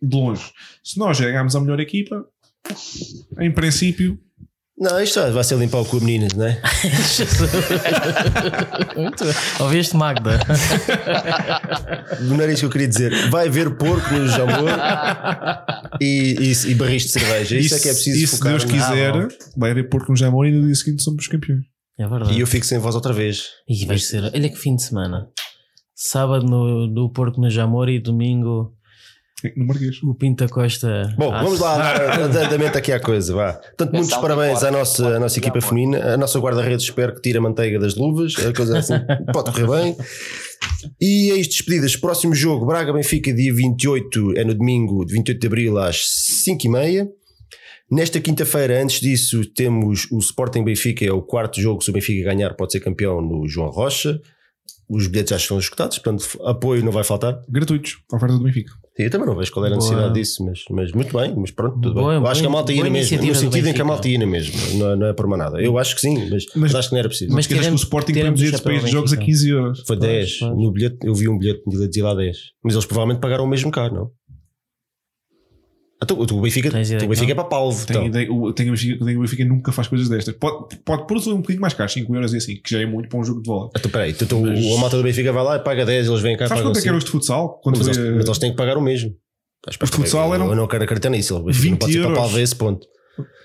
de 0.00 0.16
longe. 0.16 0.52
Se 0.82 0.98
nós 0.98 1.18
já 1.18 1.26
ganharmos 1.26 1.54
a 1.54 1.60
melhor 1.60 1.80
equipa, 1.80 2.24
em 3.38 3.52
princípio, 3.52 4.18
Não, 4.78 5.00
isto 5.00 5.20
vai 5.32 5.44
ser 5.44 5.56
limpar 5.58 5.80
o 5.80 5.84
cu 5.84 5.98
a 5.98 6.00
meninas, 6.00 6.32
não 6.32 6.46
é? 6.46 6.60
Muito 8.96 9.24
bem. 9.24 9.34
Ouviste, 9.60 9.96
Magda? 9.96 10.40
Não 12.22 12.40
era 12.40 12.52
isso 12.52 12.60
que 12.62 12.66
eu 12.66 12.70
queria 12.70 12.88
dizer. 12.88 13.30
Vai 13.30 13.48
haver 13.48 13.76
porco 13.76 14.12
no 14.14 14.26
Jamor 14.28 14.70
e, 16.00 16.36
e, 16.40 16.52
e 16.70 16.74
barris 16.74 17.04
de 17.04 17.08
cerveja. 17.10 17.56
Isso, 17.56 17.74
é 17.74 17.78
que 17.80 17.88
é 17.88 17.92
preciso 17.92 18.24
e 18.24 18.26
se 18.26 18.36
focar. 18.36 18.52
Deus 18.52 18.64
no- 18.64 18.70
quiser, 18.70 19.14
Ah, 19.14 19.28
vai 19.56 19.70
haver 19.70 19.88
porco 19.88 20.10
no 20.10 20.16
Jamor 20.16 20.46
e 20.46 20.52
no 20.52 20.64
dia 20.66 20.74
seguinte 20.74 21.02
somos 21.02 21.26
campeões. 21.28 21.62
É 21.98 22.06
verdade. 22.08 22.34
E 22.34 22.40
eu 22.40 22.46
fico 22.46 22.64
sem 22.66 22.78
voz 22.78 22.94
outra 22.94 23.12
vez. 23.12 23.48
E 23.68 23.84
vai 23.86 23.98
ser. 23.98 24.24
Olha 24.24 24.48
que 24.48 24.56
fim 24.56 24.74
de 24.74 24.82
semana. 24.82 25.28
Sábado 25.94 26.44
no, 26.46 26.86
no 26.88 27.12
Porco 27.12 27.40
no 27.40 27.48
Jamor 27.50 27.88
e 27.88 28.00
domingo 28.00 28.72
No 29.56 29.66
Marquês. 29.66 30.02
o 30.02 30.14
Pinta 30.14 30.46
Costa. 30.48 31.14
Bom, 31.18 31.32
Ah, 31.32 31.42
vamos 31.42 31.58
lá 31.60 31.76
dar 31.76 32.28
dar 32.28 32.46
andamento 32.46 32.78
aqui 32.78 32.92
à 32.92 33.00
coisa. 33.00 33.34
Vá. 33.34 33.52
Portanto, 33.54 33.92
muitos 33.92 34.14
parabéns 34.16 34.62
à 34.62 34.70
nossa, 34.70 35.16
à 35.16 35.20
nossa 35.20 35.38
no 35.38 35.44
equipa 35.46 35.60
feminina. 35.60 36.14
A 36.14 36.16
nossa 36.16 36.38
guarda-redes 36.38 36.84
espero 36.84 37.14
que 37.14 37.20
tire 37.20 37.38
a 37.38 37.40
manteiga 37.40 37.78
das 37.78 37.94
luvas. 37.96 38.34
A 38.38 38.52
coisa 38.52 38.78
assim 38.78 38.94
pode 39.32 39.50
correr 39.52 39.66
bem. 39.68 39.96
E 41.00 41.30
é 41.30 41.36
isto, 41.36 41.50
despedidas. 41.52 41.96
Próximo 41.96 42.34
jogo, 42.34 42.66
Braga-Benfica, 42.66 43.32
dia 43.32 43.52
28, 43.52 44.34
é 44.36 44.44
no 44.44 44.54
domingo, 44.54 45.04
28 45.06 45.40
de 45.40 45.46
abril, 45.46 45.78
às 45.78 45.96
5h30. 46.46 47.08
Nesta 47.90 48.20
quinta-feira, 48.20 48.82
antes 48.82 49.00
disso, 49.00 49.44
temos 49.54 50.06
o 50.10 50.18
Sporting 50.18 50.64
Benfica, 50.64 51.04
é 51.04 51.12
o 51.12 51.20
quarto 51.20 51.60
jogo. 51.60 51.82
Se 51.82 51.90
o 51.90 51.92
Benfica 51.92 52.24
ganhar, 52.24 52.54
pode 52.54 52.72
ser 52.72 52.80
campeão 52.80 53.20
no 53.20 53.46
João 53.46 53.68
Rocha. 53.68 54.18
Os 54.94 55.06
bilhetes 55.06 55.30
já 55.30 55.36
estão 55.36 55.58
escutados, 55.58 55.98
portanto, 55.98 56.38
apoio 56.44 56.84
não 56.84 56.92
vai 56.92 57.02
faltar. 57.02 57.40
Gratuitos, 57.48 57.96
à 58.12 58.16
oferta 58.16 58.36
do 58.36 58.44
Benfica. 58.44 58.72
Sim, 58.94 59.04
eu 59.04 59.10
também 59.10 59.26
não 59.26 59.34
vejo 59.34 59.50
qual 59.50 59.64
era 59.64 59.74
a 59.74 59.78
Boa. 59.78 59.88
necessidade 59.90 60.14
disso, 60.20 60.44
mas, 60.44 60.64
mas 60.70 60.92
muito 60.92 61.16
bem, 61.16 61.34
mas 61.34 61.50
pronto, 61.50 61.80
tudo 61.80 61.94
Boa, 61.94 62.08
bem. 62.08 62.14
Eu 62.16 62.20
boa- 62.20 62.30
acho 62.30 62.42
que 62.42 62.46
a 62.46 62.50
malta 62.50 62.72
ia 62.72 62.76
boa 62.76 62.88
na 62.88 62.92
mesma, 62.92 62.98
iniciativa 63.16 63.32
no 63.32 63.38
do 63.38 63.40
sentido 63.54 63.68
em 63.68 63.72
que 63.72 63.80
a 63.80 63.84
malta 63.86 64.06
ia 64.08 64.18
na 64.18 64.26
mesma, 64.26 64.60
não, 64.74 64.90
é- 64.92 64.96
não 64.96 65.06
é 65.06 65.12
por 65.14 65.26
nada. 65.38 65.62
Eu 65.62 65.78
acho 65.78 65.94
que 65.94 66.00
sim, 66.02 66.28
mas, 66.28 66.44
mas 66.54 66.74
acho 66.74 66.88
que 66.90 66.94
não 66.94 66.98
era 66.98 67.08
preciso. 67.08 67.30
Mas 67.30 67.36
Mas 67.36 67.44
esqueças 67.46 67.66
que 67.68 67.72
o 67.72 67.76
Sporting 67.76 68.12
bilhetes 68.12 68.50
para 68.50 68.58
chapéu 68.58 68.76
estes 68.76 68.90
jogos 68.90 69.12
a 69.12 69.16
Benfica. 69.16 69.32
15 69.32 69.48
euros. 69.48 69.82
Foi 69.86 69.96
10, 69.96 70.38
pois. 70.40 70.56
no 70.58 70.70
bilhete, 70.72 70.96
eu 71.04 71.14
vi 71.14 71.26
um 71.28 71.38
bilhete 71.38 71.62
de 71.66 71.88
dizia 71.88 72.04
lá 72.04 72.14
10, 72.14 72.36
mas 72.62 72.74
eles 72.74 72.84
provavelmente 72.84 73.20
pagaram 73.22 73.44
o 73.44 73.48
mesmo 73.48 73.70
caro, 73.70 73.94
não? 73.94 74.10
Então, 76.02 76.18
o 76.18 76.40
Benfica, 76.40 76.68
o 76.68 77.06
Benfica 77.08 77.32
é 77.32 77.34
para 77.34 77.44
Palvo. 77.44 77.86
Tenho 77.86 78.06
Então. 78.06 78.52
tenho, 78.52 78.70
o 78.70 78.72
Benfica- 78.72 79.04
tenho 79.04 79.18
o 79.18 79.22
Benfica 79.22 79.44
nunca 79.44 79.70
faz 79.72 79.86
coisas 79.88 80.08
destas. 80.08 80.34
Pode, 80.34 80.76
pode 80.84 81.06
pôr 81.06 81.16
um 81.28 81.36
bocadinho 81.36 81.60
mais 81.60 81.74
caro, 81.74 81.88
5 81.90 82.14
euros 82.14 82.34
e 82.34 82.38
assim, 82.38 82.56
que 82.56 82.70
já 82.70 82.80
é 82.80 82.86
muito 82.86 83.08
para 83.08 83.18
um 83.20 83.24
jogo 83.24 83.40
de 83.42 83.48
bola. 83.48 83.70
Então, 83.76 83.90
peraí, 83.90 84.10
então, 84.20 84.40
Mas- 84.40 84.64
o, 84.64 84.76
a 84.76 84.80
malta 84.80 84.96
do 84.96 85.02
Benfica 85.02 85.32
vai 85.32 85.44
lá 85.44 85.56
e 85.56 85.58
paga 85.60 85.84
10, 85.86 86.08
eles 86.08 86.20
vêm 86.20 86.36
cá 86.36 86.46
Sabes 86.48 86.60
pagam 86.60 86.70
quanto 86.72 86.78
é 86.78 86.82
que 86.82 86.88
eram 86.88 86.98
os 86.98 87.04
5. 87.04 87.06
de 87.06 87.18
futsal? 87.20 87.60
Quando 87.62 87.76
Mas, 87.78 87.86
foi, 87.88 87.96
eles, 87.96 88.12
eh, 88.12 88.16
mas 88.16 88.24
eles 88.26 88.38
têm 88.38 88.50
que 88.50 88.56
pagar 88.56 88.76
o 88.76 88.82
mesmo. 88.82 89.10
Os 89.68 89.76
de 89.90 89.96
futsal 89.96 90.34
eram 90.34 90.48
eu 90.48 90.56
não 90.56 90.66
quero 90.66 90.82
acreditar 90.82 91.08
nisso. 91.10 91.36
O 91.36 91.44
Benfica 91.44 91.64
não 91.66 91.70
20 91.72 91.78
pode 91.80 91.92
ser 91.92 92.02
para. 92.02 92.14
Palvo 92.14 92.36
a 92.36 92.40
esse 92.40 92.56
ponto. 92.56 92.86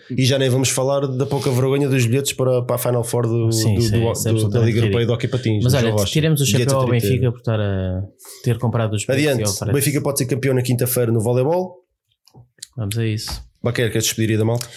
E 0.09 0.23
já 0.25 0.39
nem 0.39 0.49
vamos 0.49 0.69
falar 0.69 1.01
da 1.05 1.25
pouca 1.25 1.51
vergonha 1.51 1.89
dos 1.89 2.05
bilhetes 2.05 2.31
para, 2.31 2.61
para 2.63 2.75
a 2.77 2.79
Final 2.79 3.03
Four 3.03 3.27
do, 3.27 3.51
Sim, 3.51 3.73
do- 3.75 3.79
isso 3.81 3.91
do- 3.91 3.97
é- 3.97 4.11
isso 4.13 4.27
é 4.29 4.31
do- 4.31 4.49
da 4.49 4.59
Liga 4.61 4.79
Europeia 4.79 5.05
do 5.05 5.11
Hockey 5.13 5.27
Patins. 5.27 5.63
Mas 5.65 5.73
olha, 5.73 5.93
tiremos 6.05 6.39
o 6.39 6.45
chapéu 6.45 6.75
ao 6.79 6.85
30 6.87 6.91
Benfica 7.07 7.29
por 7.31 7.37
estar 7.39 7.59
a 7.59 8.01
ter 8.43 8.57
comprado 8.57 8.93
os 8.95 9.05
bilhetes 9.05 9.27
Adiante, 9.33 9.63
o. 9.69 9.73
Benfica 9.73 10.01
pode 10.01 10.17
ser 10.19 10.25
campeão 10.25 10.55
na 10.55 10.61
quinta-feira 10.61 11.11
no 11.11 11.19
voleibol. 11.19 11.75
Vamos 12.77 12.97
a 12.97 13.05
isso. 13.05 13.43
Baquer, 13.63 13.91
queres 13.91 14.05
despedir 14.05 14.37
da 14.37 14.45
malta? 14.45 14.67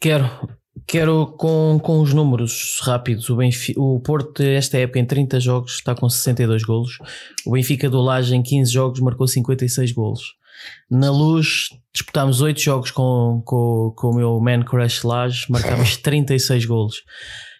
Quero, 0.00 0.48
quero 0.86 1.26
com, 1.38 1.78
com 1.80 2.00
os 2.00 2.14
números 2.14 2.80
rápidos. 2.82 3.28
O, 3.28 3.36
Benfica, 3.36 3.80
o 3.80 4.00
Porto, 4.00 4.42
esta 4.42 4.78
época, 4.78 4.98
em 4.98 5.04
30 5.04 5.38
jogos, 5.38 5.74
está 5.74 5.94
com 5.94 6.08
62 6.08 6.64
golos. 6.64 6.98
O 7.46 7.52
Benfica 7.52 7.90
do 7.90 8.00
Laje, 8.00 8.34
em 8.34 8.42
15 8.42 8.72
jogos, 8.72 9.00
marcou 9.00 9.28
56 9.28 9.92
golos. 9.92 10.22
Na 10.90 11.10
luz, 11.10 11.68
disputámos 11.92 12.40
8 12.40 12.60
jogos 12.60 12.90
com, 12.90 13.42
com, 13.44 13.92
com 13.94 14.10
o 14.10 14.14
meu 14.14 14.40
Man 14.40 14.62
Crush 14.62 15.04
Laje, 15.04 15.44
marcámos 15.50 15.96
36 16.02 16.64
golos. 16.64 17.02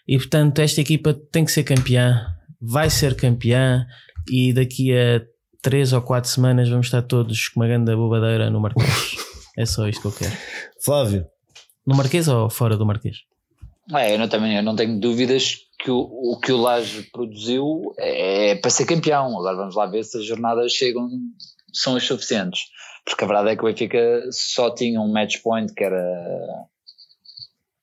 E 0.07 0.17
portanto, 0.17 0.59
esta 0.59 0.81
equipa 0.81 1.13
tem 1.31 1.45
que 1.45 1.51
ser 1.51 1.63
campeã, 1.63 2.25
vai 2.59 2.89
ser 2.89 3.15
campeã, 3.15 3.85
e 4.29 4.53
daqui 4.53 4.93
a 4.93 5.21
3 5.61 5.93
ou 5.93 6.01
4 6.01 6.29
semanas 6.29 6.69
vamos 6.69 6.87
estar 6.87 7.01
todos 7.01 7.49
com 7.49 7.59
uma 7.59 7.67
grande 7.67 7.95
bobadeira 7.95 8.49
no 8.49 8.59
Marquês. 8.59 9.15
É 9.57 9.65
só 9.65 9.87
isto 9.87 10.01
que 10.01 10.07
eu 10.07 10.11
quero. 10.11 10.37
Flávio, 10.79 11.27
No 11.85 11.95
Marquês 11.95 12.27
ou 12.27 12.49
fora 12.49 12.75
do 12.75 12.85
Marquês? 12.85 13.17
É, 13.93 14.15
eu 14.15 14.19
não, 14.19 14.27
também 14.27 14.55
eu 14.57 14.63
não 14.63 14.75
tenho 14.75 14.99
dúvidas 14.99 15.67
que 15.79 15.91
o, 15.91 15.99
o 15.99 16.39
que 16.39 16.51
o 16.51 16.57
Laje 16.57 17.03
produziu 17.11 17.93
é, 17.97 18.55
para 18.55 18.71
ser 18.71 18.85
campeão. 18.85 19.37
Agora 19.37 19.55
vamos 19.55 19.75
lá 19.75 19.85
ver 19.85 20.03
se 20.03 20.17
as 20.17 20.25
jornadas 20.25 20.71
chegam, 20.71 21.09
são 21.71 21.95
as 21.95 22.03
suficientes. 22.03 22.63
Porque 23.05 23.23
a 23.23 23.27
verdade 23.27 23.51
é 23.51 23.55
que 23.55 23.61
o 23.61 23.67
Benfica 23.67 24.27
só 24.31 24.73
tinha 24.73 24.99
um 24.99 25.11
match 25.11 25.41
point 25.43 25.71
que 25.73 25.83
era 25.83 26.03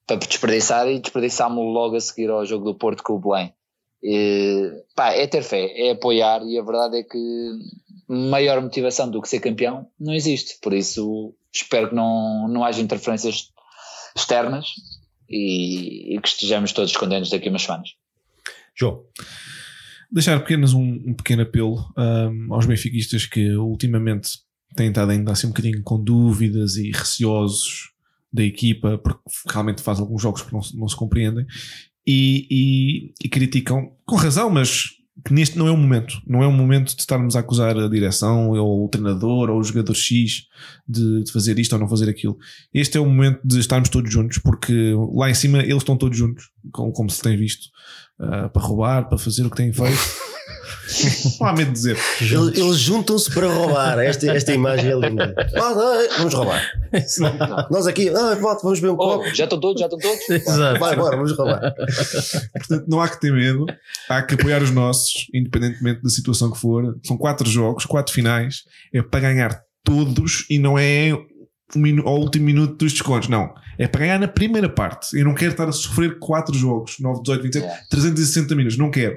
para 0.04 0.16
desperdiçar 0.16 0.88
e 0.88 0.98
desperdiçámos 0.98 1.64
logo 1.64 1.94
a 1.94 2.00
seguir 2.00 2.28
ao 2.28 2.44
jogo 2.44 2.64
do 2.64 2.74
Porto 2.74 3.04
com 3.04 3.14
o 3.14 3.20
Belém. 3.20 3.54
E, 4.02 4.82
pá, 4.96 5.12
é 5.12 5.28
ter 5.28 5.42
fé, 5.42 5.70
é 5.76 5.92
apoiar 5.92 6.42
e 6.44 6.58
a 6.58 6.62
verdade 6.62 6.98
é 6.98 7.02
que 7.04 7.18
maior 8.08 8.60
motivação 8.60 9.08
do 9.08 9.22
que 9.22 9.28
ser 9.28 9.38
campeão 9.38 9.86
não 9.98 10.12
existe. 10.12 10.58
Por 10.60 10.72
isso 10.72 11.32
espero 11.54 11.88
que 11.90 11.94
não, 11.94 12.48
não 12.48 12.64
haja 12.64 12.80
interferências 12.80 13.48
externas 14.16 14.66
e, 15.28 16.16
e 16.16 16.20
que 16.20 16.28
estejamos 16.28 16.72
todos 16.72 16.96
contentes 16.96 17.30
daqui 17.30 17.48
a 17.48 17.50
umas 17.50 17.62
semanas. 17.62 17.90
João, 18.74 19.04
Deixar 20.10 20.36
apenas 20.36 20.74
um, 20.74 20.82
um 21.06 21.14
pequeno 21.14 21.40
apelo 21.40 21.90
um, 21.96 22.52
aos 22.52 22.66
benfiquistas 22.66 23.24
que 23.24 23.50
ultimamente 23.56 24.28
têm 24.76 24.88
estado 24.88 25.10
ainda 25.10 25.32
assim 25.32 25.46
um 25.46 25.50
bocadinho 25.50 25.82
com 25.82 26.02
dúvidas 26.02 26.76
e 26.76 26.90
receosos 26.90 27.90
da 28.30 28.42
equipa, 28.42 28.98
porque 28.98 29.22
realmente 29.48 29.80
faz 29.80 29.98
alguns 30.00 30.20
jogos 30.20 30.42
que 30.42 30.52
não, 30.52 30.60
não 30.74 30.86
se 30.88 30.96
compreendem 30.96 31.46
e, 32.06 32.46
e- 32.50 33.14
e 33.24 33.28
criticam 33.30 33.96
com 34.04 34.16
razão, 34.16 34.50
mas 34.50 34.90
que 35.24 35.32
neste 35.32 35.58
não 35.58 35.68
é 35.68 35.70
o 35.70 35.76
momento. 35.76 36.20
Não 36.26 36.42
é 36.42 36.46
o 36.46 36.52
momento 36.52 36.94
de 36.94 37.00
estarmos 37.00 37.36
a 37.36 37.40
acusar 37.40 37.76
a 37.76 37.88
direção 37.88 38.50
ou 38.50 38.84
o 38.84 38.88
treinador 38.88 39.50
ou 39.50 39.58
o 39.58 39.62
jogador 39.62 39.94
X 39.94 40.46
de, 40.88 41.24
de 41.24 41.32
fazer 41.32 41.58
isto 41.58 41.72
ou 41.74 41.78
não 41.78 41.88
fazer 41.88 42.08
aquilo. 42.08 42.36
Este 42.72 42.96
é 42.96 43.00
o 43.00 43.06
momento 43.06 43.40
de 43.44 43.58
estarmos 43.58 43.88
todos 43.88 44.10
juntos, 44.10 44.38
porque 44.38 44.94
lá 45.14 45.30
em 45.30 45.34
cima 45.34 45.58
eles 45.58 45.78
estão 45.78 45.96
todos 45.96 46.16
juntos, 46.16 46.50
como, 46.72 46.92
como 46.92 47.10
se 47.10 47.20
tem 47.20 47.36
visto, 47.36 47.68
ah, 48.18 48.48
para 48.48 48.62
roubar, 48.62 49.08
para 49.08 49.18
fazer 49.18 49.44
o 49.44 49.50
que 49.50 49.56
têm 49.56 49.72
feito. 49.72 49.92
não 51.40 51.46
há 51.46 51.52
medo 51.52 51.68
de 51.68 51.72
dizer. 51.72 51.96
eles, 52.20 52.58
eles 52.58 52.76
juntam-se 52.78 53.30
para 53.32 53.46
roubar. 53.48 53.98
Esta, 53.98 54.30
esta 54.32 54.52
imagem 54.52 54.90
é 54.90 54.94
linda. 54.94 55.34
Vamos 56.18 56.34
roubar. 56.34 56.62
Nós 57.70 57.86
aqui, 57.86 58.08
ah, 58.10 58.34
vamos 58.62 58.80
beber 58.80 58.92
um 58.92 58.94
Oh, 58.94 59.18
copo. 59.18 59.34
já 59.34 59.44
estão 59.44 59.58
todos, 59.60 59.80
já 59.80 59.86
estão 59.86 59.98
todos. 59.98 60.28
Exato. 60.30 60.78
Vai, 60.80 60.96
bora, 60.96 61.16
vamos 61.16 61.32
roubar. 61.36 61.74
Portanto, 62.54 62.84
não 62.88 63.00
há 63.00 63.08
que 63.08 63.20
ter 63.20 63.32
medo, 63.32 63.66
há 64.08 64.22
que 64.22 64.34
apoiar 64.34 64.62
os 64.62 64.70
nossos, 64.70 65.26
independentemente 65.34 66.02
da 66.02 66.08
situação 66.10 66.50
que 66.50 66.58
for. 66.58 66.96
São 67.04 67.16
quatro 67.16 67.48
jogos, 67.48 67.84
quatro 67.84 68.12
finais, 68.12 68.62
é 68.94 69.02
para 69.02 69.20
ganhar 69.20 69.60
todos 69.84 70.44
e 70.50 70.58
não 70.58 70.78
é 70.78 71.10
ao 72.04 72.18
último 72.20 72.44
minuto 72.44 72.76
dos 72.76 72.92
descontos, 72.92 73.28
não. 73.28 73.52
É 73.78 73.88
para 73.88 74.00
ganhar 74.02 74.18
na 74.18 74.28
primeira 74.28 74.68
parte. 74.68 75.18
Eu 75.18 75.24
não 75.24 75.34
quero 75.34 75.52
estar 75.52 75.66
a 75.68 75.72
sofrer 75.72 76.18
quatro 76.18 76.54
jogos, 76.54 76.96
9, 77.00 77.22
18, 77.22 77.42
27, 77.42 77.64
Yeah. 77.64 77.82
360 77.90 78.54
minutos, 78.54 78.76
não 78.78 78.90
quero. 78.90 79.16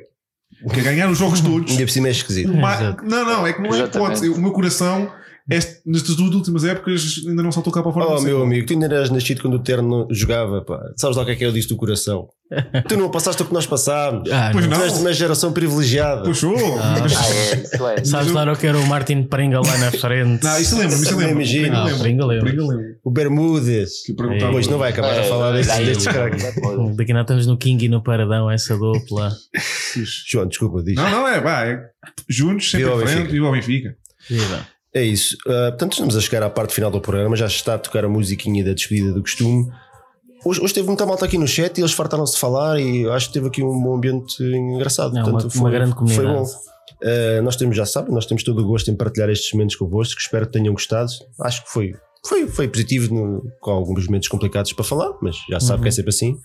Quero 0.69 0.83
ganhar 0.85 1.09
os 1.09 1.17
jogos 1.17 1.41
todos. 1.41 1.71
Ainda 1.71 1.83
por 1.85 1.91
cima 1.91 2.07
é 2.07 2.11
esquisito. 2.11 2.53
Ma- 2.55 2.75
Exato. 2.75 3.03
não, 3.05 3.25
não, 3.25 3.47
é 3.47 3.53
que 3.53 3.61
não 3.61 3.73
é 3.73 3.79
hipótese. 3.79 4.29
O 4.29 4.39
meu 4.39 4.51
coração, 4.51 5.11
este, 5.49 5.81
nestas 5.85 6.15
duas 6.15 6.33
últimas 6.33 6.63
épocas, 6.63 7.21
ainda 7.27 7.43
não 7.43 7.51
saltou 7.51 7.71
cá 7.71 7.83
para 7.83 7.91
fora. 7.91 8.05
Oh, 8.07 8.21
meu 8.21 8.41
amigo, 8.41 8.65
tu 8.65 8.73
ainda 8.73 8.85
eras 8.87 9.09
nascido 9.09 9.41
quando 9.41 9.55
o 9.55 9.59
Terno 9.59 10.07
jogava, 10.11 10.61
pá. 10.61 10.79
Sabes 10.97 11.15
lá 11.17 11.23
o 11.23 11.25
que 11.25 11.31
é 11.33 11.35
que 11.35 11.45
eu 11.45 11.51
disse 11.51 11.67
do 11.69 11.75
coração? 11.75 12.27
tu 12.87 12.95
não 12.95 13.09
passaste 13.09 13.41
o 13.41 13.45
que 13.45 13.53
nós 13.53 13.65
passámos. 13.65 14.29
Ah, 14.31 14.49
Pois 14.51 14.67
não. 14.67 14.77
Tu 14.77 14.83
és 14.83 14.93
de 14.93 14.99
uma 14.99 15.13
geração 15.13 15.51
privilegiada. 15.51 16.23
Puxou! 16.23 16.55
Ah, 16.79 16.95
é, 16.99 17.55
isso 17.61 17.87
é. 17.87 18.05
Sabes 18.05 18.31
lá 18.31 18.51
o 18.51 18.55
que 18.55 18.67
era 18.67 18.77
o 18.77 18.85
Martin 18.87 19.23
Pringa 19.23 19.59
lá 19.61 19.77
na 19.79 19.91
frente? 19.91 20.43
Não, 20.43 20.59
isso 20.59 20.77
lembro-me, 20.77 21.01
isso 21.03 21.11
Não 21.11 21.19
lembro-me. 21.19 21.41
imagino. 21.43 21.99
Pringa 21.99 22.23
Ah, 22.23 22.27
lembro. 22.27 22.47
Lembro. 22.49 22.67
Lembro. 22.67 22.95
O 23.03 23.11
Bermudes. 23.11 24.03
Que 24.05 24.13
perguntava- 24.13 24.51
Pois 24.51 24.67
não 24.67 24.77
vai 24.77 24.91
acabar 24.91 25.11
a 25.13 25.15
É, 25.17 25.23
falar 25.29 25.51
desse, 25.53 25.71
é, 25.71 25.83
destes 25.85 26.07
é, 26.07 26.11
craques. 26.13 26.43
é, 26.43 26.53
Daqui 26.95 27.11
a 27.11 27.15
nada 27.15 27.23
estamos 27.23 27.47
no 27.47 27.57
King 27.57 27.85
e 27.85 27.89
no 27.89 28.01
Paradão, 28.03 28.49
essa 28.49 28.77
dupla. 28.77 29.31
João, 30.27 30.47
desculpa, 30.47 30.83
diz. 30.83 30.95
Não, 30.95 31.09
não 31.09 31.27
é, 31.27 31.39
vai. 31.41 31.71
é 31.73 31.79
juntos, 32.29 32.69
sempre 32.69 32.91
em 32.91 33.07
frente, 33.07 33.31
viva 33.31 33.47
o 33.47 33.51
Benfica. 33.51 33.95
Viva. 34.29 34.67
É 34.95 35.03
isso. 35.03 35.35
Ah, 35.47 35.69
portanto, 35.71 35.91
estamos 35.93 36.15
a 36.15 36.21
chegar 36.21 36.41
à 36.41 36.49
parte 36.49 36.73
final 36.73 36.89
do 36.89 37.01
programa. 37.01 37.35
Já 37.35 37.47
está 37.47 37.75
a 37.75 37.77
tocar 37.79 38.05
a 38.05 38.09
musiquinha 38.09 38.63
da 38.63 38.73
despedida 38.73 39.11
do 39.11 39.21
costume. 39.21 39.69
Hoje, 40.45 40.61
hoje 40.61 40.73
teve 40.73 40.87
muita 40.87 41.05
malta 41.05 41.25
aqui 41.25 41.37
no 41.37 41.47
chat 41.47 41.77
e 41.77 41.81
eles 41.81 41.91
fartaram-se 41.91 42.33
de 42.35 42.39
falar 42.39 42.79
e 42.79 43.07
acho 43.09 43.27
que 43.27 43.33
teve 43.33 43.47
aqui 43.47 43.61
um 43.63 43.81
bom 43.81 43.95
ambiente 43.95 44.41
engraçado. 44.43 45.17
É, 45.17 45.21
uma- 45.23 45.31
Portanto, 45.33 45.55
uma 45.55 45.69
grande 45.69 45.91
Foi 45.93 45.99
comunidade. 45.99 46.33
bom. 46.39 46.45
Ah, 47.03 47.41
nós 47.41 47.55
temos, 47.57 47.75
já 47.75 47.85
sabem, 47.85 48.13
nós 48.13 48.25
temos 48.25 48.43
todo 48.43 48.59
o 48.61 48.65
gosto 48.65 48.89
em 48.89 48.95
partilhar 48.95 49.29
estes 49.29 49.51
momentos 49.53 49.75
convosco. 49.75 50.19
Espero 50.21 50.45
que 50.45 50.53
tenham 50.53 50.73
gostado. 50.73 51.11
Acho 51.41 51.63
que 51.65 51.71
foi, 51.71 51.93
foi, 52.25 52.47
foi 52.47 52.67
positivo 52.69 53.13
no- 53.13 53.43
com 53.59 53.71
alguns 53.71 54.05
momentos 54.05 54.29
complicados 54.29 54.71
para 54.71 54.85
falar, 54.85 55.11
mas 55.21 55.35
já 55.49 55.59
sabe 55.59 55.81
que 55.83 55.89
é 55.89 55.91
sempre 55.91 56.09
assim. 56.11 56.37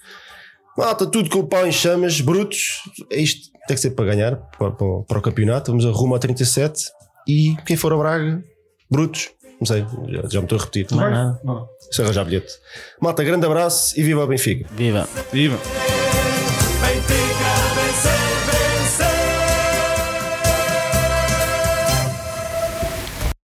Malta, 0.76 1.06
tudo 1.06 1.28
com 1.30 1.40
o 1.40 1.46
pau 1.46 1.66
em 1.66 1.72
chamas, 1.72 2.20
brutos. 2.20 2.80
É 3.12 3.20
isto, 3.20 3.48
tem 3.68 3.76
que 3.76 3.80
ser 3.80 3.90
para 3.90 4.06
ganhar 4.06 4.36
para, 4.58 4.70
para- 4.72 5.02
para 5.06 5.18
o 5.18 5.22
campeonato. 5.22 5.70
Vamos 5.70 5.84
a 5.86 5.90
rumo 5.90 6.14
ao 6.14 6.18
37 6.18 6.84
e 7.30 7.56
quem 7.64 7.76
for 7.76 7.92
ao 7.92 7.98
Braga, 7.98 8.42
brutos. 8.90 9.30
Não 9.60 9.66
sei, 9.66 9.84
já, 10.08 10.28
já 10.28 10.40
me 10.40 10.46
estou 10.46 10.58
a 10.58 10.60
repetir. 10.62 10.86
Não 10.90 11.06
é 11.06 11.10
nada. 11.10 11.40
Não. 11.44 11.68
Se 11.90 12.00
arranjar 12.00 12.24
bilhete. 12.24 12.52
Malta, 13.00 13.22
grande 13.22 13.44
abraço 13.44 13.98
e 13.98 14.02
viva 14.02 14.24
o 14.24 14.26
Benfica. 14.26 14.66
Viva. 14.74 15.06
Viva. 15.30 15.58